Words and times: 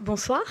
Bonsoir. 0.00 0.42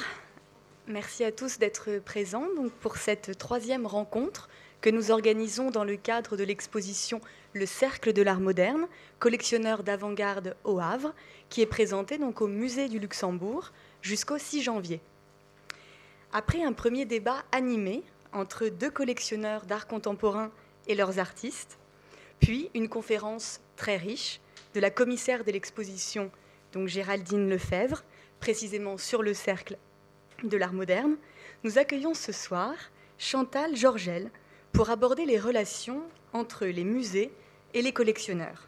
Merci 0.88 1.25
à 1.25 1.32
tous 1.33 1.59
d'être 1.59 2.00
présents 2.00 2.48
donc, 2.56 2.72
pour 2.72 2.96
cette 2.96 3.38
troisième 3.38 3.85
rencontre 3.85 4.48
que 4.80 4.90
nous 4.90 5.12
organisons 5.12 5.69
dans 5.69 5.83
le 5.83 5.98
cadre 5.98 6.38
de 6.38 6.46
l'exposition 6.46 7.19
Le 7.51 7.66
Cercle 7.66 8.14
de 8.14 8.21
l'Art 8.21 8.39
moderne, 8.39 8.88
collectionneur 9.20 9.84
d'avant-garde 9.84 10.55
au 10.64 10.79
Havre, 10.79 11.14
qui 11.50 11.61
est 11.61 11.66
présentée 11.66 12.18
donc 12.18 12.39
au 12.39 12.48
Musée 12.48 12.88
du 12.88 13.00
Luxembourg 13.00 13.73
jusqu'au 14.02 14.38
6 14.38 14.61
janvier. 14.61 15.02
Après 16.32 16.64
un 16.64 16.71
premier 16.71 17.04
débat 17.04 17.44
animé 17.52 18.02
entre 18.32 18.70
deux 18.70 18.91
collectionneurs 18.91 19.66
d'art 19.66 19.88
contemporain 19.88 20.52
et 20.88 20.96
leurs 20.96 21.20
artistes, 21.20 21.78
puis 22.39 22.70
une 22.73 22.88
conférence 22.88 23.60
très 23.75 23.98
riche 23.98 24.39
de 24.73 24.80
la 24.80 24.89
commissaire 24.89 25.44
de 25.44 25.52
l'exposition, 25.52 26.32
donc 26.71 26.88
Géraldine 26.88 27.50
Lefebvre, 27.50 28.04
précisément 28.43 28.97
sur 28.97 29.24
le 29.24 29.33
cercle 29.33 29.78
de 30.43 30.57
l'art 30.57 30.74
moderne, 30.74 31.15
nous 31.64 31.78
accueillons 31.78 32.14
ce 32.14 32.34
soir 32.34 32.74
Chantal 33.18 33.74
Georgel 33.74 34.30
pour 34.74 34.90
aborder 34.90 35.26
les 35.26 35.40
relations 35.40 36.02
entre 36.34 36.66
les 36.66 36.84
musées 36.84 37.32
et 37.74 37.82
les 37.82 37.94
collectionneurs. 37.94 38.68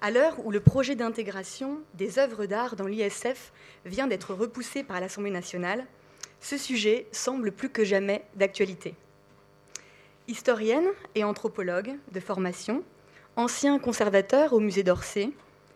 À 0.00 0.10
l'heure 0.10 0.44
où 0.44 0.50
le 0.50 0.58
projet 0.58 0.96
d'intégration 0.96 1.78
des 1.94 2.18
œuvres 2.18 2.46
d'art 2.46 2.74
dans 2.74 2.88
l'ISF 2.88 3.52
vient 3.84 4.08
d'être 4.08 4.34
repoussé 4.34 4.82
par 4.82 4.98
l'Assemblée 4.98 5.30
nationale, 5.30 5.86
ce 6.40 6.58
sujet 6.58 7.06
semble 7.12 7.52
plus 7.52 7.70
que 7.70 7.84
jamais 7.84 8.24
d'actualité. 8.34 8.96
Historienne 10.26 10.88
et 11.14 11.22
anthropologue 11.22 11.94
de 12.10 12.18
formation, 12.18 12.82
ancien 13.36 13.78
conservateur 13.78 14.52
au 14.52 14.58
musée 14.58 14.82
d'Orsay, 14.82 15.30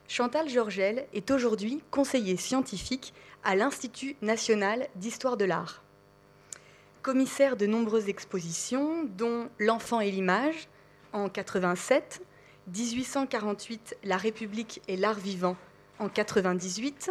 Chantal 0.09 0.48
Georgel 0.48 1.06
est 1.12 1.33
aujourd'hui 1.33 1.83
conseiller 1.91 2.37
scientifique 2.37 3.12
à 3.42 3.56
l'Institut 3.56 4.14
national 4.23 4.87
d'histoire 4.95 5.36
de 5.36 5.44
l'art. 5.44 5.83
Commissaire 7.03 7.56
de 7.56 7.67
nombreuses 7.67 8.08
expositions, 8.08 9.05
dont 9.05 9.48
L'enfant 9.58 10.00
et 10.00 10.12
l'image 10.12 10.69
en 11.12 11.28
87, 11.28 12.22
1848 12.69 13.97
La 14.05 14.17
République 14.17 14.80
et 14.86 14.97
l'art 14.97 15.19
vivant 15.19 15.56
en 15.98 16.08
98 16.08 17.11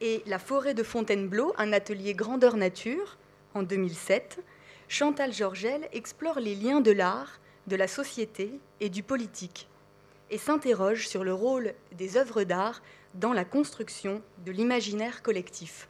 et 0.00 0.22
La 0.26 0.40
forêt 0.40 0.74
de 0.74 0.82
Fontainebleau, 0.82 1.54
un 1.56 1.72
atelier 1.72 2.14
grandeur 2.14 2.56
nature 2.56 3.16
en 3.54 3.62
2007, 3.62 4.42
Chantal 4.88 5.32
Georgel 5.32 5.88
explore 5.92 6.40
les 6.40 6.56
liens 6.56 6.80
de 6.80 6.90
l'art, 6.90 7.38
de 7.68 7.76
la 7.76 7.86
société 7.86 8.58
et 8.80 8.88
du 8.88 9.04
politique 9.04 9.68
et 10.30 10.38
s'interroge 10.38 11.08
sur 11.08 11.24
le 11.24 11.34
rôle 11.34 11.74
des 11.92 12.16
œuvres 12.16 12.44
d'art 12.44 12.82
dans 13.14 13.32
la 13.32 13.44
construction 13.44 14.22
de 14.44 14.52
l'imaginaire 14.52 15.22
collectif. 15.22 15.88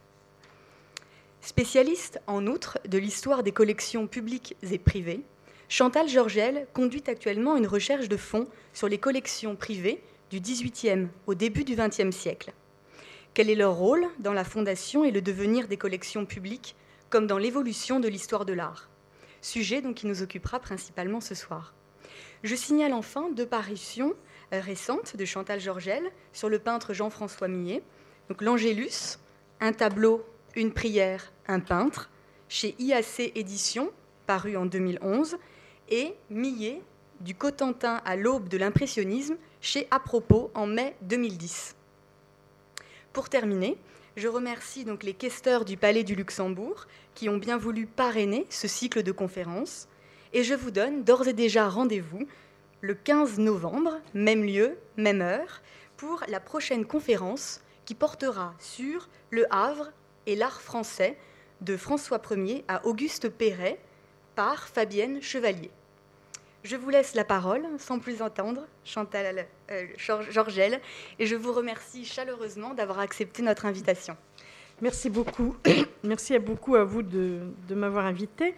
Spécialiste 1.41 2.19
en 2.27 2.47
outre 2.47 2.79
de 2.87 2.97
l'histoire 2.97 3.43
des 3.43 3.51
collections 3.51 4.07
publiques 4.07 4.55
et 4.61 4.77
privées, 4.77 5.21
Chantal 5.69 6.09
Georgel 6.09 6.67
conduit 6.73 7.03
actuellement 7.07 7.55
une 7.55 7.67
recherche 7.67 8.09
de 8.09 8.17
fond 8.17 8.47
sur 8.73 8.87
les 8.87 8.97
collections 8.97 9.55
privées 9.55 10.01
du 10.31 10.39
XVIIIe 10.39 11.07
au 11.27 11.35
début 11.35 11.63
du 11.63 11.75
XXe 11.75 12.15
siècle. 12.15 12.53
Quel 13.33 13.49
est 13.49 13.55
leur 13.55 13.75
rôle 13.75 14.07
dans 14.17 14.33
la 14.33 14.43
fondation 14.43 15.03
et 15.03 15.11
le 15.11 15.21
devenir 15.21 15.67
des 15.67 15.77
collections 15.77 16.25
publiques, 16.25 16.75
comme 17.09 17.27
dans 17.27 17.37
l'évolution 17.37 17.99
de 17.99 18.07
l'histoire 18.07 18.45
de 18.45 18.53
l'art? 18.53 18.89
Sujet 19.41 19.81
qui 19.93 20.07
nous 20.07 20.23
occupera 20.23 20.59
principalement 20.59 21.21
ce 21.21 21.35
soir. 21.35 21.73
Je 22.43 22.55
signale 22.55 22.93
enfin 22.93 23.29
deux 23.29 23.45
parutions 23.45 24.13
récente 24.51 25.15
de 25.15 25.25
Chantal 25.25 25.59
Georgel 25.59 26.03
sur 26.33 26.49
le 26.49 26.59
peintre 26.59 26.93
Jean-François 26.93 27.47
Millet. 27.47 27.83
Donc 28.29 28.41
l'Angélus, 28.41 29.19
un 29.59 29.73
tableau, 29.73 30.25
une 30.55 30.73
prière, 30.73 31.31
un 31.47 31.59
peintre, 31.59 32.09
chez 32.47 32.75
IAC 32.79 33.31
Éditions, 33.35 33.91
paru 34.25 34.57
en 34.57 34.65
2011, 34.65 35.37
et 35.89 36.13
Millet, 36.29 36.81
du 37.21 37.35
Cotentin 37.35 38.01
à 38.05 38.15
l'aube 38.15 38.47
de 38.47 38.57
l'impressionnisme, 38.57 39.37
chez 39.61 39.87
À 39.91 39.99
propos 39.99 40.51
en 40.53 40.65
mai 40.65 40.95
2010. 41.01 41.75
Pour 43.13 43.29
terminer, 43.29 43.77
je 44.15 44.27
remercie 44.27 44.85
donc 44.85 45.03
les 45.03 45.13
questeurs 45.13 45.65
du 45.65 45.77
Palais 45.77 46.03
du 46.03 46.15
Luxembourg 46.15 46.87
qui 47.15 47.29
ont 47.29 47.37
bien 47.37 47.57
voulu 47.57 47.85
parrainer 47.85 48.45
ce 48.49 48.67
cycle 48.67 49.03
de 49.03 49.11
conférences 49.11 49.87
et 50.33 50.43
je 50.43 50.53
vous 50.53 50.71
donne 50.71 51.03
d'ores 51.03 51.27
et 51.27 51.33
déjà 51.33 51.67
rendez-vous 51.67 52.27
le 52.81 52.93
15 52.93 53.39
novembre, 53.39 53.99
même 54.13 54.43
lieu, 54.43 54.77
même 54.97 55.21
heure, 55.21 55.61
pour 55.97 56.23
la 56.27 56.39
prochaine 56.39 56.85
conférence 56.85 57.61
qui 57.85 57.95
portera 57.95 58.53
sur 58.59 59.09
le 59.31 59.45
Havre 59.53 59.91
et 60.25 60.35
l'art 60.35 60.61
français 60.61 61.17
de 61.61 61.75
François 61.75 62.21
Ier 62.31 62.63
à 62.67 62.85
Auguste 62.85 63.29
Perret 63.29 63.79
par 64.35 64.67
Fabienne 64.67 65.21
Chevalier. 65.21 65.71
Je 66.63 66.75
vous 66.75 66.89
laisse 66.89 67.15
la 67.15 67.23
parole, 67.23 67.65
sans 67.77 67.99
plus 67.99 68.21
entendre, 68.21 68.67
Chantal 68.83 69.47
euh, 69.71 69.85
Georgel, 70.29 70.81
et 71.17 71.25
je 71.25 71.35
vous 71.35 71.53
remercie 71.53 72.05
chaleureusement 72.05 72.73
d'avoir 72.73 72.99
accepté 72.99 73.41
notre 73.41 73.65
invitation. 73.65 74.17
Merci 74.81 75.09
beaucoup. 75.09 75.55
Merci 76.03 76.35
à 76.35 76.39
beaucoup 76.39 76.75
à 76.75 76.83
vous 76.83 77.01
de, 77.01 77.41
m'avoir 77.69 78.05
invité. 78.05 78.55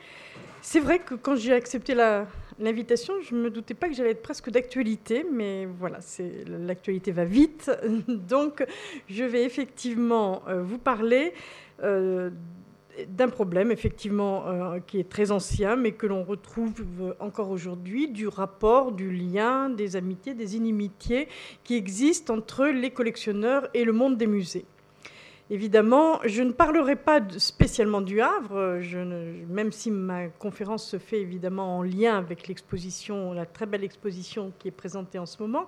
C'est 0.61 0.79
vrai 0.79 0.99
que 0.99 1.15
quand 1.15 1.35
j'ai 1.35 1.53
accepté 1.53 1.95
la, 1.95 2.27
l'invitation, 2.61 3.16
je 3.22 3.35
ne 3.35 3.41
me 3.41 3.49
doutais 3.49 3.73
pas 3.73 3.88
que 3.88 3.94
j'allais 3.94 4.11
être 4.11 4.22
presque 4.22 4.49
d'actualité, 4.49 5.25
mais 5.29 5.66
voilà, 5.66 5.99
l'actualité 6.47 7.11
va 7.11 7.25
vite. 7.25 7.72
Donc, 8.07 8.66
je 9.09 9.23
vais 9.23 9.44
effectivement 9.44 10.44
euh, 10.47 10.61
vous 10.61 10.77
parler 10.77 11.33
euh, 11.83 12.29
d'un 13.07 13.29
problème, 13.29 13.72
effectivement, 13.72 14.47
euh, 14.47 14.79
qui 14.85 14.99
est 14.99 15.09
très 15.09 15.31
ancien, 15.31 15.75
mais 15.75 15.91
que 15.94 16.07
l'on 16.07 16.23
retrouve 16.23 17.16
encore 17.19 17.49
aujourd'hui, 17.49 18.07
du 18.07 18.27
rapport, 18.27 18.91
du 18.91 19.11
lien, 19.11 19.69
des 19.69 19.95
amitiés, 19.95 20.33
des 20.33 20.55
inimitiés 20.55 21.28
qui 21.63 21.75
existent 21.75 22.35
entre 22.35 22.66
les 22.66 22.91
collectionneurs 22.91 23.69
et 23.73 23.83
le 23.83 23.93
monde 23.93 24.17
des 24.17 24.28
musées. 24.28 24.66
Évidemment, 25.53 26.22
je 26.23 26.44
ne 26.44 26.53
parlerai 26.53 26.95
pas 26.95 27.19
spécialement 27.38 28.00
du 28.00 28.22
Havre, 28.22 28.79
même 29.50 29.73
si 29.73 29.91
ma 29.91 30.29
conférence 30.29 30.88
se 30.88 30.97
fait 30.97 31.19
évidemment 31.19 31.79
en 31.79 31.84
lien 31.84 32.17
avec 32.17 32.47
l'exposition, 32.47 33.34
la 33.34 33.45
très 33.45 33.66
belle 33.66 33.84
exposition 33.84 34.53
qui 34.57 34.69
est 34.69 34.72
présentée 34.72 35.19
en 35.19 35.25
ce 35.25 35.44
moment, 35.44 35.67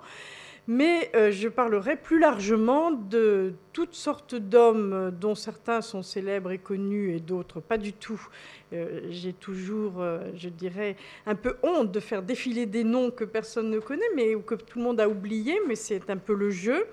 mais 0.67 1.11
euh, 1.15 1.31
je 1.31 1.49
parlerai 1.49 1.97
plus 1.97 2.17
largement 2.17 2.91
de 2.91 3.55
toutes 3.73 3.93
sortes 3.93 4.35
d'hommes 4.35 5.11
dont 5.19 5.35
certains 5.35 5.81
sont 5.81 6.01
célèbres 6.01 6.51
et 6.51 6.59
connus 6.59 7.13
et 7.17 7.19
d'autres 7.19 7.59
pas 7.59 7.77
du 7.77 7.91
tout. 7.91 8.25
Euh, 8.71 9.01
j'ai 9.09 9.33
toujours, 9.33 10.01
euh, 10.01 10.19
je 10.37 10.47
dirais, 10.47 10.95
un 11.25 11.35
peu 11.35 11.57
honte 11.61 11.91
de 11.91 11.99
faire 11.99 12.23
défiler 12.23 12.65
des 12.65 12.85
noms 12.85 13.11
que 13.11 13.25
personne 13.25 13.69
ne 13.69 13.79
connaît, 13.79 14.09
mais 14.15 14.33
ou 14.33 14.39
que 14.39 14.55
tout 14.55 14.79
le 14.79 14.85
monde 14.85 15.01
a 15.01 15.09
oublié, 15.09 15.59
mais 15.67 15.75
c'est 15.75 16.09
un 16.09 16.15
peu 16.15 16.33
le 16.33 16.51
jeu. 16.51 16.85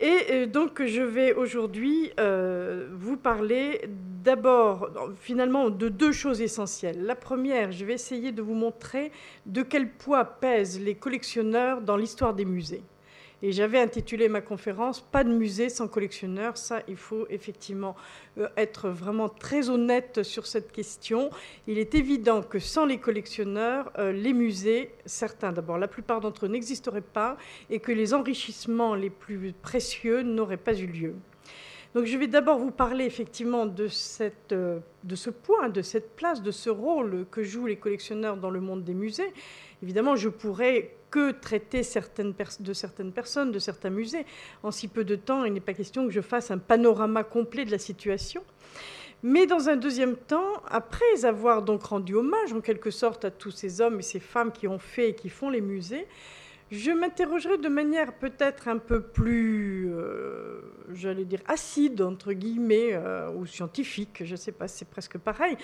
Et 0.00 0.26
euh, 0.30 0.46
donc, 0.46 0.82
je 0.84 1.02
vais 1.02 1.34
aujourd'hui 1.34 2.10
euh, 2.18 2.88
vous 2.92 3.18
parler 3.18 3.82
d'abord, 4.24 4.90
finalement, 5.20 5.68
de 5.68 5.88
deux 5.88 6.12
choses 6.12 6.40
essentielles. 6.40 7.04
La 7.04 7.14
première, 7.14 7.70
je 7.70 7.84
vais 7.84 7.94
essayer 7.94 8.32
de 8.32 8.40
vous 8.40 8.54
montrer 8.54 9.12
de 9.44 9.62
quel 9.62 9.90
poids 9.90 10.24
pèsent 10.24 10.80
les 10.80 10.94
collectionneurs 10.94 11.82
dans 11.82 11.96
l'histoire 11.96 12.34
des 12.34 12.46
musées. 12.46 12.82
Et 13.42 13.52
j'avais 13.52 13.78
intitulé 13.78 14.28
ma 14.28 14.42
conférence 14.42 15.00
Pas 15.00 15.24
de 15.24 15.32
musée 15.32 15.70
sans 15.70 15.88
collectionneurs. 15.88 16.58
Ça, 16.58 16.82
il 16.88 16.96
faut 16.96 17.26
effectivement 17.30 17.96
euh, 18.38 18.48
être 18.56 18.90
vraiment 18.90 19.28
très 19.28 19.70
honnête 19.70 20.22
sur 20.22 20.46
cette 20.46 20.72
question. 20.72 21.30
Il 21.66 21.78
est 21.78 21.94
évident 21.94 22.42
que 22.42 22.58
sans 22.58 22.84
les 22.84 22.98
collectionneurs, 22.98 23.90
euh, 23.98 24.12
les 24.12 24.34
musées, 24.34 24.92
certains 25.06 25.52
d'abord, 25.52 25.78
la 25.78 25.88
plupart 25.88 26.20
d'entre 26.20 26.46
eux 26.46 26.48
n'existeraient 26.48 27.00
pas 27.00 27.38
et 27.70 27.80
que 27.80 27.92
les 27.92 28.12
enrichissements 28.12 28.94
les 28.94 29.10
plus 29.10 29.52
précieux 29.62 30.22
n'auraient 30.22 30.58
pas 30.58 30.78
eu 30.78 30.86
lieu. 30.86 31.14
Donc 31.94 32.04
je 32.04 32.16
vais 32.16 32.28
d'abord 32.28 32.58
vous 32.58 32.70
parler 32.70 33.04
effectivement 33.04 33.66
de, 33.66 33.88
euh, 34.52 34.78
de 35.02 35.14
ce 35.16 35.30
point, 35.30 35.68
de 35.68 35.82
cette 35.82 36.14
place, 36.14 36.40
de 36.40 36.52
ce 36.52 36.70
rôle 36.70 37.26
que 37.32 37.42
jouent 37.42 37.66
les 37.66 37.76
collectionneurs 37.76 38.36
dans 38.36 38.50
le 38.50 38.60
monde 38.60 38.84
des 38.84 38.94
musées. 38.94 39.32
Évidemment, 39.82 40.16
je 40.16 40.28
pourrais 40.28 40.94
que 41.10 41.32
traiter 41.32 41.82
certaines 41.82 42.34
de 42.60 42.72
certaines 42.72 43.12
personnes, 43.12 43.50
de 43.50 43.58
certains 43.58 43.90
musées. 43.90 44.24
En 44.62 44.70
si 44.70 44.88
peu 44.88 45.04
de 45.04 45.16
temps, 45.16 45.44
il 45.44 45.52
n'est 45.52 45.60
pas 45.60 45.74
question 45.74 46.06
que 46.06 46.12
je 46.12 46.20
fasse 46.20 46.50
un 46.50 46.58
panorama 46.58 47.24
complet 47.24 47.64
de 47.64 47.70
la 47.70 47.78
situation. 47.78 48.42
Mais 49.22 49.46
dans 49.46 49.68
un 49.68 49.76
deuxième 49.76 50.16
temps, 50.16 50.62
après 50.68 51.24
avoir 51.24 51.62
donc 51.62 51.82
rendu 51.84 52.14
hommage 52.14 52.52
en 52.52 52.60
quelque 52.60 52.90
sorte 52.90 53.24
à 53.24 53.30
tous 53.30 53.50
ces 53.50 53.80
hommes 53.80 53.98
et 53.98 54.02
ces 54.02 54.20
femmes 54.20 54.50
qui 54.50 54.66
ont 54.66 54.78
fait 54.78 55.10
et 55.10 55.14
qui 55.14 55.28
font 55.28 55.50
les 55.50 55.60
musées, 55.60 56.06
je 56.70 56.92
m'interrogerai 56.92 57.58
de 57.58 57.68
manière 57.68 58.12
peut-être 58.12 58.68
un 58.68 58.78
peu 58.78 59.00
plus, 59.02 59.90
euh, 59.92 60.60
j'allais 60.92 61.24
dire, 61.24 61.40
acide, 61.46 62.00
entre 62.00 62.32
guillemets, 62.32 62.92
euh, 62.92 63.30
ou 63.32 63.44
scientifique, 63.44 64.22
je 64.24 64.32
ne 64.32 64.36
sais 64.36 64.52
pas, 64.52 64.68
c'est 64.68 64.88
presque 64.88 65.18
pareil, 65.18 65.56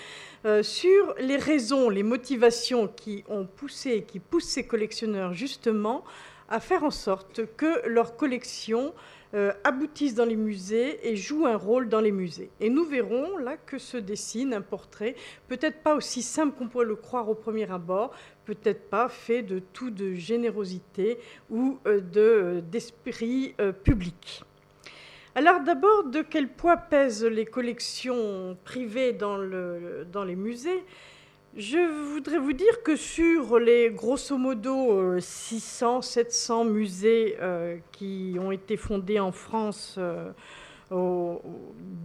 euh, 0.45 0.63
sur 0.63 1.15
les 1.19 1.37
raisons, 1.37 1.89
les 1.89 2.03
motivations 2.03 2.87
qui 2.87 3.23
ont 3.29 3.45
poussé, 3.45 4.03
qui 4.03 4.19
poussent 4.19 4.49
ces 4.49 4.67
collectionneurs 4.67 5.33
justement 5.33 6.03
à 6.49 6.59
faire 6.59 6.83
en 6.83 6.91
sorte 6.91 7.41
que 7.55 7.87
leur 7.87 8.17
collection 8.17 8.93
euh, 9.33 9.51
aboutissent 9.63 10.15
dans 10.15 10.25
les 10.25 10.35
musées 10.35 10.99
et 11.07 11.15
jouent 11.15 11.45
un 11.45 11.55
rôle 11.57 11.89
dans 11.89 11.99
les 11.99 12.11
musées. 12.11 12.49
Et 12.59 12.69
nous 12.69 12.85
verrons 12.85 13.37
là 13.37 13.57
que 13.57 13.77
se 13.77 13.97
dessine 13.97 14.53
un 14.53 14.61
portrait, 14.61 15.15
peut-être 15.47 15.81
pas 15.81 15.95
aussi 15.95 16.21
simple 16.21 16.57
qu'on 16.57 16.67
pourrait 16.67 16.85
le 16.85 16.95
croire 16.95 17.29
au 17.29 17.35
premier 17.35 17.69
abord, 17.71 18.11
peut-être 18.45 18.89
pas 18.89 19.09
fait 19.09 19.41
de 19.41 19.59
tout 19.59 19.89
de 19.89 20.13
générosité 20.13 21.17
ou 21.49 21.77
euh, 21.87 22.61
d'esprit 22.61 23.55
public. 23.83 24.43
Alors 25.35 25.59
d'abord, 25.59 26.05
de 26.05 26.21
quel 26.21 26.47
poids 26.47 26.77
pèsent 26.77 27.25
les 27.25 27.45
collections 27.45 28.57
privées 28.63 29.13
dans, 29.13 29.37
dans 30.11 30.23
les 30.23 30.35
musées? 30.35 30.83
Je 31.57 32.11
voudrais 32.13 32.37
vous 32.37 32.53
dire 32.53 32.83
que 32.83 32.95
sur 32.95 33.57
les 33.57 33.89
grosso 33.89 34.37
modo 34.37 35.19
600, 35.19 35.97
euh, 35.97 36.01
700 36.01 36.65
musées 36.65 37.35
euh, 37.41 37.77
qui 37.91 38.35
ont 38.39 38.51
été 38.51 38.77
fondés 38.77 39.19
en 39.19 39.31
France, 39.31 39.95
euh, 39.97 41.35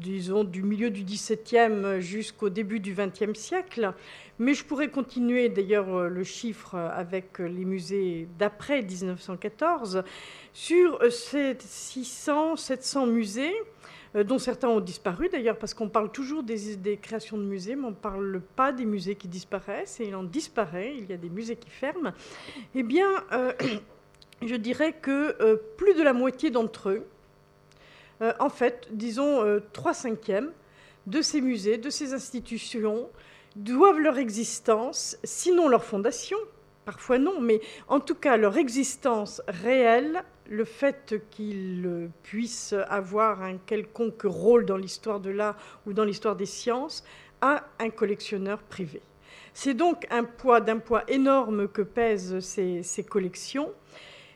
disons 0.00 0.44
du 0.44 0.62
milieu 0.62 0.88
du 0.88 1.04
XVIIe 1.04 2.00
jusqu'au 2.00 2.48
début 2.48 2.80
du 2.80 2.94
XXe 2.94 3.38
siècle, 3.38 3.92
mais 4.38 4.54
je 4.54 4.64
pourrais 4.64 4.88
continuer 4.88 5.50
d'ailleurs 5.50 6.08
le 6.08 6.24
chiffre 6.24 6.74
avec 6.74 7.38
les 7.38 7.66
musées 7.66 8.28
d'après 8.38 8.80
1914, 8.80 10.02
sur 10.54 10.98
ces 11.12 11.58
600, 11.60 12.56
700 12.56 13.06
musées, 13.06 13.52
dont 14.14 14.38
certains 14.38 14.68
ont 14.68 14.80
disparu 14.80 15.28
d'ailleurs, 15.28 15.58
parce 15.58 15.72
qu'on 15.74 15.88
parle 15.88 16.12
toujours 16.12 16.42
des, 16.42 16.98
créations 17.00 17.38
de 17.38 17.44
musées, 17.44 17.76
mais 17.76 17.86
on 17.86 17.90
ne 17.90 17.94
parle 17.94 18.42
pas 18.56 18.72
des 18.72 18.84
musées 18.84 19.14
qui 19.14 19.28
disparaissent, 19.28 20.00
et 20.00 20.06
il 20.08 20.14
en 20.14 20.22
disparaît, 20.22 20.94
il 20.96 21.08
y 21.08 21.12
a 21.12 21.16
des 21.16 21.30
musées 21.30 21.56
qui 21.56 21.70
ferment, 21.70 22.12
eh 22.74 22.82
bien, 22.82 23.08
euh, 23.32 23.52
je 24.42 24.54
dirais 24.54 24.92
que 24.92 25.36
euh, 25.40 25.56
plus 25.76 25.94
de 25.94 26.02
la 26.02 26.12
moitié 26.12 26.50
d'entre 26.50 26.90
eux, 26.90 27.06
en 28.38 28.50
fait, 28.50 28.86
disons 28.92 29.60
trois 29.72 29.94
cinquièmes 29.94 30.52
de 31.08 31.22
ces 31.22 31.40
musées, 31.40 31.76
de 31.76 31.90
ces 31.90 32.14
institutions, 32.14 33.08
doivent 33.56 33.98
leur 33.98 34.18
existence, 34.18 35.16
sinon 35.24 35.68
leur 35.68 35.84
fondation, 35.84 36.38
parfois 36.84 37.18
non, 37.18 37.40
mais 37.40 37.60
en 37.88 38.00
tout 38.00 38.14
cas 38.14 38.36
leur 38.36 38.56
existence 38.56 39.42
réelle 39.48 40.22
le 40.48 40.64
fait 40.64 41.22
qu'il 41.30 42.10
puisse 42.22 42.74
avoir 42.88 43.42
un 43.42 43.56
quelconque 43.58 44.22
rôle 44.24 44.66
dans 44.66 44.76
l'histoire 44.76 45.20
de 45.20 45.30
l'art 45.30 45.56
ou 45.86 45.92
dans 45.92 46.04
l'histoire 46.04 46.36
des 46.36 46.46
sciences 46.46 47.04
à 47.40 47.64
un 47.78 47.90
collectionneur 47.90 48.62
privé. 48.62 49.00
C'est 49.54 49.74
donc 49.74 50.06
un 50.10 50.24
poids 50.24 50.60
d'un 50.60 50.78
poids 50.78 51.04
énorme 51.08 51.68
que 51.68 51.82
pèsent 51.82 52.40
ces, 52.40 53.06
collections. 53.08 53.70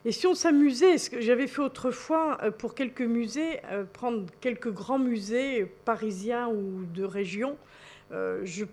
Et 0.05 0.13
si 0.13 0.27
on 0.27 0.35
s'amusait, 0.35 0.99
ce 0.99 1.11
que 1.11 1.21
j'avais 1.21 1.47
fait 1.47 1.63
autrefois 1.63 2.39
euh, 2.43 2.51
pour 2.51 2.75
quelques 2.75 3.03
musées, 3.03 3.61
euh, 3.73 3.85
prendre 3.85 4.27
quelques 4.41 4.71
grands 4.71 4.99
musées 4.99 5.65
parisiens 5.85 6.49
ou 6.49 6.85
de 6.95 7.03
région, 7.03 7.57
euh, 8.13 8.41
je 8.45 8.67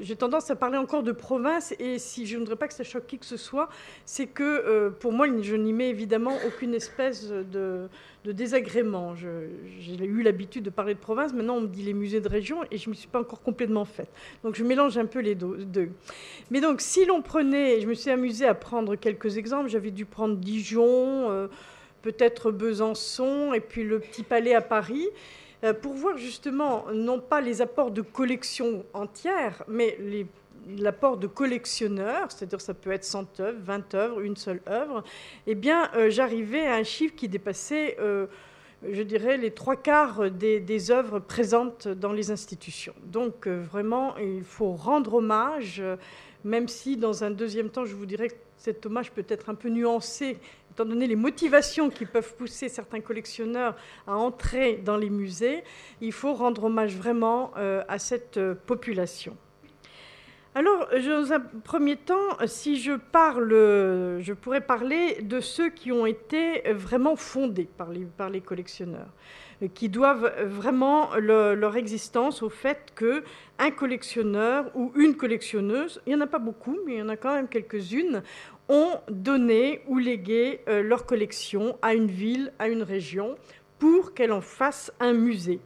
j'ai 0.00 0.16
tendance 0.16 0.50
à 0.50 0.56
parler 0.56 0.78
encore 0.78 1.02
de 1.02 1.12
province, 1.12 1.74
et 1.78 1.98
si 1.98 2.26
je 2.26 2.34
ne 2.36 2.40
voudrais 2.40 2.56
pas 2.56 2.68
que 2.68 2.74
ça 2.74 2.84
choque 2.84 3.06
qui 3.06 3.18
que 3.18 3.26
ce 3.26 3.36
soit, 3.36 3.68
c'est 4.04 4.26
que 4.26 4.42
euh, 4.42 4.90
pour 4.90 5.12
moi, 5.12 5.26
je 5.40 5.56
n'y 5.56 5.72
mets 5.72 5.88
évidemment 5.88 6.34
aucune 6.46 6.74
espèce 6.74 7.28
de, 7.28 7.88
désagrément. 8.24 9.14
J'ai 9.14 10.04
eu 10.04 10.22
l'habitude 10.22 10.64
de 10.64 10.70
parler 10.70 10.94
de 10.94 10.98
province, 10.98 11.32
maintenant 11.32 11.56
on 11.56 11.62
me 11.62 11.66
dit 11.66 11.82
les 11.82 11.94
musées 11.94 12.20
de 12.20 12.28
région, 12.28 12.62
et 12.70 12.78
je 12.78 12.88
ne 12.88 12.90
me 12.90 12.94
suis 12.94 13.08
pas 13.08 13.20
encore 13.20 13.42
complètement 13.42 13.84
faite. 13.84 14.10
Donc 14.44 14.54
je 14.54 14.64
mélange 14.64 14.98
un 14.98 15.06
peu 15.06 15.20
les 15.20 15.34
deux. 15.34 15.90
Mais 16.50 16.60
donc 16.60 16.80
si 16.80 17.04
l'on 17.04 17.22
prenait, 17.22 17.80
je 17.80 17.86
me 17.86 17.94
suis 17.94 18.10
amusée 18.10 18.46
à 18.46 18.54
prendre 18.54 18.96
quelques 18.96 19.38
exemples, 19.38 19.68
j'avais 19.68 19.90
dû 19.90 20.04
prendre 20.04 20.36
Dijon, 20.36 21.30
euh, 21.30 21.48
peut-être 22.02 22.50
Besançon, 22.50 23.52
et 23.54 23.60
puis 23.60 23.84
le 23.84 23.98
Petit 23.98 24.22
Palais 24.22 24.54
à 24.54 24.60
Paris. 24.60 25.08
Euh, 25.62 25.74
pour 25.74 25.92
voir 25.92 26.16
justement 26.16 26.86
non 26.94 27.20
pas 27.20 27.40
les 27.40 27.60
apports 27.60 27.90
de 27.90 28.00
collection 28.00 28.84
entière, 28.94 29.62
mais 29.68 29.98
l'apport 30.78 31.18
de 31.18 31.26
collectionneurs, 31.26 32.30
c'est-à-dire 32.32 32.60
ça 32.60 32.72
peut 32.72 32.92
être 32.92 33.04
100 33.04 33.40
œuvres, 33.40 33.58
20 33.62 33.94
œuvres, 33.94 34.20
une 34.22 34.36
seule 34.36 34.62
œuvre, 34.68 35.04
eh 35.46 35.54
bien 35.54 35.90
euh, 35.94 36.08
j'arrivais 36.08 36.66
à 36.66 36.76
un 36.76 36.82
chiffre 36.82 37.14
qui 37.14 37.28
dépassait, 37.28 37.98
euh, 38.00 38.26
je 38.88 39.02
dirais, 39.02 39.36
les 39.36 39.50
trois 39.50 39.76
quarts 39.76 40.30
des, 40.30 40.60
des, 40.60 40.90
œuvres 40.90 41.18
présentes 41.18 41.88
dans 41.88 42.12
les 42.12 42.30
institutions. 42.30 42.94
Donc 43.04 43.46
vraiment, 43.46 44.16
il 44.16 44.44
faut 44.44 44.72
rendre 44.72 45.14
hommage, 45.14 45.82
même 46.42 46.68
si 46.68 46.96
dans 46.96 47.22
un 47.22 47.30
deuxième 47.30 47.68
temps, 47.68 47.84
je 47.84 47.94
vous 47.94 48.06
dirais 48.06 48.28
que 48.28 48.34
cet 48.56 48.86
hommage 48.86 49.10
peut 49.10 49.26
être 49.28 49.50
un 49.50 49.54
peu 49.54 49.68
nuancé 49.68 50.38
étant 50.80 50.88
donné 50.88 51.06
les 51.06 51.16
motivations 51.16 51.90
qui 51.90 52.06
peuvent 52.06 52.34
pousser 52.36 52.70
certains 52.70 53.00
collectionneurs 53.00 53.76
à 54.06 54.16
entrer 54.16 54.80
dans 54.82 54.96
les 54.96 55.10
musées, 55.10 55.62
il 56.00 56.12
faut 56.12 56.32
rendre 56.32 56.64
hommage 56.64 56.96
vraiment 56.96 57.52
euh, 57.58 57.82
à 57.86 57.98
cette 57.98 58.38
euh, 58.38 58.54
population. 58.54 59.36
Alors, 60.54 60.88
dans 60.90 61.32
un 61.32 61.38
premier 61.38 61.96
temps, 61.96 62.36
si 62.46 62.80
je 62.80 62.94
parle, 62.94 63.50
je 63.50 64.32
pourrais 64.32 64.60
parler 64.60 65.22
de 65.22 65.38
ceux 65.38 65.70
qui 65.70 65.92
ont 65.92 66.06
été 66.06 66.72
vraiment 66.72 67.14
fondés 67.14 67.68
par 67.76 67.90
les, 67.90 68.04
par 68.04 68.30
les 68.30 68.40
collectionneurs, 68.40 69.12
qui 69.74 69.88
doivent 69.88 70.32
vraiment 70.46 71.14
leur 71.14 71.76
existence 71.76 72.42
au 72.42 72.48
fait 72.48 72.88
que 72.96 73.22
un 73.60 73.70
collectionneur 73.70 74.72
ou 74.74 74.90
une 74.96 75.14
collectionneuse, 75.16 76.02
il 76.04 76.16
n'y 76.16 76.20
en 76.20 76.24
a 76.24 76.26
pas 76.26 76.40
beaucoup, 76.40 76.78
mais 76.84 76.94
il 76.94 76.98
y 76.98 77.02
en 77.02 77.10
a 77.10 77.16
quand 77.16 77.32
même 77.32 77.46
quelques-unes, 77.46 78.24
ont 78.70 79.00
donné 79.10 79.82
ou 79.88 79.98
légué 79.98 80.60
euh, 80.68 80.82
leur 80.82 81.04
collection 81.04 81.76
à 81.82 81.92
une 81.92 82.06
ville, 82.06 82.52
à 82.58 82.68
une 82.68 82.82
région, 82.82 83.34
pour 83.78 84.14
qu'elle 84.14 84.32
en 84.32 84.40
fasse 84.40 84.92
un 85.00 85.12
musée. 85.12 85.60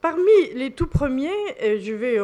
Parmi 0.00 0.30
les 0.54 0.70
tout 0.70 0.86
premiers, 0.86 1.32
euh, 1.60 1.78
je 1.80 1.92
vais 1.92 2.18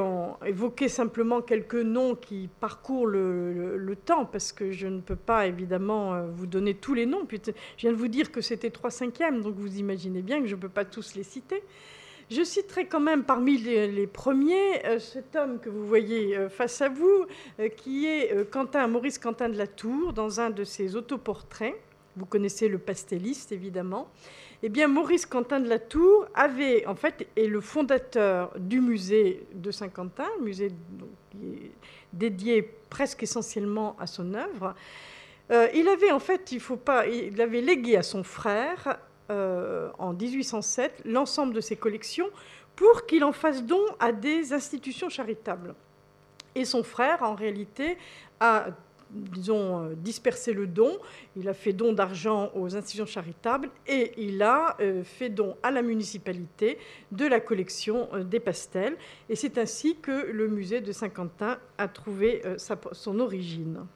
évoquer 0.46 0.88
simplement 0.88 1.40
quelques 1.40 1.74
noms 1.74 2.14
qui 2.14 2.48
parcourent 2.60 3.08
le, 3.08 3.96
temps, 4.04 4.26
parce 4.26 4.52
que 4.52 4.70
je 4.70 4.86
ne 4.86 5.00
peux 5.00 5.16
pas 5.16 5.48
évidemment 5.48 6.14
euh, 6.14 6.26
vous 6.32 6.46
donner 6.46 6.74
tous 6.74 6.94
les 6.94 7.06
noms. 7.06 7.26
je 7.28 7.50
viens 7.78 7.90
de 7.90 7.96
vous 7.96 8.08
dire 8.08 8.30
que 8.30 8.40
c'était 8.40 8.70
trois 8.70 8.90
cinquièmes, 8.90 9.40
donc 9.42 9.56
vous 9.56 9.78
imaginez 9.78 10.22
bien 10.22 10.40
que 10.40 10.46
je 10.46 10.54
ne 10.54 10.60
peux 10.60 10.68
pas 10.68 10.84
tous 10.84 11.16
les 11.16 11.24
citer. 11.24 11.64
Je 12.30 12.42
citerai 12.42 12.86
quand 12.86 13.00
même 13.00 13.24
parmi 13.24 13.58
les, 13.58 14.06
premiers 14.06 14.84
euh, 14.86 14.98
cet 14.98 15.36
homme 15.36 15.60
que 15.60 15.68
vous 15.68 15.86
voyez 15.86 16.36
euh, 16.36 16.48
face 16.48 16.80
à 16.80 16.88
vous, 16.88 17.26
euh, 17.60 17.68
qui 17.68 18.06
est 18.06 18.50
Quentin, 18.50 18.86
Maurice 18.86 19.18
Quentin 19.18 19.48
de 19.48 19.58
la 19.58 19.66
Tour, 19.66 20.12
dans 20.12 20.40
un 20.40 20.50
de 20.50 20.64
ses 20.64 20.96
autoportraits. 20.96 21.74
Vous 22.16 22.26
connaissez 22.26 22.68
le 22.68 22.78
pastelliste, 22.78 23.52
évidemment. 23.52 24.08
Eh 24.62 24.68
bien, 24.68 24.88
Maurice 24.88 25.26
Quentin 25.26 25.60
de 25.60 25.68
la 25.68 25.78
Tour 25.78 26.26
avait, 26.34 26.86
en 26.86 26.94
fait, 26.94 27.26
est 27.36 27.46
le 27.46 27.60
fondateur 27.60 28.52
du 28.58 28.80
musée 28.80 29.46
de 29.52 29.70
Saint-Quentin, 29.70 30.28
musée 30.40 30.70
dédié 32.12 32.62
presque 32.88 33.24
essentiellement 33.24 33.96
à 33.98 34.06
son 34.06 34.32
œuvre. 34.32 34.74
il 35.50 35.88
avait, 35.88 36.12
en 36.12 36.20
fait, 36.20 36.52
il 36.52 36.60
faut 36.60 36.76
pas, 36.76 37.06
il 37.08 37.38
avait 37.42 37.60
légué 37.60 37.96
à 37.96 38.02
son 38.02 38.22
frère 38.22 39.00
euh, 39.30 39.90
en 39.98 40.12
1807 40.12 41.02
l'ensemble 41.06 41.54
de 41.54 41.60
ses 41.60 41.76
collections 41.76 42.28
pour 42.76 43.06
qu'il 43.06 43.24
en 43.24 43.32
fasse 43.32 43.64
don 43.64 43.80
à 43.98 44.12
des 44.12 44.52
institutions 44.52 45.08
charitables. 45.08 45.74
Et 46.54 46.64
son 46.64 46.82
frère, 46.82 47.22
en 47.22 47.34
réalité, 47.34 47.96
a 48.40 48.66
disons, 49.10 49.84
euh, 49.84 49.94
dispersé 49.94 50.52
le 50.52 50.66
don. 50.66 50.98
Il 51.36 51.48
a 51.48 51.54
fait 51.54 51.72
don 51.72 51.92
d'argent 51.92 52.50
aux 52.54 52.76
institutions 52.76 53.06
charitables 53.06 53.70
et 53.86 54.12
il 54.18 54.42
a 54.42 54.76
euh, 54.80 55.04
fait 55.04 55.28
don 55.28 55.56
à 55.62 55.70
la 55.70 55.82
municipalité 55.82 56.78
de 57.12 57.26
la 57.26 57.40
collection 57.40 58.08
des 58.24 58.40
pastels. 58.40 58.96
Et 59.28 59.36
c'est 59.36 59.56
ainsi 59.56 59.96
que 59.96 60.30
le 60.30 60.48
musée 60.48 60.80
de 60.80 60.92
Saint-Quentin 60.92 61.58
a 61.78 61.88
trouvé 61.88 62.42
son 62.58 63.20
origine. 63.20 63.86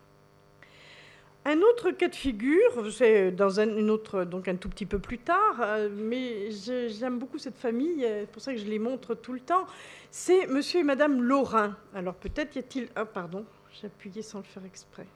Un 1.45 1.61
autre 1.62 1.92
cas 1.92 2.09
de 2.09 2.14
figure, 2.14 2.92
c'est 2.92 3.30
dans 3.30 3.61
un, 3.61 3.68
une 3.68 3.90
autre, 3.90 4.25
donc 4.25 4.49
un 4.49 4.57
tout 4.57 4.68
petit 4.68 4.85
peu 4.85 4.99
plus 4.99 5.18
tard, 5.18 5.57
euh, 5.61 5.88
mais 5.90 6.50
j'aime 6.50 7.18
beaucoup 7.18 7.38
cette 7.38 7.57
famille, 7.57 8.02
c'est 8.02 8.30
pour 8.30 8.42
ça 8.42 8.52
que 8.52 8.59
je 8.59 8.66
les 8.66 8.78
montre 8.78 9.14
tout 9.14 9.33
le 9.33 9.40
temps. 9.40 9.66
C'est 10.11 10.47
Monsieur 10.47 10.80
et 10.80 10.85
Madame 10.85 11.23
Laurin. 11.23 11.76
Alors 11.95 12.14
peut-être 12.14 12.57
y 12.57 12.59
a-t-il, 12.59 12.88
ah 12.97 13.07
pardon, 13.07 13.47
j'ai 13.73 13.87
appuyé 13.87 14.21
sans 14.21 14.38
le 14.38 14.45
faire 14.45 14.64
exprès. 14.66 15.07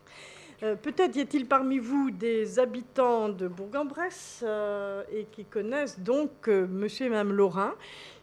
Euh, 0.63 0.77
peut-être 0.77 1.17
y 1.17 1.21
a-t-il 1.21 1.47
parmi 1.47 1.79
vous 1.79 2.11
des 2.11 2.59
habitants 2.59 3.29
de 3.29 3.49
Bourg-en-Bresse 3.49 4.45
euh, 4.47 5.03
et 5.13 5.25
qui 5.33 5.45
connaissent 5.45 5.99
donc 5.99 6.47
Monsieur 6.47 7.07
et 7.07 7.11
Madame 7.11 7.33
Laurin 7.33 7.75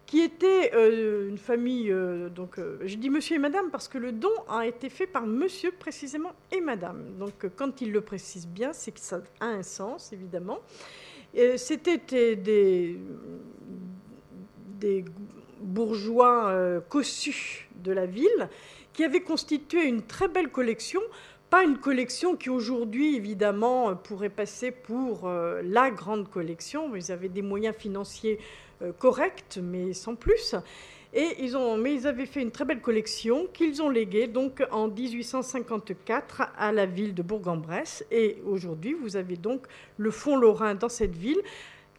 qui 0.09 0.21
était 0.21 0.71
euh, 0.73 1.29
une 1.29 1.37
famille, 1.37 1.91
euh, 1.91 2.29
donc 2.29 2.57
euh, 2.57 2.79
je 2.83 2.95
dis 2.95 3.11
monsieur 3.11 3.35
et 3.35 3.39
madame 3.39 3.69
parce 3.69 3.87
que 3.87 3.99
le 3.99 4.11
don 4.11 4.31
a 4.47 4.65
été 4.65 4.89
fait 4.89 5.05
par 5.05 5.27
monsieur 5.27 5.71
précisément 5.71 6.31
et 6.51 6.61
madame. 6.61 7.15
Donc 7.19 7.47
quand 7.55 7.79
il 7.81 7.91
le 7.91 8.01
précise 8.01 8.47
bien, 8.47 8.73
c'est 8.73 8.91
que 8.91 8.99
ça 8.99 9.21
a 9.39 9.45
un 9.45 9.61
sens, 9.61 10.11
évidemment. 10.11 10.59
C'était 11.57 11.97
des, 12.35 12.97
des 14.79 15.05
bourgeois 15.61 16.81
cossus 16.89 17.69
de 17.75 17.91
la 17.91 18.07
ville 18.07 18.49
qui 18.93 19.03
avaient 19.03 19.21
constitué 19.21 19.85
une 19.85 20.01
très 20.01 20.27
belle 20.27 20.49
collection 20.49 21.01
pas 21.51 21.63
une 21.63 21.79
collection 21.79 22.35
qui 22.35 22.51
aujourd'hui, 22.51 23.15
évidemment, 23.15 23.95
pourrait 23.95 24.29
passer 24.29 24.69
pour 24.69 25.27
la 25.27 25.89
grande 25.89 26.29
collection. 26.29 26.95
Ils 26.95 27.11
avaient 27.11 27.27
des 27.27 27.41
moyens 27.41 27.75
financiers 27.75 28.39
euh, 28.81 28.91
corrects, 28.93 29.59
mais 29.61 29.93
sans 29.93 30.15
plus. 30.15 30.55
Et 31.13 31.37
ils 31.39 31.57
ont, 31.57 31.75
mais 31.75 31.95
ils 31.95 32.05
avaient 32.05 32.27
fait 32.27 32.41
une 32.41 32.51
très 32.51 32.65
belle 32.65 32.81
collection 32.81 33.47
qu'ils 33.51 33.81
ont 33.81 33.89
léguée 33.89 34.27
donc 34.27 34.63
en 34.71 34.87
1854 34.87 36.43
à 36.55 36.71
la 36.71 36.85
ville 36.85 37.15
de 37.15 37.23
Bourg-en-Bresse. 37.23 38.05
Et 38.11 38.37
aujourd'hui, 38.45 38.93
vous 38.93 39.15
avez 39.15 39.35
donc 39.35 39.65
le 39.97 40.11
fond 40.11 40.35
lorrain 40.35 40.75
dans 40.75 40.89
cette 40.89 41.15
ville 41.15 41.41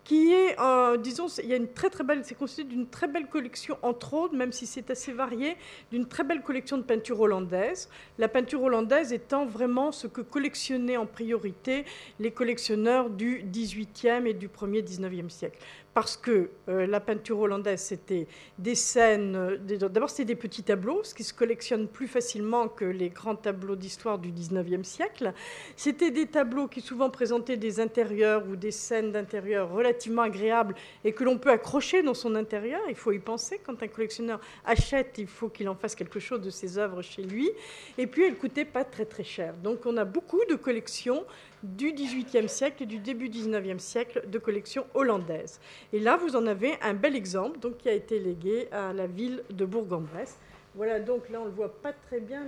qui 0.05 0.33
est, 0.33 0.59
euh, 0.59 0.97
disons, 0.97 1.27
il 1.43 1.49
y 1.49 1.53
a 1.53 1.57
une 1.57 1.73
très 1.73 1.91
très 1.91 2.03
belle, 2.03 2.23
c'est 2.25 2.35
constitué 2.35 2.65
d'une 2.65 2.89
très 2.89 3.07
belle 3.07 3.29
collection, 3.29 3.79
entre 3.83 4.15
autres, 4.15 4.35
même 4.35 4.51
si 4.51 4.67
c'est 4.67 4.91
assez 4.91 5.13
varié, 5.13 5.57
d'une 5.93 6.07
très 6.07 6.25
belle 6.25 6.43
collection 6.43 6.79
de 6.79 6.83
peinture 6.83 7.21
hollandaise. 7.21 7.89
La 8.19 8.29
peinture 8.29 8.63
hollandaise 8.63 9.13
étant 9.13 9.47
vraiment 9.47 9.93
ce 9.93 10.07
que 10.07 10.21
collectionnaient 10.21 10.97
en 10.97 11.07
priorité 11.07 11.85
les 12.19 12.31
collectionneurs 12.31 13.11
du 13.11 13.45
18e 13.45 14.27
et 14.27 14.35
du 14.35 14.49
1er 14.49 14.83
19e 14.83 15.29
siècle 15.29 15.59
parce 15.95 16.17
que 16.17 16.51
euh, 16.69 16.87
la 16.87 17.01
peinture 17.01 17.41
hollandaise, 17.41 17.81
c'était 17.81 18.27
des 18.59 18.75
scènes, 18.75 19.35
euh, 19.35 19.57
d'abord 19.59 20.09
c'était 20.09 20.25
des 20.25 20.37
petits 20.37 20.63
tableaux, 20.63 21.03
ce 21.03 21.15
qui 21.15 21.25
se 21.25 21.35
collectionne 21.35 21.89
plus 21.89 22.07
facilement 22.07 22.69
que 22.69 22.85
les 22.85 23.09
grands 23.09 23.35
tableaux 23.35 23.77
d'histoire 23.77 24.19
du 24.19 24.31
19e 24.31 24.85
siècle. 24.85 25.33
C'était 25.77 26.11
des 26.11 26.27
tableaux 26.27 26.69
qui 26.69 26.81
souvent 26.81 27.11
présentaient 27.11 27.57
des 27.57 27.81
intérieurs 27.81 28.45
ou 28.49 28.57
des 28.57 28.71
scènes 28.71 29.11
d'intérieur 29.11 29.71
relativement 29.71 30.23
agréables 30.23 30.75
et 31.05 31.13
que 31.13 31.25
l'on 31.25 31.39
peut 31.39 31.51
accrocher 31.51 32.03
dans 32.03 32.15
son 32.15 32.35
intérieur. 32.37 32.81
Il 32.89 32.95
faut 32.95 33.13
y 33.13 33.19
penser. 33.19 33.61
Quand 33.65 33.83
un 33.83 33.89
collectionneur 33.89 34.41
achète, 34.65 35.19
il 35.19 35.27
faut 35.27 35.49
qu'il 35.49 35.69
en 35.69 35.75
fasse 35.75 35.95
quelque 35.95 36.21
chose 36.21 36.41
de 36.41 36.51
ses 36.51 36.79
œuvres 36.79 37.03
chez 37.03 37.23
lui. 37.23 37.51
Et 37.99 38.07
puis, 38.07 38.25
elles 38.25 38.35
ne 38.35 38.37
coûtaient 38.39 38.65
pas 38.65 38.85
très 38.85 39.05
très 39.05 39.25
cher. 39.25 39.55
Donc 39.63 39.87
on 39.87 39.97
a 39.97 40.05
beaucoup 40.05 40.41
de 40.49 40.55
collections 40.55 41.25
du 41.63 41.93
XVIIIe 41.93 42.49
siècle 42.49 42.85
et 42.85 42.87
du 42.87 42.99
début 42.99 43.29
XIXe 43.29 43.83
siècle 43.83 44.25
de 44.29 44.39
collection 44.39 44.87
hollandaise. 44.95 45.61
Et 45.93 46.01
là, 46.01 46.17
vous 46.17 46.37
en 46.37 46.47
avez 46.47 46.79
un 46.83 46.95
bel 46.95 47.15
exemple 47.15 47.59
donc, 47.59 47.79
qui 47.79 47.89
a 47.89 47.93
été 47.93 48.19
légué 48.19 48.69
à 48.73 48.93
la 48.93 49.07
ville 49.07 49.43
de 49.51 49.65
Bourg-en-Bresse. 49.65 50.39
Voilà, 50.75 51.01
donc 51.01 51.29
là, 51.29 51.41
on 51.41 51.45
ne 51.45 51.51
le 51.51 51.55
voit 51.55 51.75
pas 51.83 51.93
très 51.93 52.21
bien. 52.21 52.45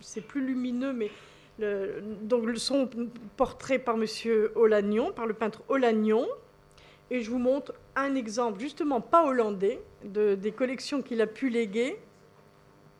C'est 0.00 0.20
plus 0.20 0.44
lumineux, 0.44 0.92
mais 0.92 1.10
le, 1.58 2.00
donc 2.22 2.56
son 2.56 2.88
portrait 3.36 3.78
par 3.78 3.96
M. 3.96 4.06
Olagnon, 4.54 5.12
par 5.12 5.26
le 5.26 5.34
peintre 5.34 5.62
Olagnon. 5.68 6.26
Et 7.10 7.22
je 7.22 7.30
vous 7.30 7.38
montre 7.38 7.72
un 7.96 8.14
exemple, 8.14 8.60
justement 8.60 9.00
pas 9.00 9.24
hollandais, 9.24 9.80
de, 10.04 10.34
des 10.34 10.52
collections 10.52 11.02
qu'il 11.02 11.20
a 11.22 11.26
pu 11.26 11.48
léguer. 11.48 11.98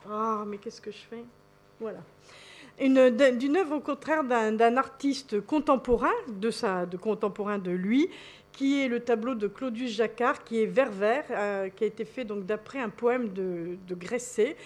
Ah, 0.09 0.45
mais 0.47 0.57
qu'est-ce 0.59 0.81
que 0.81 0.91
je 0.91 1.05
fais? 1.11 1.25
Voilà 1.79 2.01
d'une 2.81 3.57
œuvre 3.57 3.77
au 3.77 3.81
contraire 3.81 4.25
d'un 4.25 4.77
artiste 4.77 5.41
contemporain 5.41 6.11
de, 6.29 7.71
lui, 7.71 8.09
qui 8.53 8.81
est 8.81 8.89
le 8.89 9.01
tableau 9.01 9.35
de 9.35 9.47
Claudius 9.49 9.91
Jacquard, 9.91 10.45
qui 10.45 10.63
est 10.63 10.67
vert 10.67 10.91
vert, 10.91 11.25
euh, 11.31 11.69
qui 11.69 11.85
a 11.85 11.87
été 11.87 12.05
fait 12.05 12.25
donc 12.25 12.47
d'après 12.47 12.81
un 12.81 12.89
poème 12.89 13.33
de, 13.33 13.77
de 13.87 13.95
Gresset, 13.95 14.57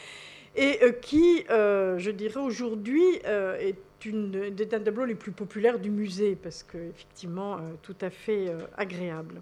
et 0.55 0.79
euh, 0.83 0.93
qui, 0.93 1.45
euh, 1.51 1.99
je 1.99 2.11
dirais 2.11 2.41
aujourd'hui, 2.41 3.05
est 3.25 3.77
une, 4.05 4.51
des 4.51 4.69
tableaux 4.69 5.05
les 5.05 5.15
plus 5.15 5.33
populaires 5.33 5.79
du 5.79 5.91
musée, 5.91 6.37
parce 6.37 6.63
qu'effectivement, 6.63 7.59
tout 7.83 7.97
à 8.01 8.11
fait 8.11 8.53
agréable. 8.77 9.41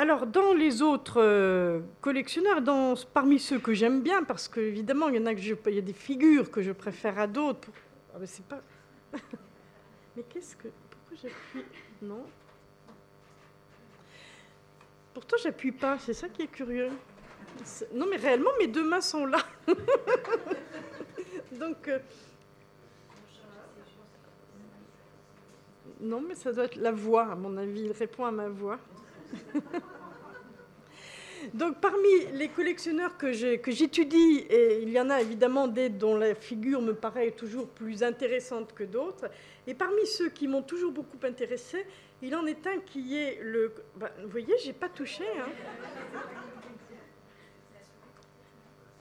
Alors, 0.00 0.26
dans 0.26 0.54
les 0.54 0.80
autres 0.80 1.20
euh, 1.20 1.80
collectionneurs, 2.00 2.62
dans, 2.62 2.94
parmi 3.12 3.38
ceux 3.38 3.58
que 3.58 3.74
j'aime 3.74 4.00
bien, 4.00 4.24
parce 4.24 4.48
qu'évidemment, 4.48 5.10
il 5.10 5.16
y 5.16 5.18
en 5.18 5.26
a 5.26 5.34
que 5.34 5.40
il 5.68 5.74
y 5.74 5.78
a 5.78 5.82
des 5.82 5.92
figures 5.92 6.50
que 6.50 6.62
je 6.62 6.72
préfère 6.72 7.18
à 7.18 7.26
d'autres. 7.26 7.68
Ah, 8.14 8.16
mais 8.18 8.26
c'est 8.26 8.46
pas. 8.46 8.62
mais 10.16 10.22
qu'est-ce 10.22 10.56
que. 10.56 10.68
Pourquoi 10.88 11.18
j'appuie 11.22 11.66
Non. 12.00 12.24
Pourtant, 15.12 15.36
j'appuie 15.42 15.72
pas. 15.72 15.98
C'est 15.98 16.14
ça 16.14 16.30
qui 16.30 16.44
est 16.44 16.50
curieux. 16.50 16.88
Non, 17.92 18.06
mais 18.08 18.16
réellement, 18.16 18.52
mes 18.58 18.68
deux 18.68 18.88
mains 18.88 19.02
sont 19.02 19.26
là. 19.26 19.40
Donc. 21.52 21.88
Euh, 21.88 21.98
non, 26.00 26.22
mais 26.26 26.36
ça 26.36 26.54
doit 26.54 26.64
être 26.64 26.76
la 26.76 26.92
voix, 26.92 27.32
à 27.32 27.34
mon 27.34 27.54
avis. 27.58 27.82
Il 27.82 27.92
répond 27.92 28.24
à 28.24 28.30
ma 28.30 28.48
voix. 28.48 28.78
Donc 31.54 31.80
parmi 31.80 32.26
les 32.34 32.48
collectionneurs 32.48 33.16
que 33.16 33.32
j'étudie, 33.32 34.46
il 34.50 34.90
y 34.90 35.00
en 35.00 35.08
a 35.10 35.22
évidemment 35.22 35.68
des 35.68 35.88
dont 35.88 36.16
la 36.16 36.34
figure 36.34 36.82
me 36.82 36.94
paraît 36.94 37.30
toujours 37.30 37.66
plus 37.66 38.02
intéressante 38.02 38.74
que 38.74 38.84
d'autres, 38.84 39.30
et 39.66 39.72
parmi 39.74 40.06
ceux 40.06 40.28
qui 40.28 40.48
m'ont 40.48 40.62
toujours 40.62 40.92
beaucoup 40.92 41.18
intéressé, 41.24 41.86
il 42.22 42.36
en 42.36 42.46
est 42.46 42.66
un 42.66 42.78
qui 42.80 43.16
est 43.16 43.38
le... 43.42 43.72
Ben, 43.96 44.10
vous 44.22 44.28
voyez, 44.28 44.54
j'ai 44.62 44.74
pas 44.74 44.88
touché. 44.88 45.24
Hein. 45.38 45.50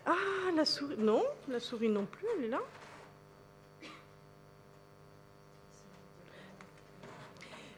Ah, 0.05 0.51
la 0.55 0.65
souris... 0.65 0.95
Non, 0.97 1.23
la 1.49 1.59
souris 1.59 1.89
non 1.89 2.05
plus, 2.05 2.25
elle 2.37 2.45
est 2.45 2.49
là. 2.49 2.61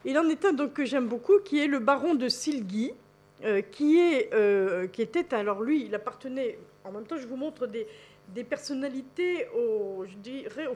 Il 0.03 0.17
en 0.17 0.27
est 0.29 0.45
un 0.45 0.53
donc, 0.53 0.73
que 0.73 0.83
j'aime 0.83 1.07
beaucoup, 1.07 1.39
qui 1.39 1.59
est 1.59 1.67
le 1.67 1.79
baron 1.79 2.15
de 2.15 2.27
Silgui, 2.27 2.93
euh, 3.43 3.61
qui, 3.61 3.99
est, 3.99 4.33
euh, 4.33 4.87
qui 4.87 5.01
était, 5.01 5.33
alors 5.33 5.61
lui, 5.61 5.85
il 5.85 5.93
appartenait, 5.93 6.57
en 6.83 6.91
même 6.91 7.05
temps 7.05 7.17
je 7.17 7.27
vous 7.27 7.35
montre 7.35 7.67
des, 7.67 7.87
des 8.29 8.43
personnalités 8.43 9.47
au, 9.49 10.05
je 10.07 10.15
dirais, 10.17 10.67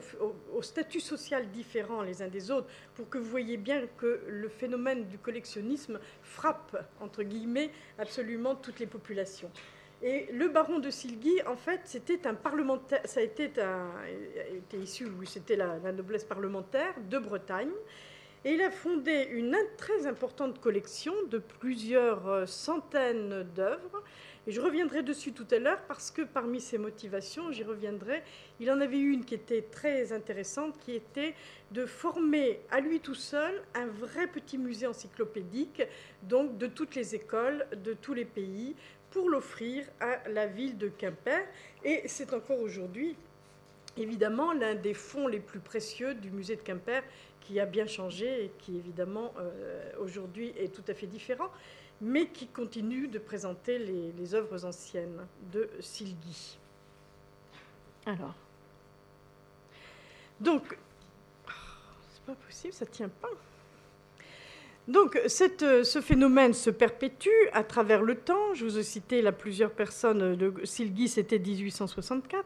au, 0.54 0.62
statut 0.62 1.00
social 1.00 1.48
différent 1.50 2.02
les 2.02 2.22
uns 2.22 2.28
des 2.28 2.50
autres, 2.50 2.68
pour 2.94 3.08
que 3.08 3.18
vous 3.18 3.28
voyez 3.28 3.56
bien 3.56 3.82
que 3.98 4.20
le 4.28 4.48
phénomène 4.48 5.06
du 5.06 5.18
collectionnisme 5.18 5.98
frappe, 6.22 6.76
entre 7.00 7.22
guillemets, 7.24 7.70
absolument 7.98 8.54
toutes 8.54 8.78
les 8.78 8.86
populations. 8.86 9.50
Et 10.02 10.28
le 10.32 10.48
baron 10.48 10.78
de 10.78 10.90
Silgui, 10.90 11.40
en 11.46 11.56
fait, 11.56 11.80
c'était 11.84 12.26
un 12.26 12.34
parlementaire, 12.34 13.00
ça 13.04 13.20
a 13.20 13.22
été, 13.22 13.50
un, 13.60 13.90
était 14.54 14.76
issu, 14.76 15.06
oui, 15.18 15.26
c'était 15.26 15.56
la 15.56 15.92
noblesse 15.92 16.24
parlementaire 16.24 16.94
de 17.10 17.18
Bretagne, 17.18 17.72
et 18.46 18.52
il 18.52 18.62
a 18.62 18.70
fondé 18.70 19.26
une 19.32 19.56
très 19.76 20.06
importante 20.06 20.60
collection 20.60 21.12
de 21.28 21.38
plusieurs 21.38 22.28
euh, 22.28 22.46
centaines 22.46 23.42
d'œuvres. 23.56 24.04
Et 24.46 24.52
je 24.52 24.60
reviendrai 24.60 25.02
dessus 25.02 25.32
tout 25.32 25.48
à 25.50 25.58
l'heure 25.58 25.82
parce 25.88 26.12
que 26.12 26.22
parmi 26.22 26.60
ses 26.60 26.78
motivations, 26.78 27.50
j'y 27.50 27.64
reviendrai, 27.64 28.22
il 28.60 28.70
en 28.70 28.80
avait 28.80 29.00
une 29.00 29.24
qui 29.24 29.34
était 29.34 29.62
très 29.62 30.12
intéressante, 30.12 30.78
qui 30.78 30.92
était 30.92 31.34
de 31.72 31.86
former 31.86 32.60
à 32.70 32.78
lui 32.78 33.00
tout 33.00 33.16
seul 33.16 33.60
un 33.74 33.86
vrai 33.86 34.28
petit 34.28 34.58
musée 34.58 34.86
encyclopédique, 34.86 35.82
donc 36.22 36.56
de 36.56 36.68
toutes 36.68 36.94
les 36.94 37.16
écoles, 37.16 37.66
de 37.72 37.94
tous 37.94 38.14
les 38.14 38.24
pays, 38.24 38.76
pour 39.10 39.28
l'offrir 39.28 39.84
à 39.98 40.28
la 40.28 40.46
ville 40.46 40.78
de 40.78 40.86
Quimper. 40.86 41.44
Et 41.82 42.02
c'est 42.06 42.32
encore 42.32 42.60
aujourd'hui, 42.60 43.16
évidemment, 43.96 44.52
l'un 44.52 44.76
des 44.76 44.94
fonds 44.94 45.26
les 45.26 45.40
plus 45.40 45.58
précieux 45.58 46.14
du 46.14 46.30
musée 46.30 46.54
de 46.54 46.62
Quimper, 46.62 47.02
qui 47.46 47.60
a 47.60 47.66
bien 47.66 47.86
changé 47.86 48.44
et 48.44 48.52
qui 48.58 48.76
évidemment 48.76 49.32
euh, 49.38 49.90
aujourd'hui 50.00 50.52
est 50.58 50.74
tout 50.74 50.84
à 50.88 50.94
fait 50.94 51.06
différent, 51.06 51.50
mais 52.00 52.26
qui 52.26 52.46
continue 52.48 53.08
de 53.08 53.18
présenter 53.18 53.78
les, 53.78 54.34
œuvres 54.34 54.64
anciennes 54.64 55.26
de 55.52 55.68
Silgui. 55.80 56.58
Alors, 58.04 58.34
donc, 60.40 60.76
c'est 62.12 62.22
pas 62.26 62.34
possible, 62.34 62.74
ça 62.74 62.86
tient 62.86 63.08
pas. 63.08 63.30
Donc, 64.88 65.18
cette, 65.26 65.84
ce 65.84 66.00
phénomène 66.00 66.52
se 66.52 66.70
perpétue 66.70 67.28
à 67.52 67.64
travers 67.64 68.02
le 68.02 68.16
temps. 68.16 68.54
Je 68.54 68.64
vous 68.64 68.78
ai 68.78 68.82
cité 68.82 69.22
là 69.22 69.32
plusieurs 69.32 69.72
personnes. 69.72 70.36
De 70.36 70.52
Silgui, 70.64 71.08
c'était 71.08 71.38
1864. 71.38 72.44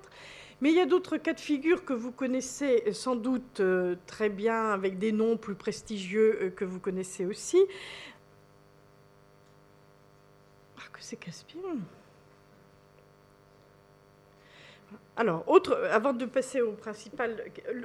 Mais 0.61 0.71
il 0.71 0.77
y 0.77 0.81
a 0.81 0.87
d'autres 0.87 1.17
cas 1.17 1.33
de 1.33 1.41
figure 1.41 1.85
que 1.85 1.95
vous 1.95 2.13
connaissez 2.13 2.93
sans 2.93 3.17
doute 3.17 3.61
euh, 3.61 3.97
très 4.07 4.29
bien, 4.29 4.71
avec 4.71 4.99
des 4.99 5.13
noms 5.13 5.37
plus 5.37 5.55
prestigieux 5.55 6.39
euh, 6.43 6.51
que 6.51 6.65
vous 6.65 6.81
connaissez 6.81 7.25
aussi. 7.25 7.59
Ah, 10.79 10.83
que 10.93 11.01
c'est 11.01 11.17
Caspian 11.17 11.79
alors, 15.17 15.45
autre, 15.49 15.77
avant 15.91 16.15
de 16.15 16.25
passer 16.25 16.63
au 16.63 16.73
principal, 16.73 17.45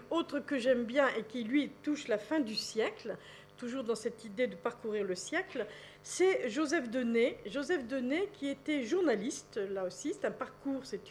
autre 0.10 0.40
que 0.40 0.58
j'aime 0.58 0.86
bien 0.86 1.08
et 1.18 1.24
qui, 1.24 1.44
lui, 1.44 1.70
touche 1.84 2.08
la 2.08 2.18
fin 2.18 2.40
du 2.40 2.56
siècle, 2.56 3.18
toujours 3.58 3.84
dans 3.84 3.96
cette 3.96 4.24
idée 4.26 4.48
de 4.48 4.56
parcourir 4.56 5.04
le 5.04 5.16
siècle, 5.16 5.66
c'est 6.04 6.50
Joseph 6.50 6.90
Denet. 6.90 7.38
Joseph 7.46 7.88
Denet 7.88 8.30
qui 8.34 8.48
était 8.48 8.84
journaliste, 8.84 9.58
là 9.58 9.86
aussi, 9.86 10.14
c'est 10.14 10.26
un 10.26 10.32
parcours, 10.32 10.82
c'est 10.84 11.02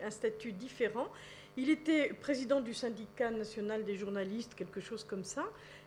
un 0.00 0.10
statut 0.10 0.52
différent. 0.52 1.08
Il 1.56 1.70
était 1.70 2.12
président 2.12 2.60
du 2.60 2.74
syndicat 2.74 3.30
national 3.30 3.84
des 3.84 3.96
journalistes, 3.96 4.54
quelque 4.54 4.80
chose 4.80 5.04
comme 5.04 5.24
ça, 5.24 5.44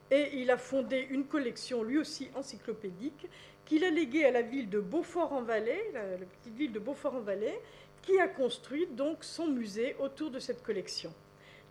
et 0.10 0.30
il 0.34 0.50
a 0.50 0.58
fondé 0.58 1.08
une 1.12 1.26
collection, 1.26 1.84
lui 1.84 2.00
aussi 2.00 2.30
encyclopédique, 2.36 3.28
qu'il 3.66 3.84
a 3.84 3.92
léguée 3.92 4.26
à 4.26 4.32
la 4.32 4.42
ville 4.42 4.68
de 4.68 4.80
Beaufort-en-Valais, 4.80 5.92
la, 5.94 6.02
petite 6.26 6.56
ville 6.56 6.72
de 6.72 6.80
Beaufort-en-Valais, 6.80 7.62
qui 8.02 8.20
a 8.20 8.28
construit 8.28 8.88
donc 8.88 9.24
son 9.24 9.48
musée 9.48 9.96
autour 10.00 10.32
de 10.32 10.40
cette 10.40 10.64
collection. 10.64 11.14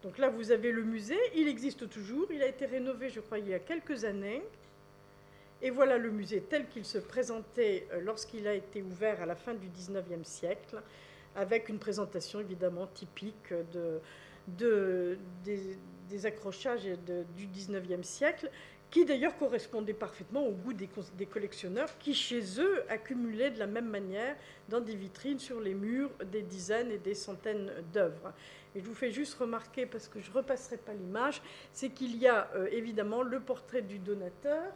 Donc 0.03 0.19
là, 0.19 0.29
vous 0.29 0.53
avez 0.53 0.71
le 0.71 0.83
musée, 0.83 1.19
il 1.35 1.49
existe 1.49 1.89
toujours, 1.89 2.29
il 2.31 2.43
a 2.43 2.47
été 2.47 2.67
rénové, 2.67 3.11
je 3.11 3.21
crois, 3.21 3.39
il 3.39 3.49
y 3.49 3.55
a 3.55 3.59
quelques 3.59 4.05
années. 4.05 4.43
Et 5.61 5.71
voilà 5.71 5.99
le 5.99 6.11
musée 6.11 6.41
tel 6.41 6.69
qu'il 6.69 6.85
se 6.85 6.99
présentait 6.99 7.89
euh, 7.93 8.01
lorsqu'il 8.01 8.47
a 8.47 8.55
été 8.55 8.81
ouvert 8.81 9.21
à 9.21 9.27
la 9.27 9.35
fin 9.35 9.55
du 9.55 9.69
19e 9.69 10.23
siècle, 10.23 10.81
avec 11.35 11.69
une 11.69 11.79
présentation 11.79 12.39
évidemment 12.39 12.87
typique 12.87 13.53
de, 13.73 15.19
des, 15.45 16.27
accrochages 16.27 16.85
du 17.37 17.49
19e 17.49 18.03
siècle, 18.03 18.51
qui 18.91 19.05
d'ailleurs 19.05 19.37
correspondait 19.37 19.93
parfaitement 19.93 20.47
au 20.47 20.53
goût 20.53 20.73
des, 20.73 20.89
collectionneurs 21.27 21.99
qui, 21.99 22.15
chez 22.15 22.43
eux, 22.59 22.83
accumulaient 22.89 23.51
de 23.51 23.59
la 23.59 23.67
même 23.67 23.89
manière 23.89 24.35
dans 24.69 24.81
des 24.81 24.95
vitrines 24.95 25.39
sur 25.39 25.61
les 25.61 25.75
murs 25.75 26.11
des 26.25 26.43
dizaines 26.43 26.91
et 26.91 26.99
des 26.99 27.15
centaines 27.15 27.71
d'œuvres. 27.93 28.33
Et 28.75 28.81
je 28.81 28.87
vous 28.87 28.95
fais 28.95 29.11
juste 29.11 29.35
remarquer, 29.35 29.87
parce 29.87 30.09
que 30.09 30.21
je 30.21 30.31
ne 30.31 30.37
repasserai 30.37 30.79
pas 30.79 30.95
l'image, 30.95 31.43
c'est 31.73 31.91
qu'il 31.91 32.17
y 32.17 32.27
a 32.27 32.51
euh, 32.55 32.69
évidemment 32.71 33.23
le 33.23 33.41
portrait 33.41 33.83
du 33.83 33.99
donateur, 33.99 34.73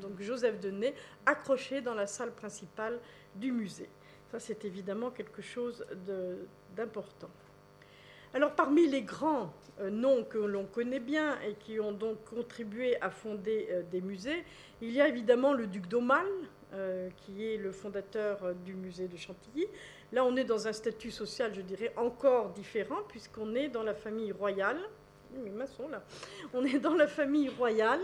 donc 0.00 0.20
Joseph 0.20 0.60
Denet, 0.60 0.94
accroché 1.26 1.80
dans 1.80 1.94
la 1.94 2.06
salle 2.06 2.32
principale 2.32 3.00
du 3.34 3.50
musée. 3.50 3.88
Ça, 4.30 4.38
c'est 4.38 4.64
évidemment 4.64 5.10
quelque 5.10 5.42
chose 5.42 5.84
d'important. 6.76 7.30
Alors, 8.34 8.54
parmi 8.54 8.88
les 8.88 9.02
grands 9.02 9.52
noms 9.80 10.24
que 10.24 10.38
l'on 10.38 10.64
connaît 10.64 11.00
bien 11.00 11.38
et 11.40 11.54
qui 11.54 11.80
ont 11.80 11.92
donc 11.92 12.24
contribué 12.24 13.00
à 13.00 13.10
fonder 13.10 13.68
euh, 13.70 13.82
des 13.90 14.00
musées, 14.00 14.44
il 14.80 14.90
y 14.90 15.00
a 15.00 15.08
évidemment 15.08 15.52
le 15.52 15.66
duc 15.66 15.88
d'Aumale, 15.88 16.26
euh, 16.74 17.08
qui 17.16 17.46
est 17.46 17.56
le 17.56 17.72
fondateur 17.72 18.54
du 18.64 18.74
musée 18.74 19.08
de 19.08 19.16
Chantilly. 19.16 19.66
Là, 20.12 20.24
on 20.24 20.36
est 20.36 20.44
dans 20.44 20.68
un 20.68 20.72
statut 20.72 21.10
social, 21.10 21.52
je 21.54 21.60
dirais, 21.60 21.92
encore 21.96 22.50
différent, 22.50 22.98
puisqu'on 23.08 23.54
est 23.54 23.68
dans 23.68 23.82
la 23.82 23.94
famille 23.94 24.32
royale. 24.32 24.78
là. 25.90 26.02
On 26.52 26.64
est 26.64 26.78
dans 26.78 26.94
la 26.94 27.06
famille 27.06 27.48
royale 27.48 28.00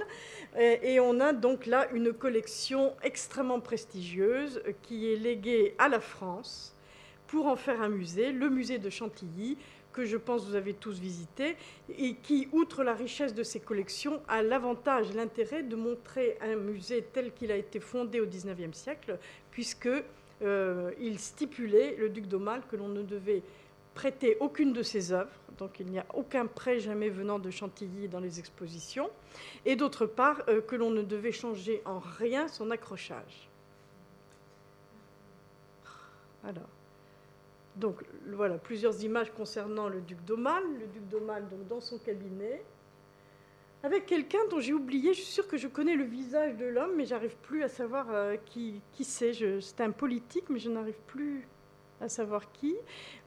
et 0.59 0.99
on 0.99 1.21
a 1.21 1.35
donc 1.35 1.67
là 1.67 1.87
une 1.93 2.15
collection 2.15 2.97
extrêmement 3.03 3.61
prestigieuse 3.61 4.63
qui 4.83 5.13
est 5.13 5.17
léguée 5.17 5.75
à 5.79 5.89
la 5.89 6.01
France 6.01 6.75
pour 7.29 7.47
en 7.47 7.57
faire 7.57 7.81
un 7.83 7.91
musée, 7.91 8.33
le 8.33 8.49
musée 8.49 8.79
de 8.79 8.91
Chantilly, 8.91 9.57
que 9.99 10.05
je 10.05 10.17
pense 10.17 10.47
vous 10.47 10.55
avez 10.55 10.75
tous 10.75 11.01
visité, 11.01 11.57
et 11.99 12.15
qui, 12.15 12.47
outre 12.53 12.85
la 12.85 12.95
richesse 12.95 13.35
de 13.35 13.43
ses 13.43 13.59
collections, 13.59 14.23
a 14.29 14.43
l'avantage, 14.45 15.13
l'intérêt 15.13 15.65
de 15.65 15.75
montrer 15.75 16.39
un 16.41 16.55
musée 16.55 17.03
tel 17.13 17.33
qu'il 17.33 17.51
a 17.51 17.57
été 17.57 17.81
fondé 17.81 18.21
au 18.21 18.27
XIXe 18.27 18.79
siècle, 18.79 19.19
puisque 19.51 19.89
euh, 20.43 20.93
il 21.01 21.19
stipulait, 21.19 21.97
le 21.97 22.11
duc 22.11 22.27
d'Aumale, 22.29 22.63
que 22.71 22.77
l'on 22.77 22.87
ne 22.87 23.03
devait 23.03 23.43
prêter 23.95 24.37
aucune 24.39 24.73
de 24.73 24.85
ses 24.85 25.11
œuvres, 25.11 25.35
donc 25.59 25.81
il 25.81 25.87
n'y 25.87 25.99
a 25.99 26.07
aucun 26.15 26.47
prêt 26.47 26.79
jamais 26.79 27.09
venant 27.09 27.41
de 27.41 27.51
Chantilly 27.51 28.07
dans 28.07 28.21
les 28.21 28.39
expositions, 28.39 29.11
et 29.65 29.75
d'autre 29.75 30.07
part 30.07 30.43
euh, 30.47 30.61
que 30.61 30.77
l'on 30.77 30.93
ne 30.93 31.03
devait 31.03 31.33
changer 31.33 31.83
en 31.85 31.99
rien 31.99 32.47
son 32.47 32.71
accrochage. 32.71 33.49
Alors, 36.45 36.78
donc 37.79 38.03
voilà, 38.33 38.59
plusieurs 38.59 39.03
images 39.03 39.33
concernant 39.33 39.89
le 39.89 40.01
duc 40.01 40.23
d'Aumale. 40.25 40.65
Le 40.81 40.87
duc 40.87 41.09
d'Aumale, 41.09 41.49
donc 41.49 41.67
dans 41.69 41.81
son 41.81 41.99
cabinet, 41.99 42.63
avec 43.83 44.07
quelqu'un 44.07 44.41
dont 44.51 44.59
j'ai 44.59 44.73
oublié, 44.73 45.15
je 45.15 45.21
suis 45.21 45.33
sûre 45.33 45.47
que 45.47 45.57
je 45.57 45.69
connais 45.69 45.95
le 45.95 46.05
visage 46.05 46.57
de 46.57 46.67
l'homme, 46.67 46.93
mais 46.97 47.07
j'arrive 47.07 47.37
plus 47.43 47.63
à 47.63 47.69
savoir 47.69 48.07
euh, 48.11 48.37
qui, 48.45 48.81
qui 48.93 49.05
c'est. 49.05 49.33
C'est 49.61 49.81
un 49.81 49.93
politique, 49.93 50.45
mais 50.51 50.59
je 50.59 50.69
n'arrive 50.69 50.99
plus 51.07 51.47
à 52.01 52.09
savoir 52.09 52.51
qui. 52.53 52.77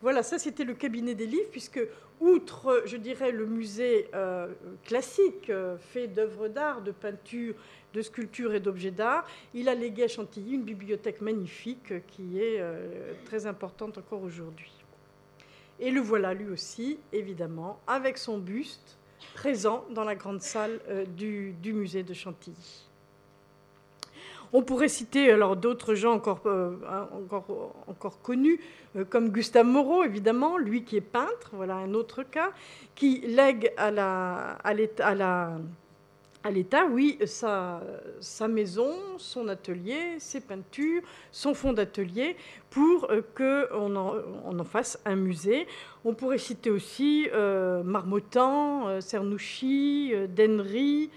Voilà, 0.01 0.23
ça 0.23 0.39
c'était 0.39 0.65
le 0.65 0.73
cabinet 0.73 1.15
des 1.15 1.25
livres, 1.25 1.49
puisque 1.51 1.79
outre, 2.19 2.83
je 2.85 2.97
dirais, 2.97 3.31
le 3.31 3.45
musée 3.45 4.09
euh, 4.13 4.47
classique 4.83 5.49
euh, 5.49 5.77
fait 5.77 6.07
d'œuvres 6.07 6.49
d'art, 6.49 6.81
de 6.81 6.91
peinture, 6.91 7.55
de 7.93 8.01
sculptures 8.01 8.53
et 8.53 8.59
d'objets 8.59 8.91
d'art. 8.91 9.25
Il 9.53 9.69
a 9.69 9.75
légué 9.75 10.03
à 10.03 10.07
Chantilly 10.07 10.53
une 10.53 10.63
bibliothèque 10.63 11.21
magnifique 11.21 12.05
qui 12.07 12.39
est 12.39 12.59
euh, 12.59 13.13
très 13.25 13.45
importante 13.45 13.97
encore 13.97 14.21
aujourd'hui. 14.21 14.71
Et 15.79 15.91
le 15.91 16.01
voilà 16.01 16.33
lui 16.33 16.49
aussi, 16.49 16.99
évidemment, 17.11 17.79
avec 17.87 18.17
son 18.17 18.37
buste 18.37 18.97
présent 19.33 19.85
dans 19.91 20.03
la 20.03 20.15
grande 20.15 20.41
salle 20.41 20.79
euh, 20.89 21.05
du, 21.05 21.55
musée 21.73 22.03
de 22.03 22.13
Chantilly. 22.13 22.87
On 24.53 24.63
pourrait 24.63 24.89
citer 24.89 25.31
alors 25.31 25.55
d'autres 25.55 25.95
gens 25.95 26.13
encore, 26.13 26.41
euh, 26.45 26.75
connus, 28.21 28.59
comme 29.09 29.29
Gustave 29.29 29.65
Moreau, 29.65 30.03
évidemment, 30.03 30.57
lui 30.57 30.83
qui 30.83 30.97
est 30.97 31.01
peintre, 31.01 31.51
voilà 31.53 31.75
un 31.75 31.93
autre 31.93 32.23
cas, 32.23 32.51
qui 32.93 33.21
lègue 33.21 33.71
à 33.77 33.91
la 33.91 34.57
à 36.43 36.51
l'État, 36.51 36.85
oui, 36.85 37.19
sa, 37.25 37.81
maison, 38.49 38.95
son 39.17 39.47
atelier, 39.47 40.19
ses 40.19 40.41
peintures, 40.41 41.01
son 41.31 41.53
fonds 41.53 41.73
d'atelier, 41.73 42.35
pour 42.69 43.11
euh, 43.11 43.21
qu'on 43.35 43.95
en, 43.95 44.15
on 44.45 44.59
en 44.59 44.63
fasse 44.63 44.99
un 45.05 45.15
musée. 45.15 45.67
On 46.03 46.13
pourrait 46.13 46.37
citer 46.37 46.69
aussi 46.69 47.27
euh, 47.31 47.83
Marmottan, 47.83 48.87
euh, 48.87 49.01
Cernouchi, 49.01 50.13
Dennery, 50.29 51.09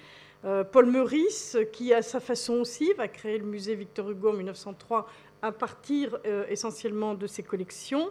Paul 0.72 0.84
Meurice, 0.84 1.56
qui 1.72 1.94
à 1.94 2.02
sa 2.02 2.20
façon 2.20 2.56
aussi 2.56 2.92
va 2.98 3.08
créer 3.08 3.38
le 3.38 3.46
musée 3.46 3.74
Victor 3.74 4.10
Hugo 4.10 4.28
en 4.28 4.34
1903 4.34 5.08
à 5.40 5.52
partir 5.52 6.18
essentiellement 6.50 7.14
de 7.14 7.26
ses 7.26 7.42
collections. 7.42 8.10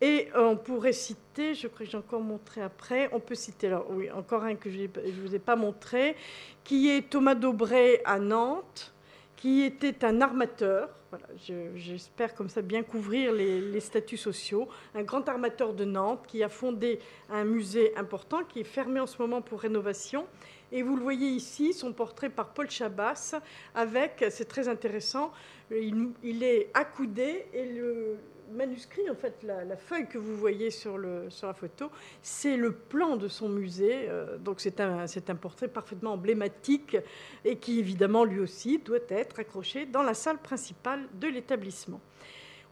Et 0.00 0.28
on 0.36 0.56
pourrait 0.56 0.92
citer, 0.92 1.54
je 1.54 1.66
crois 1.66 1.84
que 1.84 1.90
j'ai 1.90 1.98
encore 1.98 2.20
montré 2.20 2.62
après, 2.62 3.08
on 3.12 3.18
peut 3.18 3.34
citer, 3.34 3.66
alors 3.66 3.86
oui, 3.90 4.08
encore 4.12 4.44
un 4.44 4.54
que 4.54 4.70
je 4.70 4.82
ne 4.82 5.20
vous 5.22 5.34
ai 5.34 5.40
pas 5.40 5.56
montré, 5.56 6.14
qui 6.62 6.88
est 6.88 7.10
Thomas 7.10 7.34
Daubray 7.34 8.00
à 8.04 8.20
Nantes, 8.20 8.92
qui 9.34 9.62
était 9.62 10.04
un 10.04 10.20
armateur, 10.20 10.88
voilà, 11.10 11.26
j'espère 11.74 12.34
comme 12.34 12.48
ça 12.48 12.62
bien 12.62 12.82
couvrir 12.82 13.32
les, 13.32 13.60
les, 13.60 13.80
statuts 13.80 14.16
sociaux, 14.16 14.68
un 14.94 15.02
grand 15.02 15.28
armateur 15.28 15.72
de 15.72 15.84
Nantes 15.84 16.24
qui 16.28 16.42
a 16.44 16.48
fondé 16.48 17.00
un 17.30 17.44
musée 17.44 17.96
important 17.96 18.44
qui 18.44 18.60
est 18.60 18.64
fermé 18.64 19.00
en 19.00 19.06
ce 19.06 19.20
moment 19.20 19.40
pour 19.40 19.60
rénovation. 19.60 20.26
Et 20.70 20.82
vous 20.82 20.96
le 20.96 21.02
voyez 21.02 21.28
ici, 21.28 21.72
son 21.72 21.92
portrait 21.92 22.28
par 22.28 22.48
Paul 22.48 22.70
Chabas, 22.70 23.36
avec, 23.74 24.24
c'est 24.30 24.44
très 24.44 24.68
intéressant, 24.68 25.32
il, 25.70 26.10
il 26.22 26.42
est 26.42 26.70
accoudé 26.74 27.46
et 27.54 27.64
le, 27.64 28.18
manuscrit, 28.52 29.08
en 29.10 29.14
fait, 29.14 29.42
la, 29.42 29.76
feuille 29.76 30.06
que 30.06 30.18
vous 30.18 30.36
voyez 30.36 30.70
sur, 30.70 30.98
le, 30.98 31.30
sur 31.30 31.46
la 31.46 31.54
photo, 31.54 31.90
c'est 32.22 32.56
le 32.56 32.72
plan 32.72 33.16
de 33.16 33.28
son 33.28 33.48
musée. 33.48 34.08
Euh, 34.08 34.38
donc 34.38 34.60
c'est 34.60 34.80
un, 34.80 35.04
un 35.04 35.34
portrait 35.34 35.68
parfaitement 35.68 36.12
emblématique 36.12 36.96
et 37.44 37.56
qui, 37.56 37.78
évidemment, 37.78 38.24
lui 38.24 38.40
aussi, 38.40 38.78
doit 38.78 38.98
être 39.08 39.40
accroché 39.40 39.86
dans 39.86 40.02
la 40.02 40.14
salle 40.14 40.38
principale 40.38 41.00
de 41.14 41.28
l'établissement. 41.28 42.00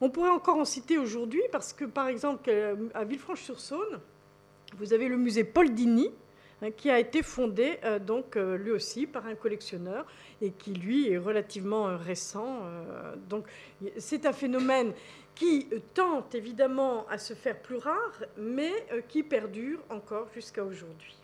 On 0.00 0.10
pourrait 0.10 0.30
encore 0.30 0.56
en 0.56 0.64
citer 0.64 0.98
aujourd'hui 0.98 1.42
parce 1.52 1.72
que, 1.72 1.84
par 1.84 2.08
exemple, 2.08 2.50
à 2.94 3.04
Villefranche-sur-Saône, 3.04 4.00
vous 4.76 4.92
avez 4.92 5.08
le 5.08 5.16
musée 5.16 5.44
Paul 5.44 5.72
Dini, 5.72 6.10
hein, 6.60 6.70
qui 6.70 6.90
a 6.90 6.98
été 6.98 7.22
fondé 7.22 7.78
euh, 7.84 7.98
donc 7.98 8.36
euh, 8.36 8.58
lui 8.58 8.72
aussi 8.72 9.06
par 9.06 9.26
un 9.26 9.34
collectionneur 9.34 10.04
et 10.42 10.50
qui 10.50 10.74
lui 10.74 11.10
est 11.10 11.18
relativement 11.18 11.96
récent. 11.96 12.60
donc 13.30 13.46
c'est 13.96 14.26
un 14.26 14.32
phénomène 14.34 14.92
qui 15.36 15.68
tente 15.94 16.34
évidemment 16.34 17.06
à 17.08 17.18
se 17.18 17.34
faire 17.34 17.60
plus 17.60 17.76
rare, 17.76 18.24
mais 18.36 18.72
euh, 18.92 19.02
qui 19.06 19.22
perdure 19.22 19.78
encore 19.90 20.26
jusqu'à 20.34 20.64
aujourd'hui. 20.64 21.16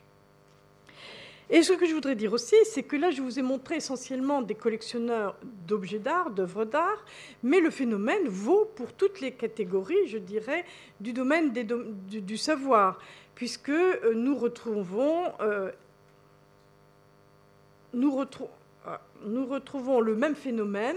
Et 1.51 1.63
ce 1.63 1.73
que 1.73 1.87
je 1.87 1.95
voudrais 1.95 2.15
dire 2.15 2.33
aussi, 2.33 2.55
c'est 2.65 2.83
que 2.83 2.97
là, 2.97 3.11
je 3.11 3.21
vous 3.21 3.39
ai 3.39 3.43
montré 3.43 3.77
essentiellement 3.77 4.43
des 4.43 4.55
collectionneurs 4.55 5.37
d'objets 5.67 5.99
d'art, 5.99 6.31
d'œuvres 6.31 6.65
d'art, 6.65 7.05
mais 7.43 7.61
le 7.61 7.71
phénomène 7.71 8.29
vaut 8.29 8.71
pour 8.77 8.93
toutes 8.93 9.21
les 9.21 9.33
catégories, 9.33 10.07
je 10.07 10.19
dirais, 10.19 10.65
du 11.01 11.13
domaine 11.13 11.53
du, 11.53 12.37
savoir, 12.37 12.99
puisque 13.35 13.71
euh, 13.71 14.15
nous 14.15 14.37
retrouvons, 14.37 15.33
euh, 15.41 15.71
nous, 17.95 18.25
nous 19.25 19.47
retrouvons 19.47 20.01
le 20.01 20.15
même 20.15 20.35
phénomène 20.35 20.97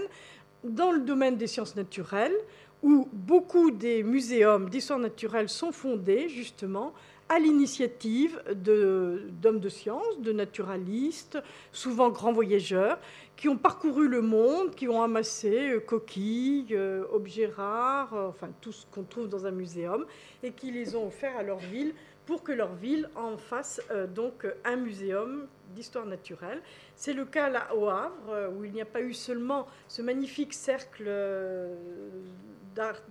dans 0.64 0.92
le 0.92 1.00
domaine 1.00 1.36
des 1.36 1.46
sciences 1.46 1.76
naturelles, 1.76 2.36
où 2.82 3.08
beaucoup 3.12 3.70
des 3.70 4.02
muséums 4.02 4.68
d'histoire 4.68 4.98
naturelle 4.98 5.48
sont 5.48 5.72
fondés 5.72 6.28
justement 6.28 6.92
à 7.28 7.38
l'initiative 7.38 8.40
d'hommes 8.54 9.60
de, 9.60 9.68
science, 9.68 10.20
de 10.20 10.32
naturalistes, 10.32 11.38
souvent 11.72 12.10
grands 12.10 12.32
voyageurs, 12.32 12.98
qui 13.36 13.48
ont 13.48 13.56
parcouru 13.56 14.08
le 14.08 14.22
monde, 14.22 14.74
qui 14.74 14.88
ont 14.88 15.02
amassé 15.02 15.70
euh, 15.70 15.80
coquilles, 15.80 16.68
euh, 16.70 17.04
objets 17.12 17.46
rares, 17.46 18.14
euh, 18.14 18.28
enfin 18.28 18.48
tout 18.60 18.72
ce 18.72 18.86
qu'on 18.86 19.02
trouve 19.02 19.28
dans 19.28 19.44
un 19.44 19.50
muséum, 19.50 20.06
et 20.42 20.52
qui 20.52 20.70
les 20.70 20.94
ont 20.94 21.08
offerts 21.08 21.36
à 21.36 21.42
leur 21.42 21.58
ville 21.58 21.92
pour 22.24 22.42
que 22.42 22.52
leur 22.52 22.74
ville 22.74 23.08
en 23.14 23.36
fasse 23.36 23.80
donc 24.12 24.48
un 24.64 24.74
muséum 24.74 25.46
d'histoire 25.76 26.06
naturelle. 26.06 26.60
C'est 26.96 27.12
le 27.12 27.24
cas 27.24 27.48
là 27.48 27.68
au 27.72 27.86
Havre, 27.88 28.50
où 28.58 28.64
il 28.64 28.72
n'y 28.72 28.80
a 28.80 28.84
pas 28.84 29.00
eu 29.00 29.14
seulement 29.14 29.68
ce 29.86 30.02
magnifique 30.02 30.52
cercle 30.52 31.08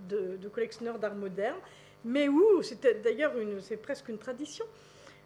de, 0.08 0.36
de 0.36 0.48
collectionneurs 0.48 0.98
d'art 0.98 1.14
moderne, 1.14 1.58
mais 2.04 2.28
où, 2.28 2.62
c'était 2.62 2.94
d'ailleurs 2.94 3.32
c'est 3.60 3.76
presque 3.76 4.08
une 4.08 4.18
tradition, 4.18 4.64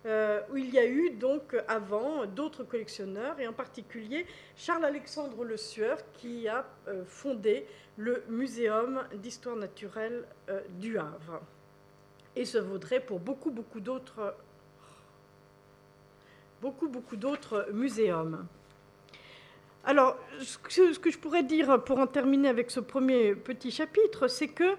euh, 0.07 0.41
où 0.51 0.57
il 0.57 0.71
y 0.71 0.79
a 0.79 0.87
eu 0.87 1.11
donc 1.11 1.55
avant 1.69 2.25
d'autres 2.25 2.65
collectionneurs, 2.65 3.39
et 3.39 3.47
en 3.47 3.53
particulier 3.53 4.27
Charles-Alexandre 4.57 5.45
Le 5.45 5.59
Sueur, 5.59 5.99
qui 6.15 6.49
a 6.49 6.67
euh, 6.89 7.05
fondé 7.05 7.67
le 7.99 8.23
Muséum 8.29 9.03
d'histoire 9.15 9.57
naturelle 9.57 10.25
euh, 10.49 10.61
du 10.71 10.99
Havre. 10.99 11.43
Et 12.35 12.47
ce 12.47 12.57
vaudrait 12.57 13.01
pour 13.01 13.21
beaucoup, 13.21 13.51
beaucoup 13.51 13.81
d'autres 13.81 14.35
beaucoup, 16.63 16.89
beaucoup 16.89 17.17
d'autres 17.17 17.69
muséums. 17.73 18.47
Alors, 19.85 20.17
ce 20.41 20.99
que 20.99 21.11
je 21.11 21.19
pourrais 21.19 21.43
dire 21.43 21.83
pour 21.85 21.99
en 21.99 22.07
terminer 22.07 22.49
avec 22.49 22.71
ce 22.71 22.81
premier 22.81 23.35
petit 23.35 23.71
chapitre, 23.71 24.29
c'est 24.29 24.49
que, 24.49 24.77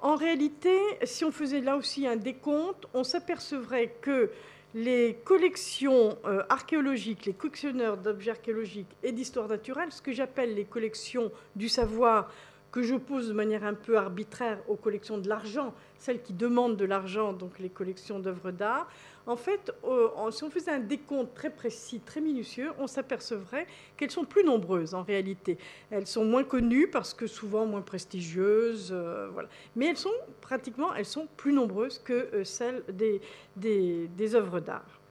en 0.00 0.14
réalité, 0.14 0.76
si 1.04 1.24
on 1.24 1.32
faisait 1.32 1.60
là 1.60 1.76
aussi 1.76 2.06
un 2.06 2.16
décompte, 2.16 2.86
on 2.92 3.02
s'apercevrait 3.02 3.94
que 4.02 4.30
les 4.74 5.18
collections 5.24 6.18
euh, 6.24 6.42
archéologiques, 6.48 7.26
les 7.26 7.34
collectionneurs 7.34 7.96
d'objets 7.96 8.32
archéologiques 8.32 8.94
et 9.02 9.12
d'histoire 9.12 9.48
naturelle, 9.48 9.92
ce 9.92 10.02
que 10.02 10.12
j'appelle 10.12 10.54
les 10.54 10.64
collections 10.64 11.30
du 11.56 11.68
savoir, 11.68 12.30
que 12.70 12.82
j'oppose 12.82 13.28
de 13.28 13.34
manière 13.34 13.64
un 13.64 13.74
peu 13.74 13.98
arbitraire 13.98 14.58
aux 14.68 14.76
collections 14.76 15.18
de 15.18 15.28
l'argent, 15.28 15.74
celles 16.02 16.20
qui 16.20 16.32
demandent 16.32 16.76
de 16.76 16.84
l'argent, 16.84 17.32
donc 17.32 17.60
les 17.60 17.68
collections 17.68 18.18
d'œuvres 18.18 18.50
d'art, 18.50 18.88
en 19.26 19.36
fait, 19.36 19.72
euh, 19.84 20.30
si 20.32 20.42
on 20.42 20.50
faisait 20.50 20.72
un 20.72 20.80
décompte 20.80 21.32
très 21.32 21.50
précis, 21.50 22.00
très 22.00 22.20
minutieux, 22.20 22.72
on 22.80 22.88
s'apercevrait 22.88 23.68
qu'elles 23.96 24.10
sont 24.10 24.24
plus 24.24 24.42
nombreuses 24.42 24.94
en 24.94 25.04
réalité. 25.04 25.58
Elles 25.92 26.08
sont 26.08 26.24
moins 26.24 26.42
connues 26.42 26.88
parce 26.88 27.14
que 27.14 27.28
souvent 27.28 27.66
moins 27.66 27.82
prestigieuses, 27.82 28.90
euh, 28.92 29.28
voilà. 29.32 29.48
mais 29.76 29.86
elles 29.86 29.96
sont 29.96 30.10
pratiquement 30.40 30.92
elles 30.92 31.06
sont 31.06 31.28
plus 31.36 31.52
nombreuses 31.52 32.00
que 32.00 32.12
euh, 32.34 32.42
celles 32.42 32.82
des, 32.88 33.20
des, 33.54 34.08
des 34.08 34.34
œuvres 34.34 34.58
d'art. 34.58 35.01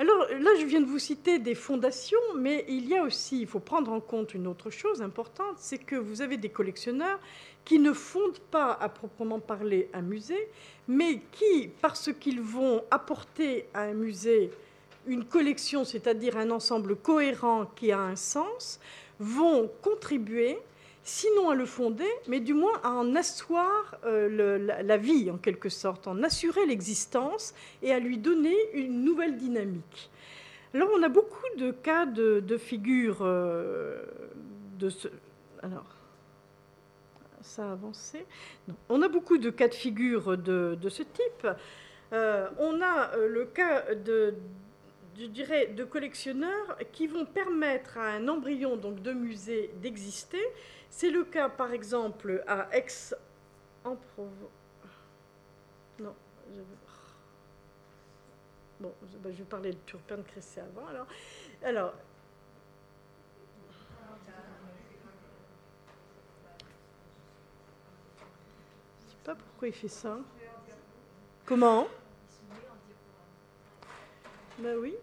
Alors 0.00 0.28
là, 0.38 0.50
je 0.60 0.64
viens 0.64 0.80
de 0.80 0.86
vous 0.86 1.00
citer 1.00 1.40
des 1.40 1.56
fondations, 1.56 2.20
mais 2.36 2.64
il 2.68 2.88
y 2.88 2.96
a 2.96 3.02
aussi, 3.02 3.40
il 3.40 3.48
faut 3.48 3.58
prendre 3.58 3.90
en 3.90 3.98
compte 3.98 4.32
une 4.32 4.46
autre 4.46 4.70
chose 4.70 5.02
importante, 5.02 5.56
c'est 5.56 5.78
que 5.78 5.96
vous 5.96 6.22
avez 6.22 6.36
des 6.36 6.50
collectionneurs 6.50 7.18
qui 7.64 7.80
ne 7.80 7.92
fondent 7.92 8.38
pas 8.52 8.72
à 8.80 8.88
proprement 8.88 9.40
parler 9.40 9.90
un 9.92 10.02
musée, 10.02 10.48
mais 10.86 11.20
qui, 11.32 11.70
parce 11.82 12.12
qu'ils 12.12 12.40
vont 12.40 12.84
apporter 12.92 13.66
à 13.74 13.82
un 13.82 13.94
musée 13.94 14.52
une 15.08 15.24
collection, 15.24 15.84
c'est-à-dire 15.84 16.36
un 16.36 16.50
ensemble 16.52 16.94
cohérent 16.94 17.66
qui 17.74 17.90
a 17.90 17.98
un 17.98 18.16
sens, 18.16 18.78
vont 19.18 19.68
contribuer, 19.82 20.58
sinon 21.08 21.48
à 21.48 21.54
le 21.54 21.64
fonder, 21.64 22.08
mais 22.26 22.38
du 22.38 22.52
moins 22.52 22.78
à 22.82 22.90
en 22.90 23.16
asseoir 23.16 23.96
euh, 24.04 24.58
la, 24.82 24.96
vie 24.98 25.30
en 25.30 25.38
quelque 25.38 25.70
sorte, 25.70 26.06
en 26.06 26.22
assurer 26.22 26.66
l'existence 26.66 27.54
et 27.82 27.92
à 27.92 27.98
lui 27.98 28.18
donner 28.18 28.54
une 28.74 29.04
nouvelle 29.04 29.36
dynamique. 29.36 30.10
Alors 30.74 30.90
on 30.94 31.02
a 31.02 31.08
beaucoup 31.08 31.48
de 31.56 31.70
cas 31.70 32.04
de, 32.04 32.58
figures 32.58 33.20
euh, 33.22 34.02
de 34.78 34.90
ce... 34.90 35.08
Alors, 35.62 35.86
ça 37.40 37.72
a. 37.72 37.78
On 38.90 39.00
a 39.00 39.08
beaucoup 39.08 39.38
de 39.38 39.48
cas 39.48 39.68
de 39.68 39.74
figure 39.74 40.36
de, 40.36 40.76
ce 40.90 41.02
type. 41.02 41.48
Euh, 42.12 42.48
on 42.58 42.82
a 42.82 43.16
le 43.16 43.46
cas 43.46 43.94
de, 43.94 44.34
je 45.18 45.24
dirais, 45.24 45.68
de 45.68 45.84
collectionneurs 45.84 46.76
qui 46.92 47.06
vont 47.06 47.24
permettre 47.24 47.96
à 47.96 48.08
un 48.10 48.28
embryon 48.28 48.76
donc 48.76 49.00
de 49.00 49.12
musée 49.12 49.70
d'exister. 49.80 50.44
C'est 50.90 51.10
le 51.10 51.24
cas, 51.24 51.48
par 51.48 51.72
exemple, 51.72 52.42
à 52.46 52.68
Aix 52.76 53.14
en 53.84 53.96
Provence. 53.96 54.50
Non, 56.00 56.14
je... 56.52 56.60
Bon, 58.80 58.92
je 59.24 59.28
vais 59.30 59.44
parler 59.44 59.72
de 59.72 59.78
Turpin 59.86 60.18
de 60.18 60.22
Cressé 60.22 60.60
avant. 60.60 60.86
Alors, 60.86 61.06
alors 61.62 61.94
pourquoi 69.58 69.68
il 69.68 69.74
fait 69.74 69.88
ça. 69.88 70.18
Comment? 71.44 71.88
Ben 74.58 74.76
oui. 74.76 74.94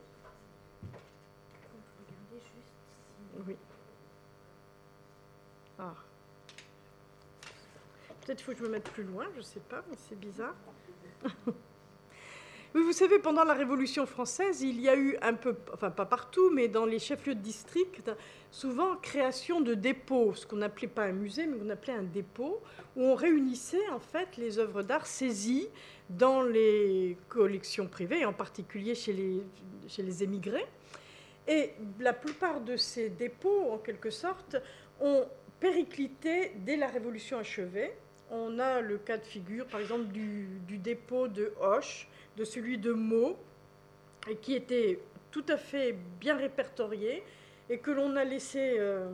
Oui. 3.45 3.56
Ah. 5.79 5.93
Peut-être 8.21 8.41
faut 8.41 8.51
que 8.53 8.57
je 8.57 8.63
me 8.63 8.69
mette 8.69 8.89
plus 8.91 9.03
loin, 9.03 9.25
je 9.33 9.39
ne 9.39 9.43
sais 9.43 9.59
pas, 9.59 9.83
mais 9.89 9.97
c'est 9.97 10.19
bizarre. 10.19 10.55
Oui, 12.75 12.83
vous 12.83 12.91
savez, 12.91 13.19
pendant 13.19 13.45
la 13.45 13.53
Révolution 13.53 14.05
française, 14.05 14.61
il 14.61 14.81
y 14.81 14.89
a 14.89 14.97
eu 14.97 15.17
un 15.21 15.33
peu, 15.33 15.55
enfin 15.73 15.91
pas 15.91 16.03
partout, 16.03 16.49
mais 16.49 16.67
dans 16.67 16.85
les 16.85 16.99
chefs-lieux 16.99 17.35
de 17.35 17.39
district, 17.39 18.11
souvent 18.51 18.97
création 18.97 19.61
de 19.61 19.75
dépôts, 19.75 20.33
ce 20.35 20.45
qu'on 20.45 20.57
n'appelait 20.57 20.89
pas 20.89 21.03
un 21.05 21.13
musée, 21.13 21.45
mais 21.47 21.57
qu'on 21.57 21.69
appelait 21.69 21.93
un 21.93 22.03
dépôt, 22.03 22.61
où 22.97 23.03
on 23.03 23.15
réunissait 23.15 23.88
en 23.93 24.01
fait 24.01 24.35
les 24.35 24.59
œuvres 24.59 24.83
d'art 24.83 25.07
saisies 25.07 25.69
dans 26.09 26.41
les 26.41 27.17
collections 27.29 27.88
privées, 27.88 28.25
en 28.25 28.33
particulier 28.33 28.93
chez 28.93 29.13
les, 29.13 29.41
chez 29.88 30.03
les 30.03 30.21
émigrés. 30.21 30.65
Et 31.47 31.71
la 32.01 32.11
plupart 32.11 32.59
de 32.59 32.75
ces 32.75 33.07
dépôts, 33.07 33.71
en 33.71 33.77
quelque 33.77 34.09
sorte, 34.09 34.57
ont 34.99 35.25
périclité 35.65 36.51
dès 36.58 36.78
la 36.78 36.86
Révolution 36.86 37.39
achevée. 37.39 37.91
On 38.30 38.60
a 38.60 38.82
le 38.82 38.99
cas 38.99 39.17
de 39.17 39.23
figure, 39.23 39.65
par 39.65 39.80
exemple, 39.80 40.06
du, 40.06 40.78
dépôt 40.78 41.28
de 41.28 41.54
Hoche, 41.60 42.08
de 42.38 42.43
celui 42.43 42.78
de 42.78 42.93
Meaux, 42.93 43.36
qui 44.43 44.54
était 44.54 44.99
tout 45.32 45.45
à 45.49 45.58
fait 45.58 45.95
bien 46.19 46.38
répertorié 46.38 47.23
et 47.67 47.80
que 47.80 47.89
l'on 47.89 48.15
a 48.15 48.23
laissé, 48.23 48.75
euh, 48.78 49.10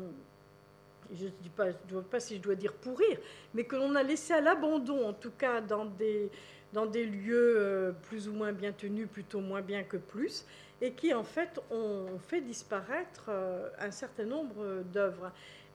je 1.14 1.28
ne 1.28 1.30
sais 1.30 2.02
pas, 2.10 2.20
si 2.20 2.36
je 2.36 2.42
dois 2.42 2.56
dire 2.56 2.74
pourrir, 2.74 3.18
mais 3.54 3.64
que 3.64 3.78
l'on 3.78 3.96
a 3.96 4.04
laissé 4.04 4.34
à 4.34 4.42
l'abandon, 4.42 5.08
en 5.08 5.14
tout 5.14 5.32
cas 5.32 5.62
dans 5.62 5.86
des, 5.86 6.30
dans 6.74 6.86
des 6.86 7.06
lieux 7.06 7.54
euh, 7.56 7.92
plus 8.10 8.28
ou 8.28 8.34
moins 8.34 8.52
bien 8.52 8.74
tenus, 8.74 9.08
plutôt 9.08 9.40
moins 9.40 9.62
bien 9.62 9.84
que 9.84 9.96
plus, 9.96 10.46
et 10.82 10.92
qui 10.92 11.14
en 11.14 11.24
fait 11.24 11.62
ont 11.70 12.20
fait 12.28 12.42
disparaître 12.42 13.28
euh, 13.30 13.70
un 13.80 13.92
certain 13.92 14.26
nombre 14.26 14.84
d'œuvres. 14.92 15.32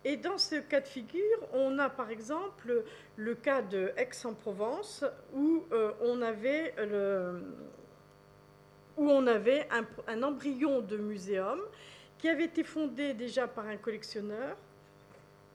Et 0.08 0.16
dans 0.16 0.38
ce 0.38 0.54
cas 0.54 0.80
de 0.80 0.86
figure, 0.86 1.48
on 1.52 1.80
a 1.80 1.90
par 1.90 2.12
exemple 2.12 2.84
le 3.16 3.34
cas 3.34 3.60
de 3.60 3.92
Aix-en-Provence 3.96 5.04
où 5.34 5.64
euh, 5.72 5.90
on 6.00 6.22
avait, 6.22 6.72
où 8.96 9.10
on 9.10 9.26
avait 9.26 9.66
un, 10.06 10.22
embryon 10.22 10.80
de 10.80 10.96
muséum 10.96 11.58
qui 12.18 12.28
avait 12.28 12.44
été 12.44 12.62
fondé 12.62 13.14
déjà 13.14 13.48
par 13.48 13.66
un 13.66 13.78
collectionneur, 13.78 14.56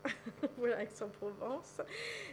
voilà 0.58 0.84
Aix-en-Provence, 0.84 1.80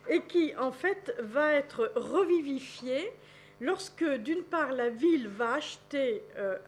et 0.09 0.22
qui 0.22 0.57
en 0.57 0.72
fait 0.72 1.14
va 1.20 1.52
être 1.52 1.92
revivifié 1.94 3.12
lorsque 3.61 4.04
d'une 4.04 4.42
part 4.42 4.72
la 4.72 4.88
ville 4.88 5.28
va 5.28 5.52
acheter 5.52 6.24
euh, 6.37 6.59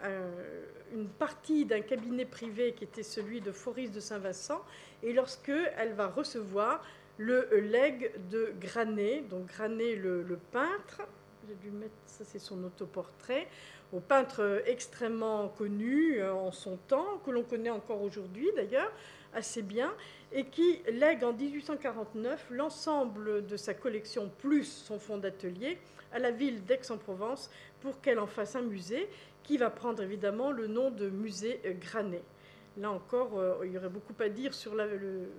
une 0.92 1.08
partie 1.08 1.64
d'un 1.64 1.80
cabinet 1.80 2.24
privé 2.24 2.72
qui 2.72 2.84
était 2.84 3.02
celui 3.02 3.40
de 3.40 3.52
Foris 3.52 3.90
de 3.90 4.00
Saint-Vincent 4.00 4.62
et 5.02 5.12
lorsque 5.12 5.52
elle 5.76 5.94
va 5.94 6.08
recevoir 6.08 6.82
le 7.18 7.48
legs 7.60 8.12
de 8.30 8.54
Granet, 8.58 9.22
donc 9.28 9.46
Granet 9.46 9.94
le, 9.96 10.38
peintre, 10.52 11.02
j'ai 11.46 11.54
dû 11.54 11.70
mettre, 11.70 11.92
ça 12.06 12.24
c'est 12.24 12.38
son 12.38 12.64
autoportrait, 12.64 13.46
au 13.92 14.00
peintre 14.00 14.62
extrêmement 14.66 15.48
connu 15.48 16.20
euh, 16.20 16.32
en 16.32 16.52
son 16.52 16.76
temps, 16.76 17.18
que 17.24 17.30
l'on 17.30 17.42
connaît 17.42 17.70
encore 17.70 18.00
aujourd'hui 18.02 18.48
d'ailleurs 18.56 18.90
assez 19.34 19.62
bien, 19.62 19.92
et 20.32 20.46
qui 20.46 20.80
lègue 20.90 21.22
en 21.24 21.32
1849 21.32 22.46
l'ensemble 22.50 23.46
de 23.46 23.56
sa 23.56 23.74
collection 23.74 24.30
plus 24.38 24.64
son 24.64 24.98
fonds 24.98 25.18
d'atelier 25.18 25.78
à 26.12 26.18
la 26.18 26.30
ville 26.30 26.64
d'Aix-en-Provence 26.64 27.50
pour 27.80 28.00
qu'elle 28.00 28.18
en 28.18 28.26
fasse 28.26 28.56
un 28.56 28.62
musée 28.62 29.08
qui 29.42 29.56
va 29.58 29.70
prendre 29.70 30.02
évidemment 30.02 30.50
le 30.50 30.66
nom 30.66 30.90
de 30.90 31.08
musée 31.08 31.60
Granet. 31.80 32.22
Là 32.76 32.90
encore, 32.90 33.38
euh, 33.38 33.58
il 33.64 33.72
y 33.72 33.78
aurait 33.78 33.88
beaucoup 33.88 34.14
à 34.20 34.28
dire 34.28 34.54
sur 34.54 34.74
le, 34.74 35.30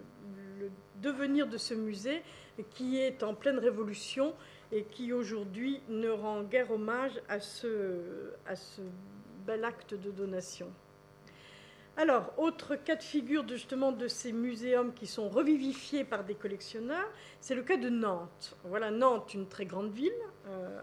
devenir 1.02 1.48
de 1.48 1.58
ce 1.58 1.74
musée 1.74 2.22
qui 2.70 3.00
est 3.00 3.24
en 3.24 3.34
pleine 3.34 3.58
révolution 3.58 4.36
et 4.72 4.84
qui 4.84 5.12
aujourd'hui 5.14 5.82
ne 5.90 6.10
rend 6.10 6.44
guère 6.44 6.72
hommage 6.72 7.20
à 7.30 7.40
ce, 7.40 8.32
à 8.46 8.56
ce 8.56 8.82
bel 9.46 9.66
acte 9.66 9.94
de 9.96 10.12
donation. 10.12 10.72
Alors, 11.98 12.34
autre 12.38 12.76
cas 12.76 12.96
de 12.96 13.04
figure 13.04 13.46
justement 13.48 13.92
de 13.92 14.08
ces 14.08 14.32
muséums 14.32 14.94
qui 14.94 15.08
sont 15.08 15.28
revivifiés 15.28 16.06
par 16.06 16.24
des 16.24 16.36
collectionneurs, 16.36 17.10
c'est 17.42 17.54
le 17.54 17.64
cas 17.64 17.76
de 17.76 17.90
Nantes. 17.90 18.56
Voilà, 18.64 18.92
Nantes, 18.92 19.34
une 19.34 19.48
très 19.48 19.66
grande 19.66 19.92
ville, 19.92 20.12
euh, 20.48 20.82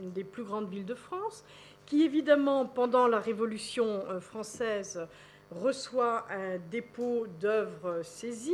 une 0.00 0.12
des 0.12 0.22
plus 0.22 0.44
grandes 0.44 0.68
villes 0.68 0.84
de 0.84 0.94
France, 0.94 1.44
qui 1.86 2.02
évidemment, 2.04 2.66
pendant 2.66 3.06
la 3.06 3.20
Révolution 3.20 4.04
euh, 4.08 4.20
française, 4.20 5.06
reçoit 5.50 6.26
un 6.30 6.58
dépôt 6.70 7.26
d'œuvres 7.40 8.02
saisies 8.02 8.52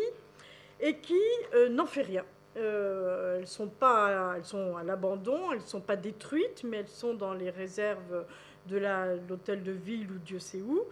et 0.81 0.97
qui 0.99 1.21
euh, 1.55 1.69
n'en 1.69 1.87
fait 1.87 2.03
rien. 2.03 2.25
elles, 2.57 3.47
sont 3.47 3.69
pas, 3.69 4.35
elles 4.37 4.45
sont 4.45 4.77
à 4.77 4.83
l'abandon, 4.83 5.53
elles 5.53 5.61
ne 5.61 5.65
sont 5.65 5.81
pas 5.81 5.97
détruites, 5.97 6.65
mais 6.65 6.79
elles 6.79 6.89
sont 6.89 7.15
dans 7.15 7.33
les 7.33 7.51
réserves 7.51 8.25
de 8.67 8.79
l'hôtel 9.29 9.63
de 9.63 9.73
ville 9.73 10.11
ou 10.11 10.19
Dieu 10.19 10.39
sait 10.39 10.61
où. 10.61 10.85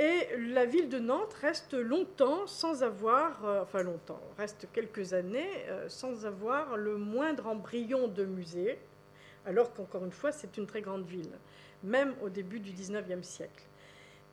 Et 0.00 0.28
la 0.38 0.64
ville 0.64 0.88
de 0.88 0.98
Nantes 0.98 1.34
reste 1.42 1.74
longtemps 1.74 2.46
sans 2.46 2.82
avoir, 2.82 3.44
euh, 3.44 3.60
enfin 3.62 3.82
longtemps, 3.82 4.20
reste 4.38 4.66
quelques 4.72 5.12
années 5.12 5.50
euh, 5.68 5.90
sans 5.90 6.24
avoir 6.24 6.78
le 6.78 6.96
moindre 6.96 7.46
embryon 7.46 8.08
de 8.08 8.24
musée, 8.24 8.78
alors 9.46 9.72
qu'encore 9.72 10.04
une 10.04 10.12
fois, 10.12 10.32
c'est 10.32 10.56
une 10.56 10.66
très 10.66 10.82
grande 10.82 11.06
ville, 11.06 11.32
même 11.82 12.14
au 12.22 12.28
début 12.28 12.60
du 12.60 12.72
19e 12.72 13.22
siècle. 13.22 13.64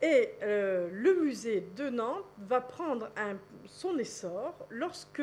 Et 0.00 0.30
euh, 0.42 0.88
le 0.92 1.20
musée 1.20 1.66
de 1.76 1.88
Nantes 1.88 2.24
va 2.38 2.60
prendre 2.60 3.10
son 3.66 3.98
essor 3.98 4.54
lorsque 4.70 5.22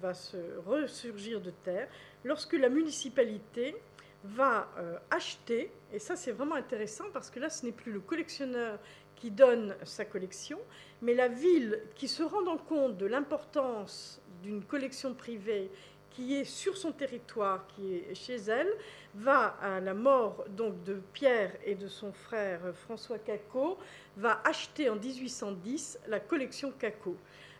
va 0.00 0.14
se 0.14 0.36
ressurgir 0.64 1.42
de 1.42 1.50
terre, 1.50 1.88
lorsque 2.24 2.54
la 2.54 2.70
municipalité 2.70 3.76
va 4.24 4.70
acheter, 5.10 5.70
et 5.92 5.98
ça 5.98 6.16
c'est 6.16 6.32
vraiment 6.32 6.54
intéressant 6.54 7.04
parce 7.12 7.28
que 7.28 7.38
là 7.38 7.50
ce 7.50 7.66
n'est 7.66 7.72
plus 7.72 7.92
le 7.92 8.00
collectionneur 8.00 8.78
qui 9.14 9.30
donne 9.30 9.76
sa 9.84 10.06
collection, 10.06 10.58
mais 11.02 11.14
la 11.14 11.28
ville 11.28 11.82
qui 11.94 12.08
se 12.08 12.22
rendant 12.22 12.56
compte 12.56 12.96
de 12.96 13.06
l'importance 13.06 14.22
d'une 14.42 14.64
collection 14.64 15.14
privée 15.14 15.70
qui 16.14 16.36
est 16.36 16.44
sur 16.44 16.76
son 16.76 16.92
territoire, 16.92 17.66
qui 17.68 17.96
est 17.96 18.14
chez 18.14 18.36
elle, 18.36 18.72
va 19.14 19.56
à 19.60 19.80
la 19.80 19.94
mort 19.94 20.44
donc 20.48 20.82
de 20.84 21.00
Pierre 21.12 21.52
et 21.64 21.74
de 21.74 21.88
son 21.88 22.12
frère 22.12 22.60
François 22.74 23.18
Cacot, 23.18 23.78
va 24.16 24.40
acheter 24.44 24.88
en 24.88 24.96
1810 24.96 25.98
la 26.06 26.20
collection 26.20 26.72
Cacot. 26.78 27.16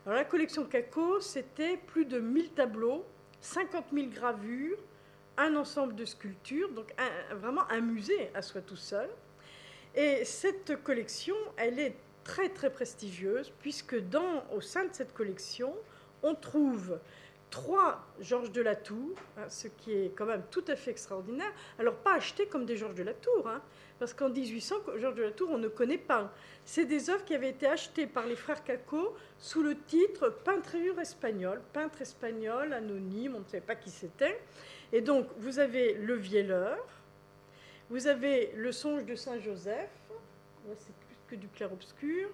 Alors 0.07 0.17
la 0.17 0.25
collection 0.25 0.65
Cacot, 0.65 1.21
c'était 1.21 1.77
plus 1.77 2.05
de 2.05 2.21
1000 2.21 2.51
tableaux, 2.51 3.05
50 3.41 3.87
000 3.93 4.07
gravures, 4.09 4.79
un 5.37 5.57
ensemble 5.57 5.97
de 5.97 6.05
sculptures, 6.05 6.71
donc 6.71 6.95
vraiment 7.33 7.69
un 7.71 7.81
musée 7.81 8.31
à 8.35 8.43
soi 8.43 8.61
tout 8.61 8.77
seul. 8.77 9.11
Et 9.97 10.25
cette 10.25 10.83
collection, 10.83 11.37
elle 11.57 11.79
est 11.81 11.97
très 12.23 12.49
très 12.49 12.71
prestigieuse 12.71 13.53
puisque 13.61 13.99
dans, 14.09 14.45
au 14.53 14.61
sein 14.61 14.85
de 14.85 14.93
cette 14.93 15.13
collection, 15.13 15.75
on 16.23 16.35
trouve 16.35 16.99
trois 17.55 18.05
Georges 18.21 18.51
de 18.51 18.61
la 18.61 18.75
Tour, 18.75 19.15
hein, 19.39 19.49
ce 19.49 19.69
qui 19.69 19.93
est 19.93 20.13
quand 20.17 20.27
même 20.27 20.43
tout 20.51 20.65
à 20.67 20.75
fait 20.75 20.91
extraordinaire. 20.91 21.53
Alors 21.79 21.95
pas 21.95 22.15
achetés 22.15 22.47
comme 22.47 22.67
des 22.67 22.77
Georges 22.77 22.97
de 22.97 23.05
la 23.05 23.15
Tour, 23.15 23.47
hein, 23.47 23.63
parce 24.01 24.13
qu'en 24.13 24.29
1800, 24.29 24.75
Georges 24.97 25.15
de 25.15 25.23
la 25.23 25.31
Tour, 25.31 25.51
on 25.53 25.59
ne 25.59 25.69
connaît 25.69 25.99
pas. 25.99 26.33
C'est 26.65 26.85
des 26.85 27.11
œuvres 27.11 27.25
qui 27.25 27.33
avaient 27.33 27.51
été 27.51 27.69
achetées 27.69 28.09
par 28.09 28.27
les 28.27 28.35
frères 28.35 28.65
Caco 28.65 29.15
sous 29.39 29.63
le 29.63 29.77
titre 29.77 30.31
Peinture 30.31 30.99
espagnole, 30.99 31.61
peintre 31.73 32.03
espagnol, 32.03 32.73
anonyme, 32.73 33.37
on 33.37 33.41
ne 33.41 33.45
savait 33.45 33.61
pas 33.61 33.77
qui 33.77 33.91
c'était. 33.91 34.41
Et 34.93 35.01
donc, 35.01 35.29
vous 35.39 35.61
avez 35.61 35.95
le 35.95 36.15
Vieleur, 36.15 36.85
vous 37.89 38.09
avez 38.09 38.51
le 38.57 38.73
songe 38.73 39.05
de 39.05 39.15
Saint 39.15 39.39
Joseph, 39.39 39.91
c'est 40.75 40.95
plus 41.07 41.17
que 41.29 41.37
du 41.37 41.47
clair-obscur, 41.47 42.29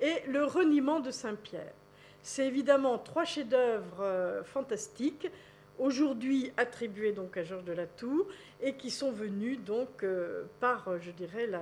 et 0.00 0.24
le 0.26 0.44
reniement 0.44 0.98
de 0.98 1.12
Saint 1.12 1.36
Pierre. 1.36 1.72
C'est 2.22 2.46
évidemment 2.46 2.98
trois 2.98 3.24
chefs-d'œuvre 3.24 4.00
euh, 4.00 4.44
fantastiques, 4.44 5.30
aujourd'hui 5.78 6.52
attribués 6.56 7.12
donc 7.12 7.36
à 7.36 7.44
Georges 7.44 7.64
de 7.64 7.72
la 7.72 7.86
Tour, 7.86 8.26
et 8.60 8.74
qui 8.74 8.90
sont 8.90 9.12
venus 9.12 9.60
donc 9.60 10.02
euh, 10.02 10.44
par, 10.60 10.88
euh, 10.88 10.98
je 11.00 11.10
dirais, 11.12 11.46
la, 11.46 11.60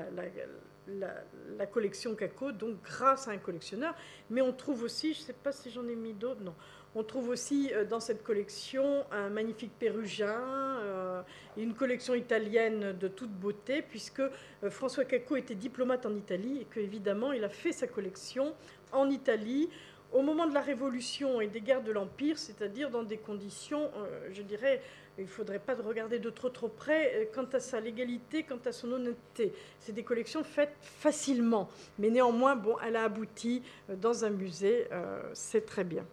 la, 1.59 1.67
collection 1.67 2.15
Caco, 2.15 2.53
donc 2.53 2.81
grâce 2.83 3.29
à 3.29 3.33
un 3.33 3.39
collectionneur. 3.39 3.95
Mais 4.31 4.41
on 4.41 4.53
trouve 4.53 4.83
aussi, 4.83 5.15
je 5.15 5.21
ne 5.21 5.25
sais 5.27 5.33
pas 5.35 5.53
si 5.53 5.71
j'en 5.71 5.87
ai 5.89 5.97
mis 5.97 6.15
d'autres, 6.15 6.43
non, 6.43 6.55
on 6.95 7.03
trouve 7.03 7.29
aussi 7.29 7.71
dans 7.91 8.01
cette 8.01 8.23
collection 8.23 9.05
un 9.13 9.29
magnifique 9.29 9.73
pérugin, 9.79 11.23
une 11.59 11.75
collection 11.75 12.15
italienne 12.15 12.97
de 12.99 13.09
toute 13.09 13.33
beauté, 13.33 13.83
puisque 13.83 14.23
François 14.71 15.05
Cacco 15.05 15.37
était 15.37 15.57
diplomate 15.57 16.07
en 16.07 16.15
Italie 16.15 16.61
et 16.63 16.65
qu'évidemment 16.65 17.33
il 17.33 17.45
a 17.45 17.51
fait 17.51 17.73
sa 17.73 17.87
collection 17.87 18.55
en 18.93 19.11
Italie 19.11 19.69
au 20.13 20.23
moment 20.23 20.47
de 20.47 20.55
la 20.55 20.61
Révolution 20.61 21.41
et 21.41 21.47
des 21.47 21.61
guerres 21.61 21.83
de 21.83 21.93
l'Empire, 21.93 22.39
c'est-à-dire 22.39 22.91
dans 22.91 23.03
des 23.03 23.17
conditions, 23.17 23.91
je 24.33 24.43
dirais, 24.43 24.81
il 25.19 25.25
ne 25.25 25.29
faudrait 25.29 25.59
pas 25.59 25.75
regarder 25.75 26.19
de 26.19 26.31
trop 26.31 26.49
trop 26.49 26.69
près 26.69 27.29
quant 27.35 27.47
à 27.53 27.61
sa 27.61 27.81
légalité, 27.81 28.43
quant 28.45 28.61
à 28.65 28.73
son 28.73 28.93
honnêteté. 28.93 29.53
C'est 29.81 29.93
des 29.93 30.05
collections 30.05 30.45
faites 30.45 30.75
facilement, 30.81 31.69
mais 31.99 32.11
néanmoins, 32.11 32.57
bon, 32.57 32.77
elle 32.87 32.97
a 32.97 33.05
abouti 33.05 33.63
dans 33.89 34.25
un 34.25 34.31
musée, 34.31 34.87
c'est 35.35 35.67
très 35.67 35.85
bien. 35.85 36.05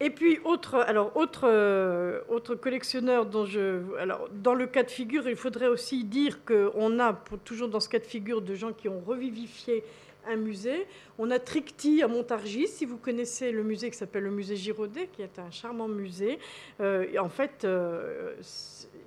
Et 0.00 0.10
puis, 0.10 0.38
autre, 0.44 0.76
alors, 0.76 1.16
autre, 1.16 1.42
euh, 1.44 2.20
autre 2.28 2.54
collectionneur 2.54 3.26
dont 3.26 3.46
je. 3.46 3.82
Alors, 3.98 4.28
dans 4.32 4.54
le 4.54 4.66
cas 4.66 4.84
de 4.84 4.90
figure, 4.90 5.28
il 5.28 5.34
faudrait 5.34 5.66
aussi 5.66 6.04
dire 6.04 6.44
qu'on 6.44 7.00
a, 7.00 7.12
toujours 7.44 7.68
dans 7.68 7.80
ce 7.80 7.88
cas 7.88 7.98
de 7.98 8.04
figure, 8.04 8.40
de 8.40 8.54
gens 8.54 8.72
qui 8.72 8.88
ont 8.88 9.00
revivifié 9.00 9.82
un 10.26 10.36
musée. 10.36 10.86
On 11.18 11.30
a 11.30 11.38
Tricty 11.38 12.02
à 12.02 12.08
Montargis, 12.08 12.68
si 12.68 12.84
vous 12.84 12.96
connaissez 12.96 13.52
le 13.52 13.62
musée 13.62 13.90
qui 13.90 13.96
s'appelle 13.96 14.24
le 14.24 14.30
musée 14.30 14.56
Giraudet, 14.56 15.08
qui 15.12 15.22
est 15.22 15.38
un 15.38 15.50
charmant 15.50 15.88
musée. 15.88 16.38
Euh, 16.80 17.06
en 17.18 17.28
fait, 17.28 17.64
euh, 17.64 18.34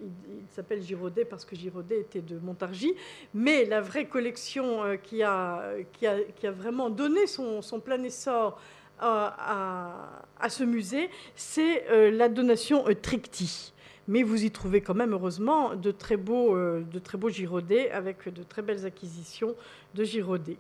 il, 0.02 0.48
s'appelle 0.50 0.82
Giraudet 0.82 1.26
parce 1.26 1.46
que 1.46 1.56
Giraudet 1.56 2.00
était 2.00 2.22
de 2.22 2.38
Montargis, 2.40 2.96
mais 3.34 3.66
la 3.66 3.82
vraie 3.82 4.06
collection 4.06 4.98
qui, 5.04 5.24
a, 5.24 5.74
qui, 5.94 6.08
a, 6.08 6.20
qui, 6.36 6.48
a, 6.48 6.52
vraiment 6.52 6.90
donné 6.90 7.28
son, 7.28 7.62
son 7.62 7.80
plein 7.80 8.02
essor 8.04 8.60
à, 9.02 10.50
ce 10.50 10.64
musée, 10.64 11.10
c'est 11.36 11.90
euh, 11.90 12.12
la 12.12 12.30
donation 12.30 12.88
euh, 12.88 12.96
Tricti. 12.96 13.74
Mais 14.12 14.24
vous 14.24 14.44
y 14.44 14.52
trouvez 14.52 14.82
quand 14.82 14.94
même, 14.94 15.14
heureusement, 15.14 15.76
de 15.76 15.90
très 15.90 16.18
beaux, 16.18 16.54
euh, 16.54 16.82
de 16.82 17.00
très 17.00 17.18
beaux 17.18 17.30
Girodets 17.30 17.90
avec 17.92 18.28
de 18.28 18.44
très 18.44 18.62
belles 18.62 18.86
acquisitions 18.86 19.56
de 19.96 20.04
Girodets. 20.04 20.58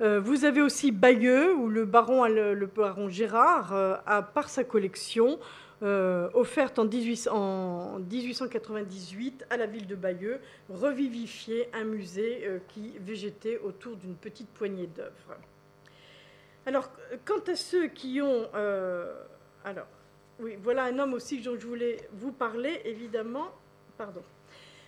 vous 0.00 0.46
avez 0.46 0.62
aussi 0.62 0.92
Bayeux, 0.92 1.54
où 1.54 1.68
le 1.68 1.84
baron, 1.84 3.08
Gérard 3.10 3.74
a, 4.06 4.22
par 4.22 4.48
sa 4.48 4.64
collection, 4.64 5.38
offerte 5.82 6.78
en, 6.78 6.86
18, 6.86 7.28
en, 7.30 7.98
1898 7.98 9.46
à 9.50 9.58
la 9.58 9.66
ville 9.66 9.86
de 9.86 9.96
Bayeux, 9.96 10.40
revivifié 10.70 11.68
un 11.74 11.84
musée 11.84 12.48
qui 12.68 12.94
végétait 13.00 13.58
autour 13.58 13.96
d'une 13.96 14.14
petite 14.14 14.48
poignée 14.48 14.86
d'œuvres. 14.86 15.36
Alors, 16.66 16.90
quant 17.24 17.42
à 17.50 17.56
ceux 17.56 17.88
qui 17.88 18.20
ont... 18.20 18.48
Euh, 18.54 19.12
alors, 19.64 19.86
voilà 20.62 20.84
un 20.84 20.98
homme 20.98 21.14
aussi 21.14 21.40
dont 21.40 21.58
je 21.58 21.66
voulais 21.66 21.96
vous 22.12 22.32
parler, 22.32 22.80
évidemment. 22.84 23.48
Pardon. 23.96 24.22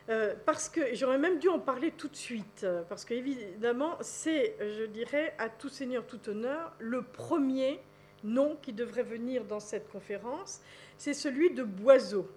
Euh, 0.09 0.35
parce 0.45 0.69
que 0.69 0.95
j'aurais 0.95 1.19
même 1.19 1.39
dû 1.39 1.49
en 1.49 1.61
parler 1.61 1.93
tout 1.93 2.09
de 2.09 2.17
suite, 2.17 2.67
parce 2.89 3.05
qu'évidemment, 3.05 3.97
c'est, 4.01 4.57
je 4.59 4.85
dirais, 4.85 5.35
à 5.39 5.49
tout 5.49 5.69
seigneur, 5.69 6.05
tout 6.07 6.29
honneur, 6.29 6.73
le 6.81 7.03
premier 7.03 7.81
nom 8.25 8.57
qui 8.61 8.73
devrait 8.73 9.05
venir 9.05 9.45
dans 9.45 9.61
cette 9.61 9.89
conférence, 9.89 10.61
c'est 10.99 11.15
celui 11.15 11.51
de 11.51 11.63
Boiseau. 11.63 12.29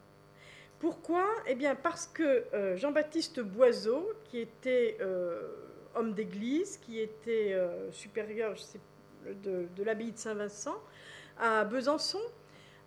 Pourquoi? 0.79 1.25
Eh 1.47 1.55
bien, 1.55 1.73
parce 1.75 2.05
que 2.05 2.45
euh, 2.53 2.77
Jean-Baptiste 2.77 3.39
Boiseau, 3.39 4.11
qui 4.25 4.39
était 4.39 4.97
homme 5.95 6.13
d'église, 6.13 6.77
qui 6.77 6.99
était 6.99 7.57
supérieur, 7.91 8.55
de, 9.43 9.83
l'abbaye 9.83 10.11
de 10.11 10.17
Saint-Vincent 10.17 10.75
à 11.39 11.63
Besançon 11.65 12.21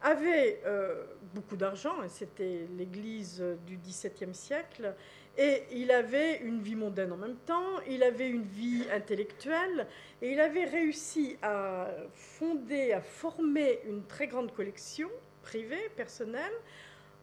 avait 0.03 0.61
euh, 0.65 1.05
beaucoup 1.35 1.57
d'argent, 1.57 1.95
c'était 2.09 2.67
l'église 2.77 3.43
du 3.67 3.77
XVIIe 3.77 4.35
siècle, 4.35 4.95
et 5.37 5.63
il 5.73 5.91
avait 5.91 6.39
une 6.39 6.61
vie 6.61 6.77
mondaine 6.77 7.13
en 7.13 7.17
même 7.17 7.37
temps, 7.47 7.81
il 7.89 8.03
avait 8.03 8.29
une 8.29 8.45
vie 8.45 8.85
intellectuelle, 8.93 9.87
et 10.23 10.33
il 10.33 10.41
avait 10.41 10.65
réussi 10.65 11.37
à 11.43 11.89
fonder, 12.15 12.93
à 12.93 13.01
former 13.01 13.81
une 13.87 14.05
très 14.05 14.27
grande 14.27 14.53
collection 14.53 15.09
privée, 15.43 15.89
personnelle, 15.97 16.53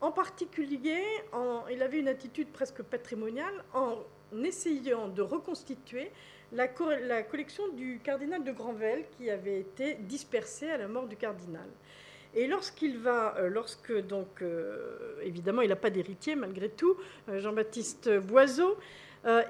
en 0.02 0.12
particulier, 0.12 1.02
il 1.72 1.82
avait 1.82 2.00
une 2.00 2.10
attitude 2.10 2.50
presque 2.50 2.84
patrimoniale 2.84 3.64
en 3.74 4.04
essayant 4.44 5.08
de 5.08 5.22
reconstituer 5.22 6.12
la, 6.52 6.68
collection 6.68 7.70
du 7.70 8.00
cardinal 8.04 8.44
de 8.44 8.52
Granvelle 8.52 9.06
qui 9.18 9.30
avait 9.30 9.60
été 9.60 9.96
dispersée 9.96 10.70
à 10.70 10.78
la 10.78 10.88
mort 10.88 11.08
du 11.08 11.16
cardinal. 11.16 11.68
Et 12.36 12.48
lorsqu'il 12.48 12.98
va, 12.98 13.36
euh, 13.38 13.50
lorsque 13.50 13.94
donc, 14.08 14.42
euh, 14.42 15.16
évidemment, 15.24 15.62
il 15.62 15.70
n'a 15.70 15.78
pas 15.78 15.90
d'héritier 15.90 16.36
malgré 16.36 16.70
tout, 16.70 16.98
euh, 17.30 17.40
Jean-Baptiste 17.40 18.10
Boiseau, 18.20 18.78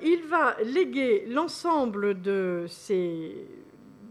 il 0.01 0.23
va 0.29 0.55
léguer 0.63 1.25
l'ensemble 1.27 2.21
de 2.21 2.63
ses, 2.69 3.45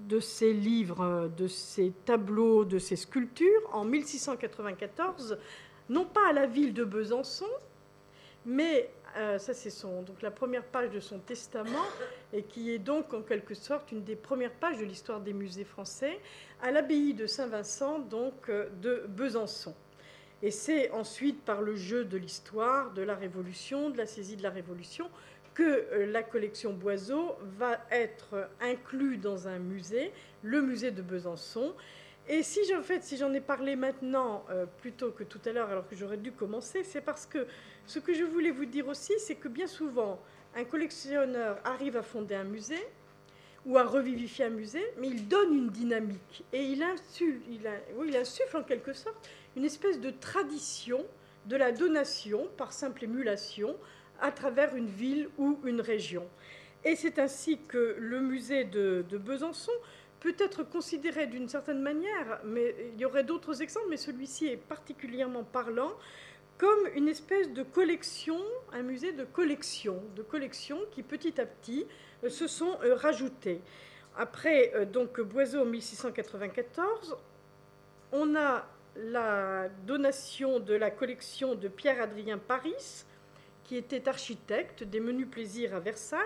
de 0.07 0.21
ses 0.21 0.53
livres, 0.53 1.31
de 1.35 1.47
ses 1.47 1.91
tableaux, 2.05 2.67
de 2.67 2.79
ses 2.79 2.97
sculptures 2.97 3.63
en 3.73 3.87
1694, 3.87 5.39
non 5.89 6.05
pas 6.05 6.29
à 6.29 6.33
la 6.35 6.45
ville 6.45 6.75
de 6.75 6.85
Besançon, 6.85 7.49
mais 8.45 8.91
euh, 9.17 9.39
ça 9.39 9.55
c'est 9.55 9.71
son, 9.71 10.03
donc 10.03 10.23
la 10.23 10.33
première 10.33 10.65
page 10.65 10.91
de 10.91 10.99
son 10.99 11.21
testament, 11.21 11.85
et 12.33 12.43
qui 12.43 12.73
est 12.73 12.79
donc 12.79 13.15
en 13.15 13.23
quelque 13.23 13.55
sorte 13.55 13.93
une 13.93 14.03
des 14.03 14.17
premières 14.17 14.53
pages 14.53 14.79
de 14.79 14.85
l'histoire 14.85 15.21
des 15.21 15.33
musées 15.33 15.65
français, 15.65 16.19
à 16.61 16.73
l'abbaye 16.73 17.15
de 17.15 17.27
Saint-Vincent, 17.27 18.01
donc 18.01 18.35
euh, 18.49 18.69
de 18.83 19.05
Besançon. 19.09 19.75
Et 20.43 20.51
c'est 20.51 20.91
ensuite 20.91 21.43
par 21.45 21.63
le 21.63 21.77
jeu 21.77 22.05
de 22.05 22.17
l'histoire, 22.17 22.93
de 22.93 23.03
la 23.03 23.15
Révolution, 23.15 23.89
de 23.91 23.99
la 23.99 24.07
saisie 24.07 24.37
de 24.37 24.43
la 24.43 24.51
Révolution, 24.51 25.09
que 25.55 25.63
euh, 25.63 26.07
la 26.11 26.25
collection 26.25 26.73
Boiseau 26.73 27.37
va 27.57 27.79
être 27.93 28.49
inclue 28.61 29.17
dans 29.17 29.47
un 29.47 29.61
musée, 29.61 30.13
le 30.43 30.61
musée 30.61 30.91
de 30.91 31.03
Besançon. 31.03 31.73
Et 32.27 32.43
si 32.43 32.61
j'en 32.69 32.83
fait, 32.83 33.05
si 33.05 33.17
j'en 33.17 33.33
ai 33.33 33.41
parlé 33.41 33.77
maintenant 33.77 34.47
plutôt 34.81 35.11
que 35.11 35.25
tout 35.25 35.41
à 35.45 35.53
l'heure, 35.53 35.69
alors 35.69 35.87
que 35.87 35.95
j'aurais 35.95 36.17
dû 36.17 36.33
commencer, 36.33 36.83
c'est 36.83 37.03
parce 37.03 37.27
que 37.27 37.47
ce 37.87 37.99
que 37.99 38.15
je 38.15 38.25
voulais 38.25 38.51
vous 38.51 38.65
dire 38.65 38.89
aussi, 38.89 39.13
c'est 39.19 39.35
que 39.35 39.49
bien 39.49 39.67
souvent, 39.67 40.21
un 40.57 40.65
collectionneur 40.65 41.59
arrive 41.65 41.97
à 41.97 42.03
fonder 42.03 42.35
un 42.35 42.45
musée 42.45 42.87
ou 43.67 43.79
à 43.79 43.85
revivifier 43.85 44.47
un 44.47 44.51
musée, 44.51 44.85
mais 44.99 45.09
il 45.09 45.29
donne 45.29 45.55
une 45.55 45.71
dynamique 45.71 46.45
et 46.53 46.63
il 46.63 46.83
insuffle, 46.83 48.57
en 48.57 48.63
quelque 48.63 48.93
sorte 48.93 49.31
une 49.57 49.65
espèce 49.65 50.01
de 50.01 50.11
tradition 50.11 51.05
de 51.47 51.57
la 51.57 51.73
donation 51.73 52.49
par 52.57 52.73
simple 52.73 53.05
émulation 53.05 53.77
à 54.21 54.33
travers 54.33 54.75
une 54.77 54.89
ville 54.89 55.29
ou 55.39 55.59
une 55.65 55.81
région. 55.81 56.27
Et 56.85 56.97
c'est 56.97 57.19
ainsi 57.19 57.59
que 57.67 57.97
le 57.99 58.21
musée 58.21 58.65
de, 58.65 59.05
de 59.09 59.19
Besançon 59.19 59.73
peut 60.21 60.37
être 60.39 60.63
considéré 60.63 61.27
d'une 61.27 61.49
certaine 61.49 61.83
manière, 61.83 62.41
mais 62.45 62.75
il 62.95 63.01
y 63.01 63.05
aurait 63.05 63.25
d'autres 63.25 63.61
exemples, 63.61 63.89
mais 63.91 63.99
celui-ci 63.99 64.47
est 64.47 64.57
particulièrement 64.57 65.45
parlant, 65.45 65.93
comme 66.59 66.89
une 66.95 67.09
espèce 67.09 67.51
de 67.53 67.63
collection, 67.63 68.39
un 68.73 68.83
musée 68.83 69.13
de 69.13 69.25
collection, 69.25 70.03
de 70.15 70.23
collections 70.23 70.81
qui 70.93 71.03
petit 71.03 71.41
à 71.41 71.47
petit 71.47 71.87
euh, 72.23 72.31
se 72.31 72.47
sont 72.47 72.79
euh, 72.85 72.95
rajoutées. 72.95 73.61
Après 74.17 74.73
euh, 74.75 74.85
donc 74.85 75.21
Boiseau 75.21 75.65
1694, 75.65 77.17
on 78.13 78.37
a 78.37 78.67
la 78.97 79.69
donation 79.87 80.61
de 80.61 80.75
la 80.75 80.91
collection 80.91 81.57
de 81.57 81.67
Pierre-Adrien 81.67 82.39
Paris, 82.39 83.05
qui 83.65 83.77
était 83.77 84.09
architecte 84.09 84.85
des 84.85 85.01
menus 85.01 85.29
plaisirs 85.29 85.75
à 85.75 85.81
Versailles 85.81 86.21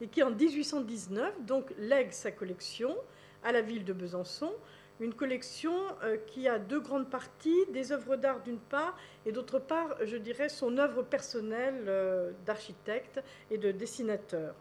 et 0.00 0.06
qui 0.06 0.22
en 0.22 0.30
1819 0.30 1.42
donc 1.44 1.72
lègue 1.78 2.12
sa 2.12 2.30
collection 2.30 2.96
à 3.44 3.52
la 3.52 3.60
ville 3.60 3.84
de 3.84 3.92
Besançon 3.92 4.52
une 5.00 5.14
collection 5.14 5.74
euh, 6.02 6.16
qui 6.26 6.48
a 6.48 6.58
deux 6.58 6.80
grandes 6.80 7.10
parties, 7.10 7.66
des 7.72 7.92
œuvres 7.92 8.16
d'art 8.16 8.42
d'une 8.42 8.58
part, 8.58 8.96
et 9.24 9.32
d'autre 9.32 9.58
part, 9.58 9.96
je 10.04 10.16
dirais, 10.16 10.48
son 10.48 10.78
œuvre 10.78 11.02
personnelle 11.02 11.84
euh, 11.86 12.32
d'architecte 12.44 13.20
et 13.50 13.58
de 13.58 13.72
dessinateur. 13.72 14.54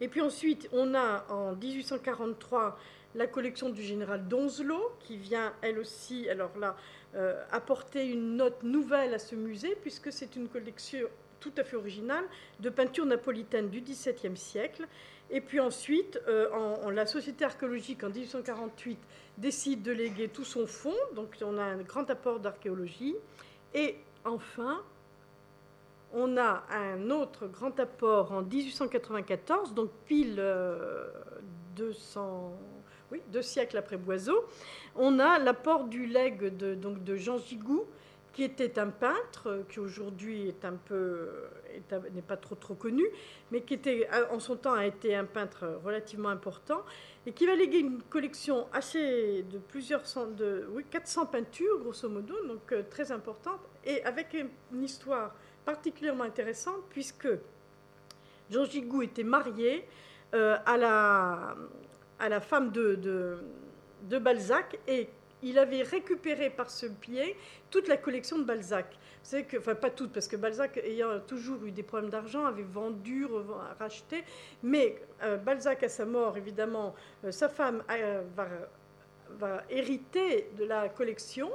Et 0.00 0.08
puis 0.08 0.20
ensuite, 0.20 0.68
on 0.72 0.94
a 0.94 1.24
en 1.28 1.54
1843 1.56 2.78
la 3.14 3.26
collection 3.26 3.70
du 3.70 3.82
général 3.82 4.28
Donzelot, 4.28 4.92
qui 5.00 5.16
vient 5.16 5.52
elle 5.62 5.78
aussi, 5.78 6.28
alors 6.28 6.56
là, 6.58 6.76
euh, 7.16 7.42
apporter 7.50 8.06
une 8.06 8.36
note 8.36 8.62
nouvelle 8.62 9.14
à 9.14 9.18
ce 9.18 9.34
musée, 9.34 9.76
puisque 9.80 10.12
c'est 10.12 10.36
une 10.36 10.48
collection 10.48 11.00
tout 11.40 11.52
à 11.56 11.64
fait 11.64 11.76
originale 11.76 12.24
de 12.60 12.68
peinture 12.68 13.06
napolitaine 13.06 13.70
du 13.70 13.80
XVIIe 13.80 14.36
siècle 14.36 14.86
et 15.30 15.40
puis 15.40 15.60
ensuite, 15.60 16.20
euh, 16.26 16.90
la 16.90 17.06
Société 17.06 17.44
archéologique 17.44 18.02
en 18.02 18.08
1848 18.08 18.98
décide 19.36 19.82
de 19.82 19.92
léguer 19.92 20.28
tout 20.28 20.44
son 20.44 20.66
fonds, 20.66 20.96
donc 21.14 21.36
on 21.42 21.58
a 21.58 21.62
un 21.62 21.82
grand 21.82 22.08
apport 22.08 22.40
d'archéologie. 22.40 23.14
Et 23.74 23.96
enfin, 24.24 24.82
on 26.14 26.38
a 26.38 26.64
un 26.70 27.10
autre 27.10 27.46
grand 27.46 27.78
apport 27.78 28.32
en 28.32 28.42
1894, 28.42 29.74
donc 29.74 29.90
pile 30.06 30.42
200, 31.76 32.52
euh, 33.12 33.16
deux 33.30 33.42
siècles 33.42 33.76
après 33.76 33.98
Boiseau. 33.98 34.46
On 34.96 35.18
a 35.18 35.38
l'apport 35.38 35.84
du 35.84 36.06
legs 36.06 36.56
de, 36.56 36.74
de 36.74 37.16
Jean 37.16 37.38
Gigou, 37.38 37.84
qui 38.32 38.44
était 38.44 38.78
un 38.78 38.88
peintre, 38.88 39.64
qui 39.68 39.78
aujourd'hui 39.78 40.48
est 40.48 40.64
un 40.64 40.76
peu 40.76 41.28
n'est 42.14 42.22
pas 42.22 42.36
trop 42.36 42.54
trop 42.54 42.74
connu, 42.74 43.04
mais 43.50 43.62
qui 43.62 43.74
était 43.74 44.08
en 44.30 44.40
son 44.40 44.56
temps 44.56 44.74
a 44.74 44.86
été 44.86 45.14
un 45.14 45.24
peintre 45.24 45.80
relativement 45.84 46.28
important 46.28 46.82
et 47.26 47.32
qui 47.32 47.46
va 47.46 47.54
léguer 47.54 47.78
une 47.78 48.02
collection 48.02 48.66
assez 48.72 49.42
de 49.42 49.58
plusieurs 49.58 50.02
de 50.36 50.68
oui, 50.72 50.84
400 50.90 51.26
peintures 51.26 51.78
grosso 51.78 52.08
modo, 52.08 52.34
donc 52.46 52.72
euh, 52.72 52.82
très 52.88 53.12
importante 53.12 53.60
et 53.84 54.02
avec 54.04 54.34
une 54.72 54.82
histoire 54.82 55.34
particulièrement 55.64 56.24
intéressante 56.24 56.82
puisque 56.90 57.28
Jean 58.50 58.64
Gigou 58.64 59.02
était 59.02 59.24
marié 59.24 59.84
euh, 60.34 60.56
à 60.64 60.76
la 60.76 61.56
à 62.18 62.28
la 62.28 62.40
femme 62.40 62.72
de, 62.72 62.96
de, 62.96 63.38
de 64.02 64.18
Balzac 64.18 64.78
et 64.88 65.08
il 65.42 65.58
avait 65.58 65.82
récupéré 65.82 66.50
par 66.50 66.70
ce 66.70 66.86
pied 66.86 67.36
toute 67.70 67.88
la 67.88 67.96
collection 67.96 68.38
de 68.38 68.44
Balzac. 68.44 68.98
Savez 69.22 69.44
que, 69.44 69.58
enfin 69.58 69.74
pas 69.74 69.90
toute, 69.90 70.12
parce 70.12 70.28
que 70.28 70.36
Balzac, 70.36 70.78
ayant 70.78 71.20
toujours 71.20 71.64
eu 71.64 71.70
des 71.70 71.82
problèmes 71.82 72.10
d'argent, 72.10 72.46
avait 72.46 72.62
vendu, 72.62 73.26
racheté. 73.78 74.24
Mais 74.62 75.00
euh, 75.22 75.36
Balzac, 75.36 75.82
à 75.82 75.88
sa 75.88 76.04
mort, 76.04 76.36
évidemment, 76.36 76.94
euh, 77.24 77.30
sa 77.30 77.48
femme 77.48 77.82
euh, 77.90 78.22
va, 78.34 78.48
va, 79.38 79.64
hériter 79.70 80.50
de 80.58 80.64
la 80.64 80.88
collection. 80.88 81.50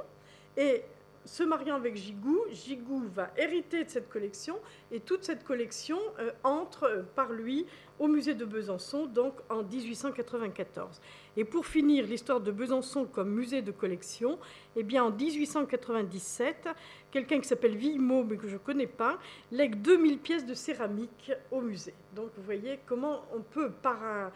Et 0.56 0.82
se 1.24 1.42
mariant 1.42 1.76
avec 1.76 1.96
Gigou, 1.96 2.44
Gigou 2.52 3.04
va 3.12 3.30
hériter 3.36 3.84
de 3.84 3.90
cette 3.90 4.08
collection. 4.08 4.58
Et 4.92 5.00
toute 5.00 5.24
cette 5.24 5.42
collection 5.42 5.98
entre 6.42 7.04
par 7.16 7.32
lui 7.32 7.66
au 7.98 8.08
musée 8.08 8.34
de 8.34 8.44
Besançon, 8.44 9.06
donc 9.06 9.34
en 9.48 9.62
1894. 9.62 11.00
Et 11.36 11.44
pour 11.44 11.66
finir 11.66 12.06
l'histoire 12.06 12.40
de 12.40 12.50
Besançon 12.50 13.04
comme 13.04 13.30
musée 13.30 13.62
de 13.62 13.70
collection, 13.70 14.38
eh 14.76 14.82
bien 14.82 15.04
en 15.04 15.10
1897, 15.10 16.68
quelqu'un 17.10 17.40
qui 17.40 17.48
s'appelle 17.48 17.76
Villemot, 17.76 18.24
mais 18.24 18.36
que 18.36 18.48
je 18.48 18.54
ne 18.54 18.58
connais 18.58 18.86
pas, 18.86 19.18
lègue 19.52 19.80
2000 19.80 20.18
pièces 20.18 20.46
de 20.46 20.54
céramique 20.54 21.32
au 21.50 21.60
musée. 21.60 21.94
Donc 22.14 22.30
vous 22.36 22.42
voyez 22.42 22.80
comment 22.86 23.22
on 23.34 23.40
peut, 23.40 23.70
par 23.70 24.32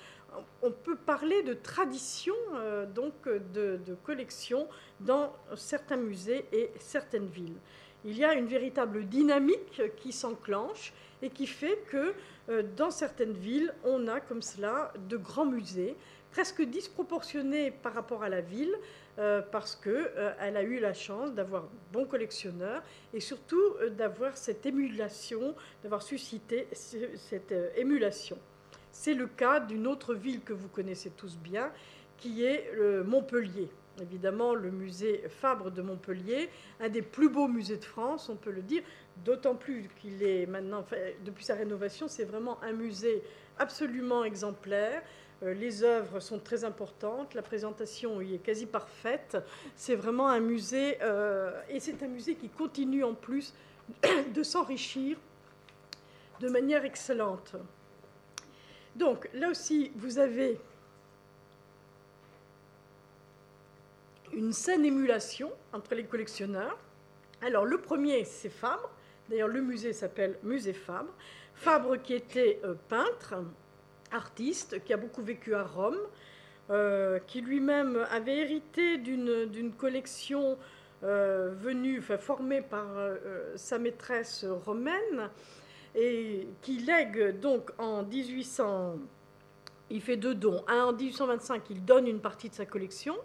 on 0.63 0.71
peut 0.71 0.97
parler 0.97 1.43
de 1.43 1.55
tradition 1.55 2.35
euh, 2.55 2.85
donc 2.87 3.15
de 3.27 3.97
collection 4.05 4.69
dans 5.01 5.33
certains 5.55 5.97
musées 5.97 6.45
et 6.53 6.71
certaines 6.79 7.29
villes. 7.29 7.57
Il 8.05 8.17
y 8.17 8.25
a 8.25 8.35
une 8.35 8.47
véritable 8.47 9.07
dynamique 9.07 9.83
qui 9.97 10.13
s'enclenche 10.13 10.93
et 11.23 11.31
qui 11.31 11.47
fait 11.47 11.79
que 11.89 12.15
euh, 12.49 12.63
dans 12.77 12.91
certaines 12.91 13.33
villes, 13.33 13.75
on 13.85 14.09
a 14.09 14.21
comme 14.21 14.43
cela 14.43 14.93
de 15.09 15.17
grands 15.17 15.47
musées, 15.47 15.97
presque 16.31 16.63
disproportionnés 16.63 17.71
par 17.71 17.95
rapport 17.95 18.23
à 18.23 18.29
la 18.29 18.41
ville, 18.41 18.75
euh, 19.19 19.43
parce 19.43 19.75
qu'elle 19.75 20.13
euh, 20.17 20.33
a 20.39 20.63
eu 20.63 20.79
la 20.79 20.93
chance 20.93 21.33
d'avoir 21.33 21.69
bons 21.93 22.05
collectionneurs 22.05 22.83
et 23.13 23.21
surtout 23.21 23.63
d'avoir 23.97 24.37
cette 24.37 24.65
émulation, 24.67 25.55
d'avoir 25.83 26.03
suscité 26.03 26.69
cette 26.73 27.55
émulation. 27.77 28.39
C'est 28.93 29.15
le 29.15 29.27
cas 29.27 29.61
d'une 29.61 29.87
autre 29.87 30.15
ville 30.15 30.43
que 30.43 30.53
vous 30.53 30.69
connaissez 30.69 31.11
tous 31.11 31.37
bien, 31.37 31.73
qui 32.17 32.45
est 32.45 32.73
Montpellier 33.05 33.71
évidemment 34.03 34.55
le 34.55 34.71
musée 34.71 35.25
Fabre 35.29 35.71
de 35.71 35.83
Montpellier, 35.83 36.49
un 36.81 36.89
des 36.89 37.03
plus 37.03 37.29
beaux 37.29 37.49
musées 37.49 37.77
de 37.77 37.85
France, 37.85 38.29
on 38.29 38.37
peut 38.37 38.51
le 38.51 38.63
dire, 38.63 38.83
d'autant 39.25 39.55
plus 39.55 39.89
qu'il 40.01 40.23
est 40.23 40.47
maintenant, 40.47 40.85
depuis 41.25 41.45
sa 41.45 41.55
rénovation, 41.55 42.09
c'est 42.09 42.25
vraiment 42.25 42.63
un 42.63 42.73
musée 42.73 43.23
absolument 43.59 44.25
exemplaire. 44.25 45.03
Euh, 45.43 45.55
les 45.55 45.85
œuvres 45.85 46.21
sont 46.21 46.39
très 46.39 46.65
importantes, 46.65 47.35
la 47.35 47.43
présentation 47.43 48.21
y 48.21 48.35
est 48.35 48.39
quasi 48.39 48.67
parfaite. 48.67 49.37
C'est 49.77 49.95
vraiment 49.95 50.29
un 50.29 50.41
musée, 50.41 50.99
euh, 51.03 51.53
et 51.69 51.81
c'est 51.81 52.03
un 52.03 52.09
musée 52.09 52.35
qui 52.35 52.49
continue 52.49 53.05
en 53.05 53.15
plus 53.15 53.55
de 54.35 54.43
s'enrichir 54.43 55.17
de 56.41 56.49
manière 56.49 56.85
excellente. 56.85 57.57
Donc 58.97 59.29
là 59.33 59.49
aussi, 59.49 59.93
vous 59.97 60.19
avez 60.19 60.59
une 64.33 64.53
saine 64.53 64.85
émulation 64.85 65.53
entre 65.73 65.95
les 65.95 66.05
collectionneurs. 66.05 66.79
Alors 67.43 67.65
le 67.65 67.81
premier, 67.81 68.25
c'est 68.25 68.51
Fabre. 68.51 68.91
D'ailleurs, 69.29 69.49
le 69.49 69.61
musée 69.61 69.93
s'appelle 69.93 70.39
Musée 70.43 70.73
Fabre. 70.73 71.13
Fabre 71.55 71.97
qui 71.97 72.15
était 72.15 72.61
euh, 72.65 72.75
peintre, 72.89 73.35
artiste, 74.11 74.83
qui 74.85 74.93
a 74.93 74.97
beaucoup 74.97 75.23
vécu 75.23 75.55
à 75.55 75.65
Rome, 75.65 75.99
euh, 76.71 77.19
qui 77.27 77.41
lui-même 77.41 78.07
avait 78.11 78.39
hérité 78.39 78.97
d'une 78.97 79.73
collection 79.77 80.57
euh, 81.03 81.53
venue, 81.55 82.01
formée 82.01 82.63
par 82.63 82.87
sa 83.57 83.79
maîtresse 83.79 84.47
romaine, 84.65 85.31
et 85.95 86.49
qui 86.63 86.79
lègue 86.79 87.39
donc 87.41 87.71
en 87.79 88.05
1800, 88.05 88.97
il 89.91 90.01
fait 90.01 90.17
deux 90.17 90.35
dons. 90.35 90.65
En 90.71 90.93
1825, 90.93 91.71
il 91.71 91.85
donne 91.85 92.07
une 92.07 92.21
partie 92.21 92.49
de 92.49 92.55
sa 92.55 92.67
collection, 92.67 93.17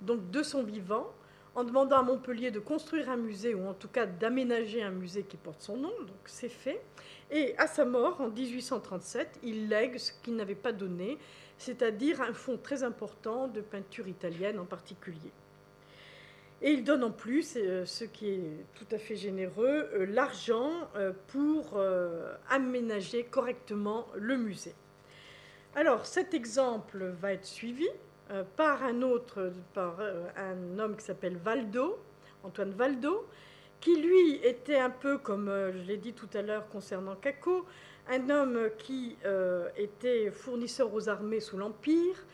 donc 0.00 0.30
de 0.30 0.42
son 0.42 0.62
vivant, 0.62 1.12
en 1.54 1.64
demandant 1.64 1.98
à 1.98 2.02
Montpellier 2.02 2.50
de 2.50 2.60
construire 2.60 3.10
un 3.10 3.16
musée, 3.16 3.54
ou 3.54 3.66
en 3.66 3.74
tout 3.74 3.88
cas 3.88 4.06
d'aménager 4.06 4.82
un 4.82 4.90
musée 4.90 5.24
qui 5.24 5.36
porte 5.36 5.60
son 5.60 5.76
nom, 5.76 5.92
donc 6.00 6.18
c'est 6.26 6.48
fait. 6.48 6.80
Et 7.30 7.56
à 7.58 7.66
sa 7.66 7.84
mort, 7.84 8.20
en 8.20 8.28
1837, 8.28 9.40
il 9.42 9.68
lègue 9.68 9.98
ce 9.98 10.12
qu'il 10.22 10.36
n'avait 10.36 10.54
pas 10.54 10.72
donné, 10.72 11.18
c'est-à-dire 11.58 12.20
un 12.22 12.32
fonds 12.32 12.56
très 12.56 12.82
important 12.82 13.48
de 13.48 13.60
peinture 13.60 14.08
italienne 14.08 14.58
en 14.58 14.64
particulier. 14.64 15.32
Et 16.62 16.72
il 16.72 16.84
donne 16.84 17.04
en 17.04 17.10
plus, 17.10 17.56
euh, 17.56 17.86
ce 17.86 18.04
qui 18.04 18.28
est 18.28 18.66
tout 18.74 18.86
à 18.90 18.98
fait 18.98 19.16
généreux, 19.16 19.88
euh, 19.94 20.06
l'argent 20.06 20.70
euh, 20.94 21.12
pour 21.28 21.80
aménager 22.48 23.24
correctement 23.24 24.06
le 24.14 24.36
musée. 24.36 24.74
Alors 25.74 26.04
cet 26.04 26.34
exemple 26.34 27.14
va 27.20 27.32
être 27.32 27.46
suivi 27.46 27.88
par 28.56 28.82
un 28.82 29.02
autre, 29.02 29.52
par 29.74 29.98
un 30.36 30.78
homme 30.78 30.96
qui 30.96 31.04
s'appelle 31.04 31.36
Valdo, 31.36 31.98
Antoine 32.44 32.70
Valdo, 32.70 33.26
qui 33.80 33.96
lui 33.96 34.36
était 34.44 34.78
un 34.78 34.90
peu, 34.90 35.18
comme 35.18 35.46
je 35.48 35.82
l'ai 35.86 35.96
dit 35.96 36.12
tout 36.12 36.28
à 36.34 36.42
l'heure 36.42 36.68
concernant 36.68 37.16
Caco, 37.16 37.66
un 38.08 38.30
homme 38.30 38.70
qui 38.78 39.16
était 39.76 40.30
fournisseur 40.30 40.92
aux 40.94 41.08
armées 41.08 41.40
sous 41.40 41.56
l'Empire, 41.56 42.24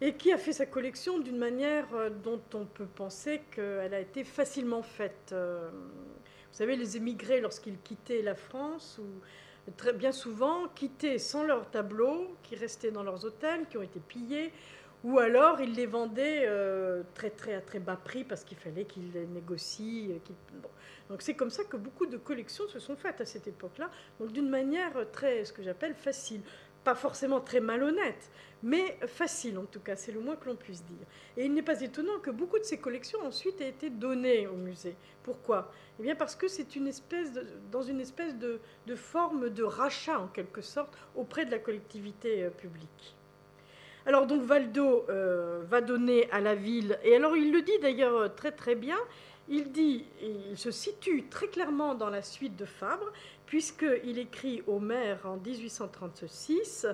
et 0.00 0.14
qui 0.14 0.32
a 0.32 0.38
fait 0.38 0.52
sa 0.52 0.66
collection 0.66 1.18
d'une 1.18 1.38
manière 1.38 1.86
euh, 1.94 2.10
dont 2.10 2.40
on 2.54 2.66
peut 2.66 2.86
penser 2.86 3.42
qu'elle 3.50 3.94
a 3.94 4.00
été 4.00 4.24
facilement 4.24 4.82
faite. 4.82 5.30
Euh, 5.32 5.70
vous 5.70 6.58
savez, 6.58 6.76
les 6.76 6.96
émigrés, 6.96 7.40
lorsqu'ils 7.40 7.78
quittaient 7.80 8.22
la 8.22 8.34
France, 8.34 9.00
ou 9.02 9.70
très 9.76 9.92
bien 9.92 10.12
souvent 10.12 10.68
quittaient 10.74 11.18
sans 11.18 11.42
leurs 11.42 11.70
tableaux, 11.70 12.36
qui 12.42 12.56
restaient 12.56 12.90
dans 12.90 13.02
leurs 13.02 13.24
hôtels, 13.24 13.66
qui 13.68 13.78
ont 13.78 13.82
été 13.82 14.00
pillés, 14.00 14.52
ou 15.06 15.20
alors 15.20 15.60
ils 15.60 15.72
les 15.72 15.86
vendaient 15.86 16.46
euh, 16.46 17.04
très, 17.14 17.30
très, 17.30 17.54
à 17.54 17.60
très 17.60 17.78
bas 17.78 17.96
prix 17.96 18.24
parce 18.24 18.42
qu'il 18.42 18.58
fallait 18.58 18.84
qu'ils 18.84 19.12
les 19.12 19.24
négocient. 19.24 20.18
Donc 21.08 21.22
c'est 21.22 21.34
comme 21.34 21.50
ça 21.50 21.62
que 21.62 21.76
beaucoup 21.76 22.06
de 22.06 22.16
collections 22.16 22.66
se 22.66 22.80
sont 22.80 22.96
faites 22.96 23.20
à 23.20 23.24
cette 23.24 23.46
époque-là, 23.46 23.88
donc 24.18 24.32
d'une 24.32 24.48
manière 24.48 24.92
très, 25.12 25.44
ce 25.44 25.52
que 25.52 25.62
j'appelle 25.62 25.94
facile 25.94 26.40
pas 26.82 26.94
forcément 26.94 27.40
très 27.40 27.58
malhonnête, 27.58 28.30
mais 28.62 28.96
facile 29.08 29.58
en 29.58 29.64
tout 29.64 29.80
cas, 29.80 29.96
c'est 29.96 30.12
le 30.12 30.20
moins 30.20 30.36
que 30.36 30.48
l'on 30.48 30.54
puisse 30.54 30.84
dire. 30.84 31.06
Et 31.36 31.44
il 31.44 31.52
n'est 31.52 31.62
pas 31.62 31.80
étonnant 31.80 32.20
que 32.20 32.30
beaucoup 32.30 32.60
de 32.60 32.64
ces 32.64 32.78
collections 32.78 33.20
ensuite 33.24 33.60
aient 33.60 33.70
été 33.70 33.90
données 33.90 34.46
au 34.46 34.54
musée. 34.54 34.94
Pourquoi? 35.24 35.72
Eh 35.98 36.04
bien 36.04 36.14
parce 36.14 36.36
que 36.36 36.46
c'est 36.46 36.76
une 36.76 36.86
espèce 36.86 37.32
dans 37.72 37.82
une 37.82 38.00
espèce 38.00 38.36
de, 38.36 38.60
forme 38.94 39.50
de 39.50 39.64
rachat 39.64 40.20
en 40.20 40.28
quelque 40.28 40.62
sorte 40.62 40.96
auprès 41.16 41.44
de 41.44 41.50
la 41.50 41.58
collectivité 41.58 42.44
euh, 42.44 42.50
publique. 42.50 43.15
Alors 44.06 44.28
donc 44.28 44.42
Valdo 44.42 45.04
euh, 45.08 45.62
va 45.68 45.80
donner 45.80 46.30
à 46.30 46.40
la 46.40 46.54
ville, 46.54 46.96
et 47.02 47.16
alors 47.16 47.36
il 47.36 47.52
le 47.52 47.60
dit 47.62 47.76
d'ailleurs 47.82 48.32
très 48.36 48.52
très 48.52 48.76
bien, 48.76 48.98
il 49.48 49.72
dit, 49.72 50.04
il 50.22 50.56
se 50.56 50.70
situe 50.70 51.24
très 51.28 51.48
clairement 51.48 51.96
dans 51.96 52.08
la 52.08 52.22
suite 52.22 52.56
de 52.56 52.64
Fabre, 52.64 53.12
puisqu'il 53.46 54.18
écrit 54.18 54.62
au 54.68 54.78
maire 54.78 55.18
en 55.24 55.38
1836 55.38 56.86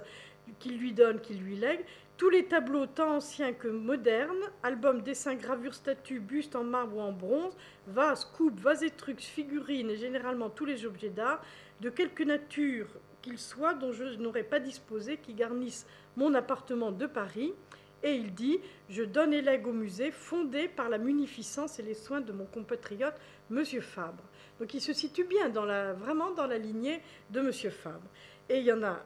qu'il 0.58 0.78
lui 0.78 0.92
donne, 0.92 1.20
qu'il 1.20 1.38
lui 1.38 1.54
lègue, 1.54 1.84
tous 2.16 2.30
les 2.30 2.46
tableaux 2.46 2.86
tant 2.86 3.16
anciens 3.16 3.52
que 3.52 3.68
modernes, 3.68 4.50
albums, 4.62 5.02
dessins, 5.02 5.34
gravures, 5.34 5.74
statues, 5.74 6.20
bustes 6.20 6.56
en 6.56 6.64
marbre 6.64 6.96
ou 6.96 7.00
en 7.00 7.12
bronze, 7.12 7.56
vases, 7.88 8.24
coupes, 8.24 8.58
vases 8.58 8.84
et 8.84 8.90
trucs, 8.90 9.20
figurines 9.20 9.90
et 9.90 9.96
généralement 9.96 10.48
tous 10.48 10.64
les 10.64 10.86
objets 10.86 11.10
d'art, 11.10 11.42
de 11.80 11.90
quelque 11.90 12.22
nature 12.22 12.86
qu'ils 13.22 13.38
soient, 13.38 13.74
dont 13.74 13.92
je 13.92 14.04
n'aurais 14.16 14.42
pas 14.42 14.60
disposé, 14.60 15.16
qui 15.16 15.34
garnissent 15.34 15.86
mon 16.16 16.34
appartement 16.34 16.92
de 16.92 17.06
Paris, 17.06 17.54
et 18.02 18.14
il 18.14 18.34
dit 18.34 18.60
Je 18.88 19.02
donne 19.02 19.32
et 19.32 19.42
lègue 19.42 19.66
au 19.66 19.72
musée, 19.72 20.10
fondé 20.10 20.68
par 20.68 20.88
la 20.88 20.98
munificence 20.98 21.78
et 21.78 21.82
les 21.82 21.94
soins 21.94 22.20
de 22.20 22.32
mon 22.32 22.44
compatriote, 22.44 23.14
M. 23.50 23.64
Fabre. 23.80 24.24
Donc 24.58 24.74
il 24.74 24.80
se 24.80 24.92
situe 24.92 25.24
bien 25.24 25.48
vraiment 25.48 26.32
dans 26.32 26.46
la 26.46 26.58
lignée 26.58 27.00
de 27.30 27.40
M. 27.40 27.52
Fabre. 27.52 28.08
Et 28.48 28.58
il 28.58 28.64
y 28.64 28.72
en 28.72 28.82
a, 28.82 29.00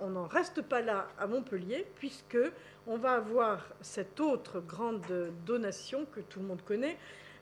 on 0.00 0.10
n'en 0.10 0.26
reste 0.26 0.62
pas 0.62 0.80
là 0.80 1.08
à 1.18 1.26
Montpellier, 1.26 1.86
puisque 1.96 2.38
on 2.86 2.96
va 2.96 3.12
avoir 3.12 3.66
cette 3.80 4.20
autre 4.20 4.60
grande 4.60 5.04
donation 5.44 6.06
que 6.06 6.20
tout 6.20 6.40
le 6.40 6.46
monde 6.46 6.62
connaît, 6.62 6.96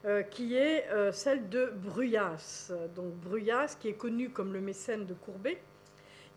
euh, 0.05 0.23
qui 0.23 0.57
est 0.57 0.89
euh, 0.91 1.13
celle 1.13 1.49
de 1.49 1.73
Bruyas. 1.75 2.73
Donc 2.95 3.15
Bruyas, 3.15 3.77
qui 3.81 3.89
est 3.89 3.95
connu 3.95 4.31
comme 4.31 4.53
le 4.53 4.61
mécène 4.61 5.07
de 5.07 5.15
Courbet, 5.15 5.61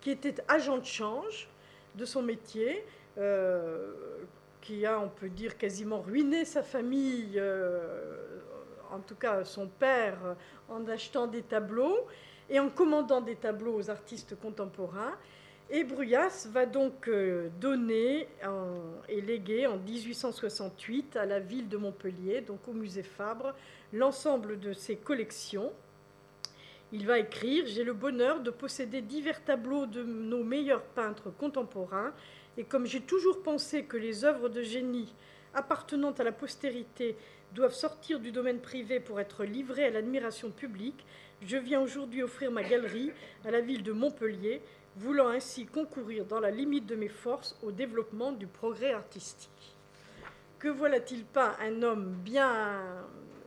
qui 0.02 0.12
était 0.12 0.36
agent 0.48 0.78
de 0.78 0.86
change 0.86 1.50
de 1.96 2.06
son 2.06 2.22
métier 2.22 2.84
euh, 3.18 3.92
qui 4.62 4.86
a, 4.86 5.00
on 5.00 5.10
peut 5.10 5.30
dire, 5.30 5.58
quasiment 5.58 6.02
ruiné 6.02 6.46
sa 6.46 6.64
famille, 6.64 7.34
euh, 7.38 8.40
en 8.92 9.00
tout 9.00 9.16
cas 9.16 9.44
son 9.44 9.68
père, 9.68 10.18
en 10.68 10.88
achetant 10.88 11.28
des 11.28 11.42
tableaux 11.42 11.98
et 12.50 12.60
en 12.60 12.70
commandant 12.70 13.22
des 13.22 13.36
tableaux 13.36 13.76
aux 13.76 13.90
artistes 13.90 14.40
contemporains. 14.40 15.16
Et 15.72 15.84
Bruyas 15.84 16.48
va 16.52 16.66
donc 16.66 17.08
euh, 17.08 17.50
donner 17.62 18.28
et 19.08 19.22
léguer 19.22 19.68
en 19.68 19.78
1868 19.78 21.16
à 21.16 21.26
la 21.26 21.40
ville 21.40 21.70
de 21.70 21.78
Montpellier, 21.78 22.42
donc 22.42 22.68
au 22.68 22.74
musée 22.74 23.04
Fabre, 23.04 23.54
l'ensemble 23.94 24.60
de 24.60 24.74
ses 24.74 24.96
collections. 24.96 25.72
Il 26.92 27.06
va 27.06 27.20
écrire 27.20 27.66
J'ai 27.68 27.84
le 27.84 27.94
bonheur 27.94 28.42
de 28.42 28.50
posséder 28.50 29.02
divers 29.02 29.44
tableaux 29.44 29.86
de 29.86 30.04
nos 30.04 30.44
meilleurs 30.44 30.84
peintres 30.84 31.30
contemporains 31.30 32.14
et 32.58 32.64
comme 32.64 32.86
j'ai 32.86 33.02
toujours 33.02 33.44
pensé 33.44 33.84
que 33.84 33.98
les 33.98 34.26
œuvres 34.26 34.50
de 34.50 34.62
génie 34.64 35.14
appartenant 35.54 36.12
à 36.12 36.24
la 36.24 36.32
postérité 36.32 37.16
doivent 37.54 37.74
sortir 37.74 38.20
du 38.20 38.32
domaine 38.32 38.60
privé 38.60 39.00
pour 39.00 39.20
être 39.20 39.44
livrées 39.44 39.86
à 39.86 39.90
l'admiration 39.90 40.52
publique, 40.52 41.06
je 41.42 41.58
viens 41.58 41.82
aujourd'hui 41.82 42.24
offrir 42.24 42.52
ma 42.52 42.64
galerie 42.64 43.12
à 43.46 43.52
la 43.52 43.62
ville 43.62 43.84
de 43.84 43.92
Montpellier, 43.92 44.62
voulant 44.98 45.30
ainsi 45.30 45.66
concourir 45.66 46.26
dans 46.26 46.40
la 46.40 46.52
limite 46.52 46.86
de 46.86 46.96
mes 46.96 47.08
forces 47.08 47.58
au 47.64 47.72
développement 47.72 48.32
du 48.32 48.48
progrès 48.48 48.94
artistique. 48.94 49.76
Que 50.60 50.68
voilà-t-il 50.68 51.24
pas 51.24 51.56
un 51.62 51.82
homme 51.82 52.14
bien, 52.24 52.82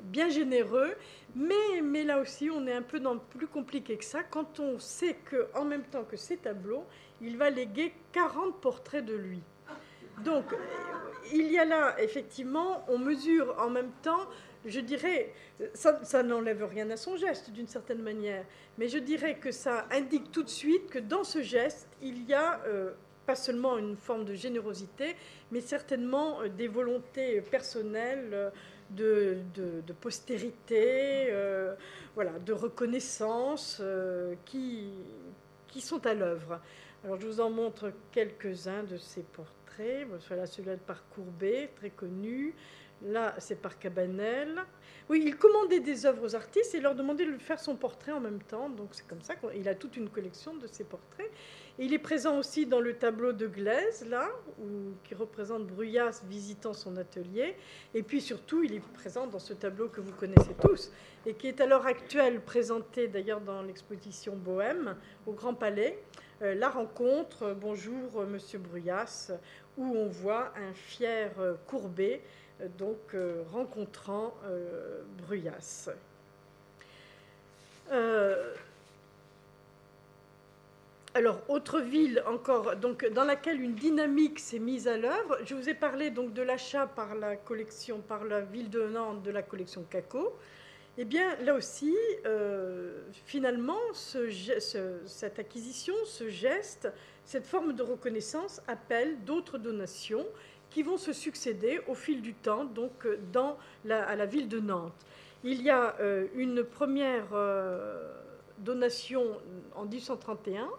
bien 0.03 0.29
généreux, 0.29 0.95
mais, 1.35 1.81
mais 1.83 2.05
là 2.05 2.21
aussi 2.21 2.51
on 2.51 2.67
est 2.67 2.75
un 2.75 2.83
peu 2.83 3.01
dans 3.01 3.19
plus 3.19 3.47
compliqué 3.47 3.97
que 3.97 4.05
ça 4.05 4.23
quand 4.23 4.61
on 4.61 4.79
sait 4.79 5.17
que 5.25 5.49
en 5.55 5.65
même 5.65 5.85
temps 5.85 6.05
que 6.05 6.17
ces 6.17 6.37
tableaux, 6.37 6.85
il 7.21 7.37
va 7.37 7.51
léguer 7.51 7.93
40 8.13 8.61
portraits 8.61 9.05
de 9.05 9.15
lui. 9.15 9.43
Donc, 10.25 10.45
il 11.33 11.51
y 11.51 11.59
a 11.59 11.65
là, 11.65 11.97
effectivement, 11.99 12.85
on 12.89 12.99
mesure 12.99 13.57
en 13.59 13.71
même 13.71 13.91
temps, 14.03 14.27
je 14.65 14.81
dirais, 14.81 15.33
ça, 15.75 16.23
n'enlève 16.23 16.65
rien 16.65 16.91
à 16.91 16.97
son 16.97 17.17
geste 17.17 17.51
d'une 17.51 17.67
certaine 17.67 18.03
manière, 18.03 18.45
mais 18.79 18.89
je 18.89 18.99
dirais 18.99 19.37
que 19.39 19.51
ça 19.51 19.87
indique 19.91 20.31
tout 20.31 20.43
de 20.43 20.49
suite 20.49 20.91
que 20.91 20.99
dans 20.99 21.25
ce 21.25 21.43
geste, 21.43 21.89
il 22.03 22.25
y 22.25 22.35
a 22.35 22.61
euh, 22.67 22.93
pas 23.27 23.35
seulement 23.35 23.79
une 23.79 23.97
forme 23.97 24.25
de 24.25 24.35
générosité, 24.35 25.17
mais 25.51 25.61
certainement 25.61 26.43
euh, 26.43 26.49
des 26.49 26.69
volontés 26.69 27.41
personnelles. 27.41 28.53
Euh, 29.01 29.43
de, 29.55 29.93
postérité, 29.93 31.33
voilà, 32.15 32.33
de 32.39 32.53
reconnaissance 32.53 33.81
qui, 34.45 34.89
qui 35.69 35.81
sont 35.81 36.05
à 36.07 36.15
l'œuvre. 36.15 36.61
Alors 37.05 37.21
je 37.21 37.27
vous 37.27 37.41
en 37.41 37.51
montre 37.51 37.93
quelques-uns 38.11 38.85
de 38.85 38.97
ces 38.97 39.23
portraits. 39.23 40.07
Voilà 40.29 40.47
celui-là 40.47 40.77
par 40.87 41.09
Courbet, 41.09 41.71
très 41.77 41.91
connu. 41.91 42.55
Là, 43.05 43.35
c'est 43.39 43.61
par 43.61 43.79
Cabanel. 43.79 44.63
Oui, 45.09 45.23
il 45.27 45.37
commandait 45.37 45.81
des 45.81 46.07
œuvres 46.07 46.25
aux 46.25 46.35
artistes 46.37 46.75
et 46.75 46.81
leur 46.81 46.95
demandait 46.95 47.27
de 47.27 47.37
faire 47.39 47.59
son 47.59 47.75
portrait 47.75 48.13
en 48.13 48.21
même 48.21 48.41
temps. 48.43 48.69
Donc 48.69 48.91
c'est 48.93 49.07
comme 49.07 49.23
ça 49.23 49.35
qu'il 49.35 49.69
a 49.69 49.75
toute 49.75 49.97
une 49.97 50.09
collection 50.09 50.55
de 50.55 50.67
ses 50.69 50.85
portraits. 50.85 51.31
Il 51.79 51.95
est 51.95 51.99
présent 51.99 52.39
aussi 52.39 52.67
dans 52.67 52.81
le 52.81 52.95
tableau 52.95 53.33
de 53.33 53.47
Glaise, 53.47 54.07
là, 54.09 54.29
qui 55.05 55.15
représente 55.15 55.67
Bruyas 55.67 56.23
visitant 56.29 56.75
son 56.75 56.97
atelier. 56.99 57.57
Et 57.95 58.03
puis 58.03 58.21
surtout, 58.21 58.63
il 58.63 58.75
est 58.75 58.93
présent 58.93 59.27
dans 59.27 59.39
ce 59.39 59.55
tableau 59.55 59.89
que 59.89 60.01
vous 60.01 60.13
connaissez 60.13 60.55
tous 60.61 60.91
et 61.25 61.35
qui 61.35 61.49
est 61.49 61.61
à 61.61 61.67
l'heure 61.67 61.87
actuelle 61.87 62.41
présenté 62.41 63.09
d'ailleurs 63.09 63.41
dans 63.41 63.63
l'exposition 63.63 64.37
Bohème 64.37 64.97
au 65.27 65.33
Grand 65.33 65.55
Palais. 65.55 65.99
Euh, 66.43 66.55
la 66.55 66.69
rencontre, 66.69 67.45
euh, 67.45 67.55
bonjour 67.55 68.21
euh, 68.21 68.27
Monsieur 68.27 68.59
Bruyas, 68.59 69.31
où 69.79 69.85
on 69.85 70.09
voit 70.09 70.53
un 70.57 70.75
fier 70.75 71.31
Courbet 71.67 72.21
donc 72.77 73.17
rencontrant 73.51 74.35
Bruyas. 75.17 75.89
Alors, 81.15 81.41
autre 81.49 81.81
ville 81.81 82.23
encore, 82.27 82.77
donc, 82.77 83.07
dans 83.11 83.25
laquelle 83.25 83.61
une 83.61 83.75
dynamique 83.75 84.39
s'est 84.39 84.59
mise 84.59 84.89
à 84.89 84.97
l'œuvre. 84.97 85.37
Je 85.45 85.55
vous 85.55 85.69
ai 85.69 85.75
parlé 85.75 86.09
donc 86.11 86.33
de 86.33 86.41
l'achat 86.41 86.87
par 86.87 87.15
la 87.15 87.37
collection, 87.37 88.01
par 88.01 88.25
la 88.25 88.41
ville 88.41 88.71
de 88.71 88.87
Nantes 88.89 89.23
de 89.23 89.31
la 89.31 89.43
collection 89.43 89.85
Caco. 89.91 90.33
eh 90.97 91.05
bien, 91.05 91.37
là 91.41 91.55
aussi, 91.55 91.95
finalement, 93.27 93.79
cette 93.93 95.39
acquisition, 95.39 95.95
ce 96.07 96.31
geste, 96.31 96.91
cette 97.27 97.47
forme 97.47 97.75
de 97.75 97.83
reconnaissance 97.83 98.63
appelle 98.67 99.23
d'autres 99.25 99.59
donations 99.59 100.25
qui 100.71 100.83
vont 100.83 100.97
se 100.97 101.13
succéder 101.13 101.81
au 101.89 101.95
fil 101.95 102.23
du 102.23 102.33
temps, 102.33 102.65
donc 102.65 103.07
à 103.89 104.17
la 104.17 104.27
ville 104.27 104.49
de 104.49 104.61
Nantes. 104.61 104.95
Il 105.45 105.61
y 105.61 105.69
a 105.69 105.95
une 106.35 106.65
première 106.65 107.27
donation 108.59 109.25
en 109.75 109.85
1831 109.85 110.71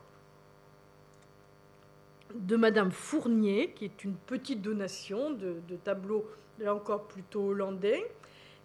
de 2.33 2.55
Madame 2.55 2.91
Fournier, 2.91 3.71
qui 3.73 3.85
est 3.85 4.03
une 4.03 4.15
petite 4.15 4.61
donation 4.61 5.31
de, 5.31 5.61
tableaux, 5.83 6.25
là 6.59 6.73
encore 6.75 7.07
plutôt 7.07 7.49
hollandais. 7.49 8.03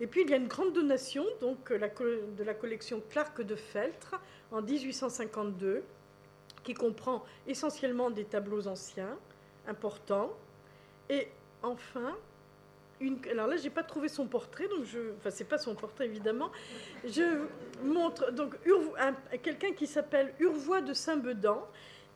Et 0.00 0.06
puis 0.06 0.22
il 0.22 0.30
y 0.30 0.34
a 0.34 0.36
une 0.36 0.48
grande 0.48 0.72
donation 0.72 1.24
donc, 1.40 1.72
de 1.72 2.44
la 2.44 2.54
collection 2.54 3.02
Clark 3.10 3.42
de 3.42 3.56
Feltre 3.56 4.20
en 4.52 4.62
1852, 4.62 5.82
qui 6.62 6.74
comprend 6.74 7.24
essentiellement 7.46 8.10
des 8.10 8.24
tableaux 8.24 8.66
anciens, 8.68 9.16
importants. 9.66 10.30
Et 11.10 11.28
enfin, 11.62 12.16
une, 13.00 13.18
alors 13.30 13.46
là, 13.46 13.56
j'ai 13.56 13.70
pas 13.70 13.82
trouvé 13.82 14.08
son 14.08 14.26
portrait, 14.26 14.68
donc 14.68 14.84
je, 14.84 14.98
enfin 15.16 15.30
c'est 15.30 15.44
pas 15.44 15.58
son 15.58 15.74
portrait 15.74 16.06
évidemment. 16.06 16.50
Je 17.04 17.46
montre 17.84 18.32
donc 18.32 18.56
quelqu'un 19.42 19.72
qui 19.72 19.86
s'appelle 19.86 20.34
Urvois 20.40 20.80
de 20.80 20.92
Saint-Bedan, 20.92 21.66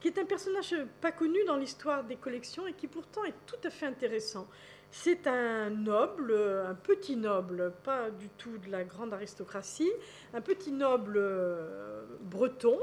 qui 0.03 0.09
est 0.09 0.19
un 0.19 0.25
personnage 0.25 0.75
pas 1.01 1.13
connu 1.13 1.39
dans 1.47 1.57
l'histoire 1.57 2.03
des 2.03 2.17
collections 2.17 2.67
et 2.67 2.73
qui 2.73 2.89
pourtant 2.89 3.25
est 3.25 3.35
tout 3.47 3.57
à 3.63 3.71
fait 3.71 3.87
intéressant. 3.87 4.49
C'est 4.91 5.29
un 5.29 5.71
noble, 5.71 6.35
un 6.67 6.75
petit 6.75 7.15
noble, 7.15 7.73
pas 7.85 8.11
du 8.11 8.29
tout 8.31 8.59
de 8.59 8.69
la 8.69 8.83
grande 8.83 9.15
aristocratie, 9.15 9.93
un 10.35 10.41
petit 10.41 10.73
noble 10.73 11.15
euh, 11.17 12.05
breton 12.21 12.79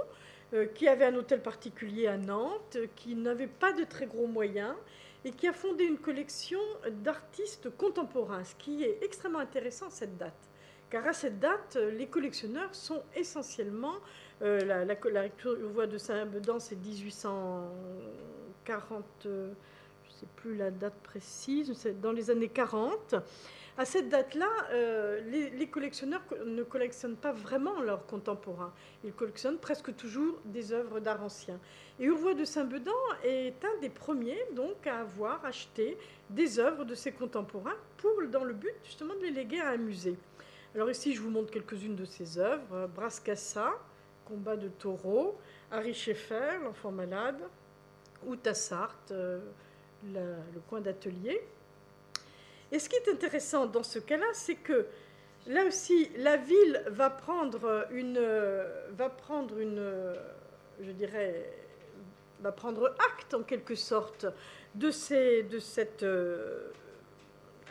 euh, 0.53 0.65
qui 0.67 0.87
avait 0.87 1.05
un 1.05 1.15
hôtel 1.15 1.41
particulier 1.41 2.07
à 2.07 2.17
Nantes, 2.17 2.77
qui 2.95 3.15
n'avait 3.15 3.47
pas 3.47 3.73
de 3.73 3.83
très 3.83 4.07
gros 4.07 4.25
moyens 4.25 4.73
et 5.25 5.31
qui 5.31 5.45
a 5.45 5.53
fondé 5.53 5.83
une 5.83 5.97
collection 5.97 6.61
d'artistes 6.89 7.69
contemporains, 7.75 8.45
ce 8.45 8.55
qui 8.55 8.85
est 8.85 9.03
extrêmement 9.03 9.39
intéressant 9.39 9.87
à 9.87 9.91
cette 9.91 10.17
date. 10.17 10.49
Car 10.89 11.05
à 11.05 11.13
cette 11.13 11.39
date, 11.39 11.75
les 11.75 12.07
collectionneurs 12.07 12.73
sont 12.73 13.03
essentiellement 13.13 13.95
euh, 14.41 14.63
la, 14.63 14.85
la, 14.85 14.95
voix 15.73 15.87
de 15.87 15.97
Saint-Bedan, 15.97 16.59
c'est 16.59 16.75
1840, 16.75 19.03
euh, 19.25 19.51
je 20.03 20.09
ne 20.09 20.13
sais 20.13 20.27
plus 20.37 20.55
la 20.55 20.71
date 20.71 20.95
précise, 21.03 21.73
dans 22.01 22.13
les 22.13 22.31
années 22.31 22.47
40. 22.47 23.15
À 23.77 23.85
cette 23.85 24.09
date-là, 24.09 24.49
euh, 24.71 25.21
les, 25.29 25.67
collectionneurs 25.67 26.23
ne 26.45 26.63
collectionnent 26.63 27.15
pas 27.15 27.31
vraiment 27.31 27.79
leurs 27.81 28.05
contemporains. 28.05 28.73
Ils 29.05 29.13
collectionnent 29.13 29.57
presque 29.57 29.95
toujours 29.95 30.37
des 30.43 30.73
œuvres 30.73 30.99
d'art 30.99 31.23
ancien. 31.23 31.57
Et 31.97 32.03
Urvois 32.05 32.33
de 32.33 32.43
Saint-Bedan 32.43 32.91
est 33.23 33.63
un 33.63 33.79
des 33.79 33.89
premiers 33.89 34.43
donc 34.53 34.85
à 34.85 34.99
avoir 34.99 35.45
acheté 35.45 35.97
des 36.29 36.59
œuvres 36.59 36.83
de 36.83 36.93
ses 36.93 37.13
contemporains 37.13 37.77
pour, 37.95 38.11
dans 38.29 38.43
le 38.43 38.53
but 38.53 38.75
justement 38.83 39.15
de 39.15 39.21
les 39.21 39.31
léguer 39.31 39.61
à 39.61 39.69
un 39.69 39.77
musée. 39.77 40.17
Alors 40.75 40.91
ici, 40.91 41.13
je 41.13 41.21
vous 41.21 41.29
montre 41.29 41.49
quelques-unes 41.49 41.95
de 41.95 42.05
ses 42.05 42.37
œuvres. 42.37 42.89
Brascassa, 42.93 43.71
combat 44.29 44.55
de 44.55 44.67
taureaux, 44.67 45.37
Harry 45.71 45.93
Schaeffer, 45.93 46.59
l'enfant 46.63 46.91
malade, 46.91 47.41
ou 48.25 48.35
Tassart, 48.35 48.95
euh, 49.11 49.39
le 50.03 50.59
coin 50.69 50.81
d'atelier. 50.81 51.41
Et 52.71 52.79
ce 52.79 52.87
qui 52.87 52.95
est 52.95 53.09
intéressant 53.09 53.65
dans 53.65 53.83
ce 53.83 53.99
cas-là, 53.99 54.27
c'est 54.33 54.55
que 54.55 54.85
là 55.47 55.65
aussi, 55.65 56.11
la 56.17 56.37
ville 56.37 56.83
va 56.87 57.09
prendre 57.09 57.87
une, 57.91 58.19
va 58.91 59.09
prendre 59.09 59.57
une, 59.57 60.13
je 60.81 60.91
dirais, 60.91 61.51
va 62.41 62.51
prendre 62.51 62.95
acte 63.13 63.33
en 63.33 63.43
quelque 63.43 63.75
sorte 63.75 64.27
de, 64.75 64.91
ces, 64.91 65.43
de 65.43 65.59
cette 65.59 66.03
euh, 66.03 66.71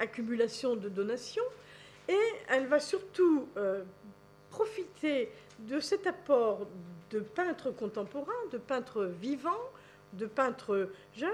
accumulation 0.01 0.75
de 0.75 0.89
donations, 0.89 1.45
et 2.09 2.19
elle 2.49 2.67
va 2.67 2.81
surtout 2.81 3.49
euh, 3.57 3.85
profiter 4.51 5.31
de 5.61 5.81
cet 5.81 6.07
apport 6.07 6.67
de 7.11 7.21
peintres 7.21 7.71
contemporains, 7.71 8.33
de 8.53 8.59
peintres 8.59 9.05
vivants, 9.05 9.71
de 10.13 10.27
peintres 10.27 10.91
jeunes, 11.15 11.31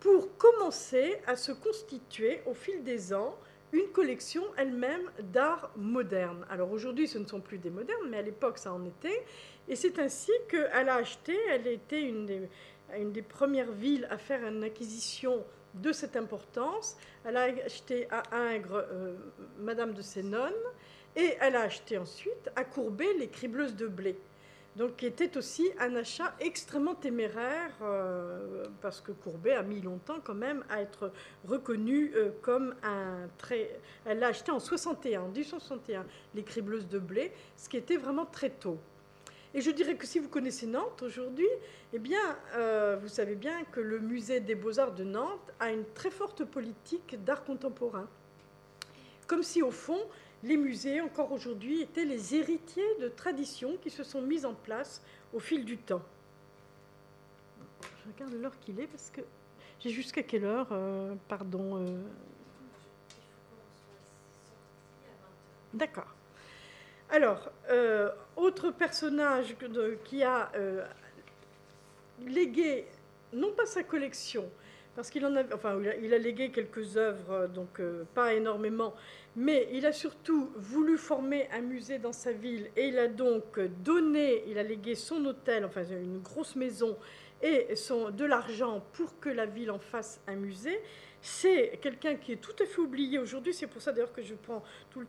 pour 0.00 0.36
commencer 0.36 1.18
à 1.26 1.36
se 1.36 1.52
constituer 1.52 2.40
au 2.46 2.54
fil 2.54 2.82
des 2.82 3.12
ans 3.12 3.36
une 3.72 3.88
collection 3.88 4.42
elle-même 4.56 5.10
d'art 5.20 5.70
moderne. 5.76 6.46
Alors 6.48 6.72
aujourd'hui, 6.72 7.06
ce 7.06 7.18
ne 7.18 7.26
sont 7.26 7.40
plus 7.40 7.58
des 7.58 7.70
modernes, 7.70 8.08
mais 8.08 8.18
à 8.18 8.22
l'époque, 8.22 8.58
ça 8.58 8.72
en 8.72 8.84
était. 8.84 9.24
Et 9.68 9.76
c'est 9.76 9.98
ainsi 9.98 10.32
qu'elle 10.48 10.88
a 10.88 10.94
acheté, 10.94 11.36
elle 11.50 11.66
était 11.66 12.02
une 12.02 12.24
des, 12.24 12.48
une 12.96 13.12
des 13.12 13.22
premières 13.22 13.72
villes 13.72 14.06
à 14.10 14.16
faire 14.16 14.46
une 14.46 14.64
acquisition 14.64 15.44
de 15.74 15.92
cette 15.92 16.16
importance. 16.16 16.96
Elle 17.24 17.36
a 17.36 17.42
acheté 17.64 18.08
à 18.10 18.22
Ingres 18.34 18.84
euh, 18.90 19.16
Madame 19.58 19.92
de 19.92 20.00
Sénon, 20.00 20.52
et 21.18 21.36
elle 21.40 21.56
a 21.56 21.62
acheté 21.62 21.98
ensuite 21.98 22.48
à 22.56 22.64
Courbet 22.64 23.12
les 23.18 23.28
cribleuses 23.28 23.74
de 23.74 23.88
blé. 23.88 24.16
Donc, 24.76 24.96
qui 24.96 25.06
était 25.06 25.36
aussi 25.36 25.68
un 25.80 25.96
achat 25.96 26.32
extrêmement 26.38 26.94
téméraire, 26.94 27.72
euh, 27.82 28.66
parce 28.80 29.00
que 29.00 29.10
Courbet 29.10 29.52
a 29.52 29.64
mis 29.64 29.80
longtemps 29.80 30.20
quand 30.22 30.36
même 30.36 30.62
à 30.70 30.80
être 30.80 31.10
reconnu 31.48 32.12
euh, 32.14 32.30
comme 32.42 32.76
un 32.84 33.26
très... 33.38 33.80
Elle 34.04 34.20
l'a 34.20 34.28
acheté 34.28 34.52
en 34.52 34.60
61, 34.60 35.22
en 35.22 35.28
1861, 35.28 36.06
les 36.36 36.44
cribleuses 36.44 36.86
de 36.86 37.00
blé, 37.00 37.32
ce 37.56 37.68
qui 37.68 37.76
était 37.76 37.96
vraiment 37.96 38.24
très 38.24 38.50
tôt. 38.50 38.78
Et 39.52 39.60
je 39.60 39.72
dirais 39.72 39.96
que 39.96 40.06
si 40.06 40.20
vous 40.20 40.28
connaissez 40.28 40.68
Nantes 40.68 41.02
aujourd'hui, 41.02 41.48
eh 41.92 41.98
bien, 41.98 42.20
euh, 42.54 42.96
vous 43.02 43.08
savez 43.08 43.34
bien 43.34 43.64
que 43.72 43.80
le 43.80 43.98
musée 43.98 44.38
des 44.38 44.54
beaux-arts 44.54 44.92
de 44.92 45.02
Nantes 45.02 45.52
a 45.58 45.72
une 45.72 45.86
très 45.94 46.10
forte 46.10 46.44
politique 46.44 47.16
d'art 47.24 47.42
contemporain. 47.42 48.06
Comme 49.26 49.42
si, 49.42 49.60
au 49.60 49.72
fond, 49.72 50.00
les 50.42 50.56
musées, 50.56 51.00
encore 51.00 51.32
aujourd'hui, 51.32 51.82
étaient 51.82 52.04
les 52.04 52.34
héritiers 52.34 52.96
de 53.00 53.08
traditions 53.08 53.76
qui 53.82 53.90
se 53.90 54.04
sont 54.04 54.22
mises 54.22 54.46
en 54.46 54.54
place 54.54 55.02
au 55.32 55.40
fil 55.40 55.64
du 55.64 55.78
temps. 55.78 56.02
Je 57.82 58.12
regarde 58.12 58.40
l'heure 58.40 58.58
qu'il 58.60 58.78
est 58.80 58.86
parce 58.86 59.10
que 59.10 59.20
j'ai 59.80 59.90
jusqu'à 59.90 60.22
quelle 60.22 60.44
heure 60.44 60.68
euh, 60.72 61.14
Pardon. 61.28 61.84
Euh. 61.84 62.02
D'accord. 65.74 66.14
Alors, 67.10 67.50
euh, 67.70 68.10
autre 68.36 68.70
personnage 68.70 69.56
qui 70.04 70.22
a 70.22 70.52
légué, 72.26 72.86
non 73.32 73.52
pas 73.52 73.66
sa 73.66 73.82
collection, 73.82 74.50
parce 74.98 75.10
qu'il 75.10 75.24
en 75.24 75.36
a, 75.36 75.44
enfin, 75.54 75.80
il 76.02 76.12
a 76.12 76.18
légué 76.18 76.50
quelques 76.50 76.96
œuvres, 76.96 77.46
donc 77.46 77.80
pas 78.16 78.34
énormément, 78.34 78.96
mais 79.36 79.68
il 79.70 79.86
a 79.86 79.92
surtout 79.92 80.50
voulu 80.56 80.98
former 80.98 81.48
un 81.52 81.60
musée 81.60 82.00
dans 82.00 82.12
sa 82.12 82.32
ville 82.32 82.68
et 82.74 82.88
il 82.88 82.98
a 82.98 83.06
donc 83.06 83.60
donné, 83.84 84.42
il 84.48 84.58
a 84.58 84.64
légué 84.64 84.96
son 84.96 85.24
hôtel, 85.24 85.64
enfin 85.64 85.84
une 85.84 86.18
grosse 86.18 86.56
maison 86.56 86.96
et 87.40 87.76
son, 87.76 88.10
de 88.10 88.24
l'argent 88.24 88.84
pour 88.92 89.20
que 89.20 89.28
la 89.28 89.46
ville 89.46 89.70
en 89.70 89.78
fasse 89.78 90.20
un 90.26 90.34
musée. 90.34 90.80
C'est 91.22 91.78
quelqu'un 91.80 92.16
qui 92.16 92.32
est 92.32 92.40
tout 92.42 92.60
à 92.60 92.66
fait 92.66 92.80
oublié 92.80 93.20
aujourd'hui, 93.20 93.54
c'est 93.54 93.68
pour 93.68 93.80
ça 93.80 93.92
d'ailleurs 93.92 94.12
que 94.12 94.22
je 94.22 94.34
prends 94.34 94.64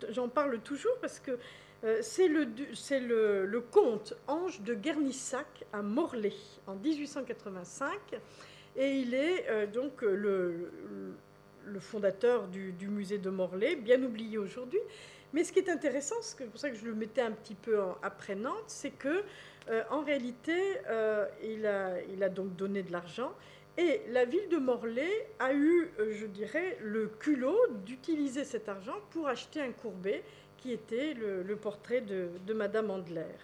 j'en 0.10 0.30
parle 0.30 0.60
toujours 0.60 1.00
parce 1.02 1.20
que 1.20 1.40
euh, 1.84 1.98
c'est 2.04 2.28
le, 2.28 2.44
le, 2.44 3.46
le, 3.48 3.62
comte 3.62 4.14
Ange 4.28 4.62
de 4.62 4.76
Guernissac 4.76 5.66
à 5.74 5.82
Morlaix 5.82 6.36
en 6.68 6.76
1885 6.76 8.20
et 8.80 8.96
il 8.96 9.14
est 9.14 9.48
euh, 9.50 9.68
donc 9.68 10.02
le 10.02 10.72
le 11.70 11.80
fondateur 11.80 12.48
du, 12.48 12.88
musée 12.88 13.18
de 13.18 13.30
Morlaix, 13.30 13.76
bien 13.76 14.02
oublié 14.04 14.38
aujourd'hui. 14.38 14.80
Mais 15.34 15.44
ce 15.44 15.52
qui 15.52 15.60
est 15.60 15.70
intéressant, 15.70 16.16
c'est 16.22 16.50
pour 16.50 16.60
ça 16.60 16.70
que 16.70 16.76
je 16.76 16.86
le 16.86 16.96
mettais 16.96 17.22
un 17.22 17.32
petit 17.32 17.56
peu 17.56 17.80
après 18.02 18.36
Nantes, 18.36 18.64
c'est 18.68 18.92
que 18.92 19.24
euh, 19.70 19.84
en 19.92 20.02
réalité, 20.02 20.78
euh, 20.88 21.28
il, 21.44 21.66
a, 22.24 22.30
donc 22.30 22.56
donné 22.56 22.82
de 22.82 22.92
l'argent 22.92 23.32
et 23.78 24.02
la 24.10 24.26
ville 24.26 24.50
de 24.50 24.58
Morlaix 24.58 25.28
a 25.38 25.54
eu, 25.54 25.92
euh, 26.00 26.14
je 26.20 26.26
dirais, 26.26 26.78
le 26.82 27.08
culot 27.08 27.60
d'utiliser 27.86 28.44
cet 28.44 28.68
argent 28.68 28.96
pour 29.12 29.28
acheter 29.28 29.62
un 29.62 29.72
courbet 29.72 30.24
qui 30.58 30.72
était 30.74 31.14
le, 31.14 31.56
portrait 31.56 32.02
de, 32.02 32.30
de 32.46 32.54
Madame 32.54 32.90
Andler. 32.90 33.38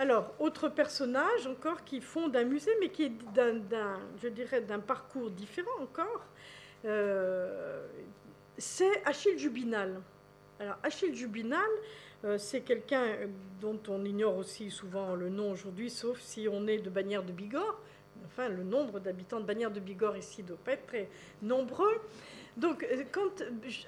Alors, 0.00 0.32
autre 0.38 0.70
personnage 0.70 1.46
encore 1.46 1.84
qui 1.84 2.00
fonde 2.00 2.34
un 2.34 2.44
musée, 2.44 2.70
mais 2.80 2.88
qui 2.88 3.02
est 3.02 3.12
d'un, 3.34 4.00
je 4.22 4.28
dirais, 4.28 4.62
d'un 4.62 4.78
parcours 4.78 5.30
différent 5.30 5.78
encore, 5.78 6.24
euh, 6.86 7.86
c'est 8.56 9.04
Achille 9.04 9.38
Jubinal. 9.38 10.00
Alors, 10.58 10.78
Achille 10.82 11.14
Jubinal, 11.14 11.68
euh, 12.24 12.38
c'est 12.38 12.62
quelqu'un 12.62 13.04
dont 13.60 13.78
on 13.88 14.02
ignore 14.06 14.38
aussi 14.38 14.70
souvent 14.70 15.14
le 15.14 15.28
nom 15.28 15.52
aujourd'hui, 15.52 15.90
sauf 15.90 16.18
si 16.18 16.48
on 16.50 16.66
est 16.66 16.78
de 16.78 16.88
Bagnères 16.88 17.22
de 17.22 17.32
Bigorre, 17.32 17.78
enfin, 18.24 18.48
le 18.48 18.64
nombre 18.64 19.00
d'habitants 19.00 19.40
de 19.40 19.44
Bagnères 19.44 19.70
de 19.70 19.80
Bigorre 19.80 20.16
ici 20.16 20.42
doit 20.42 20.56
pas 20.64 20.72
être 20.72 20.86
très 20.86 21.10
nombreux. 21.42 22.00
Donc, 22.56 22.84
euh, 22.84 23.04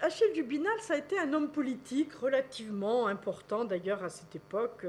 Achille 0.02 0.32
Dubinal, 0.34 0.78
ça 0.80 0.92
a 0.92 0.98
été 0.98 1.18
un 1.18 1.32
homme 1.32 1.48
politique 1.48 2.12
relativement 2.12 3.06
important, 3.06 3.64
d'ailleurs, 3.64 4.04
à 4.04 4.10
cette 4.10 4.36
époque. 4.36 4.84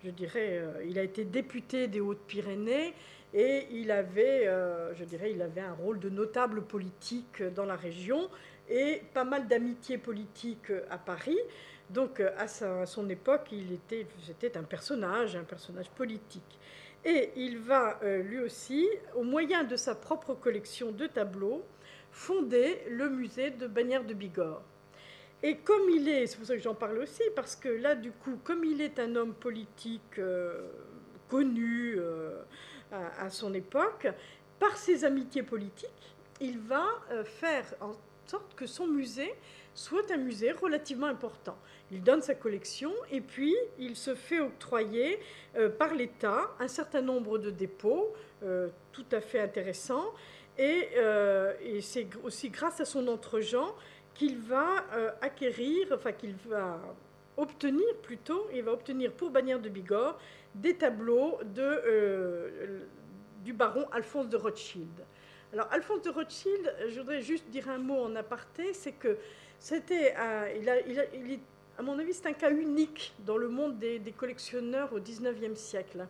Euh, 0.00 0.06
je 0.06 0.10
dirais, 0.10 0.58
euh, 0.58 0.84
il 0.86 0.98
a 0.98 1.02
été 1.02 1.24
député 1.24 1.88
des 1.88 2.00
Hautes-Pyrénées 2.00 2.94
et 3.32 3.66
il 3.70 3.90
avait, 3.92 4.46
je 4.96 5.04
dirais, 5.04 5.30
il 5.30 5.40
avait 5.40 5.60
un 5.60 5.74
rôle 5.74 6.00
de 6.00 6.10
notable 6.10 6.62
politique 6.62 7.44
dans 7.54 7.64
la 7.64 7.76
région 7.76 8.28
et 8.68 9.02
pas 9.14 9.22
mal 9.22 9.46
d'amitié 9.46 9.98
politique 9.98 10.72
à 10.90 10.98
Paris. 10.98 11.38
Donc, 11.90 12.20
à, 12.20 12.48
son 12.48 13.08
époque, 13.08 13.54
c'était 14.26 14.56
un 14.56 14.64
personnage, 14.64 15.36
un 15.36 15.44
personnage 15.44 15.88
politique. 15.90 16.58
Et 17.04 17.30
il 17.36 17.58
va, 17.58 18.00
lui 18.02 18.40
aussi, 18.40 18.88
au 19.14 19.22
moyen 19.22 19.62
de 19.62 19.76
sa 19.76 19.94
propre 19.94 20.34
collection 20.34 20.90
de 20.90 21.06
tableaux, 21.06 21.62
fondé 22.10 22.80
le 22.90 23.10
musée 23.10 23.50
de 23.50 23.68
Bagnères 23.68 24.04
de 24.04 24.14
Bigorre. 24.14 24.64
Et 25.42 25.56
comme 25.56 25.88
il 25.88 26.08
est, 26.08 26.26
c'est 26.26 26.36
pour 26.36 26.46
ça 26.46 26.54
que 26.54 26.62
j'en 26.62 26.74
parle 26.74 26.98
aussi, 26.98 27.22
parce 27.34 27.56
que 27.56 27.68
là, 27.68 27.94
du 27.94 28.12
coup, 28.12 28.38
comme 28.44 28.64
il 28.64 28.80
est 28.80 28.98
un 28.98 29.16
homme 29.16 29.34
politique 29.34 30.18
euh, 30.18 30.68
connu 31.28 31.94
euh, 31.96 32.42
à, 32.92 33.30
son 33.30 33.54
époque, 33.54 34.06
par 34.58 34.76
ses 34.76 35.04
amitiés 35.04 35.42
politiques, 35.42 36.14
il 36.40 36.58
va 36.58 36.86
euh, 37.10 37.24
faire 37.24 37.64
en 37.80 37.92
sorte 38.26 38.54
que 38.54 38.66
son 38.66 38.86
musée 38.86 39.32
soit 39.74 40.10
un 40.10 40.18
musée 40.18 40.52
relativement 40.52 41.06
important. 41.06 41.56
Il 41.90 42.02
donne 42.02 42.20
sa 42.20 42.34
collection 42.34 42.92
et 43.10 43.22
puis 43.22 43.56
il 43.78 43.96
se 43.96 44.14
fait 44.14 44.40
octroyer 44.40 45.18
par 45.78 45.94
l'État 45.94 46.50
un 46.60 46.68
certain 46.68 47.00
nombre 47.00 47.38
de 47.38 47.50
dépôts 47.50 48.12
tout 48.92 49.04
à 49.10 49.20
fait 49.20 49.40
intéressants 49.40 50.12
et, 50.58 50.88
c'est 51.80 52.08
aussi 52.22 52.50
grâce 52.50 52.80
à 52.80 52.84
son 52.84 53.08
entre-gens 53.08 53.74
qu'il 54.20 54.36
va 54.36 54.84
euh, 54.92 55.12
acquérir, 55.22 55.88
enfin 55.94 56.12
qu'il 56.12 56.34
va 56.46 56.78
obtenir 57.38 57.88
plutôt, 58.02 58.46
il 58.52 58.62
va 58.62 58.72
obtenir 58.72 59.12
pour 59.12 59.30
Bagnères 59.30 59.60
de 59.60 59.70
Bigorre 59.70 60.18
des 60.54 60.76
tableaux 60.76 61.38
de, 61.42 61.62
euh, 61.62 62.80
du 63.42 63.54
baron 63.54 63.86
Alphonse 63.92 64.28
de 64.28 64.36
Rothschild. 64.36 64.92
Alors 65.54 65.68
Alphonse 65.70 66.02
de 66.02 66.10
Rothschild, 66.10 66.70
je 66.90 67.00
voudrais 67.00 67.22
juste 67.22 67.48
dire 67.48 67.70
un 67.70 67.78
mot 67.78 67.98
en 68.04 68.14
aparté, 68.14 68.74
c'est 68.74 68.92
que 68.92 69.16
c'était, 69.58 70.12
à 70.12 71.82
mon 71.82 71.98
avis, 71.98 72.12
c'est 72.12 72.26
un 72.26 72.34
cas 72.34 72.50
unique 72.50 73.14
dans 73.24 73.38
le 73.38 73.48
monde 73.48 73.78
des, 73.78 73.98
des 73.98 74.12
collectionneurs 74.12 74.92
au 74.92 75.00
XIXe 75.00 75.58
siècle 75.58 76.06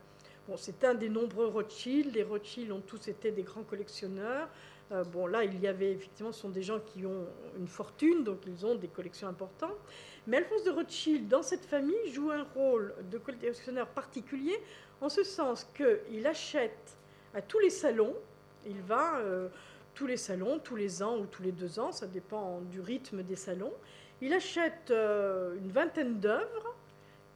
c'est 0.56 0.84
un 0.84 0.94
des 0.94 1.08
nombreux 1.08 1.46
Rothschild. 1.46 2.14
Les 2.14 2.22
Rothschild 2.22 2.72
ont 2.72 2.80
tous 2.80 3.08
été 3.08 3.30
des 3.30 3.42
grands 3.42 3.62
collectionneurs. 3.62 4.48
Euh, 4.92 5.04
bon, 5.04 5.26
là, 5.26 5.44
il 5.44 5.60
y 5.60 5.68
avait 5.68 5.92
effectivement, 5.92 6.32
ce 6.32 6.40
sont 6.40 6.48
des 6.48 6.62
gens 6.62 6.80
qui 6.80 7.06
ont 7.06 7.26
une 7.58 7.68
fortune, 7.68 8.24
donc 8.24 8.38
ils 8.46 8.66
ont 8.66 8.74
des 8.74 8.88
collections 8.88 9.28
importantes. 9.28 9.78
Mais 10.26 10.38
Alphonse 10.38 10.64
de 10.64 10.70
Rothschild, 10.70 11.28
dans 11.28 11.42
cette 11.42 11.64
famille, 11.64 12.12
joue 12.12 12.30
un 12.30 12.42
rôle 12.54 12.94
de 13.10 13.18
collectionneur 13.18 13.86
particulier, 13.88 14.58
en 15.00 15.08
ce 15.08 15.22
sens 15.22 15.64
qu'il 15.76 16.26
achète 16.26 16.96
à 17.34 17.40
tous 17.40 17.60
les 17.60 17.70
salons, 17.70 18.14
il 18.66 18.80
va 18.82 19.18
euh, 19.18 19.48
tous 19.94 20.06
les 20.06 20.16
salons, 20.16 20.58
tous 20.58 20.76
les 20.76 21.02
ans 21.02 21.18
ou 21.18 21.26
tous 21.26 21.42
les 21.42 21.52
deux 21.52 21.78
ans, 21.78 21.92
ça 21.92 22.06
dépend 22.06 22.60
du 22.62 22.80
rythme 22.80 23.22
des 23.22 23.36
salons, 23.36 23.72
il 24.20 24.32
achète 24.34 24.90
euh, 24.90 25.56
une 25.56 25.70
vingtaine 25.70 26.18
d'œuvres 26.18 26.74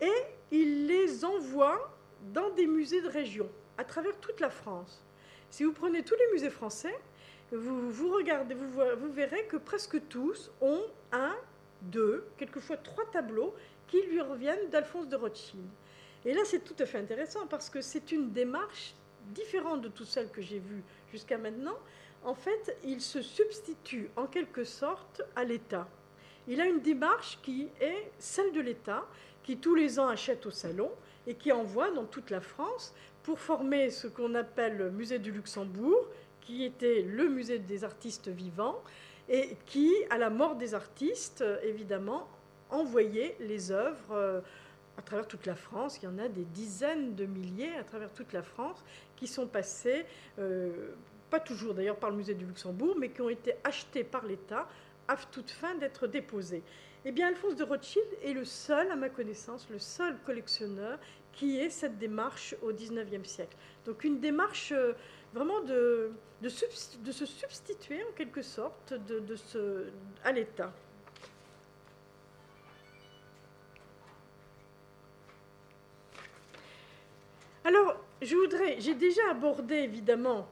et 0.00 0.12
il 0.50 0.86
les 0.86 1.24
envoie 1.24 1.90
dans 2.32 2.50
des 2.50 2.66
musées 2.66 3.00
de 3.00 3.08
région, 3.08 3.48
à 3.78 3.84
travers 3.84 4.18
toute 4.18 4.40
la 4.40 4.50
France. 4.50 5.04
Si 5.50 5.62
vous 5.64 5.72
prenez 5.72 6.02
tous 6.02 6.16
les 6.16 6.32
musées 6.32 6.50
français, 6.50 6.94
vous, 7.52 7.90
vous 7.90 8.10
regardez, 8.14 8.54
vous, 8.54 9.12
verrez 9.12 9.44
que 9.46 9.56
presque 9.56 10.08
tous 10.08 10.50
ont 10.60 10.82
un, 11.12 11.34
deux, 11.82 12.26
quelquefois 12.36 12.76
trois 12.76 13.04
tableaux 13.10 13.54
qui 13.86 14.00
lui 14.02 14.20
reviennent 14.20 14.70
d'Alphonse 14.70 15.08
de 15.08 15.16
Rothschild. 15.16 15.68
Et 16.24 16.32
là, 16.32 16.40
c'est 16.44 16.64
tout 16.64 16.76
à 16.78 16.86
fait 16.86 16.98
intéressant 16.98 17.46
parce 17.46 17.68
que 17.68 17.80
c'est 17.80 18.12
une 18.12 18.32
démarche 18.32 18.94
différente 19.34 19.82
de 19.82 19.88
toutes 19.88 20.06
celles 20.06 20.30
que 20.30 20.42
j'ai 20.42 20.58
vues 20.58 20.82
jusqu'à 21.12 21.38
maintenant. 21.38 21.76
En 22.24 22.34
fait, 22.34 22.76
il 22.82 23.00
se 23.00 23.20
substitue 23.20 24.10
en 24.16 24.26
quelque 24.26 24.64
sorte 24.64 25.22
à 25.36 25.44
l'État. 25.44 25.86
Il 26.48 26.60
a 26.60 26.66
une 26.66 26.80
démarche 26.80 27.38
qui 27.42 27.68
est 27.80 28.10
celle 28.18 28.52
de 28.52 28.60
l'État, 28.60 29.06
qui 29.42 29.58
tous 29.58 29.74
les 29.74 29.98
ans 29.98 30.08
achète 30.08 30.46
au 30.46 30.50
salon, 30.50 30.90
et 31.26 31.34
qui 31.34 31.52
envoie 31.52 31.90
dans 31.90 32.04
toute 32.04 32.30
la 32.30 32.40
France 32.40 32.94
pour 33.22 33.38
former 33.38 33.90
ce 33.90 34.06
qu'on 34.06 34.34
appelle 34.34 34.76
le 34.76 34.90
musée 34.90 35.18
du 35.18 35.32
Luxembourg, 35.32 36.08
qui 36.44 36.64
était 36.64 37.02
le 37.02 37.28
musée 37.28 37.58
des 37.58 37.84
artistes 37.84 38.28
vivants, 38.28 38.82
et 39.28 39.56
qui, 39.66 39.90
à 40.10 40.18
la 40.18 40.30
mort 40.30 40.56
des 40.56 40.74
artistes, 40.74 41.42
évidemment, 41.62 42.28
envoyait 42.70 43.36
les 43.40 43.70
œuvres 43.70 44.12
euh, 44.12 44.40
à 44.98 45.02
travers 45.02 45.26
toute 45.26 45.46
la 45.46 45.54
France. 45.54 45.98
Il 46.02 46.04
y 46.04 46.08
en 46.08 46.18
a 46.18 46.28
des 46.28 46.44
dizaines 46.44 47.14
de 47.14 47.24
milliers 47.24 47.74
à 47.78 47.84
travers 47.84 48.12
toute 48.12 48.32
la 48.32 48.42
France 48.42 48.84
qui 49.16 49.26
sont 49.26 49.46
passées, 49.46 50.04
euh, 50.38 50.90
pas 51.30 51.40
toujours 51.40 51.74
d'ailleurs 51.74 51.96
par 51.96 52.10
le 52.10 52.16
musée 52.16 52.34
du 52.34 52.44
Luxembourg, 52.44 52.96
mais 52.98 53.10
qui 53.10 53.22
ont 53.22 53.30
été 53.30 53.54
achetées 53.64 54.04
par 54.04 54.26
l'État 54.26 54.68
à 55.08 55.16
toute 55.16 55.50
fin 55.50 55.74
d'être 55.74 56.06
déposées. 56.06 56.62
Eh 57.04 57.12
bien, 57.12 57.28
Alphonse 57.28 57.56
de 57.56 57.64
Rothschild 57.64 58.06
est 58.22 58.32
le 58.32 58.44
seul, 58.44 58.90
à 58.90 58.96
ma 58.96 59.10
connaissance, 59.10 59.68
le 59.70 59.78
seul 59.78 60.16
collectionneur 60.24 60.98
qui 61.32 61.58
ait 61.58 61.68
cette 61.68 61.98
démarche 61.98 62.54
au 62.62 62.72
XIXe 62.72 63.28
siècle. 63.28 63.56
Donc 63.84 64.04
une 64.04 64.20
démarche 64.20 64.72
euh, 64.72 64.92
vraiment 65.34 65.60
de, 65.60 66.12
de, 66.44 67.12
se 67.12 67.24
substituer 67.24 68.04
en 68.04 68.12
quelque 68.12 68.42
sorte 68.42 68.92
à 70.22 70.30
l'État. 70.30 70.70
Alors, 77.64 77.98
je 78.20 78.36
voudrais, 78.36 78.78
j'ai 78.78 78.94
déjà 78.94 79.22
abordé 79.30 79.76
évidemment, 79.76 80.46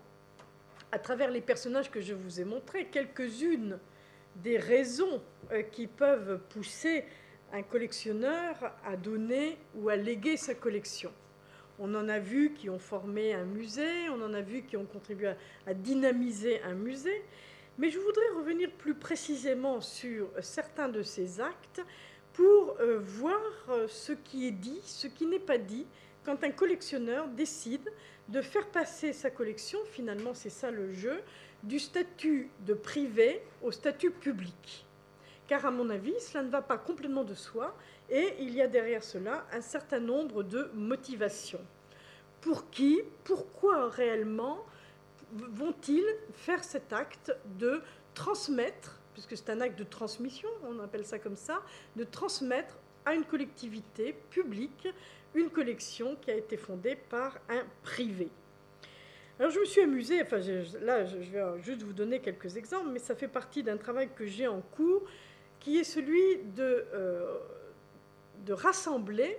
à 0.91 0.99
travers 0.99 1.31
les 1.31 1.43
personnages 1.43 1.91
que 1.91 2.01
je 2.01 2.15
vous 2.15 2.41
ai 2.41 2.45
montrés, 2.45 2.87
quelques-unes 2.87 3.79
des 4.37 4.57
raisons 4.57 5.23
euh, 5.51 5.61
qui 5.61 5.87
peuvent 5.87 6.41
pousser 6.49 7.05
un 7.53 7.63
collectionneur 7.63 8.57
à 8.83 8.97
donner 8.97 9.59
ou 9.75 9.91
à 9.91 9.97
léguer 9.97 10.39
sa 10.39 10.55
collection. 10.55 11.13
On 11.85 11.97
en 11.97 12.09
a 12.09 12.21
vu 12.21 12.53
qui 12.53 12.71
ont 12.71 12.79
formé 12.79 13.35
un 13.35 13.45
musée, 13.45 14.09
on 14.11 14.23
en 14.23 14.33
a 14.35 14.41
vu 14.41 14.63
qui 14.63 14.77
ont 14.77 14.85
contribué 14.85 15.33
à, 15.67 15.75
dynamiser 15.75 16.63
un 16.63 16.75
musée, 16.75 17.25
mais 17.77 17.91
je 17.91 17.99
voudrais 17.99 18.29
revenir 18.37 18.71
plus 18.71 18.95
précisément 18.95 19.81
sur 19.81 20.29
certains 20.41 20.89
de 20.89 21.03
ces 21.03 21.41
actes 21.41 21.83
pour 22.35 22.77
euh, 22.79 23.01
voir 23.01 23.41
euh, 23.69 23.89
ce 23.89 24.13
qui 24.13 24.47
est 24.47 24.53
dit, 24.53 24.79
ce 24.85 25.09
qui 25.09 25.27
n'est 25.27 25.41
pas 25.41 25.59
dit, 25.59 25.85
quand 26.25 26.45
un 26.45 26.53
collectionneur 26.53 27.27
décide 27.27 27.93
de 28.29 28.41
faire 28.43 28.69
passer 28.69 29.13
sa 29.13 29.31
collection, 29.31 29.81
finalement 29.91 30.35
c'est 30.35 30.51
ça 30.51 30.71
le 30.71 30.93
jeu, 30.93 31.21
du 31.65 31.81
statut 31.81 32.49
de 32.61 32.75
privé 32.75 33.43
au 33.61 33.73
statut 33.73 34.13
public. 34.13 34.87
Car 35.49 35.67
à 35.67 35.73
mon 35.73 35.91
avis, 35.91 36.15
cela 36.21 36.45
ne 36.45 36.49
va 36.49 36.63
pas 36.63 36.79
complètement 36.79 37.25
de 37.25 37.35
soi 37.35 37.75
et 38.13 38.35
il 38.39 38.55
y 38.55 38.61
a 38.61 38.69
derrière 38.69 39.03
cela 39.03 39.47
un 39.53 39.63
certain 39.63 39.99
nombre 39.99 40.43
de 40.43 40.71
motivations. 40.75 41.65
Pour 42.43 42.69
qui, 42.71 43.01
pourquoi 43.25 43.89
réellement 43.89 44.65
vont-ils 45.33 46.05
faire 46.35 46.63
cet 46.63 46.93
acte 46.93 47.35
de 47.59 47.81
transmettre, 48.13 49.01
puisque 49.15 49.35
c'est 49.35 49.49
un 49.49 49.63
acte 49.63 49.79
de 49.79 49.85
transmission, 49.85 50.51
on 50.69 50.79
appelle 50.81 51.07
ça 51.07 51.19
comme 51.19 51.37
ça, 51.37 51.63
de 51.97 52.05
transmettre 52.05 52.77
à 53.07 53.15
une 53.15 53.25
collectivité 53.25 54.15
publique 54.31 54.89
une 55.35 55.49
collection 55.49 56.15
qui 56.21 56.31
a 56.31 56.35
été 56.35 56.59
fondée 56.59 56.97
par 57.09 57.39
un 57.49 57.65
privé. 57.83 58.29
Alors 59.39 59.51
je 59.51 59.61
me 59.61 59.65
suis 59.65 59.81
amusée, 59.81 60.21
enfin 60.21 60.39
là 60.83 61.07
je 61.07 61.17
vais 61.17 61.63
juste 61.63 61.83
vous 61.83 61.95
donner 61.95 62.21
quelques 62.21 62.59
exemples, 62.59 62.91
mais 62.93 62.99
ça 62.99 63.15
fait 63.15 63.29
partie 63.29 63.63
d'un 63.63 63.79
travail 63.79 64.11
que 64.15 64.27
j'ai 64.27 64.47
en 64.47 64.61
cours, 64.61 65.03
qui 65.59 65.79
est 65.79 65.85
celui 65.85 66.43
de, 66.55 66.85
euh, 66.93 67.39
de 68.45 68.53
rassembler 68.53 69.39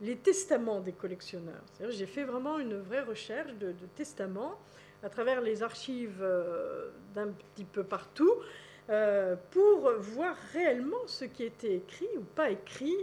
les 0.00 0.16
testaments 0.16 0.80
des 0.80 0.92
collectionneurs. 0.92 1.62
J'ai 1.88 2.06
fait 2.06 2.24
vraiment 2.24 2.58
une 2.58 2.78
vraie 2.78 3.02
recherche 3.02 3.54
de, 3.54 3.72
testaments 3.94 4.58
à 5.02 5.08
travers 5.08 5.40
les 5.40 5.62
archives 5.62 6.20
euh, 6.22 6.90
d'un 7.14 7.28
petit 7.28 7.64
peu 7.64 7.84
partout, 7.84 8.32
euh, 8.90 9.36
pour 9.50 9.92
voir 9.98 10.34
réellement 10.52 11.06
ce 11.06 11.24
qui 11.24 11.44
était 11.44 11.76
écrit 11.76 12.08
ou 12.16 12.22
pas 12.22 12.50
écrit, 12.50 12.96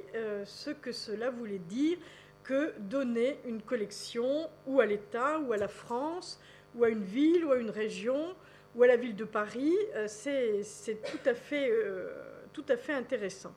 ce 0.45 0.72
que 0.72 0.91
cela 0.91 1.30
voulait 1.30 1.60
dire 1.60 1.97
que 2.43 2.74
donner 2.80 3.39
une 3.45 3.62
collection 3.62 4.49
ou 4.68 4.80
à 4.80 4.86
l'État 4.86 5.39
ou 5.39 5.54
à 5.54 5.58
la 5.58 5.68
France 5.68 6.39
ou 6.76 6.84
à 6.84 6.89
une 6.89 7.04
ville 7.04 7.45
ou 7.45 7.52
à 7.52 7.58
une 7.58 7.70
région 7.70 8.36
ou 8.76 8.84
à 8.84 8.88
la 8.88 8.95
ville 8.95 9.16
de 9.16 9.26
Paris, 9.26 9.76
euh, 9.95 10.08
c'est 10.08 10.64
tout, 11.04 11.20
euh, 11.54 12.10
tout 12.54 12.66
à 12.70 12.78
fait 12.78 12.93
intéressant. 12.93 13.54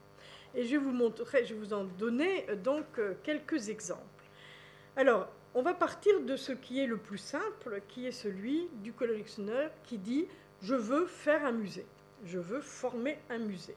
Et 0.54 0.64
je 0.64 0.76
vais 0.76 1.54
vous 1.54 1.72
en 1.72 1.84
donner 1.84 2.48
euh, 2.48 2.56
donc 2.56 2.86
quelques 3.22 3.68
exemples. 3.68 4.00
Alors, 4.96 5.28
on 5.56 5.62
va 5.62 5.74
partir 5.74 6.20
de 6.20 6.36
ce 6.36 6.52
qui 6.52 6.80
est 6.80 6.86
le 6.86 6.96
plus 6.96 7.18
simple, 7.18 7.80
qui 7.88 8.06
est 8.06 8.12
celui 8.12 8.68
du 8.82 8.92
collectionneur 8.92 9.70
qui 9.84 9.98
dit 9.98 10.26
je 10.62 10.74
veux 10.74 11.06
faire 11.06 11.44
un 11.44 11.52
musée, 11.52 11.86
je 12.24 12.38
veux 12.38 12.60
former 12.60 13.18
un 13.30 13.38
musée. 13.38 13.76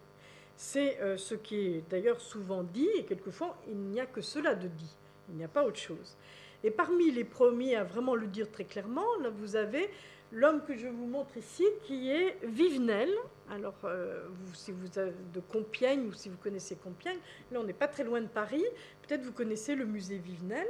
C'est 0.56 1.00
euh, 1.02 1.18
ce 1.18 1.36
qui 1.36 1.56
est 1.56 1.84
d'ailleurs 1.90 2.20
souvent 2.20 2.64
dit, 2.64 2.90
et 2.96 3.04
quelquefois 3.04 3.58
il 3.68 3.78
n'y 3.78 4.00
a 4.00 4.06
que 4.06 4.22
cela 4.22 4.56
de 4.56 4.68
dit, 4.68 4.96
il 5.30 5.36
n'y 5.36 5.44
a 5.44 5.48
pas 5.48 5.64
autre 5.64 5.80
chose. 5.80 6.18
Et 6.64 6.72
parmi 6.72 7.12
les 7.12 7.24
premiers 7.24 7.76
à 7.76 7.84
vraiment 7.84 8.16
le 8.16 8.26
dire 8.26 8.50
très 8.52 8.66
clairement, 8.66 9.16
là 9.22 9.30
vous 9.30 9.56
avez 9.56 9.90
l'homme 10.32 10.64
que 10.64 10.76
je 10.76 10.88
vous 10.88 11.06
montre 11.06 11.38
ici, 11.38 11.66
qui 11.84 12.10
est 12.10 12.38
Vivenel. 12.44 13.10
Alors, 13.50 13.76
euh, 13.84 14.28
si 14.54 14.72
vous 14.72 15.00
avez 15.00 15.14
de 15.34 15.40
Compiègne 15.40 16.08
ou 16.08 16.14
si 16.14 16.30
vous 16.30 16.38
connaissez 16.38 16.76
Compiègne, 16.76 17.20
là 17.52 17.60
on 17.60 17.64
n'est 17.64 17.74
pas 17.74 17.88
très 17.88 18.04
loin 18.04 18.22
de 18.22 18.28
Paris, 18.28 18.64
peut-être 19.08 19.24
vous 19.24 19.32
connaissez 19.32 19.76
le 19.76 19.86
musée 19.86 20.18
Vivenel. 20.18 20.68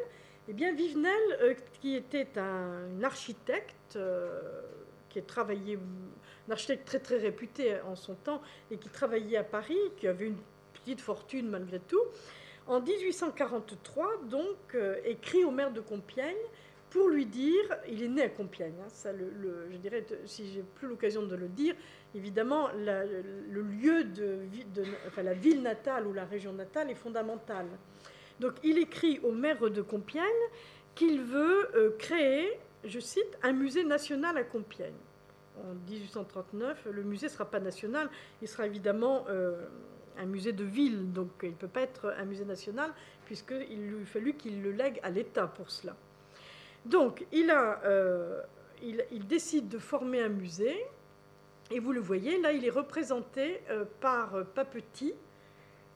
Eh 0.47 0.53
bien, 0.53 0.73
Vivenel, 0.73 1.13
euh, 1.41 1.55
qui 1.81 1.95
était 1.95 2.37
un, 2.37 3.03
architecte, 3.03 3.95
euh, 3.95 4.61
qui 5.09 5.19
a 5.19 5.21
travaillé, 5.21 5.77
un 6.47 6.51
architecte 6.51 6.85
très 6.85 6.99
très 6.99 7.17
réputé 7.17 7.81
en 7.81 7.95
son 7.95 8.15
temps, 8.15 8.41
et 8.71 8.77
qui 8.77 8.89
travaillait 8.89 9.37
à 9.37 9.43
Paris, 9.43 9.79
qui 9.97 10.07
avait 10.07 10.27
une 10.27 10.37
petite 10.73 11.01
fortune 11.01 11.49
malgré 11.49 11.79
tout, 11.79 12.01
en 12.67 12.81
1843, 12.81 14.23
donc, 14.29 14.77
écrit 15.05 15.45
au 15.45 15.51
maire 15.51 15.71
de 15.71 15.79
Compiègne 15.79 16.35
pour 16.89 17.09
lui 17.09 17.25
dire, 17.25 17.77
il 17.89 18.01
est 18.01 18.07
né 18.07 18.23
à 18.23 18.29
Compiègne, 18.29 18.75
hein, 18.81 18.89
ça 18.89 19.11
je 19.13 19.77
dirais, 19.77 20.05
si 20.25 20.47
j'ai 20.51 20.63
plus 20.63 20.87
l'occasion 20.87 21.23
de 21.23 21.35
le 21.35 21.47
dire, 21.47 21.75
évidemment, 22.15 22.69
le 22.75 23.61
lieu 23.61 24.05
de, 24.05 24.45
la 25.21 25.33
ville 25.33 25.61
natale 25.61 26.07
ou 26.07 26.13
la 26.13 26.25
région 26.25 26.53
natale 26.53 26.89
est 26.89 26.95
fondamental. 26.95 27.65
Donc 28.39 28.53
il 28.63 28.77
écrit 28.77 29.19
au 29.23 29.31
maire 29.31 29.69
de 29.69 29.81
Compiègne 29.81 30.23
qu'il 30.95 31.21
veut 31.21 31.75
euh, 31.75 31.91
créer, 31.97 32.47
je 32.83 32.99
cite, 32.99 33.37
un 33.43 33.51
musée 33.51 33.83
national 33.83 34.37
à 34.37 34.43
Compiègne. 34.43 34.93
En 35.57 35.73
1839, 35.89 36.87
le 36.91 37.03
musée 37.03 37.27
ne 37.27 37.31
sera 37.31 37.45
pas 37.45 37.59
national, 37.59 38.09
il 38.41 38.47
sera 38.47 38.67
évidemment 38.67 39.25
euh, 39.27 39.65
un 40.17 40.25
musée 40.25 40.53
de 40.53 40.63
ville, 40.63 41.11
donc 41.11 41.29
il 41.43 41.49
ne 41.49 41.55
peut 41.55 41.67
pas 41.67 41.81
être 41.81 42.13
un 42.17 42.25
musée 42.25 42.45
national, 42.45 42.91
puisqu'il 43.25 43.87
lui 43.87 44.05
fallu 44.05 44.35
qu'il 44.35 44.61
le 44.61 44.71
lègue 44.71 44.99
à 45.03 45.09
l'État 45.09 45.47
pour 45.47 45.71
cela. 45.71 45.95
Donc, 46.87 47.25
euh, 47.33 48.41
il, 48.81 49.27
décide 49.27 49.67
de 49.67 49.77
former 49.77 50.21
un 50.21 50.29
musée, 50.29 50.85
et 51.69 51.79
vous 51.79 51.91
le 51.91 51.99
voyez, 51.99 52.39
là, 52.39 52.53
il 52.53 52.63
est 52.63 52.69
représenté 52.69 53.61
euh, 53.69 53.83
par 53.99 54.35
euh, 54.35 54.43
Papetit, 54.43 55.13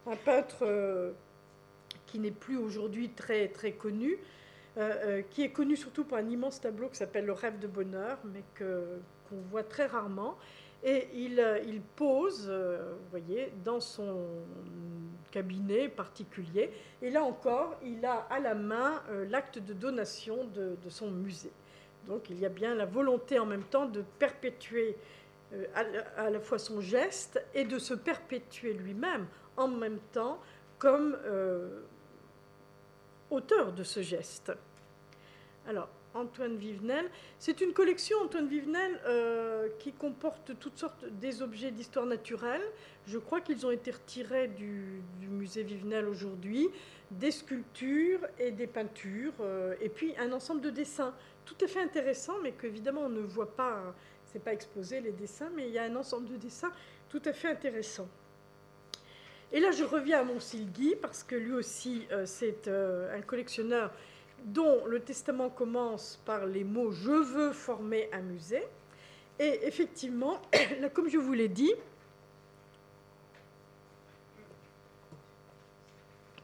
un 0.06 0.18
peintre 0.18 1.14
qui 2.08 2.20
n'est 2.20 2.32
plus 2.32 2.58
aujourd'hui 2.58 3.10
très, 3.10 3.48
très 3.50 3.74
connu, 3.74 4.18
qui 5.30 5.44
est 5.44 5.52
connu 5.52 5.76
surtout 5.76 6.04
pour 6.06 6.18
un 6.18 6.28
immense 6.28 6.60
tableau 6.60 6.90
qui 6.90 6.96
s'appelle 6.96 7.26
Le 7.26 7.34
rêve 7.34 7.60
de 7.60 7.68
bonheur, 7.68 8.18
mais 8.26 8.42
qu'on 8.58 9.42
voit 9.52 9.64
très 9.64 9.86
rarement. 9.86 10.38
Et 10.84 11.10
il, 11.14 11.62
il 11.68 11.82
pose, 11.82 12.50
vous 12.50 13.10
voyez, 13.12 13.54
dans 13.64 13.80
son 13.80 14.18
cabinet 15.32 15.90
particulier. 15.90 16.72
Et 17.02 17.10
là 17.10 17.24
encore, 17.24 17.78
il 17.84 18.06
a 18.06 18.28
à 18.30 18.40
la 18.40 18.54
main 18.54 19.02
euh, 19.10 19.26
l'acte 19.28 19.58
de 19.58 19.74
donation 19.74 20.46
de, 20.46 20.78
son 20.90 21.10
musée. 21.10 21.54
Donc 22.08 22.30
il 22.30 22.40
y 22.40 22.46
a 22.46 22.50
bien 22.50 22.76
la 22.76 22.86
volonté 22.86 23.40
en 23.40 23.46
même 23.46 23.64
temps 23.64 23.86
de 23.86 24.04
perpétuer 24.20 24.96
euh, 25.54 25.66
à, 26.18 26.30
la 26.30 26.40
fois 26.40 26.60
son 26.60 26.82
geste 26.82 27.44
et 27.54 27.64
de 27.64 27.80
se 27.80 27.94
perpétuer 27.94 28.74
lui-même 28.74 29.26
en 29.58 29.68
même 29.68 30.00
temps 30.12 30.40
comme 30.78 31.18
euh, 31.26 31.82
auteur 33.30 33.72
de 33.72 33.84
ce 33.84 34.02
geste. 34.02 34.52
Alors, 35.68 35.90
Antoine 36.14 36.58
Vivenel. 36.58 37.10
C'est 37.40 37.62
une 37.62 37.74
collection, 37.74 38.18
Antoine 38.24 38.48
Vivenel, 38.48 39.00
euh, 39.06 39.70
qui 39.80 39.94
comporte 39.94 40.58
toutes 40.60 40.78
sortes 40.78 41.06
des 41.20 41.42
objets 41.42 41.72
d'histoire 41.72 42.06
naturelle. 42.06 42.62
Je 43.08 43.18
crois 43.18 43.42
qu'ils 43.42 43.66
ont 43.66 43.72
été 43.72 43.92
retirés 43.92 44.48
du, 44.48 45.02
musée 45.30 45.64
Vivenel 45.64 46.08
aujourd'hui, 46.08 46.70
des 47.12 47.32
sculptures 47.32 48.20
et 48.40 48.52
des 48.52 48.68
peintures, 48.68 49.34
euh, 49.42 49.76
et 49.82 49.90
puis 49.90 50.14
un 50.18 50.32
ensemble 50.32 50.62
de 50.62 50.70
dessins 50.70 51.14
tout 51.46 51.56
à 51.62 51.68
fait 51.68 51.82
intéressant, 51.82 52.36
mais 52.44 52.52
qu'évidemment 52.52 53.02
on 53.02 53.10
ne 53.10 53.22
voit 53.22 53.56
pas, 53.56 53.96
c'est 54.26 54.44
pas 54.44 54.54
exposé 54.54 55.02
les 55.02 55.12
dessins, 55.12 55.50
mais 55.56 55.68
il 55.68 55.74
y 55.74 55.80
a 55.80 55.84
un 55.84 55.96
ensemble 55.96 56.28
de 56.30 56.36
dessins 56.36 56.72
tout 57.10 57.22
à 57.26 57.34
fait 57.34 57.50
intéressant. 57.50 58.08
Et 59.54 59.60
là, 59.60 59.72
je 59.72 59.84
reviens 59.84 60.20
à 60.20 60.24
Monsilgui, 60.24 60.96
parce 61.02 61.24
que 61.24 61.36
lui 61.36 61.52
aussi, 61.52 62.08
euh, 62.12 62.26
c'est 62.26 62.70
un 62.70 63.22
collectionneur 63.22 63.92
dont 64.46 64.86
le 64.86 65.00
testament 65.00 65.50
commence 65.50 66.20
par 66.26 66.46
les 66.46 66.64
mots 66.64 66.92
Je 66.92 67.12
veux 67.12 67.52
former 67.52 68.10
un 68.12 68.22
musée. 68.22 68.64
Et 69.40 69.66
effectivement, 69.66 70.42
comme 70.94 71.10
je 71.10 71.18
vous 71.18 71.34
l'ai 71.34 71.48
dit, 71.48 71.74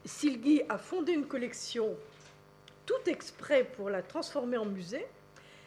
Silgui 0.04 0.62
a 0.68 0.78
fondé 0.78 1.12
une 1.12 1.26
collection 1.26 1.94
tout 2.86 3.10
exprès 3.10 3.64
pour 3.64 3.90
la 3.90 4.02
transformer 4.02 4.56
en 4.56 4.64
musée, 4.64 5.06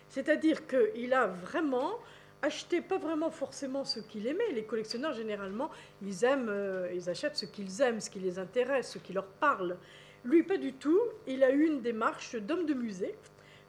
c'est-à-dire 0.10 0.66
qu'il 0.68 1.14
a 1.14 1.28
vraiment 1.28 2.00
acheté 2.42 2.82
pas 2.82 2.98
vraiment 2.98 3.30
forcément 3.30 3.86
ce 3.86 4.00
qu'il 4.00 4.26
aimait. 4.26 4.52
Les 4.54 4.64
collectionneurs, 4.64 5.14
généralement, 5.14 5.70
ils 6.02 6.24
aiment, 6.24 6.50
euh, 6.50 6.92
ils 6.94 7.10
achètent 7.10 7.38
ce 7.38 7.46
qu'ils 7.46 7.82
aiment, 7.82 8.00
ce 8.00 8.10
qui 8.10 8.20
les 8.20 8.40
intéresse, 8.40 8.92
ce 8.92 8.98
qui 8.98 9.14
leur 9.14 9.28
parle. 9.28 9.78
Lui, 10.24 10.44
pas 10.44 10.58
du 10.58 10.74
tout. 10.74 11.02
Il 11.26 11.44
a 11.44 11.52
eu 11.52 11.66
une 11.66 11.82
démarche 11.82 12.36
d'homme 12.36 12.68
de 12.68 12.76
musée, 12.76 13.16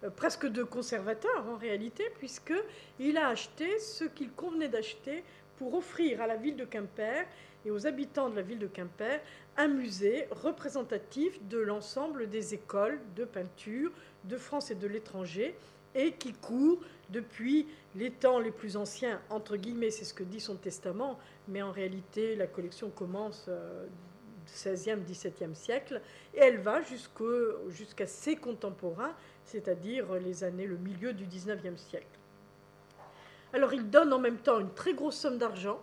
euh, 0.05 0.11
presque 0.11 0.47
de 0.47 0.63
conservateur 0.63 1.47
en 1.49 1.57
réalité, 1.57 2.05
puisqu'il 2.19 3.17
a 3.17 3.29
acheté 3.29 3.79
ce 3.79 4.05
qu'il 4.05 4.31
convenait 4.33 4.69
d'acheter 4.69 5.25
pour 5.57 5.75
offrir 5.75 6.21
à 6.21 6.27
la 6.27 6.37
ville 6.37 6.57
de 6.57 6.65
Quimper 6.65 7.27
et 7.65 7.71
aux 7.71 7.87
habitants 7.87 8.29
de 8.29 8.37
la 8.37 8.43
ville 8.43 8.59
de 8.59 8.67
Quimper 8.67 9.21
un 9.57 9.69
musée 9.69 10.27
représentatif 10.31 11.43
de 11.49 11.59
l'ensemble 11.59 12.29
des 12.29 12.53
écoles 12.53 13.01
de 13.17 13.25
peinture 13.25 13.91
de 14.25 14.37
France 14.37 14.71
et 14.71 14.75
de 14.75 14.87
l'étranger 14.87 15.55
et 15.95 16.13
qui 16.13 16.33
court 16.33 16.81
depuis 17.11 17.67
les 17.95 18.11
temps 18.11 18.39
les 18.39 18.51
plus 18.51 18.77
anciens, 18.77 19.21
entre 19.31 19.57
guillemets, 19.57 19.91
c'est 19.91 20.07
ce 20.07 20.15
que 20.15 20.25
dit 20.25 20.41
son 20.41 20.57
testament, 20.57 21.19
mais 21.49 21.61
en 21.63 21.71
réalité 21.71 22.35
la 22.35 22.47
collection 22.47 22.89
commence 22.91 23.49
16e, 24.47 25.05
17e 25.05 25.55
siècle, 25.55 26.01
et 26.35 26.41
elle 26.41 26.59
va 26.59 26.81
jusqu'à 26.83 28.07
ses 28.07 28.37
contemporains, 28.37 29.15
c'est-à-dire 29.45 30.15
les 30.15 30.45
années, 30.45 30.67
le 30.67 30.77
milieu 30.77 31.13
du 31.13 31.27
19e 31.27 31.77
siècle. 31.77 32.07
Alors 33.53 33.75
il 33.75 33.91
donne 33.91 34.13
en 34.13 34.19
même 34.19 34.39
temps 34.39 34.61
une 34.61 34.73
très 34.73 34.95
grosse 34.95 35.17
somme 35.17 35.39
d'argent 35.39 35.81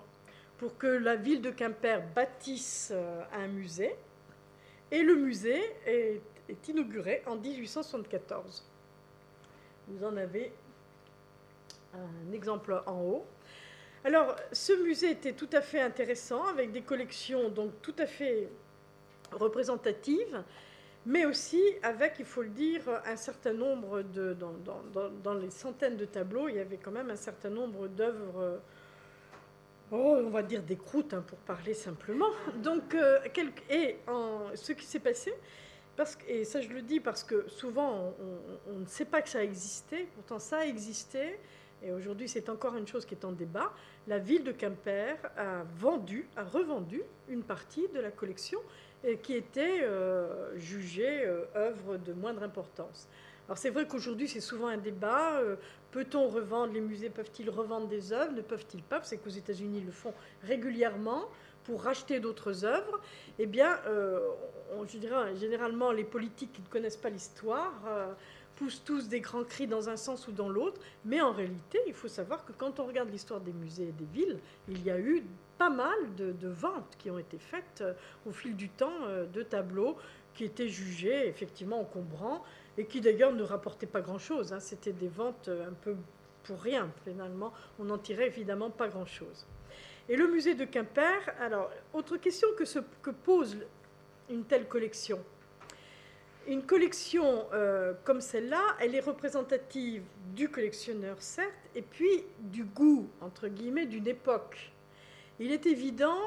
pour 0.57 0.78
que 0.78 0.88
la 0.88 1.16
ville 1.16 1.41
de 1.41 1.51
Quimper 1.51 2.01
bâtisse 2.16 2.91
euh, 2.91 3.22
un 3.34 3.47
musée, 3.47 3.95
et 4.91 5.03
le 5.03 5.16
musée 5.16 5.62
est, 5.86 6.22
est 6.49 6.68
inauguré 6.68 7.22
en 7.28 7.36
1874. 7.36 8.66
Vous 9.88 10.03
en 10.03 10.18
avez 10.18 10.51
un 11.93 12.34
exemple 12.34 12.82
en 12.86 13.01
haut. 13.01 13.26
Alors, 14.06 14.36
ce 14.52 14.74
musée 14.84 15.12
était 15.12 15.34
tout 15.34 15.50
à 15.52 15.62
fait 15.62 15.82
intéressant, 15.82 16.45
avec 16.47 16.72
des 16.72 16.82
collections 16.82 17.50
donc 17.50 17.72
tout 17.82 17.95
à 17.97 18.06
fait 18.06 18.47
représentatives, 19.32 20.43
mais 21.06 21.26
aussi 21.26 21.62
avec, 21.84 22.16
il 22.20 22.26
faut 22.26 22.41
le 22.41 22.50
dire, 22.50 22.82
un 23.06 23.16
certain 23.16 23.54
nombre 23.54 24.02
de. 24.02 24.36
Dans, 25.24 25.34
les 25.34 25.50
centaines 25.50 25.97
de 25.97 26.06
tableaux, 26.06 26.50
il 26.50 26.56
y 26.56 26.60
avait 26.60 26.78
quand 26.78 26.91
même 26.91 27.10
un 27.10 27.16
certain 27.16 27.50
nombre 27.50 27.88
d'œuvres. 27.88 28.62
Oh, 29.91 30.18
on 30.24 30.30
va 30.30 30.43
dire 30.43 30.62
des 30.62 30.76
croûtes, 30.76 31.14
hein, 31.14 31.24
pour 31.26 31.39
parler 31.39 31.74
simplement. 31.74 32.30
Donc, 32.58 32.93
euh, 32.93 33.20
et 33.70 33.97
ce 34.54 34.72
qui 34.72 34.86
s'est 34.86 35.00
passé, 35.00 35.34
et 36.28 36.45
ça 36.45 36.62
je 36.62 36.70
le 36.70 36.82
dis 36.82 37.00
parce 37.00 37.24
que 37.24 37.50
souvent 37.50 38.14
on, 38.22 38.72
on, 38.72 38.80
ne 38.80 38.86
sait 38.86 39.06
pas 39.06 39.22
que 39.22 39.28
ça 39.28 39.43
existait, 39.43 40.08
pourtant 40.16 40.39
ça 40.39 40.60
a 40.60 40.66
existé, 40.66 41.38
et 41.84 41.91
aujourd'hui 41.91 42.27
c'est 42.27 42.49
encore 42.49 42.75
une 42.75 42.88
chose 42.88 43.05
qui 43.05 43.15
est 43.15 43.25
en 43.25 43.32
débat, 43.32 43.71
la 44.07 44.19
ville 44.19 44.43
de 44.43 44.51
Quimper 44.51 45.17
a 45.38 45.63
vendu, 45.77 46.27
a 46.36 46.43
revendu 46.43 47.01
une 47.27 47.43
partie 47.43 47.88
de 47.93 47.99
la 47.99 48.11
collection 48.11 48.59
qui 49.23 49.34
était 49.34 49.82
euh, 49.82 50.57
jugée 50.57 51.25
euh, 51.25 51.45
œuvre 51.55 51.97
de 51.97 52.13
moindre 52.13 52.43
importance. 52.43 53.07
Alors 53.47 53.57
c'est 53.57 53.69
vrai 53.69 53.88
qu'aujourd'hui 53.88 54.27
c'est 54.27 54.41
souvent 54.41 54.67
un 54.67 54.77
débat. 54.77 55.39
Euh, 55.39 55.55
peut-on 55.91 56.27
revendre 56.27 56.73
Les 56.73 56.82
musées 56.82 57.09
peuvent-ils 57.09 57.49
revendre 57.49 57.88
des 57.88 58.13
œuvres 58.13 58.34
Ne 58.34 58.41
peuvent-ils 58.41 58.84
pas? 58.84 59.01
C'est 59.03 59.17
qu'aux 59.17 59.30
États-Unis 59.30 59.80
ils 59.80 59.86
le 59.86 59.91
font 59.91 60.13
régulièrement 60.43 61.30
pour 61.63 61.84
racheter 61.84 62.19
d'autres 62.19 62.65
œuvres. 62.65 62.99
Eh 63.38 63.45
bien, 63.45 63.77
je 64.88 64.97
dirais 64.97 65.36
généralement 65.36 65.91
les 65.91 66.03
politiques 66.03 66.51
qui 66.53 66.61
ne 66.61 66.67
connaissent 66.67 66.97
pas 66.97 67.09
l'histoire 67.09 67.73
poussent 68.60 68.84
tous 68.84 69.07
des 69.07 69.22
grands 69.22 69.45
cris 69.45 69.68
dans 69.68 69.88
un 69.88 69.95
sens 69.95 70.28
ou 70.28 70.34
dans 70.34 70.49
l'autre, 70.49 70.82
mais 71.05 71.22
en 71.22 71.32
réalité, 71.32 71.80
il 71.88 71.93
faut 71.93 72.10
savoir 72.10 72.43
que 72.43 72.51
quand 72.51 72.82
on 72.82 72.86
regarde 72.86 73.10
l'histoire 73.10 73.39
des 73.39 73.53
musées 73.53 73.88
et 73.88 73.91
des 73.93 74.05
villes, 74.05 74.38
il 74.68 74.84
y 74.84 74.91
a 74.91 74.99
eu 74.99 75.24
pas 75.57 75.70
mal 75.70 75.97
de, 76.18 76.49
ventes 76.49 76.95
qui 76.97 77.10
ont 77.10 77.18
été 77.18 77.38
faites 77.38 77.82
euh, 77.82 77.93
au 78.26 78.32
fil 78.32 78.57
du 78.57 78.68
temps 78.68 79.05
euh, 79.07 79.26
de 79.26 79.43
tableaux 79.43 79.95
qui 80.34 80.43
étaient 80.43 80.68
jugés 80.68 81.28
effectivement 81.28 81.80
encombrants 81.80 82.43
et 82.78 82.86
qui 82.86 82.99
d'ailleurs 82.99 83.32
ne 83.32 83.43
rapportaient 83.43 83.88
pas 83.88 84.01
grand-chose. 84.01 84.51
Hein. 84.51 84.60
C'était 84.60 84.91
des 84.91 85.07
ventes 85.07 85.49
un 85.49 85.74
peu 85.74 85.95
pour 86.43 86.62
rien, 86.62 86.91
finalement. 87.05 87.53
On 87.80 87.86
n'en 87.86 87.97
tirait 87.97 88.28
évidemment 88.28 88.70
pas 88.70 88.89
grand-chose. 88.89 89.47
Et 90.10 90.18
le 90.18 90.28
musée 90.28 90.55
de 90.55 90.66
Quimper, 90.66 91.30
alors, 91.39 91.72
autre 91.93 92.18
question 92.18 92.49
que 92.57 93.12
pose 93.12 93.57
une 94.30 94.43
telle 94.43 94.68
collection. 94.68 95.20
Une 96.48 96.64
collection 96.64 97.46
euh, 97.54 97.94
comme 98.04 98.22
celle-là, 98.22 98.62
elle 98.80 98.96
est 98.96 99.02
représentative 99.02 100.04
du 100.36 100.50
collectionneur, 100.50 101.22
certes, 101.22 101.54
et 101.76 101.82
puis 101.82 102.24
du 102.40 102.64
goût, 102.64 103.08
entre 103.22 103.48
guillemets, 103.48 103.86
d'une 103.86 104.08
époque. 104.08 104.72
Il 105.40 105.52
est 105.52 105.66
évident, 105.66 106.18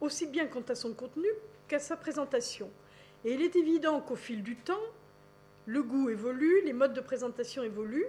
aussi 0.00 0.26
bien 0.26 0.46
quant 0.46 0.64
à 0.68 0.74
son 0.74 0.92
contenu 0.92 1.28
qu'à 1.68 1.78
sa 1.78 1.96
présentation. 1.96 2.70
Et 3.24 3.32
il 3.34 3.42
est 3.42 3.56
évident 3.56 4.00
qu'au 4.00 4.16
fil 4.16 4.42
du 4.42 4.56
temps, 4.56 4.82
le 5.66 5.82
goût 5.82 6.10
évolue, 6.10 6.62
les 6.64 6.72
modes 6.72 6.92
de 6.92 7.00
présentation 7.00 7.62
évoluent, 7.62 8.08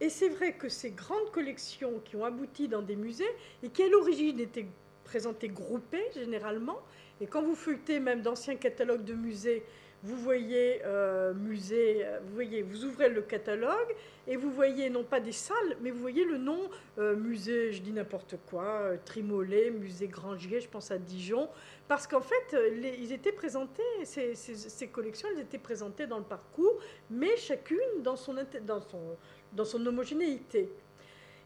et 0.00 0.08
c'est 0.08 0.28
vrai 0.28 0.54
que 0.54 0.68
ces 0.68 0.90
grandes 0.90 1.30
collections 1.30 2.00
qui 2.04 2.16
ont 2.16 2.24
abouti 2.24 2.68
dans 2.68 2.82
des 2.82 2.96
musées 2.96 3.30
et 3.62 3.68
qui 3.68 3.82
à 3.82 3.88
l'origine 3.88 4.40
étaient 4.40 4.66
présentées 5.04 5.48
groupées 5.48 6.06
généralement, 6.14 6.80
et 7.20 7.26
quand 7.26 7.42
vous 7.42 7.54
feuilletez 7.54 8.00
même 8.00 8.22
d'anciens 8.22 8.56
catalogues 8.56 9.04
de 9.04 9.14
musées, 9.14 9.64
vous 10.02 10.16
voyez 10.16 10.80
euh, 10.84 11.32
musée, 11.34 12.04
vous 12.24 12.34
voyez, 12.34 12.62
vous 12.62 12.84
ouvrez 12.84 13.08
le 13.08 13.22
catalogue 13.22 13.94
et 14.26 14.36
vous 14.36 14.50
voyez 14.50 14.90
non 14.90 15.04
pas 15.04 15.20
des 15.20 15.32
salles, 15.32 15.76
mais 15.80 15.90
vous 15.90 16.00
voyez 16.00 16.24
le 16.24 16.38
nom 16.38 16.68
euh, 16.98 17.14
musée, 17.14 17.72
je 17.72 17.82
dis 17.82 17.92
n'importe 17.92 18.36
quoi, 18.50 18.64
euh, 18.64 18.96
Trimolet, 19.04 19.70
musée 19.70 20.08
Grangier, 20.08 20.60
je 20.60 20.68
pense 20.68 20.90
à 20.90 20.98
Dijon, 20.98 21.48
parce 21.88 22.06
qu'en 22.06 22.20
fait, 22.20 22.56
ils 22.98 23.12
étaient 23.12 23.32
présentés, 23.32 23.82
ces, 24.04 24.34
ces, 24.34 24.88
collections, 24.88 25.28
elles 25.34 25.42
étaient 25.42 25.58
présentées 25.58 26.06
dans 26.06 26.18
le 26.18 26.24
parcours, 26.24 26.78
mais 27.10 27.36
chacune 27.36 28.02
dans 28.02 28.16
son, 28.16 28.34
dans 28.66 28.80
son, 28.80 29.16
dans 29.52 29.64
son 29.64 29.84
homogénéité. 29.86 30.68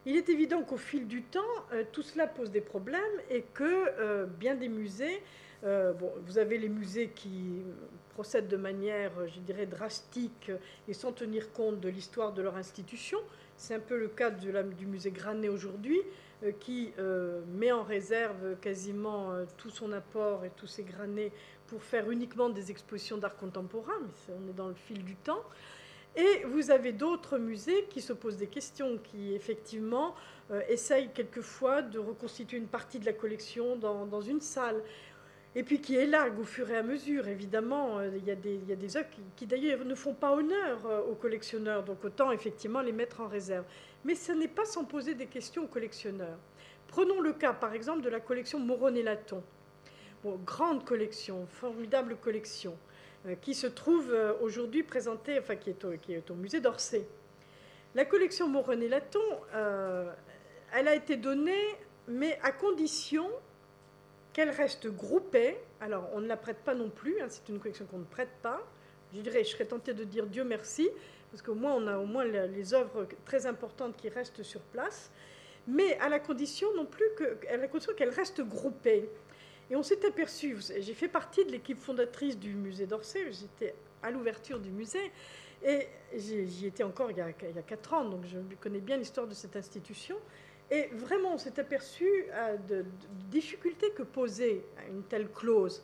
Il 0.07 0.15
est 0.15 0.29
évident 0.29 0.63
qu'au 0.63 0.77
fil 0.77 1.05
du 1.05 1.21
temps, 1.21 1.41
euh, 1.73 1.83
tout 1.91 2.01
cela 2.01 2.27
pose 2.27 2.49
des 2.49 2.61
problèmes 2.61 3.01
et 3.29 3.41
que 3.41 3.63
euh, 3.99 4.25
bien 4.25 4.55
des 4.55 4.69
musées, 4.69 5.21
euh, 5.63 5.93
vous 6.25 6.37
avez 6.37 6.57
les 6.57 6.69
musées 6.69 7.09
qui 7.09 7.61
procèdent 8.09 8.47
de 8.47 8.57
manière, 8.57 9.11
je 9.27 9.39
dirais, 9.39 9.65
drastique 9.65 10.51
et 10.87 10.93
sans 10.93 11.11
tenir 11.11 11.51
compte 11.51 11.79
de 11.79 11.89
l'histoire 11.89 12.33
de 12.33 12.41
leur 12.41 12.55
institution. 12.57 13.19
C'est 13.55 13.75
un 13.75 13.79
peu 13.79 13.97
le 13.97 14.07
cas 14.07 14.29
du 14.29 14.85
musée 14.85 15.11
Granet 15.11 15.49
aujourd'hui, 15.49 15.99
qui 16.59 16.93
met 17.47 17.71
en 17.71 17.81
réserve 17.81 18.55
quasiment 18.61 19.33
tout 19.57 19.71
son 19.71 19.91
apport 19.93 20.45
et 20.45 20.51
tous 20.55 20.67
ses 20.67 20.83
granets 20.83 21.31
pour 21.67 21.83
faire 21.83 22.09
uniquement 22.11 22.49
des 22.49 22.71
expositions 22.71 23.17
d'art 23.17 23.35
contemporain, 23.35 23.99
mais 24.01 24.35
on 24.35 24.49
est 24.49 24.53
dans 24.53 24.67
le 24.67 24.75
fil 24.75 25.03
du 25.03 25.15
temps. 25.15 25.43
Et 26.17 26.43
vous 26.45 26.71
avez 26.71 26.93
d'autres 26.93 27.37
musées 27.37 27.85
qui 27.91 28.01
se 28.01 28.11
posent 28.11 28.37
des 28.37 28.47
questions, 28.47 28.97
qui 29.03 29.35
effectivement 29.35 30.15
euh, 30.49 30.61
essayent 30.67 31.11
quelquefois 31.13 31.83
de 31.83 31.99
reconstituer 31.99 32.57
une 32.57 32.67
partie 32.67 32.97
de 32.97 33.05
la 33.05 33.13
collection 33.13 33.75
dans, 33.75 34.21
une 34.21 34.41
salle. 34.41 34.81
Et 35.57 35.63
puis 35.63 35.81
qui 35.81 35.95
élarguent 35.95 36.39
au 36.39 36.45
fur 36.45 36.69
et 36.69 36.77
à 36.77 36.83
mesure, 36.83 37.27
évidemment. 37.27 37.97
Euh, 37.97 38.11
il 38.15 38.23
y 38.25 38.31
a 38.31 38.35
des, 38.35 38.97
œuvres 38.97 39.09
qui, 39.35 39.45
d'ailleurs 39.47 39.83
ne 39.83 39.95
font 39.95 40.13
pas 40.13 40.31
honneur 40.31 40.85
euh, 40.85 41.01
aux 41.01 41.15
collectionneurs, 41.15 41.83
donc 41.83 42.05
autant 42.05 42.31
effectivement 42.31 42.81
les 42.81 42.91
mettre 42.91 43.21
en 43.21 43.27
réserve. 43.27 43.65
Mais 44.05 44.13
ce 44.13 44.31
n'est 44.31 44.47
pas 44.47 44.65
sans 44.65 44.85
poser 44.85 45.15
des 45.15 45.25
questions 45.25 45.63
aux 45.63 45.67
collectionneurs. 45.67 46.37
Prenons 46.87 47.21
le 47.21 47.33
cas 47.33 47.53
par 47.53 47.73
exemple 47.73 48.01
de 48.01 48.09
la 48.09 48.19
collection 48.19 48.59
Moron-et-Laton. 48.59 49.43
Bon, 50.23 50.39
grande 50.45 50.85
collection, 50.85 51.47
formidable 51.47 52.17
collection. 52.17 52.77
Euh, 53.25 53.33
qui 53.41 53.55
se 53.55 53.65
trouve 53.67 54.15
aujourd'hui 54.41 54.83
présentée, 54.83 55.39
enfin 55.39 55.55
qui 55.55 55.71
est 55.71 56.29
au, 56.29 56.35
musée 56.35 56.59
d'Orsay. 56.59 57.03
La 57.95 58.05
collection 58.05 58.47
Montrené-Laton, 58.47 59.19
euh, 59.55 60.11
elle 60.71 60.87
a 60.87 60.93
été 60.93 61.17
donnée, 61.17 61.75
mais 62.07 62.37
à 62.43 62.51
condition 62.51 63.27
qu'elle 64.37 64.51
reste 64.51 64.87
groupée. 64.87 65.57
Alors, 65.81 66.07
on 66.13 66.21
ne 66.21 66.27
la 66.27 66.37
prête 66.37 66.59
pas 66.59 66.75
non 66.75 66.91
plus, 66.91 67.19
hein, 67.19 67.25
c'est 67.27 67.49
une 67.49 67.57
collection 67.57 67.87
qu'on 67.87 67.97
ne 67.97 68.05
prête 68.05 68.29
pas. 68.43 68.61
Je 69.11 69.21
dirais, 69.21 69.43
je 69.43 69.49
serais 69.49 69.65
tentée 69.65 69.95
de 69.95 70.03
dire 70.03 70.27
Dieu 70.27 70.43
merci, 70.43 70.91
parce 71.31 71.41
qu'au 71.41 71.55
moins, 71.55 71.73
on 71.73 71.87
a 71.87 71.97
au 71.97 72.05
moins 72.05 72.23
les, 72.23 72.73
œuvres 72.75 73.07
très 73.25 73.47
importantes 73.47 73.97
qui 73.97 74.09
restent 74.09 74.43
sur 74.43 74.61
place, 74.61 75.09
mais 75.65 75.97
à 75.97 76.07
la 76.07 76.19
condition 76.19 76.67
non 76.75 76.85
plus 76.85 77.07
qu'elle 77.97 78.11
reste 78.11 78.41
groupée. 78.41 79.09
Et 79.71 79.75
on 79.75 79.81
s'est 79.81 80.05
aperçu, 80.05 80.55
j'ai 80.81 80.93
fait 80.93 81.07
partie 81.07 81.43
de 81.43 81.51
l'équipe 81.51 81.79
fondatrice 81.79 82.37
du 82.37 82.53
musée 82.53 82.85
d'Orsay, 82.85 83.31
j'étais 83.31 83.73
à 84.03 84.11
l'ouverture 84.11 84.59
du 84.59 84.69
musée, 84.69 85.11
et 85.65 85.87
j'y 86.15 86.67
étais 86.67 86.83
encore 86.83 87.09
il 87.09 87.17
y, 87.17 87.21
a, 87.21 87.29
il 87.29 87.63
4 87.65 87.93
ans, 87.95 88.05
donc 88.05 88.23
je 88.25 88.37
connais 88.61 88.81
bien 88.81 88.97
l'histoire 88.97 89.25
de 89.25 89.33
cette 89.33 89.55
institution. 89.55 90.15
Et 90.69 90.89
vraiment, 90.93 91.33
on 91.33 91.37
s'est 91.37 91.59
aperçu 91.59 92.05
euh, 92.33 92.57
de, 92.69 92.85
difficultés 93.29 93.91
que 93.91 94.03
posait 94.03 94.61
une 94.89 95.03
telle 95.03 95.29
clause. 95.29 95.83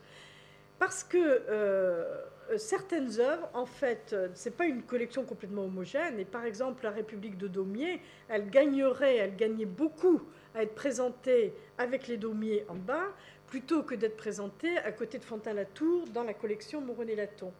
Parce 0.79 1.03
que 1.03 1.17
euh, 1.17 2.25
certaines 2.57 3.19
œuvres, 3.19 3.49
en 3.53 3.65
fait, 3.65 4.15
ce 4.33 4.49
n'est 4.49 4.55
pas 4.55 4.65
une 4.65 4.83
collection 4.83 5.23
complètement 5.23 5.63
homogène. 5.63 6.19
Et 6.19 6.25
par 6.25 6.43
exemple, 6.43 6.83
la 6.83 6.91
République 6.91 7.37
de 7.37 7.47
Daumier, 7.47 8.01
elle 8.27 8.49
gagnerait, 8.49 9.17
elle 9.17 9.35
gagnait 9.35 9.65
beaucoup 9.65 10.21
à 10.55 10.63
être 10.63 10.75
présentée 10.75 11.53
avec 11.77 12.07
les 12.07 12.17
Daumiers 12.17 12.65
en 12.67 12.75
bas, 12.75 13.07
plutôt 13.47 13.83
que 13.83 13.95
d'être 13.95 14.17
présenté 14.17 14.77
à 14.79 14.91
côté 14.91 15.17
de 15.17 15.23
Fontaine-Latour 15.23 16.07
dans 16.07 16.23
la 16.23 16.33
collection 16.33 16.81
Moroney-Laton. 16.81 17.53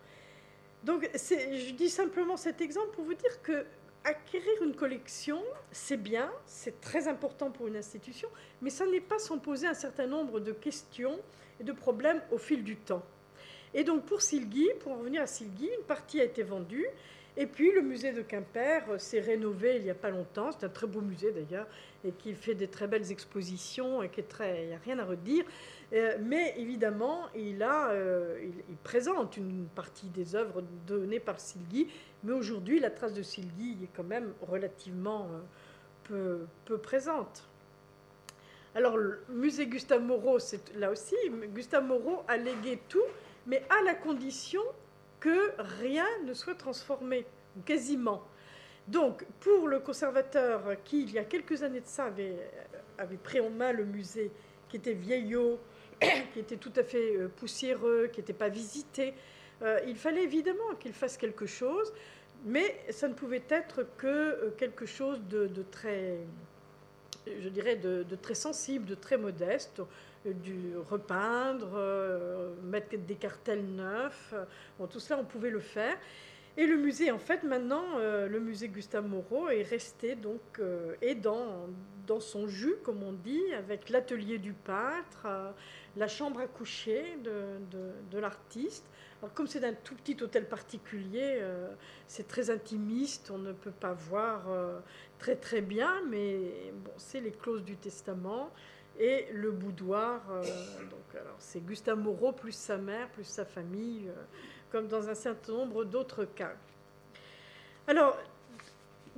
Donc 0.84 1.09
je 1.13 1.71
dis 1.71 1.89
simplement 1.89 2.36
cet 2.36 2.59
exemple 2.59 2.89
pour 2.93 3.05
vous 3.05 3.13
dire 3.13 3.41
que 3.41 3.65
acquérir 4.03 4.63
une 4.63 4.75
collection, 4.75 5.41
c'est 5.71 5.97
bien, 5.97 6.29
c'est 6.45 6.81
très 6.81 7.07
important 7.07 7.51
pour 7.51 7.67
une 7.67 7.77
institution, 7.77 8.27
mais 8.61 8.69
ça 8.69 8.85
n'est 8.85 9.01
pas 9.01 9.19
sans 9.19 9.37
poser 9.37 9.67
un 9.67 9.73
certain 9.73 10.07
nombre 10.07 10.39
de 10.39 10.51
questions 10.51 11.19
et 11.59 11.63
de 11.63 11.71
problèmes 11.71 12.21
au 12.31 12.37
fil 12.37 12.63
du 12.63 12.75
temps. 12.75 13.03
Et 13.73 13.83
donc 13.83 14.05
pour 14.05 14.21
Silgui, 14.21 14.69
pour 14.81 14.91
en 14.91 14.97
revenir 14.97 15.21
à 15.21 15.27
Silgui, 15.27 15.69
une 15.79 15.85
partie 15.85 16.21
a 16.21 16.25
été 16.25 16.43
vendue, 16.43 16.85
et 17.35 17.47
puis 17.47 17.71
le 17.71 17.81
musée 17.81 18.11
de 18.11 18.21
Quimper 18.21 18.83
s'est 18.99 19.19
rénové 19.19 19.77
il 19.77 19.83
n'y 19.83 19.89
a 19.89 19.95
pas 19.95 20.11
longtemps, 20.11 20.51
c'est 20.51 20.65
un 20.65 20.69
très 20.69 20.85
beau 20.85 21.01
musée 21.01 21.31
d'ailleurs, 21.31 21.65
et 22.05 22.11
qui 22.11 22.33
fait 22.33 22.53
des 22.53 22.67
très 22.67 22.85
belles 22.85 23.11
expositions, 23.11 24.03
et 24.03 24.09
qui 24.09 24.19
est 24.19 24.29
très, 24.29 24.63
il 24.63 24.67
n'y 24.67 24.75
a 24.75 24.77
rien 24.77 24.99
à 24.99 25.05
redire. 25.05 25.43
Euh, 25.93 26.17
mais 26.21 26.53
évidemment, 26.57 27.27
il, 27.35 27.63
a, 27.63 27.89
euh, 27.89 28.37
il, 28.69 28.75
présente 28.77 29.37
une 29.37 29.65
partie 29.75 30.07
des 30.07 30.35
œuvres 30.35 30.63
données 30.85 31.19
par 31.19 31.39
Silgui, 31.39 31.87
mais 32.24 32.34
aujourd'hui, 32.34 32.80
la 32.80 32.89
trace 32.89 33.13
de 33.13 33.21
Silgui 33.21 33.78
est 33.84 33.89
quand 33.95 34.03
même 34.03 34.34
relativement 34.41 35.30
euh, 36.11 36.45
peu, 36.65 36.78
présente. 36.78 37.43
Alors, 38.76 38.97
le 38.97 39.21
musée 39.30 39.67
Gustave 39.67 40.01
Moreau, 40.01 40.39
c'est 40.39 40.74
là 40.76 40.89
aussi, 40.89 41.15
Gustave 41.53 41.86
Moreau 41.86 42.24
a 42.28 42.38
légué 42.38 42.80
tout, 42.89 43.03
mais 43.45 43.63
à 43.69 43.84
la 43.84 43.93
condition 43.93 44.61
que 45.19 45.51
rien 45.59 46.07
ne 46.26 46.34
soit 46.34 46.55
transformé, 46.55 47.26
quasiment. 47.65 48.24
Donc, 48.88 49.26
pour 49.39 49.67
le 49.67 49.80
conservateur 49.80 50.76
qui, 50.84 51.03
il 51.03 51.11
y 51.11 51.19
a 51.19 51.24
quelques 51.24 51.63
années 51.63 51.82
de 51.82 51.88
ça, 51.88 52.05
avait, 52.05 52.36
avait 52.97 53.17
pris 53.17 53.39
en 53.39 53.49
main 53.49 53.71
le 53.71 53.86
musée, 53.86 54.32
qui 54.69 54.78
était 54.78 54.93
vieillot, 54.93 55.59
qui 56.34 56.39
était 56.39 56.57
tout 56.57 56.74
à 56.76 56.84
fait 56.84 57.15
euh, 57.15 57.28
poussiéreux, 57.28 58.09
qui 58.11 58.19
n'était 58.19 58.34
pas 58.34 58.49
visité. 58.49 59.13
Euh, 59.61 59.79
il 59.87 59.95
fallait 59.95 60.23
évidemment 60.23 60.75
qu'il 60.79 60.93
fasse 60.93 61.17
quelque 61.17 61.45
chose, 61.45 61.93
mais 62.45 62.79
ça 62.89 63.07
ne 63.07 63.13
pouvait 63.13 63.43
être 63.49 63.85
que 63.97 64.07
euh, 64.07 64.49
quelque 64.57 64.85
chose 64.85 65.21
de, 65.29 65.47
très, 65.71 66.17
je 67.27 67.49
dirais, 67.49 67.75
de, 67.75 68.03
très 68.21 68.35
sensible, 68.35 68.85
de 68.85 68.95
très 68.95 69.17
modeste, 69.17 69.81
du 70.25 70.73
repeindre, 70.89 71.77
mettre 72.63 72.95
des 72.95 73.15
cartels 73.15 73.65
neufs, 73.65 74.33
tout 74.89 74.99
cela 74.99 75.19
on 75.19 75.25
pouvait 75.25 75.49
le 75.49 75.59
faire. 75.59 75.97
Et 76.55 76.67
le 76.67 76.77
musée, 76.77 77.11
en 77.11 77.17
fait, 77.17 77.43
maintenant, 77.43 77.97
le 77.97 78.39
musée 78.39 78.67
Gustave 78.67 79.07
Moreau 79.07 79.49
est 79.49 79.63
resté 79.63 80.15
donc 80.15 80.61
est 81.01 81.15
dans, 81.15 81.67
dans 82.05 82.19
son 82.19 82.47
jus, 82.47 82.75
comme 82.83 83.01
on 83.01 83.13
dit, 83.13 83.41
avec 83.55 83.89
l'atelier 83.89 84.37
du 84.37 84.53
peintre, 84.53 85.27
la 85.95 86.07
chambre 86.07 86.39
à 86.39 86.47
coucher 86.47 87.17
de, 87.23 88.17
l'artiste. 88.17 88.85
Alors 89.21 89.33
comme 89.33 89.47
c'est 89.47 89.63
un 89.63 89.73
tout 89.73 89.95
petit 89.95 90.21
hôtel 90.21 90.47
particulier, 90.47 91.37
euh, 91.39 91.73
c'est 92.07 92.27
très 92.27 92.49
intimiste, 92.49 93.31
on 93.31 93.37
ne 93.37 93.53
peut 93.53 93.71
pas 93.71 93.93
voir 93.93 94.49
euh, 94.49 94.79
très 95.17 95.35
très 95.35 95.61
bien, 95.61 96.01
mais 96.09 96.73
bon, 96.83 96.91
c'est 96.97 97.21
les 97.21 97.31
clauses 97.31 97.63
du 97.63 97.77
testament 97.77 98.51
et 98.99 99.27
le 99.31 99.51
boudoir. 99.51 100.21
Euh, 100.29 100.43
donc 100.89 101.15
alors 101.15 101.35
c'est 101.39 101.65
Gustave 101.65 101.99
Moreau 101.99 102.33
plus 102.33 102.51
sa 102.51 102.77
mère 102.77 103.09
plus 103.09 103.23
sa 103.23 103.45
famille, 103.45 104.09
comme 104.74 104.88
dans 104.88 105.07
un 105.07 105.13
certain 105.13 105.53
nombre 105.53 105.86
d'autres 105.86 106.26
cas. 106.26 106.53
Alors 107.88 108.17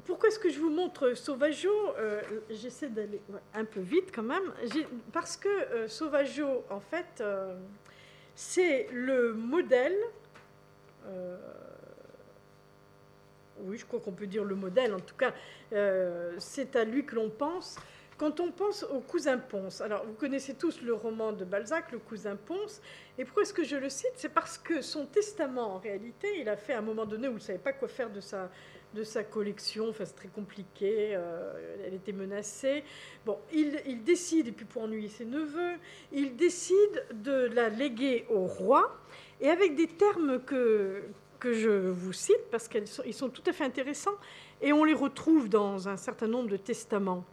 pourquoi 0.06 0.28
est-ce 0.28 0.38
que 0.38 0.50
je 0.50 0.60
vous 0.60 0.70
montre 0.70 1.14
Sauvageau 1.14 1.96
euh, 1.98 2.22
J'essaie 2.50 2.90
d'aller 2.90 3.22
un 3.54 3.64
peu 3.64 3.80
vite 3.80 4.12
quand 4.14 4.24
même. 4.24 4.54
Parce 5.14 5.38
que 5.38 5.48
euh, 5.48 5.88
Sauvageau, 5.88 6.66
en 6.70 6.82
fait, 6.82 7.22
euh, 7.22 7.58
c'est 8.36 8.88
le 8.92 9.34
modèle 9.34 9.98
oui, 13.60 13.78
je 13.78 13.86
crois 13.86 14.00
qu'on 14.00 14.12
peut 14.12 14.28
dire 14.28 14.44
le 14.44 14.56
modèle, 14.56 14.94
en 14.94 15.00
tout 15.00 15.16
cas, 15.16 15.32
c'est 16.40 16.76
à 16.76 16.84
lui 16.84 17.06
que 17.06 17.14
l'on 17.14 17.30
pense. 17.30 17.78
Quand 18.18 18.40
on 18.40 18.52
pense 18.52 18.84
au 18.84 19.02
cousin 19.02 19.38
Ponce, 19.38 19.82
alors 19.82 20.06
vous 20.06 20.14
connaissez 20.14 20.54
tous 20.54 20.82
le 20.82 20.94
roman 20.94 21.34
de 21.34 21.44
Balzac, 21.44 21.92
le 21.92 22.00
cousin 22.00 22.38
Ponce, 22.38 22.82
et 23.18 23.26
pourquoi 23.26 23.44
est-ce 23.44 23.54
que 23.54 23.66
je 23.66 23.76
le 23.76 23.90
cite? 23.90 24.14
C'est 24.16 24.34
parce 24.34 24.58
que 24.58 24.82
son 24.82 25.06
testament, 25.06 25.76
en 25.76 25.80
réalité, 25.80 26.40
il 26.40 26.48
a 26.48 26.56
fait 26.56 26.74
à 26.74 26.78
un 26.78 26.82
moment 26.82 27.06
donné 27.06 27.28
où 27.28 27.32
il 27.32 27.36
ne 27.36 27.40
savait 27.40 27.60
pas 27.60 27.74
quoi 27.74 27.90
faire 27.90 28.10
de 28.10 28.22
sa, 28.22 28.50
de 28.94 29.04
sa 29.04 29.26
collection, 29.26 29.90
enfin 29.90 30.06
c'est 30.06 30.16
très 30.16 30.30
compliqué, 30.30 31.14
euh, 31.14 31.82
elle 31.86 31.94
était 31.94 32.14
menacée. 32.14 32.86
Bon, 33.26 33.38
il, 33.52 33.82
il, 33.86 34.02
décide, 34.04 34.48
et 34.48 34.52
puis 34.54 34.66
pour 34.66 34.84
ennuyer 34.84 35.10
ses 35.10 35.26
neveux, 35.26 35.76
il 36.14 36.38
décide 36.38 37.06
de 37.12 37.50
la 37.54 37.68
léguer 37.68 38.26
au 38.30 38.46
roi, 38.46 38.98
et 39.42 39.50
avec 39.50 39.76
des 39.76 39.88
termes 39.88 40.40
que, 40.40 41.04
que 41.40 41.52
je 41.52 41.70
vous 41.70 42.14
cite, 42.14 42.50
parce 42.50 42.70
qu'ils 42.70 42.88
sont, 42.88 43.30
tout 43.30 43.44
à 43.46 43.52
fait 43.52 43.66
intéressants, 43.66 44.16
et 44.62 44.72
on 44.72 44.86
les 44.86 44.94
retrouve 44.94 45.50
dans 45.50 45.90
un 45.90 45.98
certain 45.98 46.28
nombre 46.28 46.50
de 46.50 46.58
testaments. 46.58 47.26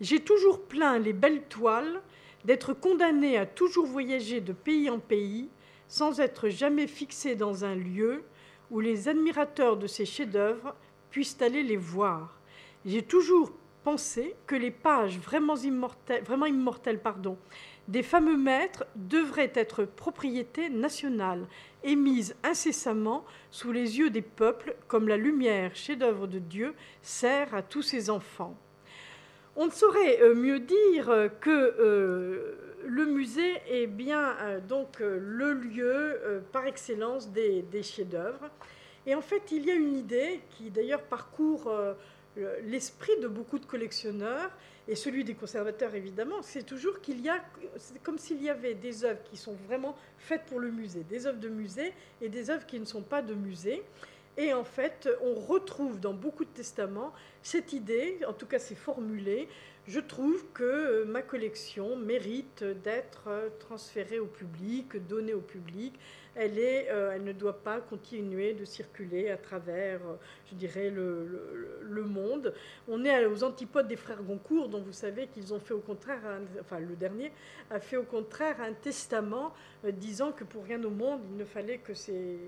J'ai 0.00 0.20
toujours 0.20 0.62
plaint 0.62 1.02
les 1.02 1.14
belles 1.14 1.44
toiles 1.44 2.02
d'être 2.44 2.74
condamné 2.74 3.38
à 3.38 3.46
toujours 3.46 3.86
voyager 3.86 4.40
de 4.40 4.52
pays 4.52 4.90
en 4.90 4.98
pays 4.98 5.48
sans 5.88 6.20
être 6.20 6.48
jamais 6.48 6.86
fixé 6.86 7.34
dans 7.34 7.64
un 7.64 7.74
lieu 7.74 8.22
où 8.70 8.80
les 8.80 9.08
admirateurs 9.08 9.76
de 9.76 9.86
ces 9.86 10.04
chefs-d'œuvre 10.04 10.74
puissent 11.10 11.40
aller 11.40 11.62
les 11.62 11.76
voir. 11.76 12.38
J'ai 12.84 13.02
toujours 13.02 13.52
pensé 13.84 14.34
que 14.46 14.56
les 14.56 14.70
pages 14.70 15.18
vraiment 15.18 15.56
immortelles, 15.56 17.00
pardon, 17.00 17.38
des 17.88 18.02
fameux 18.02 18.36
maîtres 18.36 18.84
devraient 18.96 19.52
être 19.54 19.84
propriété 19.84 20.68
nationale 20.68 21.46
et 21.84 21.94
mises 21.94 22.34
incessamment 22.42 23.24
sous 23.50 23.70
les 23.70 23.98
yeux 23.98 24.10
des 24.10 24.22
peuples 24.22 24.76
comme 24.88 25.08
la 25.08 25.16
lumière, 25.16 25.74
chef-d'œuvre 25.74 26.26
de 26.26 26.40
Dieu, 26.40 26.74
sert 27.00 27.54
à 27.54 27.62
tous 27.62 27.82
ses 27.82 28.10
enfants. 28.10 28.56
On 29.58 29.66
ne 29.66 29.70
saurait 29.70 30.20
euh, 30.20 30.34
mieux 30.34 30.60
dire 30.60 31.30
que 31.40 31.50
euh, 31.50 32.58
le 32.84 33.06
musée 33.06 33.54
est 33.70 33.86
bien 33.86 34.36
euh, 34.42 34.60
donc 34.60 35.00
le 35.00 35.54
lieu 35.54 36.42
par 36.52 36.66
excellence 36.66 37.30
des, 37.30 37.64
chefs-d'œuvre. 37.82 38.50
Et 39.06 39.14
en 39.14 39.22
fait, 39.22 39.50
il 39.52 39.64
y 39.64 39.70
a 39.70 39.74
une 39.74 39.96
idée 39.96 40.40
qui 40.50 40.70
d'ailleurs 40.70 41.02
parcourt 41.02 41.72
l'esprit 42.64 43.18
de 43.22 43.28
beaucoup 43.28 43.58
de 43.58 43.64
collectionneurs 43.64 44.50
et 44.88 44.94
celui 44.94 45.24
des 45.24 45.34
conservateurs 45.34 45.94
évidemment, 45.94 46.42
c'est 46.42 46.64
toujours 46.64 47.00
qu'il 47.00 47.20
y 47.20 47.28
a, 47.28 47.42
comme 48.02 48.18
s'il 48.18 48.42
y 48.42 48.50
avait 48.50 48.74
des 48.74 49.04
œuvres 49.04 49.22
qui 49.24 49.36
sont 49.36 49.54
vraiment 49.66 49.96
faites 50.18 50.44
pour 50.46 50.58
le 50.58 50.70
musée, 50.70 51.04
des 51.08 51.26
œuvres 51.26 51.38
de 51.38 51.48
musée 51.48 51.92
et 52.20 52.28
des 52.28 52.50
œuvres 52.50 52.66
qui 52.66 52.78
ne 52.78 52.84
sont 52.84 53.02
pas 53.02 53.22
de 53.22 53.34
musée. 53.34 53.82
Et 54.38 54.52
en 54.52 54.64
fait, 54.64 55.08
on 55.22 55.34
retrouve 55.34 55.98
dans 55.98 56.12
beaucoup 56.12 56.44
de 56.44 56.50
testaments 56.50 57.12
cette 57.42 57.72
idée, 57.72 58.18
en 58.26 58.32
tout 58.32 58.46
cas 58.46 58.58
c'est 58.58 58.74
formulé, 58.74 59.48
je 59.88 60.00
trouve 60.00 60.44
que 60.52 60.64
euh, 60.64 61.04
ma 61.04 61.22
collection 61.22 61.94
mérite 61.94 62.64
d'être 62.64 63.28
euh, 63.28 63.50
transférée 63.60 64.18
au 64.18 64.26
public, 64.26 64.96
donnée 65.06 65.32
au 65.32 65.40
public. 65.40 65.94
Elle, 66.34 66.58
est, 66.58 66.88
euh, 66.90 67.12
elle 67.14 67.22
ne 67.22 67.32
doit 67.32 67.62
pas 67.62 67.80
continuer 67.80 68.52
de 68.52 68.64
circuler 68.64 69.30
à 69.30 69.36
travers, 69.36 70.00
je 70.50 70.56
dirais, 70.56 70.90
le, 70.90 72.02
monde. 72.02 72.52
On 72.88 73.04
est 73.04 73.26
aux 73.26 73.44
antipodes 73.44 73.86
des 73.86 73.96
frères 73.96 74.22
Goncourt, 74.22 74.68
dont 74.68 74.80
vous 74.80 74.92
savez 74.92 75.28
qu'ils 75.28 75.54
ont 75.54 75.60
fait 75.60 75.74
au 75.74 75.80
contraire, 75.80 76.20
enfin 76.60 76.78
le 76.78 76.94
dernier 76.94 77.32
a 77.70 77.80
fait 77.80 77.96
au 77.96 78.04
contraire 78.04 78.60
un 78.60 78.72
testament 78.74 79.52
disant 79.84 80.32
que 80.32 80.44
pour 80.44 80.64
rien 80.64 80.82
au 80.84 80.90
monde, 80.90 81.20
il 81.30 81.36
ne 81.36 81.44
fallait 81.44 81.78
que 81.78 81.94
ces, 81.94 82.38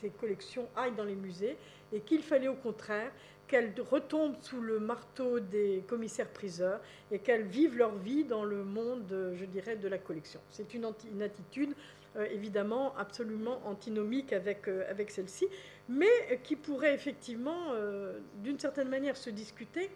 ces 0.00 0.10
collections 0.10 0.68
aillent 0.76 0.94
dans 0.94 1.04
les 1.04 1.14
musées 1.14 1.56
et 1.92 2.00
qu'il 2.00 2.22
fallait 2.22 2.48
au 2.48 2.54
contraire 2.54 3.10
qu'elles 3.46 3.74
retombent 3.90 4.36
sous 4.42 4.60
le 4.60 4.80
marteau 4.80 5.40
des 5.40 5.84
commissaires-priseurs 5.86 6.80
et 7.10 7.18
qu'elles 7.18 7.44
vivent 7.44 7.76
leur 7.76 7.94
vie 7.96 8.24
dans 8.24 8.44
le 8.44 8.64
monde, 8.64 9.34
je 9.34 9.44
dirais, 9.44 9.76
de 9.76 9.88
la 9.88 9.98
collection. 9.98 10.40
C'est 10.50 10.74
une, 10.74 10.84
attitude 11.22 11.74
euh, 12.16 12.26
évidemment 12.32 12.96
absolument 12.96 13.60
antinomique 13.66 14.32
avec, 14.32 14.68
euh, 14.68 14.84
avec 14.90 15.10
celle-ci, 15.10 15.46
mais 15.88 16.40
qui 16.42 16.56
pourrait 16.56 16.94
effectivement, 16.94 17.72
euh, 17.74 18.18
d'une 18.42 18.58
certaine 18.58 18.88
manière, 18.88 19.16
se 19.16 19.30
discuter 19.30 19.90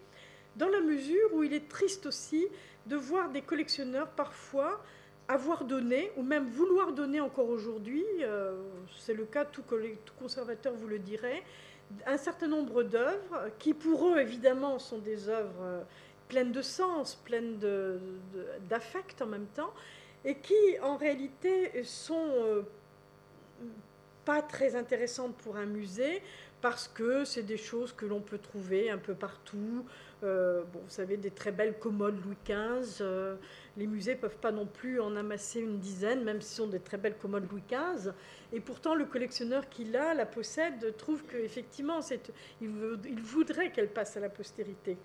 dans 0.55 0.69
la 0.69 0.81
mesure 0.81 1.33
où 1.33 1.43
il 1.43 1.53
est 1.53 1.67
triste 1.67 2.05
aussi 2.05 2.47
de 2.85 2.95
voir 2.95 3.29
des 3.31 3.41
collectionneurs 3.41 4.09
parfois 4.09 4.83
avoir 5.31 5.65
donné, 5.65 6.11
ou 6.17 6.23
même 6.23 6.47
vouloir 6.47 6.93
donner 6.93 7.21
encore 7.21 7.49
aujourd'hui, 7.49 8.03
c'est 8.99 9.13
le 9.13 9.25
cas, 9.25 9.45
tout, 9.45 9.63
conservateur 10.19 10.73
vous 10.73 10.87
le 10.87 10.99
dirait, 10.99 11.43
un 12.05 12.17
certain 12.17 12.47
nombre 12.47 12.83
d'œuvres 12.83 13.49
qui, 13.59 13.73
pour 13.73 14.07
eux, 14.07 14.19
évidemment, 14.19 14.79
sont 14.79 14.99
des 14.99 15.29
œuvres 15.29 15.63
euh, 15.63 15.81
pleines 16.27 16.51
de 16.51 16.61
sens, 16.61 17.15
pleines 17.15 17.59
d'affect 18.69 19.21
en 19.21 19.27
même 19.27 19.47
temps, 19.47 19.73
et 20.23 20.35
qui, 20.35 20.79
en 20.81 20.97
réalité, 20.97 21.83
sont 21.83 22.29
euh, 22.29 22.61
pas 24.25 24.41
très 24.41 24.75
intéressantes 24.75 25.35
pour 25.37 25.57
un 25.57 25.65
musée 25.65 26.21
parce 26.61 26.87
que 26.87 27.25
c'est 27.25 27.43
des 27.43 27.57
choses 27.57 27.91
que 27.91 28.05
l'on 28.05 28.21
peut 28.21 28.37
trouver 28.37 28.91
un 28.91 28.99
peu 28.99 29.15
partout. 29.15 29.83
Euh, 30.23 30.61
bon, 30.71 30.79
vous 30.83 30.89
savez, 30.89 31.17
des 31.17 31.31
très 31.31 31.51
belles 31.51 31.77
commodes 31.79 32.23
Louis 32.23 32.37
XV. 32.45 33.03
Les 33.77 33.87
musées 33.87 34.15
ne 34.15 34.19
peuvent 34.19 34.37
pas 34.37 34.51
non 34.51 34.65
plus 34.65 34.99
en 34.99 35.15
amasser 35.15 35.59
une 35.61 35.79
dizaine, 35.79 36.23
même 36.23 36.41
si 36.41 36.49
ce 36.49 36.55
sont 36.57 36.67
des 36.67 36.79
très 36.79 36.97
belles 36.97 37.17
commodes 37.17 37.49
Louis 37.49 37.63
XV. 37.69 38.11
Et 38.53 38.59
pourtant, 38.59 38.95
le 38.95 39.05
collectionneur 39.05 39.69
qui 39.69 39.85
l'a, 39.85 40.13
la 40.13 40.25
possède, 40.25 40.95
trouve 40.97 41.23
qu'effectivement, 41.23 41.99
il, 42.59 42.69
il 43.05 43.21
voudrait 43.21 43.71
qu'elle 43.71 43.89
passe 43.89 44.17
à 44.17 44.19
la 44.19 44.29
postérité. 44.29 44.97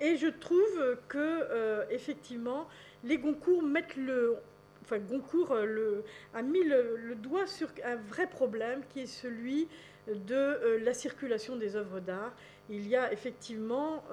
Et 0.00 0.16
je 0.16 0.28
trouve 0.28 0.96
que, 1.08 1.18
euh, 1.18 1.84
effectivement, 1.90 2.66
les 3.04 3.18
Goncourt 3.18 3.62
mettent 3.62 3.96
le. 3.96 4.36
Enfin, 4.82 4.98
Goncourt 4.98 5.52
euh, 5.52 6.02
a 6.32 6.42
mis 6.42 6.64
le, 6.64 7.14
doigt 7.16 7.46
sur 7.46 7.68
un 7.84 7.96
vrai 7.96 8.26
problème 8.26 8.82
qui 8.88 9.00
est 9.00 9.06
celui 9.06 9.68
de 10.08 10.34
euh, 10.34 10.80
la 10.82 10.94
circulation 10.94 11.56
des 11.56 11.76
œuvres 11.76 12.00
d'art. 12.00 12.32
Il 12.70 12.88
y 12.88 12.96
a 12.96 13.12
effectivement, 13.12 14.04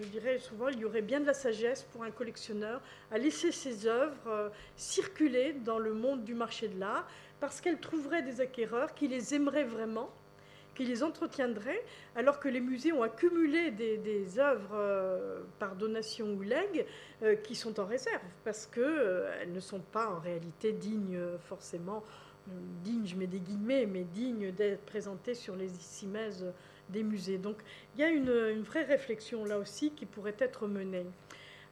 je 0.00 0.08
dirais 0.08 0.38
souvent, 0.38 0.68
il 0.68 0.78
y 0.78 0.84
aurait 0.84 1.02
bien 1.02 1.20
de 1.20 1.26
la 1.26 1.34
sagesse 1.34 1.82
pour 1.92 2.02
un 2.02 2.10
collectionneur 2.10 2.80
à 3.10 3.18
laisser 3.18 3.52
ses 3.52 3.86
œuvres 3.86 4.52
circuler 4.76 5.52
dans 5.52 5.78
le 5.78 5.94
monde 5.94 6.24
du 6.24 6.34
marché 6.34 6.68
de 6.68 6.78
l'art, 6.78 7.06
parce 7.40 7.60
qu'elle 7.60 7.78
trouverait 7.78 8.22
des 8.22 8.40
acquéreurs 8.40 8.94
qui 8.94 9.08
les 9.08 9.34
aimeraient 9.34 9.64
vraiment, 9.64 10.10
qui 10.74 10.84
les 10.84 11.02
entretiendraient, 11.02 11.84
alors 12.16 12.40
que 12.40 12.48
les 12.48 12.60
musées 12.60 12.92
ont 12.92 13.02
accumulé 13.02 13.70
des, 13.70 14.38
œuvres 14.38 14.74
euh, 14.74 15.40
par 15.58 15.76
donation 15.76 16.34
ou 16.34 16.42
legs 16.42 16.84
euh, 17.22 17.36
qui 17.36 17.54
sont 17.54 17.78
en 17.80 17.86
réserve, 17.86 18.22
parce 18.44 18.66
qu'elles 18.66 18.82
euh, 18.84 19.46
ne 19.46 19.60
sont 19.60 19.80
pas 19.80 20.08
en 20.08 20.18
réalité 20.18 20.72
dignes 20.72 21.20
forcément, 21.48 22.02
dignes, 22.82 23.06
je 23.06 23.16
mets 23.16 23.26
des 23.26 23.40
guillemets, 23.40 23.86
mais 23.86 24.04
dignes 24.04 24.52
d'être 24.52 24.84
présentées 24.84 25.34
sur 25.34 25.56
les 25.56 25.68
cimaises 25.78 26.44
des 26.88 27.02
musées. 27.02 27.38
Donc 27.38 27.56
il 27.94 28.00
y 28.00 28.04
a 28.04 28.08
une, 28.08 28.62
vraie 28.62 28.84
réflexion 28.84 29.44
là 29.44 29.58
aussi 29.58 29.90
qui 29.92 30.06
pourrait 30.06 30.36
être 30.38 30.66
menée. 30.66 31.06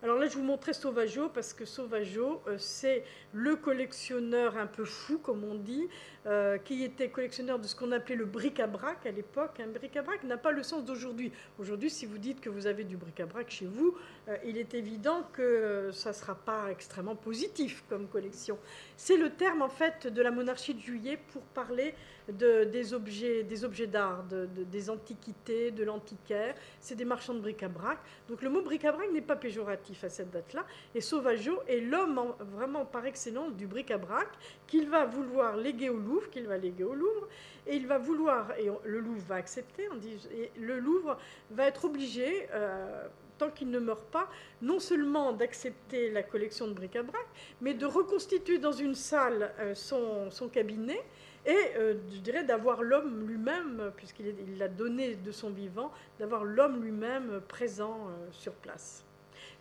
Alors 0.02 0.18
là, 0.18 0.26
je 0.26 0.34
vous 0.34 0.42
montrais 0.42 0.72
Sauvageau 0.72 1.28
parce 1.28 1.52
que 1.52 1.64
Sauvageau, 1.64 2.42
euh, 2.48 2.56
c'est 2.58 3.04
le 3.32 3.54
collectionneur 3.54 4.56
un 4.56 4.66
peu 4.66 4.84
fou, 4.84 5.18
comme 5.18 5.44
on 5.44 5.54
dit, 5.54 5.88
euh, 6.26 6.58
qui 6.58 6.82
était 6.82 7.08
collectionneur 7.08 7.60
de 7.60 7.68
ce 7.68 7.76
qu'on 7.76 7.92
appelait 7.92 8.16
le 8.16 8.24
bric-à-brac 8.24 9.06
à 9.06 9.12
l'époque. 9.12 9.60
Un 9.60 9.68
bric-à-brac 9.68 10.24
n'a 10.24 10.38
pas 10.38 10.50
le 10.50 10.64
sens 10.64 10.84
d'aujourd'hui. 10.84 11.30
Aujourd'hui, 11.60 11.88
si 11.88 12.06
vous 12.06 12.18
dites 12.18 12.40
que 12.40 12.50
vous 12.50 12.66
avez 12.66 12.82
du 12.82 12.96
bric-à-brac 12.96 13.48
chez 13.48 13.66
vous, 13.66 13.96
il 14.44 14.56
est 14.56 14.74
évident 14.74 15.24
que 15.32 15.90
ça 15.92 16.10
ne 16.10 16.14
sera 16.14 16.34
pas 16.34 16.70
extrêmement 16.70 17.16
positif 17.16 17.82
comme 17.88 18.06
collection. 18.06 18.58
C'est 18.96 19.16
le 19.16 19.30
terme, 19.30 19.62
en 19.62 19.68
fait, 19.68 20.06
de 20.06 20.22
la 20.22 20.30
monarchie 20.30 20.74
de 20.74 20.80
Juillet 20.80 21.18
pour 21.32 21.42
parler 21.42 21.94
de, 22.28 22.64
des 22.64 22.94
objets 22.94 23.42
des 23.42 23.64
objets 23.64 23.86
d'art, 23.86 24.24
des 24.24 24.90
antiquités, 24.90 25.70
de 25.70 25.84
l'antiquaire. 25.84 26.54
C'est 26.80 26.94
des 26.94 27.04
marchands 27.04 27.34
de 27.34 27.40
bric-à-brac. 27.40 27.98
Donc 28.28 28.42
le 28.42 28.50
mot 28.50 28.62
bric-à-brac 28.62 29.10
n'est 29.12 29.20
pas 29.20 29.36
péjoratif 29.36 30.04
à 30.04 30.08
cette 30.08 30.30
date-là. 30.30 30.64
Et 30.94 31.00
Sauvageau 31.00 31.58
est 31.66 31.80
l'homme 31.80 32.20
vraiment 32.38 32.84
par 32.84 33.06
excellence 33.06 33.54
du 33.54 33.66
bric-à-brac 33.66 34.28
qu'il 34.66 34.88
va 34.88 35.04
vouloir 35.04 35.56
léguer 35.56 35.90
au 35.90 35.96
Louvre, 35.96 36.30
qu'il 36.30 36.46
va 36.46 36.56
léguer 36.56 36.84
au 36.84 36.94
Louvre, 36.94 37.28
et 37.66 37.76
il 37.76 37.86
va 37.86 37.98
vouloir, 37.98 38.52
et 38.58 38.68
le 38.84 39.00
Louvre 39.00 39.22
va 39.28 39.36
accepter, 39.36 39.88
on 39.92 39.96
dit, 39.96 40.16
et 40.34 40.50
le 40.58 40.78
Louvre 40.78 41.16
va 41.50 41.66
être 41.66 41.84
obligé, 41.84 42.48
euh, 42.52 43.06
tant 43.42 43.50
qu'il 43.50 43.70
ne 43.70 43.80
meurt 43.80 44.04
pas, 44.04 44.28
non 44.60 44.78
seulement 44.78 45.32
d'accepter 45.32 46.10
la 46.10 46.22
collection 46.22 46.68
de 46.68 46.74
bric-à-brac, 46.74 47.26
mais 47.60 47.74
de 47.74 47.86
reconstituer 47.86 48.58
dans 48.58 48.70
une 48.70 48.94
salle 48.94 49.52
euh, 49.58 49.74
son, 49.74 50.48
cabinet 50.48 51.00
et 51.44 51.56
euh, 51.76 51.94
je 52.12 52.18
dirais 52.18 52.44
d'avoir 52.44 52.84
l'homme 52.84 53.26
lui-même, 53.26 53.90
puisqu'il 53.96 54.58
l'a 54.58 54.68
donné 54.68 55.16
de 55.16 55.32
son 55.32 55.50
vivant, 55.50 55.90
d'avoir 56.20 56.44
l'homme 56.44 56.84
lui-même 56.84 57.40
présent 57.48 58.06
euh, 58.06 58.28
sur 58.30 58.52
place. 58.52 59.04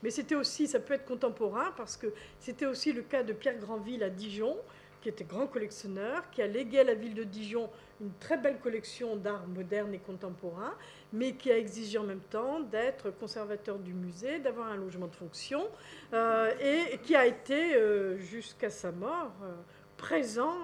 Mais 0.04 0.12
c'était 0.12 0.36
aussi, 0.36 0.68
ça 0.68 0.80
peut 0.80 0.94
être 0.94 1.06
contemporain, 1.06 1.74
parce 1.76 1.98
que 1.98 2.14
c'était 2.40 2.68
aussi 2.68 2.94
le 2.94 3.02
cas 3.02 3.24
de 3.24 3.34
Pierre 3.34 3.58
Granville 3.58 4.04
à 4.04 4.12
Dijon, 4.12 4.58
qui 5.02 5.10
était 5.10 5.24
grand 5.24 5.48
collectionneur, 5.48 6.30
qui 6.30 6.44
a 6.44 6.48
légué 6.48 6.82
à 6.82 6.84
la 6.84 6.94
ville 6.94 7.16
de 7.16 7.24
Dijon 7.24 7.68
une 8.02 8.12
très 8.20 8.38
belle 8.38 8.60
collection 8.60 9.16
d'art 9.16 9.48
moderne 9.48 9.94
et 9.94 10.00
contemporain, 10.00 10.74
mais 11.14 11.34
qui 11.34 11.52
a 11.52 11.58
exigé 11.58 11.98
en 11.98 12.04
même 12.04 12.22
temps 12.22 12.60
d'être 12.60 13.12
conservateur 13.12 13.78
du 13.78 13.94
musée, 13.94 14.40
d'avoir 14.40 14.68
un 14.68 14.76
logement 14.76 15.08
de 15.08 15.16
fonction, 15.16 15.68
euh, 16.14 16.52
et 16.60 16.98
qui 17.00 17.16
a 17.16 17.26
été, 17.28 17.76
euh, 17.76 18.18
jusqu'à 18.18 18.70
sa 18.70 18.92
mort, 18.92 19.34
euh, 19.44 19.54
présent 19.98 20.56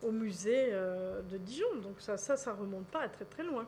au 0.00 0.12
musée 0.12 0.70
de 0.70 1.38
Dijon. 1.38 1.74
Donc 1.82 2.00
ça, 2.00 2.16
ça, 2.16 2.36
ça 2.36 2.52
remonte 2.52 2.86
pas 2.86 3.00
à 3.00 3.08
très 3.08 3.24
très 3.24 3.42
loin. 3.42 3.66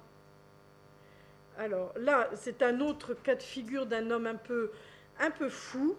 Alors 1.58 1.92
là, 1.96 2.30
c'est 2.34 2.62
un 2.62 2.78
autre 2.80 3.14
cas 3.14 3.34
de 3.34 3.42
figure 3.42 3.84
d'un 3.84 4.10
homme 4.12 4.26
un 4.26 4.36
peu, 4.36 4.70
un 5.18 5.32
peu 5.32 5.48
fou, 5.48 5.96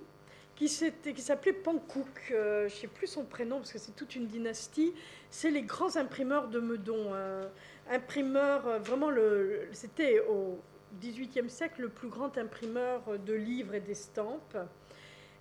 qui 0.55 0.69
s'appelait 0.69 1.53
Pankouk, 1.53 2.07
je 2.29 2.63
ne 2.63 2.69
sais 2.69 2.87
plus 2.87 3.07
son 3.07 3.25
prénom 3.25 3.57
parce 3.57 3.73
que 3.73 3.79
c'est 3.79 3.95
toute 3.95 4.15
une 4.15 4.27
dynastie, 4.27 4.93
c'est 5.29 5.51
les 5.51 5.63
grands 5.63 5.97
imprimeurs 5.97 6.47
de 6.47 6.59
Meudon. 6.59 7.11
Euh, 7.13 7.47
imprimeur, 7.91 8.65
euh, 8.67 8.79
vraiment, 8.79 9.09
c'était 9.73 10.21
au 10.21 10.59
XVIIIe 11.01 11.49
siècle 11.49 11.81
le 11.81 11.89
plus 11.89 12.07
grand 12.07 12.37
imprimeur 12.37 13.01
de 13.19 13.33
livres 13.33 13.73
et 13.73 13.81
d'estampes, 13.81 14.57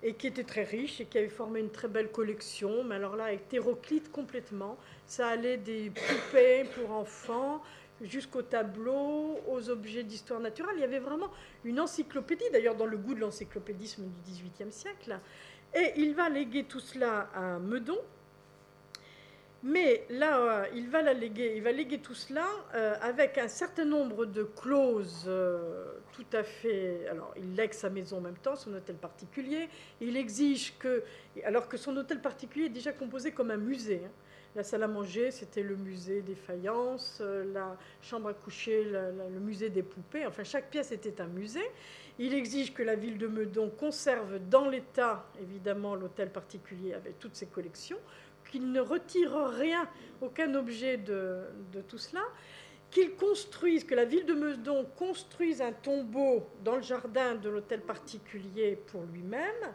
et 0.03 0.15
qui 0.15 0.27
était 0.27 0.43
très 0.43 0.65
riche 0.65 1.01
et 1.01 1.07
qui 1.07 1.17
avait 1.17 1.29
formé 1.29 1.61
une 1.61 1.71
très 1.71 1.89
belle 1.89 2.11
collection, 2.11 2.83
mais 2.85 2.97
alors 2.97 3.17
là, 3.17 3.33
hétéroclite 3.33 4.11
complètement. 4.11 4.77
Ça 5.07 5.29
allait 5.29 5.57
des 5.57 5.91
poupées 5.91 6.65
pour 6.75 6.91
enfants 6.91 7.63
jusqu'aux 8.03 8.43
tableaux, 8.43 9.39
aux 9.49 9.71
objets 9.71 10.03
d'histoire 10.03 10.41
naturelle. 10.41 10.75
Il 10.77 10.81
y 10.81 10.85
avait 10.85 10.99
vraiment 10.99 11.31
une 11.65 11.81
encyclopédie, 11.81 12.45
d'ailleurs 12.53 12.77
dans 12.77 12.87
le 12.87 12.97
goût 12.97 13.15
de 13.15 13.21
l'encyclopédisme 13.21 14.05
du 14.05 14.21
XVIIIe 14.31 14.73
siècle. 14.73 15.19
Et 15.75 15.93
il 15.97 16.15
va 16.15 16.29
léguer 16.29 16.65
tout 16.65 16.81
cela 16.81 17.29
à 17.35 17.59
Meudon, 17.59 17.99
mais 19.67 20.05
là, 20.11 20.39
euh, 20.39 20.67
il 20.75 20.91
va 20.91 21.01
la 21.01 21.15
léguer, 21.15 21.55
il 21.57 21.63
va 21.63 21.73
léguer 21.73 21.99
tout 21.99 22.13
cela 22.13 22.47
euh, 22.75 22.97
avec 23.01 23.39
un 23.39 23.49
certain 23.49 23.87
nombre 23.87 24.27
de 24.27 24.43
clauses 24.43 25.25
euh, 25.27 25.87
tout 26.13 26.27
à 26.35 26.43
fait. 26.43 27.09
Alors, 27.11 27.33
il 27.39 27.55
lègue 27.55 27.73
sa 27.73 27.89
maison 27.89 28.19
en 28.19 28.21
même 28.21 28.37
temps, 28.37 28.57
son 28.57 28.75
hôtel 28.75 28.97
particulier. 28.97 29.71
Il 30.03 30.19
exige 30.19 30.77
que, 30.79 31.03
alors 31.45 31.67
que 31.67 31.79
son 31.79 31.97
hôtel 31.97 32.21
particulier 32.21 32.67
est 32.67 32.69
déjà 32.69 32.93
composé 32.93 33.33
comme 33.33 33.51
un 33.51 33.57
musée. 33.57 34.03
Hein. 34.05 34.11
La 34.55 34.63
salle 34.63 34.85
à 34.85 34.89
manger, 34.89 35.33
c'était 35.33 35.63
le 35.63 35.75
musée 35.75 36.23
des 36.23 36.37
faïences, 36.37 37.21
la 37.53 37.77
chambre 38.01 38.29
à 38.29 38.35
coucher, 38.35 38.85
le 38.85 39.41
musée 39.41 39.69
des 39.69 39.83
poupées. 39.83 40.27
Enfin, 40.27 40.45
chaque 40.45 40.71
pièce 40.71 40.93
était 40.93 41.21
un 41.21 41.27
musée. 41.27 41.69
Il 42.21 42.33
exige 42.33 42.73
que 42.73 42.85
la 42.85 42.95
ville 42.95 43.19
de 43.19 43.27
Meudon 43.27 43.69
conserve 43.69 44.39
dans 44.49 44.69
l'état, 44.69 45.27
évidemment, 45.43 45.97
l'hôtel 45.97 46.31
particulier 46.31 46.95
avec 46.95 47.19
toutes 47.19 47.35
ses 47.35 47.47
collections 47.47 47.99
qu'il 48.55 48.71
ne 48.71 48.81
retire 48.81 49.35
rien, 49.49 49.89
aucun 50.21 50.55
objet 50.55 50.97
de, 50.97 51.43
tout 51.89 51.99
cela, 51.99 52.23
qu'il 52.91 53.17
construise, 53.17 53.85
que 53.85 53.95
la 53.95 54.05
ville 54.05 54.25
de 54.25 54.35
Meudon 54.35 54.87
construise 54.97 55.61
un 55.61 55.73
tombeau 55.73 56.47
dans 56.63 56.77
le 56.77 56.83
jardin 56.83 57.35
de 57.35 57.49
l'hôtel 57.49 57.81
particulier 57.81 58.77
pour 58.77 59.03
lui-même, 59.13 59.75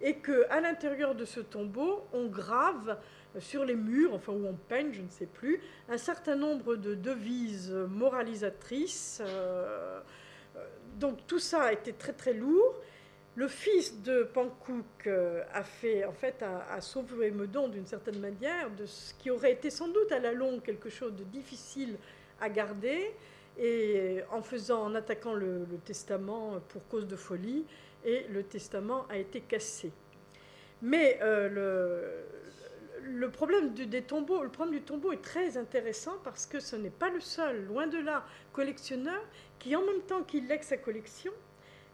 et 0.00 0.16
que 0.16 0.46
à 0.48 0.60
l'intérieur 0.60 1.14
de 1.14 1.24
ce 1.24 1.40
tombeau, 1.40 2.06
on 2.12 2.26
grave 2.26 2.98
sur 3.38 3.64
les 3.64 3.76
murs, 3.76 4.14
enfin 4.14 4.32
où 4.32 4.46
on 4.46 4.54
peigne, 4.54 4.92
je 4.92 5.02
ne 5.02 5.08
sais 5.08 5.26
plus, 5.26 5.60
un 5.88 5.98
certain 5.98 6.36
nombre 6.36 6.76
de 6.76 6.94
devises 6.94 7.70
moralisatrices. 7.70 9.22
Euh, 9.24 10.00
euh, 10.56 10.66
donc 10.98 11.26
tout 11.26 11.38
ça 11.38 11.62
a 11.62 11.72
été 11.72 11.92
très 11.92 12.12
très 12.12 12.32
lourd. 12.32 12.74
Le 13.36 13.46
fils 13.46 14.02
de 14.02 14.24
Pankouk 14.24 15.06
euh, 15.06 15.42
a 15.52 15.62
fait, 15.62 16.04
en 16.04 16.12
fait, 16.12 16.42
a, 16.42 16.80
sauvé 16.80 17.30
Meudon 17.30 17.68
d'une 17.68 17.86
certaine 17.86 18.18
manière 18.18 18.70
de 18.70 18.86
ce 18.86 19.14
qui 19.14 19.30
aurait 19.30 19.52
été 19.52 19.70
sans 19.70 19.88
doute 19.88 20.10
à 20.10 20.18
la 20.18 20.32
longue 20.32 20.62
quelque 20.62 20.90
chose 20.90 21.14
de 21.14 21.24
difficile 21.24 21.96
à 22.40 22.48
garder, 22.48 23.14
et 23.58 24.20
en 24.30 24.42
faisant, 24.42 24.82
en 24.82 24.94
attaquant 24.94 25.34
le, 25.34 25.66
testament 25.84 26.60
pour 26.68 26.86
cause 26.88 27.06
de 27.06 27.16
folie, 27.16 27.64
et 28.04 28.26
le 28.30 28.42
testament 28.42 29.06
a 29.08 29.16
été 29.16 29.40
cassé. 29.40 29.92
Mais 30.82 31.18
euh, 31.22 32.22
le, 33.04 33.30
problème 33.30 33.72
du, 33.74 33.86
des 33.86 34.02
tombeaux, 34.02 34.42
le 34.42 34.48
problème 34.48 34.78
du 34.78 34.82
tombeau 34.82 35.12
est 35.12 35.22
très 35.22 35.56
intéressant 35.56 36.16
parce 36.24 36.46
que 36.46 36.60
ce 36.60 36.76
n'est 36.76 36.90
pas 36.90 37.10
le 37.10 37.20
seul, 37.20 37.66
loin 37.66 37.86
de 37.86 37.98
là, 37.98 38.24
collectionneur 38.52 39.20
qui, 39.58 39.74
en 39.76 39.84
même 39.84 40.02
temps 40.02 40.22
qu'il 40.22 40.46
lègue 40.46 40.62
sa 40.62 40.76
collection, 40.76 41.32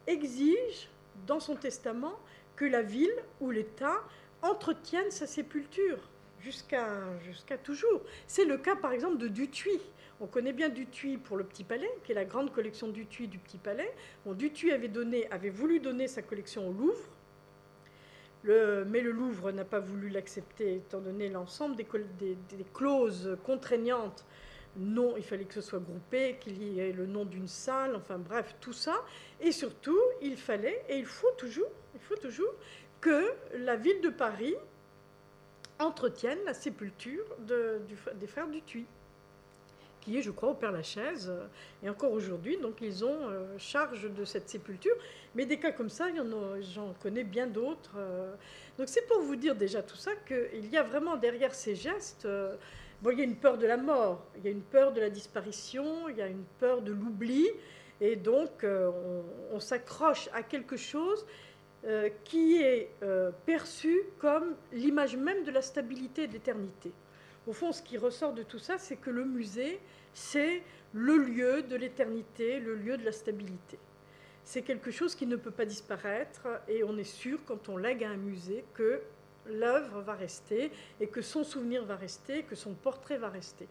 exige 0.07 0.89
dans 1.27 1.41
son 1.41 1.57
testament 1.57 2.19
que 2.55 2.65
la 2.65 2.83
ville 2.83 3.15
ou 3.41 3.51
l'État 3.51 3.97
entretiennent 4.43 5.11
sa 5.11 5.27
sépulture 5.27 5.99
jusqu'à 6.41 7.59
toujours. 7.63 8.03
C'est 8.27 8.45
le 8.45 8.59
cas 8.59 8.77
par 8.77 8.93
exemple 8.93 9.19
de 9.19 9.29
Dutuy. 9.29 9.81
On 10.21 10.27
connaît 10.27 10.53
bien 10.53 10.69
Dutuy 10.69 11.19
pour 11.19 11.37
le 11.37 11.45
Petit 11.45 11.65
Palais, 11.65 11.91
qui 12.05 12.13
est 12.13 12.15
la 12.15 12.25
grande 12.25 12.53
collection 12.53 12.89
Dutuy 12.89 13.29
du 13.29 13.39
Petit 13.39 13.59
Palais. 13.59 13.93
Bon, 14.25 14.33
Dutuy 14.33 14.73
avait, 14.73 14.89
donné, 14.89 15.31
avait 15.31 15.51
voulu 15.51 15.81
donner 15.81 16.09
sa 16.09 16.23
collection 16.23 16.69
au 16.69 16.73
Louvre, 16.73 17.05
mais 18.47 19.01
le 19.01 19.11
Louvre 19.11 19.51
n'a 19.53 19.65
pas 19.65 19.81
voulu 19.81 20.09
l'accepter 20.09 20.77
étant 20.77 21.01
donné 21.01 21.29
l'ensemble 21.29 21.77
des, 21.77 21.87
clauses 22.73 23.37
contraignantes 23.45 24.25
non, 24.79 25.15
il 25.17 25.23
fallait 25.23 25.45
que 25.45 25.55
ce 25.55 25.63
soit 25.63 25.79
groupé, 25.79 26.37
qu'il 26.39 26.63
y 26.63 26.81
ait 26.81 26.93
le 26.93 27.07
nom 27.07 27.25
d'une 27.25 27.49
salle, 27.49 27.97
enfin 27.97 28.19
bref, 28.19 28.55
tout 28.61 28.75
ça. 28.75 28.95
Et 29.41 29.51
surtout, 29.51 29.99
il 30.21 30.37
fallait, 30.37 30.85
et 30.91 30.99
il 30.99 31.07
faut 31.07 31.31
toujours, 31.39 31.71
il 31.95 32.01
faut 32.01 32.17
toujours 32.17 32.53
que 33.01 33.33
la 33.55 33.77
ville 33.77 34.03
de 34.03 34.11
Paris 34.11 34.55
entretienne 35.79 36.39
la 36.45 36.55
sépulture 36.55 37.25
des 37.41 38.27
frères 38.27 38.49
Dutuy, 38.49 38.87
qui 40.07 40.19
est, 40.19 40.23
je 40.23 40.31
crois, 40.31 40.51
au 40.51 40.55
Père 40.55 40.71
Lachaise. 40.71 41.33
Et 41.83 41.91
encore 41.91 42.13
aujourd'hui, 42.13 42.57
donc 42.59 42.81
ils 42.81 43.05
ont 43.05 43.29
euh, 43.29 43.59
charge 43.59 44.09
de 44.09 44.25
cette 44.25 44.49
sépulture. 44.49 44.95
Mais 45.35 45.47
des 45.47 45.59
cas 45.59 45.73
comme 45.73 45.91
ça, 45.91 46.07
j'en 46.75 46.95
connais 47.03 47.25
bien 47.25 47.49
d'autres. 47.49 47.97
Euh. 47.97 48.33
donc 48.79 48.89
c'est 48.89 49.05
pour 49.09 49.21
vous 49.21 49.35
dire 49.35 49.57
déjà 49.57 49.83
tout 49.83 49.97
ça 49.97 50.13
qu'il 50.29 50.71
y 50.71 50.77
a 50.77 50.85
vraiment 50.85 51.17
derrière 51.17 51.55
ces 51.55 51.75
gestes... 51.75 52.25
Euh, 52.25 52.55
il 53.05 53.19
y 53.19 53.21
a 53.21 53.25
une 53.25 53.37
peur 53.37 53.59
de 53.59 53.67
la 53.67 53.77
mort, 53.77 54.25
il 54.39 54.45
y 54.45 54.49
a 54.49 54.51
une 54.51 54.63
peur 54.63 54.91
de 54.91 55.01
la 55.01 55.11
disparition, 55.11 56.09
il 56.09 56.17
y 56.17 56.23
a 56.23 56.27
une 56.27 56.45
peur 56.59 56.81
de 56.81 56.93
l'oubli, 56.93 57.47
et 58.01 58.17
donc 58.17 58.65
on, 59.53 59.61
s'accroche 59.61 60.31
à 60.33 60.43
quelque 60.43 60.79
chose 60.79 61.27
qui 62.25 62.57
est 62.57 62.89
perçu 63.45 64.01
comme 64.19 64.57
l'image 64.73 65.15
même 65.15 65.45
de 65.45 65.51
la 65.51 65.61
stabilité 65.61 66.23
et 66.23 66.27
de 66.27 66.33
l'éternité. 66.33 66.91
Au 67.47 67.53
fond, 67.53 67.73
ce 67.73 67.83
qui 67.83 67.97
ressort 67.97 68.33
de 68.33 68.43
tout 68.43 68.59
ça, 68.59 68.79
c'est 68.79 68.97
que 68.97 69.11
le 69.11 69.25
musée, 69.25 69.79
c'est 70.15 70.63
le 70.93 71.17
lieu 71.17 71.63
de 71.63 71.77
l'éternité, 71.77 72.59
le 72.59 72.75
lieu 72.75 72.97
de 72.97 73.05
la 73.05 73.13
stabilité. 73.13 73.79
C'est 74.45 74.63
quelque 74.63 74.91
chose 74.91 75.15
qui 75.15 75.27
ne 75.27 75.37
peut 75.37 75.51
pas 75.51 75.65
disparaître, 75.65 76.47
et 76.69 76.83
on 76.85 76.97
est 76.99 77.05
sûr, 77.05 77.39
quand 77.45 77.69
on 77.69 77.77
lègue 77.77 78.05
à 78.05 78.11
un 78.11 78.17
musée, 78.17 78.65
que 78.75 79.01
l'œuvre 79.49 80.01
va 80.01 80.15
rester 80.15 80.71
et 81.01 81.07
que 81.07 81.23
son 81.23 81.45
souvenir 81.45 81.85
va 81.85 81.97
rester, 81.97 82.43
que 82.43 82.55
son 82.55 82.75
portrait 82.75 83.19
va 83.19 83.29
rester. 83.29 83.69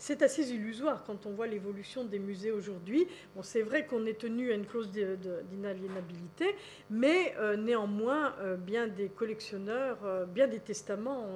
C'est 0.00 0.22
assez 0.22 0.52
illusoire 0.52 1.02
quand 1.04 1.26
on 1.26 1.30
voit 1.30 1.48
l'évolution 1.48 2.04
des 2.04 2.20
musées 2.20 2.52
aujourd'hui. 2.52 3.08
Bon, 3.34 3.42
c'est 3.42 3.62
vrai 3.62 3.84
qu'on 3.84 4.06
est 4.06 4.18
tenu 4.18 4.52
à 4.52 4.54
une 4.54 4.64
clause 4.64 4.90
d'inaliénabilité, 4.90 6.54
mais 6.88 7.34
euh, 7.38 7.56
néanmoins, 7.56 8.34
euh, 8.38 8.56
bien 8.56 8.86
des 8.86 9.08
collectionneurs, 9.08 9.98
euh, 10.04 10.24
bien 10.24 10.46
des 10.46 10.60
testaments 10.60 11.26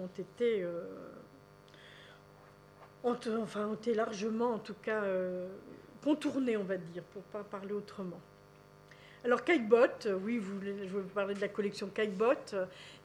ont, 0.00 0.08
été, 0.18 0.66
ont, 3.04 3.16
enfin, 3.40 3.66
ont 3.66 3.74
été 3.74 3.94
largement, 3.94 4.54
en 4.54 4.58
tout 4.58 4.74
cas, 4.82 5.02
contournés, 6.02 6.56
on 6.56 6.64
va 6.64 6.76
dire, 6.76 7.02
pour 7.04 7.22
ne 7.22 7.32
pas 7.32 7.44
parler 7.44 7.72
autrement. 7.72 8.20
Alors 9.24 9.42
Kitebot, 9.42 10.06
oui, 10.22 10.36
vous, 10.36 10.60
je 10.60 10.88
vous 10.88 11.00
parler 11.14 11.34
de 11.34 11.40
la 11.40 11.48
collection 11.48 11.88
Kitebot, 11.88 12.54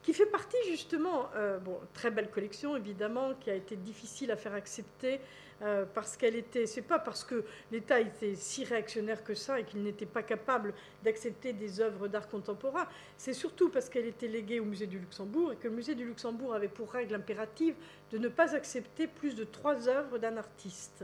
qui 0.04 0.14
fait 0.14 0.26
partie 0.26 0.58
justement, 0.68 1.30
euh, 1.36 1.60
bon, 1.60 1.80
très 1.94 2.12
belle 2.12 2.30
collection 2.30 2.76
évidemment, 2.76 3.34
qui 3.40 3.50
a 3.50 3.56
été 3.56 3.78
difficile 3.78 4.30
à 4.32 4.36
faire 4.36 4.54
accepter 4.54 5.22
euh, 5.62 5.86
parce 5.94 6.16
qu'elle 6.16 6.36
était, 6.36 6.66
c'est 6.66 6.82
pas 6.82 7.00
parce 7.00 7.24
que 7.24 7.44
l'État 7.72 8.00
était 8.00 8.36
si 8.36 8.64
réactionnaire 8.64 9.24
que 9.24 9.34
ça 9.34 9.60
et 9.60 9.66
qu'il 9.66 9.84
n'était 9.84 10.06
pas 10.06 10.24
capable 10.24 10.74
d'accepter 11.04 11.54
des 11.54 11.82
œuvres 11.82 12.08
d'art 12.08 12.30
contemporain, 12.30 12.88
c'est 13.18 13.34
surtout 13.34 13.70
parce 13.70 13.90
qu'elle 13.90 14.06
était 14.06 14.28
léguée 14.28 14.60
au 14.60 14.66
musée 14.66 14.88
du 14.88 15.00
Luxembourg 15.00 15.52
et 15.52 15.56
que 15.58 15.68
le 15.68 15.76
musée 15.76 15.96
du 15.96 16.06
Luxembourg 16.06 16.54
avait 16.54 16.70
pour 16.70 16.92
règle 16.92 17.16
impérative 17.16 17.76
de 18.12 18.18
ne 18.18 18.30
pas 18.30 18.56
accepter 18.56 19.08
plus 19.08 19.36
de 19.36 19.44
trois 19.44 19.88
œuvres 19.90 20.18
d'un 20.18 20.38
artiste. 20.38 21.04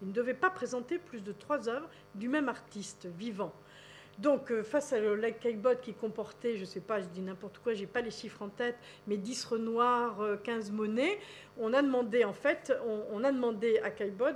Il 0.00 0.08
ne 0.08 0.12
devait 0.12 0.34
pas 0.34 0.50
présenter 0.50 0.98
plus 0.98 1.22
de 1.22 1.32
trois 1.32 1.68
œuvres 1.68 1.88
du 2.14 2.28
même 2.28 2.48
artiste 2.48 3.06
vivant. 3.18 3.52
Donc, 4.18 4.50
euh, 4.50 4.64
face 4.64 4.92
à 4.92 4.98
Lake 4.98 5.38
Caillebot 5.38 5.76
qui 5.80 5.94
comportait, 5.94 6.56
je 6.56 6.62
ne 6.62 6.66
sais 6.66 6.80
pas, 6.80 7.00
je 7.00 7.06
dis 7.06 7.20
n'importe 7.20 7.58
quoi, 7.58 7.74
je 7.74 7.80
n'ai 7.80 7.86
pas 7.86 8.00
les 8.00 8.10
chiffres 8.10 8.42
en 8.42 8.48
tête, 8.48 8.76
mais 9.06 9.16
10 9.16 9.44
renoirs, 9.44 10.18
15 10.42 10.72
monnaies, 10.72 11.18
on 11.56 11.72
a 11.72 11.82
demandé, 11.82 12.24
en 12.24 12.32
fait, 12.32 12.72
on, 13.12 13.22
a 13.22 13.30
demandé 13.30 13.78
à 13.78 13.90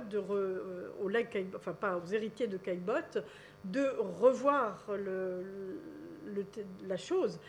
de 0.09 0.23
euh, 0.31 1.49
enfin 1.55 1.73
pas 1.73 1.97
aux 1.97 2.07
héritiers 2.07 2.47
de 2.47 2.57
Caillebot, 2.57 3.19
de 3.65 3.87
revoir 4.21 4.87
la 6.87 6.97
chose 6.97 7.39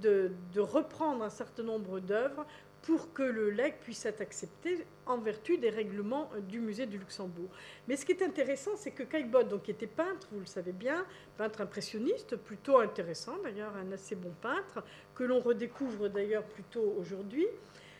de, 0.00 0.32
de 0.54 0.60
reprendre 0.60 1.22
un 1.24 1.30
certain 1.30 1.62
nombre 1.62 2.00
d'œuvres 2.00 2.46
pour 2.82 3.12
que 3.12 3.22
le 3.22 3.50
legs 3.50 3.74
puisse 3.80 4.06
être 4.06 4.20
accepté 4.20 4.86
en 5.06 5.18
vertu 5.18 5.58
des 5.58 5.70
règlements 5.70 6.30
euh, 6.34 6.40
du 6.40 6.60
musée 6.60 6.86
du 6.86 6.98
Luxembourg. 6.98 7.50
Mais 7.88 7.96
ce 7.96 8.06
qui 8.06 8.12
est 8.12 8.22
intéressant, 8.22 8.72
c'est 8.76 8.92
que 8.92 9.02
Caillebotte, 9.02 9.48
donc, 9.48 9.68
était 9.68 9.86
peintre, 9.86 10.28
vous 10.32 10.40
le 10.40 10.46
savez 10.46 10.72
bien, 10.72 11.04
peintre 11.36 11.60
impressionniste, 11.60 12.36
plutôt 12.36 12.78
intéressant 12.78 13.36
d'ailleurs, 13.42 13.74
un 13.76 13.92
assez 13.92 14.14
bon 14.14 14.32
peintre, 14.40 14.82
que 15.14 15.24
l'on 15.24 15.40
redécouvre 15.40 16.08
d'ailleurs 16.08 16.44
plutôt 16.44 16.94
aujourd'hui, 16.98 17.46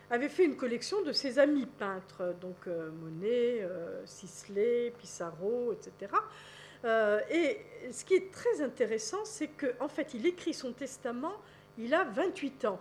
avait 0.08 0.28
fait 0.28 0.44
une 0.44 0.56
collection 0.56 1.02
de 1.02 1.12
ses 1.12 1.38
amis 1.38 1.66
peintres, 1.66 2.34
donc 2.40 2.56
euh, 2.66 2.90
Monet, 2.90 3.58
euh, 3.60 4.90
Pissarro, 4.98 5.72
etc. 5.72 6.12
et 7.30 7.58
ce 7.92 8.04
qui 8.04 8.14
est 8.14 8.32
très 8.32 8.62
intéressant, 8.62 9.24
c'est 9.24 9.48
qu'en 9.48 9.84
en 9.84 9.88
fait, 9.88 10.14
il 10.14 10.26
écrit 10.26 10.54
son 10.54 10.72
testament, 10.72 11.34
il 11.78 11.94
a 11.94 12.04
28 12.04 12.64
ans. 12.64 12.80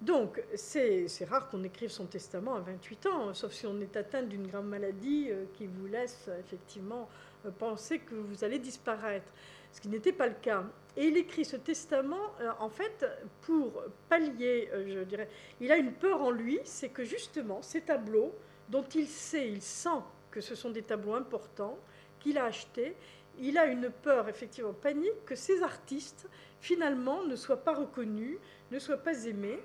Donc, 0.00 0.42
c'est 0.54 1.08
rare 1.28 1.48
qu'on 1.48 1.62
écrive 1.64 1.90
son 1.90 2.06
testament 2.06 2.56
à 2.56 2.60
28 2.60 3.06
ans, 3.06 3.34
sauf 3.34 3.52
si 3.52 3.66
on 3.66 3.80
est 3.80 3.96
atteint 3.96 4.22
d'une 4.22 4.46
grave 4.46 4.66
maladie 4.66 5.28
euh, 5.30 5.44
qui 5.54 5.66
vous 5.66 5.86
laisse 5.86 6.28
effectivement 6.40 7.08
euh, 7.46 7.50
penser 7.50 8.00
que 8.00 8.14
vous 8.14 8.44
allez 8.44 8.58
disparaître, 8.58 9.32
ce 9.72 9.80
qui 9.80 9.88
n'était 9.88 10.12
pas 10.12 10.26
le 10.26 10.34
cas. 10.34 10.64
Et 10.96 11.06
il 11.06 11.16
écrit 11.16 11.44
ce 11.44 11.56
testament, 11.56 12.32
euh, 12.40 12.50
en 12.60 12.68
fait, 12.68 13.06
pour 13.42 13.82
pallier, 14.08 14.68
je 14.86 15.00
dirais, 15.04 15.28
il 15.60 15.72
a 15.72 15.76
une 15.76 15.92
peur 15.92 16.22
en 16.22 16.30
lui, 16.30 16.60
c'est 16.64 16.90
que 16.90 17.04
justement, 17.04 17.62
ces 17.62 17.80
tableaux, 17.80 18.34
dont 18.68 18.84
il 18.94 19.06
sait, 19.06 19.48
il 19.48 19.62
sent 19.62 20.02
que 20.30 20.40
ce 20.40 20.54
sont 20.54 20.70
des 20.70 20.82
tableaux 20.82 21.14
importants, 21.14 21.78
qu'il 22.18 22.38
a 22.38 22.44
achetés, 22.44 22.96
il 23.38 23.58
a 23.58 23.66
une 23.66 23.90
peur, 23.90 24.28
effectivement, 24.28 24.72
panique, 24.72 25.24
que 25.24 25.34
ces 25.34 25.62
artistes, 25.62 26.28
finalement, 26.60 27.24
ne 27.24 27.36
soient 27.36 27.62
pas 27.62 27.74
reconnus, 27.74 28.38
ne 28.70 28.78
soient 28.78 28.98
pas 28.98 29.24
aimés. 29.26 29.60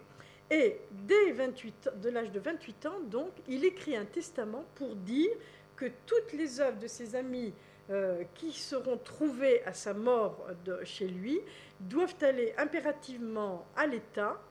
Et 0.52 0.82
dès 0.92 1.32
28, 1.32 1.92
de 2.02 2.10
l'âge 2.10 2.32
de 2.32 2.40
28 2.40 2.86
ans, 2.88 3.00
donc, 3.02 3.32
il 3.48 3.66
écrit 3.66 3.96
un 3.96 4.06
testament 4.06 4.66
pour 4.76 4.96
dire 4.96 5.30
que 5.76 5.86
toutes 6.06 6.34
les 6.34 6.60
œuvres 6.60 6.80
de 6.80 6.88
ses 6.88 7.16
amis 7.16 7.54
euh, 7.92 8.24
qui 8.36 8.52
seront 8.52 8.98
trouvées 8.98 9.64
à 9.66 9.74
sa 9.74 9.94
mort 9.94 10.46
chez 10.84 11.08
lui 11.08 11.40
doivent 11.80 12.16
aller 12.22 12.54
impérativement 12.58 13.66
à 13.76 13.86
l'État, 13.86 14.42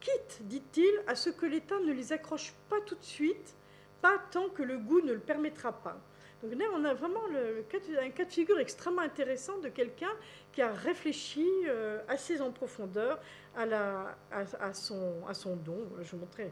quitte, 0.00 0.40
dit-il, 0.42 1.02
à 1.06 1.14
ce 1.14 1.30
que 1.30 1.46
l'État 1.46 1.78
ne 1.80 1.92
les 1.92 2.12
accroche 2.12 2.54
pas 2.68 2.80
tout 2.86 2.94
de 2.94 3.04
suite, 3.04 3.54
pas 4.00 4.18
tant 4.30 4.48
que 4.48 4.62
le 4.62 4.78
goût 4.78 5.00
ne 5.02 5.12
le 5.12 5.20
permettra 5.20 5.72
pas. 5.72 6.00
Donc 6.42 6.58
là, 6.58 6.64
on 6.74 6.84
a 6.84 6.94
vraiment 6.94 7.20
un 7.26 8.10
cas 8.10 8.24
de 8.24 8.30
figure 8.30 8.58
extrêmement 8.58 9.02
intéressant 9.02 9.58
de 9.58 9.68
quelqu'un 9.68 10.12
qui 10.52 10.62
a 10.62 10.72
réfléchi 10.72 11.46
euh, 11.66 12.00
assez 12.08 12.40
en 12.40 12.50
profondeur 12.50 13.20
à, 13.56 14.72
son, 14.72 15.56
don. 15.56 15.86
Je 16.00 16.10
vous 16.12 16.18
montrais 16.18 16.50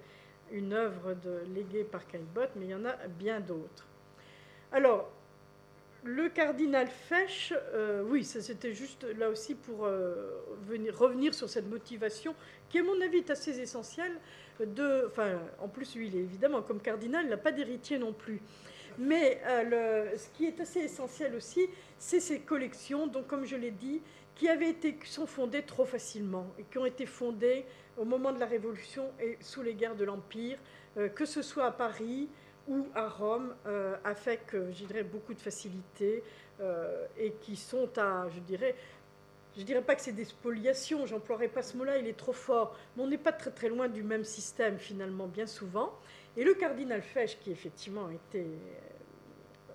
une 0.52 0.74
œuvre 0.74 1.15
de, 1.15 1.43
léguée 1.55 1.85
par 1.85 2.06
Caillebotte, 2.06 2.51
mais 2.56 2.66
il 2.66 2.70
y 2.70 2.74
en 2.74 2.85
a 2.85 2.97
bien 3.19 3.40
d'autres. 3.40 3.86
Alors, 4.73 5.10
le 6.05 6.28
cardinal 6.28 6.86
Fesch, 6.86 7.55
euh, 7.73 8.02
oui, 8.06 8.24
c'était 8.24 8.74
juste 8.74 9.05
là 9.16 9.31
aussi 9.31 9.55
pour 9.55 9.86
euh, 9.86 10.44
venir, 10.66 10.97
revenir 10.97 11.32
sur 11.32 11.48
cette 11.48 11.66
motivation 11.66 12.35
qui, 12.69 12.78
à 12.78 12.82
mon 12.82 13.01
avis, 13.01 13.19
est 13.19 13.31
assez 13.31 13.59
essentielle. 13.59 14.19
Enfin, 15.06 15.40
en 15.60 15.69
plus, 15.69 15.97
lui, 15.97 16.09
il 16.09 16.16
est 16.16 16.20
évidemment 16.20 16.62
comme 16.62 16.81
cardinal, 16.81 17.24
il 17.24 17.31
n'a 17.31 17.36
pas 17.36 17.52
d'héritier 17.52 17.98
non 17.98 18.12
plus. 18.12 18.40
Mais 18.99 19.41
euh, 19.47 20.16
ce 20.16 20.29
qui 20.37 20.47
est 20.47 20.61
assez 20.61 20.81
essentiel 20.81 21.35
aussi, 21.37 21.69
c'est 21.99 22.20
ces 22.20 22.41
collections, 22.41 23.07
donc 23.07 23.29
comme 23.29 23.45
je 23.45 23.57
l'ai 23.57 23.70
dit, 23.70 24.03
qui 24.35 24.49
avaient 24.49 24.70
été, 24.70 24.99
sont 25.05 25.27
fondées 25.27 25.62
trop 25.62 25.85
facilement 25.85 26.47
et 26.59 26.65
qui 26.65 26.79
ont 26.79 26.87
été 26.87 27.07
fondées 27.07 27.65
au 27.97 28.05
moment 28.05 28.33
de 28.33 28.41
la 28.41 28.47
Révolution 28.47 29.11
et 29.20 29.37
sous 29.41 29.62
les 29.62 29.75
guerres 29.75 29.97
de 29.97 30.05
l'Empire, 30.05 30.59
euh, 30.97 31.09
que 31.09 31.25
ce 31.25 31.43
soit 31.43 31.66
à 31.66 31.73
Paris 31.73 32.29
ou 32.66 32.87
à 32.95 33.09
Rome, 33.09 33.55
euh, 33.66 33.97
avec, 34.05 34.53
je 34.53 34.85
dirais, 34.85 35.05
beaucoup 35.05 35.35
de 35.35 35.41
facilité 35.41 36.23
et 37.16 37.35
qui 37.41 37.55
sont 37.55 37.89
à, 37.99 38.27
je 38.35 38.41
dirais, 38.41 38.75
je 39.55 39.61
ne 39.61 39.66
dirais 39.66 39.83
pas 39.83 39.95
que 39.95 40.03
c'est 40.03 40.12
des 40.12 40.25
spoliations, 40.25 41.07
j'emploierai 41.07 41.49
pas 41.49 41.62
ce 41.62 41.77
mot-là, 41.77 41.99
il 41.99 42.07
est 42.09 42.16
trop 42.16 42.33
fort, 42.33 42.77
mais 42.97 43.03
on 43.05 43.07
n'est 43.07 43.19
pas 43.19 43.33
très 43.33 43.51
très 43.51 43.69
loin 43.69 43.89
du 43.89 44.03
même 44.03 44.25
système 44.25 44.79
finalement, 44.79 45.27
bien 45.27 45.47
souvent. 45.47 45.93
Et 46.39 46.44
le 46.44 46.55
cardinal 46.55 47.02
Fesch, 47.02 47.36
qui 47.40 47.51
effectivement 47.51 48.09
était 48.10 48.47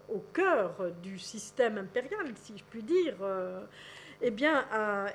au 0.08 0.20
cœur 0.34 0.92
du 1.02 1.20
système 1.20 1.78
impérial, 1.78 2.32
si 2.36 2.58
je 2.58 2.64
puis 2.64 2.82
dire, 2.82 3.18
euh, 3.22 3.66
eh 4.22 4.32
bien, 4.32 4.66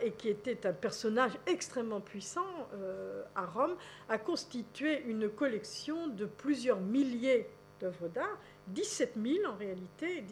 et 0.02 0.10
qui 0.10 0.28
était 0.28 0.66
un 0.66 0.74
personnage 0.74 1.32
extrêmement 1.46 2.02
puissant 2.02 2.68
euh, 2.74 3.22
à 3.34 3.46
Rome, 3.46 3.76
a 4.10 4.18
constitué 4.18 5.02
une 5.06 5.30
collection 5.30 6.08
de 6.08 6.26
plusieurs 6.26 6.80
milliers 6.80 7.48
d'œuvres 7.80 8.08
d'art, 8.08 8.38
17 8.66 9.14
000 9.16 9.50
en 9.50 9.56
réalité. 9.56 10.24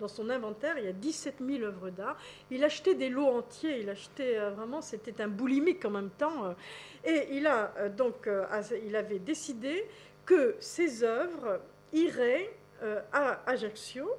Dans 0.00 0.08
son 0.08 0.30
inventaire, 0.30 0.78
il 0.78 0.84
y 0.84 0.88
a 0.88 0.92
17 0.92 1.34
000 1.46 1.64
œuvres 1.64 1.90
d'art. 1.90 2.16
Il 2.50 2.64
achetait 2.64 2.94
des 2.94 3.10
lots 3.10 3.26
entiers, 3.26 3.80
il 3.80 3.90
achetait 3.90 4.38
euh, 4.38 4.52
vraiment, 4.52 4.80
c'était 4.80 5.20
un 5.20 5.28
boulimique 5.28 5.84
en 5.84 5.90
même 5.90 6.10
temps. 6.16 6.54
et 7.04 7.28
il, 7.32 7.46
a, 7.46 7.90
donc, 7.90 8.26
il 8.86 8.96
avait 8.96 9.18
décidé 9.18 9.84
que 10.24 10.56
ces 10.60 11.02
œuvres 11.02 11.60
iraient 11.92 12.50
euh, 12.82 13.00
à 13.12 13.48
Ajaccio 13.48 14.10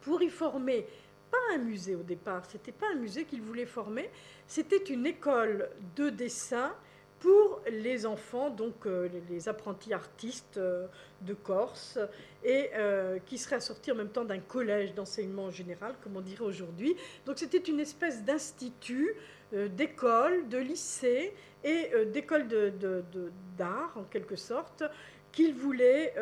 pour 0.00 0.22
y 0.22 0.28
former 0.28 0.86
pas 1.30 1.54
un 1.54 1.58
musée 1.58 1.94
au 1.94 2.02
départ, 2.02 2.44
c'était 2.48 2.72
pas 2.72 2.86
un 2.92 2.96
musée 2.96 3.24
qu'il 3.24 3.42
voulait 3.42 3.66
former, 3.66 4.10
c'était 4.46 4.76
une 4.76 5.06
école 5.06 5.68
de 5.96 6.10
dessin 6.10 6.72
pour 7.18 7.60
les 7.70 8.06
enfants, 8.06 8.50
donc 8.50 8.86
euh, 8.86 9.08
les, 9.28 9.48
apprentis 9.48 9.92
artistes 9.92 10.58
euh, 10.58 10.86
de 11.22 11.34
Corse, 11.34 11.98
et 12.44 12.70
qui 13.26 13.38
serait 13.38 13.56
assorti 13.56 13.90
en 13.90 13.96
même 13.96 14.10
temps 14.10 14.24
d'un 14.24 14.38
collège 14.38 14.94
d'enseignement 14.94 15.50
général, 15.50 15.96
comme 16.02 16.16
on 16.16 16.20
dirait 16.20 16.44
aujourd'hui. 16.44 16.94
Donc 17.24 17.38
c'était 17.38 17.58
une 17.58 17.80
espèce 17.80 18.22
d'institut, 18.22 19.16
d'école, 19.52 20.48
de 20.48 20.58
lycée 20.58 21.32
et 21.64 21.90
d'école 22.12 22.48
d'art, 22.48 23.92
de, 23.94 24.00
en 24.00 24.04
quelque 24.04 24.36
sorte, 24.36 24.82
qu'il 25.32 25.54
voulait 25.54 26.14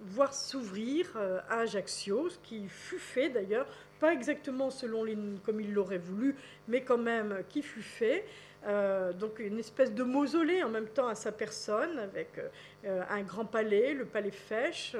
voir 0.00 0.32
s'ouvrir 0.34 1.12
euh, 1.16 1.40
à 1.48 1.60
Ajaccio, 1.60 2.28
ce 2.28 2.38
qui 2.38 2.68
fut 2.68 2.98
fait 2.98 3.28
d'ailleurs, 3.28 3.66
pas 4.00 4.12
exactement 4.12 4.70
selon 4.70 5.04
comme 5.44 5.60
il 5.60 5.72
l'aurait 5.72 5.98
voulu, 5.98 6.36
mais 6.68 6.82
quand 6.82 6.98
même 6.98 7.42
qui 7.48 7.62
fut 7.62 7.82
fait. 7.82 8.24
Euh, 8.66 9.12
donc 9.12 9.38
une 9.38 9.60
espèce 9.60 9.94
de 9.94 10.02
mausolée 10.02 10.64
en 10.64 10.68
même 10.68 10.88
temps 10.88 11.06
à 11.06 11.14
sa 11.14 11.30
personne, 11.30 11.98
avec 11.98 12.40
euh, 12.84 13.02
un 13.08 13.22
grand 13.22 13.44
palais, 13.44 13.94
le 13.94 14.04
palais 14.04 14.30
Fèche, 14.30 14.96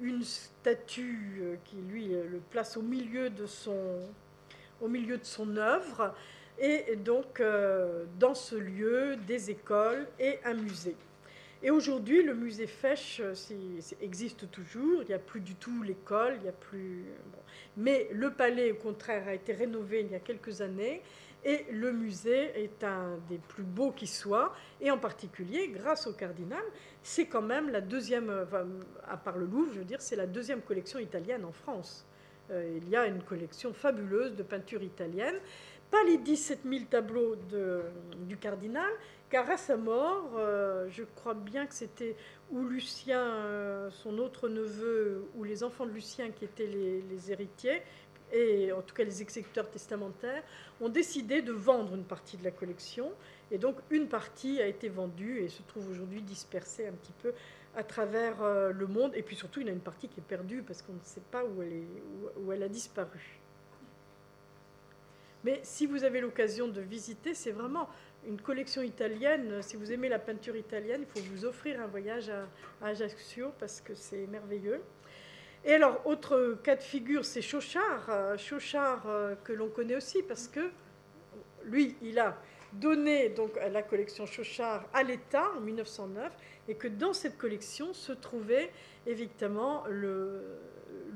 une 0.00 0.22
statue 0.22 1.58
qui 1.64 1.76
lui 1.76 2.08
le 2.08 2.40
place 2.50 2.76
au 2.76 2.82
milieu 2.82 3.30
de 3.30 3.46
son, 3.46 4.00
au 4.80 4.88
milieu 4.88 5.18
de 5.18 5.24
son 5.24 5.56
œuvre, 5.56 6.14
et 6.60 6.96
donc 6.96 7.42
dans 8.18 8.34
ce 8.34 8.54
lieu 8.54 9.16
des 9.26 9.50
écoles 9.50 10.06
et 10.18 10.38
un 10.44 10.54
musée. 10.54 10.96
Et 11.62 11.70
aujourd'hui, 11.70 12.22
le 12.22 12.34
musée 12.34 12.66
Fesch 12.66 13.20
euh, 13.20 13.34
existe 14.00 14.50
toujours. 14.50 15.02
Il 15.02 15.08
n'y 15.08 15.14
a 15.14 15.18
plus 15.18 15.40
du 15.40 15.54
tout 15.56 15.82
l'école, 15.82 16.36
il 16.40 16.46
y 16.46 16.48
a 16.48 16.52
plus. 16.52 17.04
Mais 17.76 18.08
le 18.12 18.30
palais, 18.30 18.72
au 18.72 18.76
contraire, 18.76 19.28
a 19.28 19.34
été 19.34 19.52
rénové 19.52 20.00
il 20.00 20.10
y 20.10 20.14
a 20.14 20.20
quelques 20.20 20.62
années. 20.62 21.02
Et 21.44 21.66
le 21.70 21.92
musée 21.92 22.62
est 22.62 22.82
un 22.84 23.18
des 23.28 23.38
plus 23.38 23.62
beaux 23.62 23.92
qui 23.92 24.06
soit. 24.06 24.54
Et 24.80 24.90
en 24.90 24.98
particulier, 24.98 25.68
grâce 25.68 26.06
au 26.06 26.12
cardinal, 26.12 26.62
c'est 27.02 27.26
quand 27.26 27.42
même 27.42 27.68
la 27.68 27.82
deuxième, 27.82 28.46
à 29.06 29.16
part 29.16 29.36
le 29.36 29.46
Louvre, 29.46 29.72
je 29.74 29.78
veux 29.80 29.84
dire, 29.84 30.00
c'est 30.00 30.16
la 30.16 30.26
deuxième 30.26 30.62
collection 30.62 30.98
italienne 30.98 31.44
en 31.44 31.52
France. 31.52 32.06
Euh, 32.50 32.78
il 32.82 32.88
y 32.88 32.96
a 32.96 33.06
une 33.06 33.22
collection 33.22 33.72
fabuleuse 33.72 34.34
de 34.34 34.42
peinture 34.42 34.82
italienne. 34.82 35.36
Pas 35.90 36.04
les 36.04 36.18
17 36.18 36.60
000 36.64 36.84
tableaux 36.88 37.36
du 38.26 38.36
cardinal, 38.36 38.90
car 39.28 39.50
à 39.50 39.56
sa 39.56 39.76
mort, 39.76 40.30
euh, 40.36 40.88
je 40.90 41.02
crois 41.02 41.34
bien 41.34 41.66
que 41.66 41.74
c'était 41.74 42.16
ou 42.50 42.64
Lucien, 42.64 43.20
euh, 43.20 43.90
son 43.90 44.18
autre 44.18 44.48
neveu, 44.48 45.24
ou 45.34 45.44
les 45.44 45.64
enfants 45.64 45.86
de 45.86 45.92
Lucien 45.92 46.30
qui 46.30 46.44
étaient 46.44 46.66
les, 46.66 47.32
héritiers, 47.32 47.82
et 48.32 48.70
en 48.70 48.82
tout 48.82 48.94
cas 48.94 49.02
les 49.02 49.22
exécuteurs 49.22 49.68
testamentaires, 49.68 50.44
ont 50.80 50.88
décidé 50.88 51.42
de 51.42 51.52
vendre 51.52 51.94
une 51.94 52.04
partie 52.04 52.36
de 52.36 52.44
la 52.44 52.52
collection. 52.52 53.10
Et 53.50 53.58
donc 53.58 53.76
une 53.90 54.06
partie 54.06 54.60
a 54.60 54.66
été 54.66 54.88
vendue 54.88 55.40
et 55.40 55.48
se 55.48 55.62
trouve 55.62 55.90
aujourd'hui 55.90 56.22
dispersée 56.22 56.86
un 56.86 56.92
petit 56.92 57.14
peu 57.20 57.32
à 57.74 57.82
travers 57.82 58.42
euh, 58.42 58.72
le 58.72 58.86
monde. 58.86 59.12
Et 59.16 59.22
puis 59.22 59.34
surtout, 59.34 59.60
il 59.60 59.66
y 59.66 59.70
a 59.70 59.72
une 59.72 59.80
partie 59.80 60.08
qui 60.08 60.20
est 60.20 60.24
perdue 60.24 60.62
parce 60.62 60.82
qu'on 60.82 60.92
ne 60.92 60.98
sait 61.02 61.22
pas 61.32 61.44
où 61.44 61.62
elle, 61.62 61.72
est, 61.72 61.88
où 62.36 62.52
elle 62.52 62.62
a 62.62 62.68
disparu. 62.68 63.39
Mais 65.44 65.60
si 65.62 65.86
vous 65.86 66.04
avez 66.04 66.20
l'occasion 66.20 66.68
de 66.68 66.80
visiter, 66.80 67.34
c'est 67.34 67.50
vraiment 67.50 67.88
une 68.26 68.40
collection 68.40 68.82
italienne. 68.82 69.62
Si 69.62 69.76
vous 69.76 69.92
aimez 69.92 70.08
la 70.08 70.18
peinture 70.18 70.56
italienne, 70.56 71.02
il 71.02 71.22
faut 71.22 71.26
vous 71.30 71.44
offrir 71.44 71.80
un 71.80 71.86
voyage 71.86 72.30
à, 72.30 72.46
Ajaccio 72.86 73.52
parce 73.58 73.80
que 73.80 73.94
c'est 73.94 74.26
merveilleux. 74.26 74.80
Et 75.64 75.74
alors, 75.74 76.00
autre 76.06 76.58
cas 76.62 76.76
de 76.76 76.82
figure, 76.82 77.24
c'est 77.24 77.42
Chauchard. 77.42 78.06
Euh, 78.08 78.36
Chauchard, 78.38 79.02
euh, 79.06 79.34
que 79.44 79.52
l'on 79.52 79.68
connaît 79.68 79.96
aussi 79.96 80.22
parce 80.22 80.48
que 80.48 80.70
lui, 81.64 81.96
il 82.02 82.18
a 82.18 82.36
donné 82.72 83.30
donc 83.30 83.58
la 83.70 83.82
collection 83.82 84.26
Chauchard 84.26 84.86
à 84.94 85.02
l'État 85.02 85.50
en 85.56 85.60
1909 85.60 86.32
et 86.68 86.74
que 86.74 86.88
dans 86.88 87.12
cette 87.12 87.36
collection 87.36 87.92
se 87.92 88.12
trouvait 88.12 88.70
évidemment 89.06 89.84
le, 89.88 90.42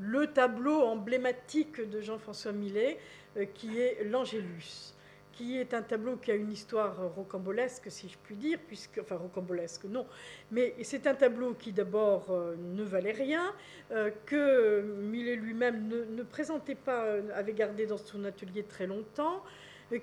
le 0.01 0.26
tableau 0.28 0.82
emblématique 0.82 1.88
de 1.88 2.01
Jean-François 2.01 2.52
Millet 2.52 2.98
euh, 3.36 3.44
qui 3.46 3.78
est 3.78 4.05
l'Angélus 4.05 4.94
qui 5.32 5.59
est 5.59 5.74
un 5.74 5.82
tableau 5.82 6.16
qui 6.16 6.30
a 6.30 6.34
une 6.34 6.52
histoire 6.52 7.12
rocambolesque, 7.16 7.90
si 7.90 8.09
je 8.09 8.16
puis 8.22 8.36
dire, 8.36 8.56
puisque, 8.68 9.01
enfin 9.01 9.16
rocambolesque, 9.16 9.84
non, 9.84 10.06
mais 10.52 10.74
c'est 10.82 11.09
un 11.09 11.14
tableau 11.14 11.55
qui 11.55 11.72
d'abord 11.72 12.26
euh, 12.30 12.55
ne 12.56 12.84
valait 12.84 13.10
rien, 13.10 13.52
euh, 13.90 14.10
que 14.26 14.82
Millet 14.82 15.34
lui-même 15.34 15.88
ne, 15.88 16.22
présentait 16.22 16.76
pas, 16.76 17.14
avait 17.34 17.52
gardé 17.52 17.86
dans 17.86 17.96
son 17.96 18.24
atelier 18.24 18.62
très 18.62 18.86
longtemps, 18.86 19.42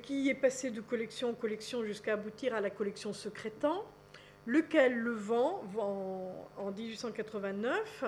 qui 0.03 0.29
est 0.29 0.35
passé 0.35 0.69
de 0.69 0.81
collection 0.81 1.29
en 1.29 1.33
collection 1.33 1.83
jusqu'à 1.83 2.13
aboutir 2.13 2.53
à 2.53 2.61
la 2.61 2.69
collection 2.69 3.13
Secrétant, 3.13 3.85
lequel 4.45 4.97
le 4.97 5.11
vend, 5.11 5.63
en, 6.57 6.71
1889. 6.71 8.03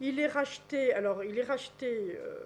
Il 0.00 0.20
est 0.20 0.28
racheté, 0.28 0.92
alors 0.92 1.24
il 1.24 1.38
est 1.38 1.44
racheté 1.44 2.16
euh, 2.20 2.36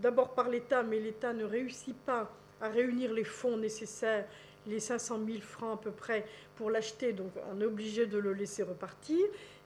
d'abord 0.00 0.34
par 0.34 0.48
l'État, 0.48 0.82
mais 0.82 1.00
l'État 1.00 1.32
ne 1.32 1.44
réussit 1.44 1.96
pas 1.96 2.30
à 2.60 2.68
réunir 2.68 3.12
les 3.12 3.24
fonds 3.24 3.56
nécessaires, 3.56 4.26
les 4.66 4.78
500 4.78 5.20
000 5.26 5.40
francs 5.40 5.80
à 5.80 5.82
peu 5.82 5.90
près, 5.90 6.24
pour 6.56 6.70
l'acheter, 6.70 7.12
donc 7.12 7.32
on 7.50 7.60
est 7.60 7.64
obligé 7.64 8.06
de 8.06 8.18
le 8.18 8.32
laisser 8.32 8.62
repartir. 8.62 9.18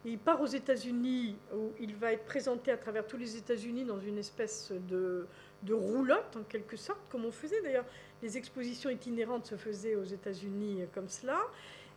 Il 0.06 0.18
part 0.18 0.40
aux 0.40 0.46
États-Unis, 0.46 1.36
où 1.54 1.72
il 1.80 1.94
va 1.96 2.12
être 2.12 2.24
présenté 2.24 2.70
à 2.70 2.76
travers 2.76 3.06
tous 3.06 3.16
les 3.16 3.36
États-Unis 3.36 3.84
dans 3.84 3.98
une 3.98 4.18
espèce 4.18 4.70
de, 4.70 5.26
roulotte, 5.70 6.36
en 6.36 6.42
quelque 6.44 6.76
sorte, 6.76 7.00
comme 7.10 7.24
on 7.24 7.32
faisait 7.32 7.60
d'ailleurs 7.62 7.86
les 8.22 8.36
expositions 8.36 8.90
itinérantes 8.90 9.46
se 9.46 9.56
faisaient 9.56 9.96
aux 9.96 10.04
États-Unis 10.04 10.82
comme 10.94 11.08
cela. 11.08 11.40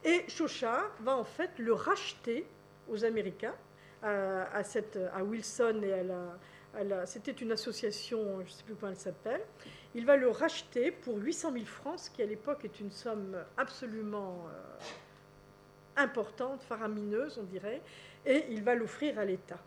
Et 0.03 0.23
Chauchard 0.27 0.89
va 1.01 1.15
en 1.17 1.23
fait 1.23 1.51
le 1.57 1.73
racheter 1.73 2.45
aux 2.89 3.03
Américains, 3.03 3.55
à, 4.03 4.63
cette, 4.63 4.99
à 5.13 5.23
Wilson 5.23 5.81
et 5.83 5.93
à 5.93 6.83
la. 6.83 7.05
c'était 7.05 7.31
une 7.31 7.51
association, 7.51 8.39
je 8.39 8.45
ne 8.45 8.49
sais 8.49 8.63
plus 8.63 8.75
comment 8.75 8.91
elle 8.91 8.97
s'appelle. 8.97 9.41
Il 9.95 10.05
va 10.05 10.15
le 10.15 10.29
racheter 10.29 10.91
pour 10.91 11.17
800 11.17 11.53
000 11.53 11.65
francs, 11.65 11.99
ce 11.99 12.09
qui 12.09 12.21
à 12.21 12.25
l'époque 12.25 12.63
est 12.65 12.79
une 12.79 12.91
somme 12.91 13.37
absolument 13.57 14.45
euh, 14.47 16.01
importante, 16.01 16.61
faramineuse, 16.63 17.39
on 17.39 17.43
dirait, 17.43 17.81
et 18.25 18.45
il 18.49 18.63
va 18.63 18.75
l'offrir 18.75 19.17
à 19.17 19.25
l'État. 19.25 19.59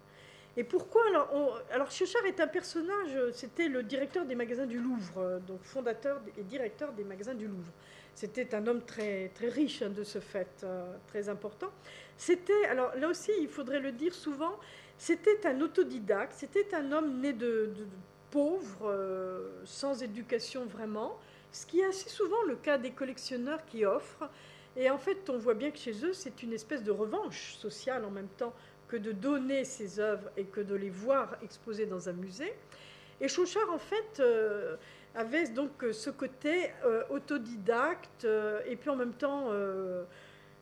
Et 0.61 0.65
pourquoi 0.65 1.01
alors, 1.09 1.59
alors 1.71 1.91
Chauchard 1.91 2.27
est 2.27 2.39
un 2.39 2.47
personnage, 2.47 3.17
c'était 3.33 3.67
le 3.67 3.83
directeur 3.83 4.27
des 4.27 4.35
magasins 4.35 4.67
du 4.67 4.79
Louvre, 4.79 5.41
donc 5.47 5.63
fondateur 5.63 6.21
et 6.37 6.43
directeur 6.43 6.93
des 6.93 7.03
magasins 7.03 7.33
du 7.33 7.49
Louvre. 7.49 7.73
C'était 8.15 8.55
un 8.55 8.67
homme 8.67 8.83
très, 8.83 9.31
très 9.35 9.49
riche 9.49 9.81
hein, 9.81 9.89
de 9.89 10.05
ce 10.05 10.19
fait, 10.19 10.61
euh, 10.65 10.95
très 11.07 11.31
important. 11.31 11.71
C'était, 12.19 12.67
alors 12.67 12.95
là 12.97 13.09
aussi, 13.09 13.31
il 13.41 13.49
faudrait 13.49 13.81
le 13.81 13.93
dire 13.93 14.13
souvent, 14.13 14.59
c'était 14.99 15.47
un 15.47 15.59
autodidacte, 15.63 16.35
c'était 16.37 16.75
un 16.75 16.93
homme 16.93 17.23
né 17.23 17.33
de, 17.33 17.73
pauvre, 18.31 18.91
euh, 18.91 19.63
sans 19.65 20.03
éducation 20.03 20.67
vraiment, 20.67 21.17
ce 21.53 21.65
qui 21.65 21.81
est 21.81 21.87
assez 21.87 22.11
souvent 22.11 22.43
le 22.47 22.57
cas 22.57 22.77
des 22.77 22.91
collectionneurs 22.91 23.65
qui 23.65 23.87
offrent. 23.87 24.29
Et 24.77 24.91
en 24.91 24.99
fait, 24.99 25.31
on 25.31 25.39
voit 25.39 25.55
bien 25.55 25.71
que 25.71 25.79
chez 25.79 26.05
eux, 26.05 26.13
c'est 26.13 26.43
une 26.43 26.53
espèce 26.53 26.85
de 26.85 26.91
revanche 26.91 27.55
sociale 27.55 28.05
en 28.05 28.11
même 28.11 28.29
temps 28.37 28.53
que 28.91 28.97
de 28.97 29.13
donner 29.13 29.65
ses 29.65 30.01
œuvres 30.01 30.29
et 30.37 30.45
que 30.45 30.61
de 30.61 30.75
les 30.75 30.91
voir 30.91 31.37
exposées 31.45 31.87
dans 31.87 32.09
un 32.09 32.13
musée. 32.13 32.53
Et 33.21 33.29
Chauchard, 33.29 33.71
en 33.73 33.79
fait, 33.79 34.19
euh, 34.19 34.77
avait 35.15 35.47
donc 35.49 35.85
ce 35.93 36.11
côté 36.11 36.73
euh, 36.85 37.05
autodidacte 37.09 38.25
euh, 38.25 38.61
et 38.67 38.75
puis 38.75 38.91
en 38.91 38.97
même 38.97 39.13
temps 39.13 39.51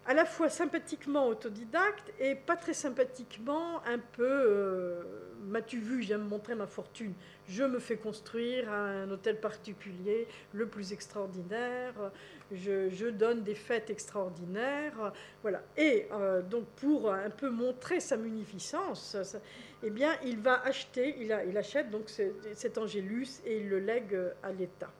à 0.08 0.14
la 0.14 0.24
fois 0.24 0.48
sympathiquement 0.48 1.28
autodidacte 1.28 2.12
et 2.18 2.34
pas 2.34 2.56
très 2.56 2.74
sympathiquement 2.74 3.84
un 3.86 3.98
peu 3.98 5.04
m'as-tu 5.48 5.78
vu, 5.78 6.02
j'aime 6.02 6.22
montrer 6.22 6.54
ma 6.54 6.66
fortune. 6.66 7.12
Je 7.48 7.64
me 7.64 7.78
fais 7.78 7.96
construire 7.96 8.70
un 8.70 9.10
hôtel 9.10 9.40
particulier, 9.40 10.26
le 10.52 10.66
plus 10.66 10.92
extraordinaire. 10.92 11.94
Je, 12.52 13.08
donne 13.10 13.42
des 13.42 13.54
fêtes 13.54 13.90
extraordinaires. 13.90 15.12
Voilà. 15.42 15.62
Et 15.76 16.06
euh, 16.12 16.42
donc, 16.42 16.66
pour 16.76 17.12
un 17.12 17.30
peu 17.30 17.50
montrer 17.50 18.00
sa 18.00 18.16
munificence, 18.16 19.16
eh 19.82 19.90
bien, 19.90 20.14
il 20.24 20.38
va 20.38 20.62
acheter, 20.62 21.16
il 21.20 21.56
achète 21.56 21.90
donc 21.90 22.08
cet 22.08 22.78
Angélus 22.78 23.40
et 23.44 23.58
il 23.58 23.68
le 23.68 23.80
lègue 23.80 24.18
à 24.42 24.52
l'État. 24.52 24.90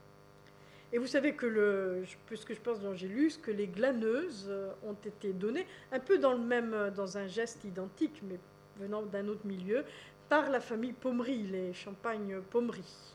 Et 0.93 0.99
vous 0.99 1.07
savez 1.07 1.35
que, 1.35 1.47
le, 1.47 2.05
puisque 2.27 2.55
je 2.55 2.61
pense 2.61 2.81
d'Angélus, 2.81 3.39
que 3.43 3.51
les 3.51 3.67
glaneuses 3.67 4.51
ont 4.85 4.97
été 5.05 5.33
données, 5.33 5.67
un 5.93 6.01
peu 6.01 6.19
dans 6.19 6.33
le 6.33 6.39
même, 6.39 6.91
dans 6.97 7.19
un 7.19 7.27
geste 7.27 7.65
identique, 7.65 8.23
mais 8.23 8.39
venant 8.81 9.03
d'un 9.03 9.29
autre 9.29 9.47
milieu, 9.47 9.85
par 10.29 10.51
la 10.51 10.61
famille 10.61 10.93
Pommery, 10.93 11.43
les 11.43 11.75
champagnes 11.75 12.41
Pommery. 12.51 13.15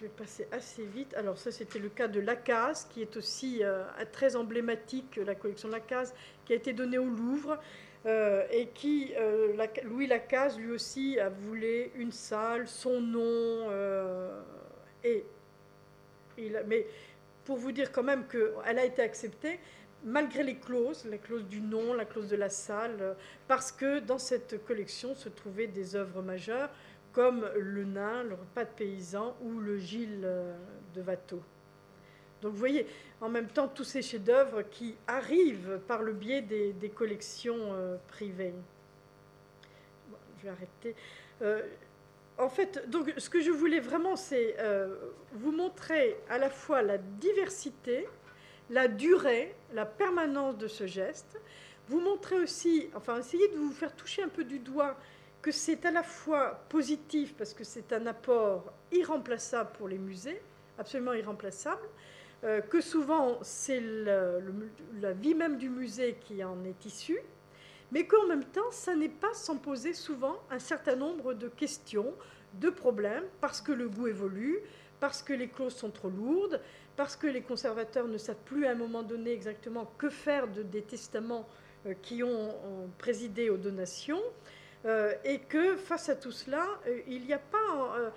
je 0.00 0.06
vais 0.06 0.12
passer 0.12 0.48
assez 0.50 0.84
vite. 0.84 1.12
Alors 1.14 1.36
ça, 1.36 1.50
c'était 1.50 1.78
le 1.78 1.90
cas 1.90 2.08
de 2.08 2.20
Lacaze, 2.20 2.86
qui 2.90 3.02
est 3.02 3.16
aussi 3.16 3.62
euh, 3.62 3.84
très 4.12 4.34
emblématique, 4.34 5.16
la 5.16 5.34
collection 5.34 5.68
Lacaze, 5.68 6.14
qui 6.44 6.54
a 6.54 6.56
été 6.56 6.72
donnée 6.72 6.98
au 6.98 7.04
Louvre. 7.04 7.58
Euh, 8.06 8.46
et 8.50 8.68
qui, 8.68 9.12
euh, 9.18 9.54
Louis 9.84 10.06
Lacaze, 10.06 10.58
lui 10.58 10.72
aussi, 10.72 11.18
a 11.18 11.28
voulu 11.28 11.90
une 11.96 12.12
salle, 12.12 12.66
son 12.66 13.00
nom, 13.00 13.70
et 15.04 15.24
il 16.38 16.62
mais 16.66 16.86
pour 17.44 17.56
vous 17.56 17.72
dire 17.72 17.92
quand 17.92 18.02
même 18.02 18.26
qu'elle 18.26 18.78
a 18.78 18.84
été 18.84 19.02
acceptée, 19.02 19.60
malgré 20.04 20.42
les 20.42 20.56
clauses, 20.56 21.04
la 21.04 21.18
clause 21.18 21.46
du 21.46 21.60
nom, 21.60 21.94
la 21.94 22.04
clause 22.04 22.28
de 22.28 22.36
la 22.36 22.48
salle, 22.48 22.96
euh, 23.00 23.14
parce 23.48 23.72
que 23.72 23.98
dans 24.00 24.18
cette 24.18 24.64
collection 24.64 25.14
se 25.14 25.28
trouvaient 25.28 25.66
des 25.66 25.96
œuvres 25.96 26.22
majeures 26.22 26.70
comme 27.12 27.48
le 27.56 27.84
nain, 27.84 28.22
le 28.22 28.34
repas 28.34 28.64
de 28.64 28.70
paysan 28.70 29.36
ou 29.42 29.58
le 29.58 29.78
Gilles 29.78 30.22
euh, 30.24 30.56
de 30.94 31.02
Watteau. 31.02 31.42
Donc 32.42 32.52
vous 32.52 32.58
voyez, 32.58 32.86
en 33.20 33.28
même 33.28 33.48
temps, 33.48 33.68
tous 33.68 33.84
ces 33.84 34.02
chefs-d'œuvre 34.02 34.62
qui 34.62 34.96
arrivent 35.06 35.80
par 35.86 36.02
le 36.02 36.12
biais 36.12 36.42
des, 36.42 36.92
collections 36.94 37.58
euh, 37.72 37.96
privées. 38.08 38.54
je 40.38 40.44
vais 40.44 40.50
arrêter. 40.50 40.94
en 42.38 42.48
fait, 42.48 42.88
donc, 42.88 43.12
ce 43.16 43.28
que 43.28 43.40
je 43.40 43.50
voulais 43.50 43.80
vraiment, 43.80 44.16
c'est 44.16 44.56
vous 45.32 45.52
montrer 45.52 46.16
à 46.28 46.38
la 46.38 46.50
fois 46.50 46.82
la 46.82 46.98
diversité 46.98 48.06
la 48.70 48.86
durée, 48.88 49.54
la 49.74 49.84
permanence 49.84 50.56
de 50.56 50.68
ce 50.68 50.86
geste. 50.86 51.38
Vous 51.88 52.00
montrez 52.00 52.36
aussi, 52.36 52.88
enfin, 52.94 53.18
essayez 53.18 53.48
de 53.48 53.56
vous 53.56 53.72
faire 53.72 53.94
toucher 53.94 54.22
un 54.22 54.28
peu 54.28 54.44
du 54.44 54.60
doigt 54.60 54.96
que 55.42 55.50
c'est 55.50 55.84
à 55.84 55.90
la 55.90 56.02
fois 56.02 56.62
positif 56.68 57.34
parce 57.36 57.52
que 57.52 57.64
c'est 57.64 57.92
un 57.92 58.06
apport 58.06 58.72
irremplaçable 58.92 59.70
pour 59.76 59.88
les 59.88 59.98
musées, 59.98 60.40
absolument 60.78 61.14
irremplaçable, 61.14 61.82
euh, 62.42 62.60
que 62.62 62.80
souvent 62.80 63.38
c'est 63.42 63.80
la 63.80 65.12
vie 65.12 65.34
même 65.34 65.58
du 65.58 65.68
musée 65.68 66.16
qui 66.20 66.42
en 66.42 66.64
est 66.64 66.86
issue, 66.86 67.20
mais 67.92 68.06
qu'en 68.06 68.26
même 68.26 68.44
temps, 68.44 68.70
ça 68.70 68.94
n'est 68.94 69.08
pas 69.08 69.34
sans 69.34 69.56
poser 69.56 69.92
souvent 69.92 70.36
un 70.50 70.58
certain 70.58 70.96
nombre 70.96 71.34
de 71.34 71.48
questions, 71.48 72.14
de 72.54 72.70
problèmes, 72.70 73.24
parce 73.40 73.60
que 73.60 73.72
le 73.72 73.88
goût 73.88 74.06
évolue, 74.06 74.60
parce 75.00 75.22
que 75.22 75.32
les 75.32 75.48
clauses 75.48 75.74
sont 75.74 75.90
trop 75.90 76.08
lourdes, 76.08 76.60
parce 76.96 77.16
que 77.16 77.26
les 77.26 77.42
conservateurs 77.42 78.08
ne 78.08 78.18
savent 78.18 78.42
plus 78.44 78.66
à 78.66 78.70
un 78.70 78.74
moment 78.74 79.02
donné 79.02 79.32
exactement 79.32 79.92
que 79.98 80.08
faire 80.08 80.48
de, 80.48 80.62
des 80.62 80.82
testaments 80.82 81.48
euh, 81.86 81.94
qui 82.00 82.22
ont, 82.22 82.54
présidé 82.98 83.50
aux 83.50 83.56
donations, 83.56 84.22
euh, 84.86 85.12
et 85.24 85.40
que 85.40 85.76
face 85.76 86.08
à 86.08 86.16
tout 86.16 86.32
cela, 86.32 86.66
il 87.06 87.26
n'y 87.26 87.34
a 87.34 87.38
pas, 87.38 88.12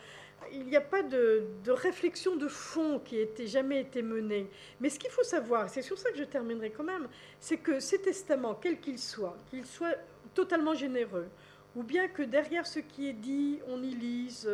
il 0.51 0.65
n'y 0.65 0.75
a 0.75 0.81
pas 0.81 1.03
de, 1.03 1.45
réflexion 1.67 2.35
de 2.35 2.47
fond 2.47 2.99
qui 2.99 3.17
ait 3.17 3.33
jamais 3.45 3.81
été 3.81 4.01
menée. 4.01 4.47
Mais 4.79 4.89
ce 4.89 4.99
qu'il 4.99 5.11
faut 5.11 5.23
savoir, 5.23 5.69
c'est 5.69 5.81
sur 5.81 5.97
ça 5.97 6.11
que 6.11 6.17
je 6.17 6.23
terminerai 6.23 6.71
quand 6.71 6.83
même, 6.83 7.07
c'est 7.39 7.57
que 7.57 7.79
ces 7.79 8.01
testaments, 8.01 8.55
quels 8.55 8.79
qu'ils 8.79 8.99
soient, 8.99 9.37
qu'ils 9.49 9.65
soient 9.65 9.95
totalement 10.33 10.73
généreux, 10.73 11.27
ou 11.75 11.83
bien 11.83 12.07
que 12.07 12.23
derrière 12.23 12.67
ce 12.67 12.79
qui 12.79 13.09
est 13.09 13.13
dit, 13.13 13.59
on 13.67 13.81
y 13.81 13.93
lise 13.95 14.49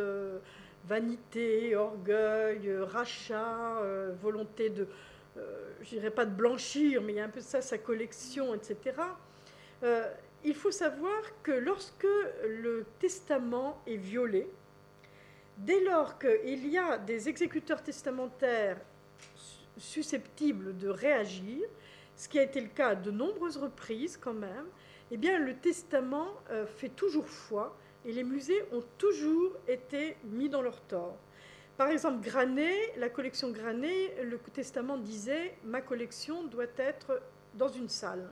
vanité, 0.86 1.76
orgueil, 1.76 2.70
rachat, 2.80 3.78
euh, 3.82 4.12
volonté 4.20 4.70
de, 4.70 4.86
euh, 5.36 5.70
je 5.82 5.90
dirais 5.90 6.10
pas 6.10 6.24
de 6.24 6.34
blanchir, 6.34 7.02
mais 7.02 7.12
il 7.12 7.16
y 7.16 7.20
a 7.20 7.24
un 7.24 7.28
peu 7.28 7.40
ça, 7.40 7.60
sa 7.60 7.78
collection, 7.78 8.54
etc. 8.54 8.96
Euh, 9.82 10.08
il 10.44 10.54
faut 10.54 10.70
savoir 10.70 11.20
que 11.42 11.52
lorsque 11.52 12.06
le 12.46 12.86
testament 12.98 13.80
est 13.86 13.96
violé, 13.96 14.48
dès 15.64 15.80
lors 15.84 16.18
qu'il 16.18 16.66
y 16.68 16.78
a 16.78 16.98
des 16.98 17.28
exécuteurs 17.28 17.82
testamentaires 17.82 18.78
susceptibles 19.76 20.76
de 20.76 20.88
réagir, 20.88 21.66
ce 22.16 22.28
qui 22.28 22.38
a 22.38 22.42
été 22.42 22.60
le 22.60 22.68
cas 22.68 22.94
de 22.94 23.10
nombreuses 23.10 23.56
reprises 23.56 24.16
quand 24.16 24.34
même, 24.34 24.66
eh 25.10 25.16
le 25.16 25.56
testament 25.56 26.28
fait 26.76 26.90
toujours 26.90 27.28
foi 27.28 27.76
et 28.04 28.12
les 28.12 28.22
musées 28.22 28.62
ont 28.72 28.84
toujours 28.98 29.52
été 29.68 30.16
mis 30.24 30.48
dans 30.48 30.62
leur 30.62 30.80
tort. 30.82 31.16
par 31.76 31.88
exemple, 31.88 32.20
Granet, 32.20 32.92
la 32.98 33.08
collection 33.08 33.50
Granet, 33.50 34.22
le 34.22 34.38
testament 34.38 34.98
disait 34.98 35.56
ma 35.64 35.80
collection 35.80 36.44
doit 36.44 36.66
être 36.76 37.22
dans 37.54 37.68
une 37.68 37.88
salle. 37.88 38.28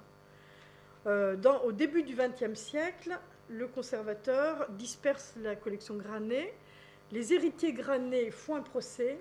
Euh, 1.06 1.36
au 1.64 1.72
début 1.72 2.02
du 2.02 2.14
XXe 2.14 2.58
siècle, 2.58 3.18
le 3.48 3.66
conservateur 3.66 4.68
disperse 4.70 5.34
la 5.42 5.56
collection 5.56 5.96
Granet. 5.96 6.54
Les 7.12 7.32
héritiers 7.32 7.72
Granet 7.72 8.30
font 8.30 8.56
un 8.56 8.62
procès 8.62 9.18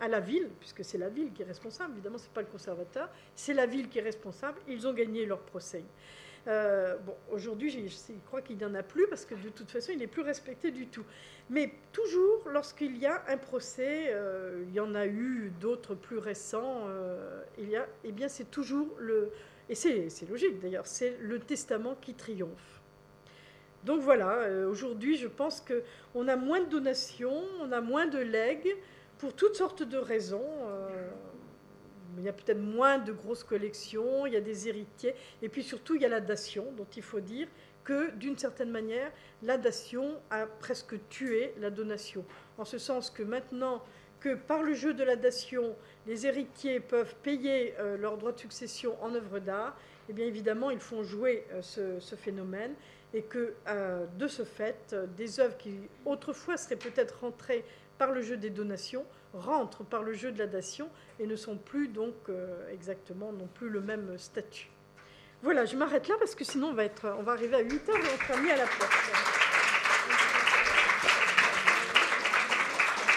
à 0.00 0.08
la 0.08 0.20
ville, 0.20 0.50
puisque 0.58 0.84
c'est 0.84 0.98
la 0.98 1.08
ville 1.08 1.32
qui 1.32 1.42
est 1.42 1.46
responsable, 1.46 1.92
évidemment, 1.92 2.18
ce 2.18 2.24
n'est 2.24 2.34
pas 2.34 2.40
le 2.40 2.48
conservateur, 2.48 3.08
c'est 3.34 3.54
la 3.54 3.66
ville 3.66 3.88
qui 3.88 3.98
est 3.98 4.02
responsable, 4.02 4.58
ils 4.68 4.86
ont 4.86 4.92
gagné 4.92 5.24
leur 5.24 5.40
procès. 5.40 5.84
Euh, 6.48 6.96
aujourd'hui, 7.30 7.70
je, 7.70 8.12
crois 8.26 8.42
qu'il 8.42 8.56
n'y 8.56 8.64
en 8.64 8.74
a 8.74 8.82
plus 8.82 9.06
parce 9.06 9.24
que 9.24 9.36
de 9.36 9.48
toute 9.48 9.70
façon, 9.70 9.92
il 9.92 9.98
n'est 9.98 10.08
plus 10.08 10.22
respecté 10.22 10.72
du 10.72 10.88
tout. 10.88 11.04
Mais 11.50 11.72
toujours, 11.92 12.48
lorsqu'il 12.48 12.96
y 12.98 13.06
a 13.06 13.22
un 13.28 13.36
procès, 13.36 14.06
euh, 14.08 14.64
il 14.66 14.74
y 14.74 14.80
en 14.80 14.94
a 14.94 15.06
eu 15.06 15.52
d'autres 15.60 15.94
plus 15.94 16.18
récents, 16.18 16.86
euh, 16.88 17.42
eh 18.04 18.12
bien, 18.12 18.28
c'est 18.28 18.50
toujours 18.50 18.88
le, 18.98 19.30
et 19.68 19.74
c'est 19.74 20.28
logique 20.28 20.60
d'ailleurs, 20.60 20.86
c'est 20.86 21.16
le 21.20 21.38
testament 21.38 21.96
qui 22.00 22.14
triomphe. 22.14 22.71
Donc 23.84 24.00
voilà, 24.00 24.66
aujourd'hui, 24.68 25.16
je 25.16 25.26
pense 25.26 25.62
qu'on 25.62 26.28
a 26.28 26.36
moins 26.36 26.60
de 26.60 26.66
donations, 26.66 27.42
on 27.60 27.72
a 27.72 27.80
moins 27.80 28.06
de 28.06 28.18
legs, 28.18 28.76
pour 29.22 29.34
toutes 29.34 29.54
sortes 29.54 29.84
de 29.84 29.98
raisons. 29.98 30.50
Euh, 30.66 31.08
il 32.18 32.24
y 32.24 32.28
a 32.28 32.32
peut-être 32.32 32.60
moins 32.60 32.98
de 32.98 33.12
grosses 33.12 33.44
collections, 33.44 34.26
il 34.26 34.32
y 34.32 34.36
a 34.36 34.40
des 34.40 34.68
héritiers, 34.68 35.14
et 35.40 35.48
puis 35.48 35.62
surtout 35.62 35.94
il 35.94 36.02
y 36.02 36.04
a 36.04 36.08
la 36.08 36.20
dation, 36.20 36.72
dont 36.76 36.88
il 36.96 37.04
faut 37.04 37.20
dire 37.20 37.46
que 37.84 38.10
d'une 38.16 38.36
certaine 38.36 38.70
manière, 38.70 39.10
la 39.42 39.58
dation 39.58 40.20
a 40.30 40.46
presque 40.46 40.96
tué 41.08 41.54
la 41.60 41.70
donation. 41.70 42.24
En 42.58 42.64
ce 42.64 42.78
sens 42.78 43.10
que 43.10 43.22
maintenant 43.22 43.82
que 44.18 44.34
par 44.34 44.62
le 44.62 44.74
jeu 44.74 44.92
de 44.92 45.04
la 45.04 45.14
dation, 45.14 45.76
les 46.06 46.26
héritiers 46.26 46.80
peuvent 46.80 47.14
payer 47.22 47.74
euh, 47.78 47.96
leurs 47.96 48.18
droits 48.18 48.32
de 48.32 48.38
succession 48.38 48.96
en 49.02 49.14
œuvre 49.14 49.38
d'art, 49.38 49.76
eh 50.08 50.12
bien 50.12 50.26
évidemment, 50.26 50.70
ils 50.70 50.80
font 50.80 51.02
jouer 51.02 51.46
euh, 51.52 51.62
ce, 52.00 52.16
phénomène 52.16 52.74
et 53.14 53.22
que 53.22 53.54
de 54.16 54.26
ce 54.26 54.42
fait, 54.42 54.96
des 55.16 55.38
œuvres 55.38 55.56
qui 55.58 55.74
autrefois 56.06 56.56
seraient 56.56 56.76
peut-être 56.76 57.20
rentrées 57.20 57.64
par 57.98 58.12
le 58.12 58.22
jeu 58.22 58.36
des 58.36 58.50
donations 58.50 59.04
rentrent 59.34 59.84
par 59.84 60.02
le 60.02 60.12
jeu 60.12 60.32
de 60.32 60.38
la 60.38 60.46
dation 60.46 60.88
et 61.18 61.26
ne 61.26 61.36
sont 61.36 61.56
plus 61.56 61.88
donc 61.88 62.14
euh, 62.28 62.68
exactement 62.72 63.32
non 63.32 63.48
plus 63.54 63.68
le 63.68 63.80
même 63.80 64.18
statut. 64.18 64.68
Voilà, 65.42 65.64
je 65.64 65.76
m'arrête 65.76 66.08
là 66.08 66.14
parce 66.18 66.34
que 66.34 66.44
sinon 66.44 66.68
on 66.68 66.74
va, 66.74 66.84
être, 66.84 67.14
on 67.18 67.22
va 67.22 67.32
arriver 67.32 67.56
à 67.56 67.60
8 67.60 67.88
heures 67.88 67.96
et 67.96 68.08
on 68.14 68.26
sera 68.26 68.40
mis 68.40 68.50
à 68.50 68.56
la 68.56 68.64
porte. 68.64 69.31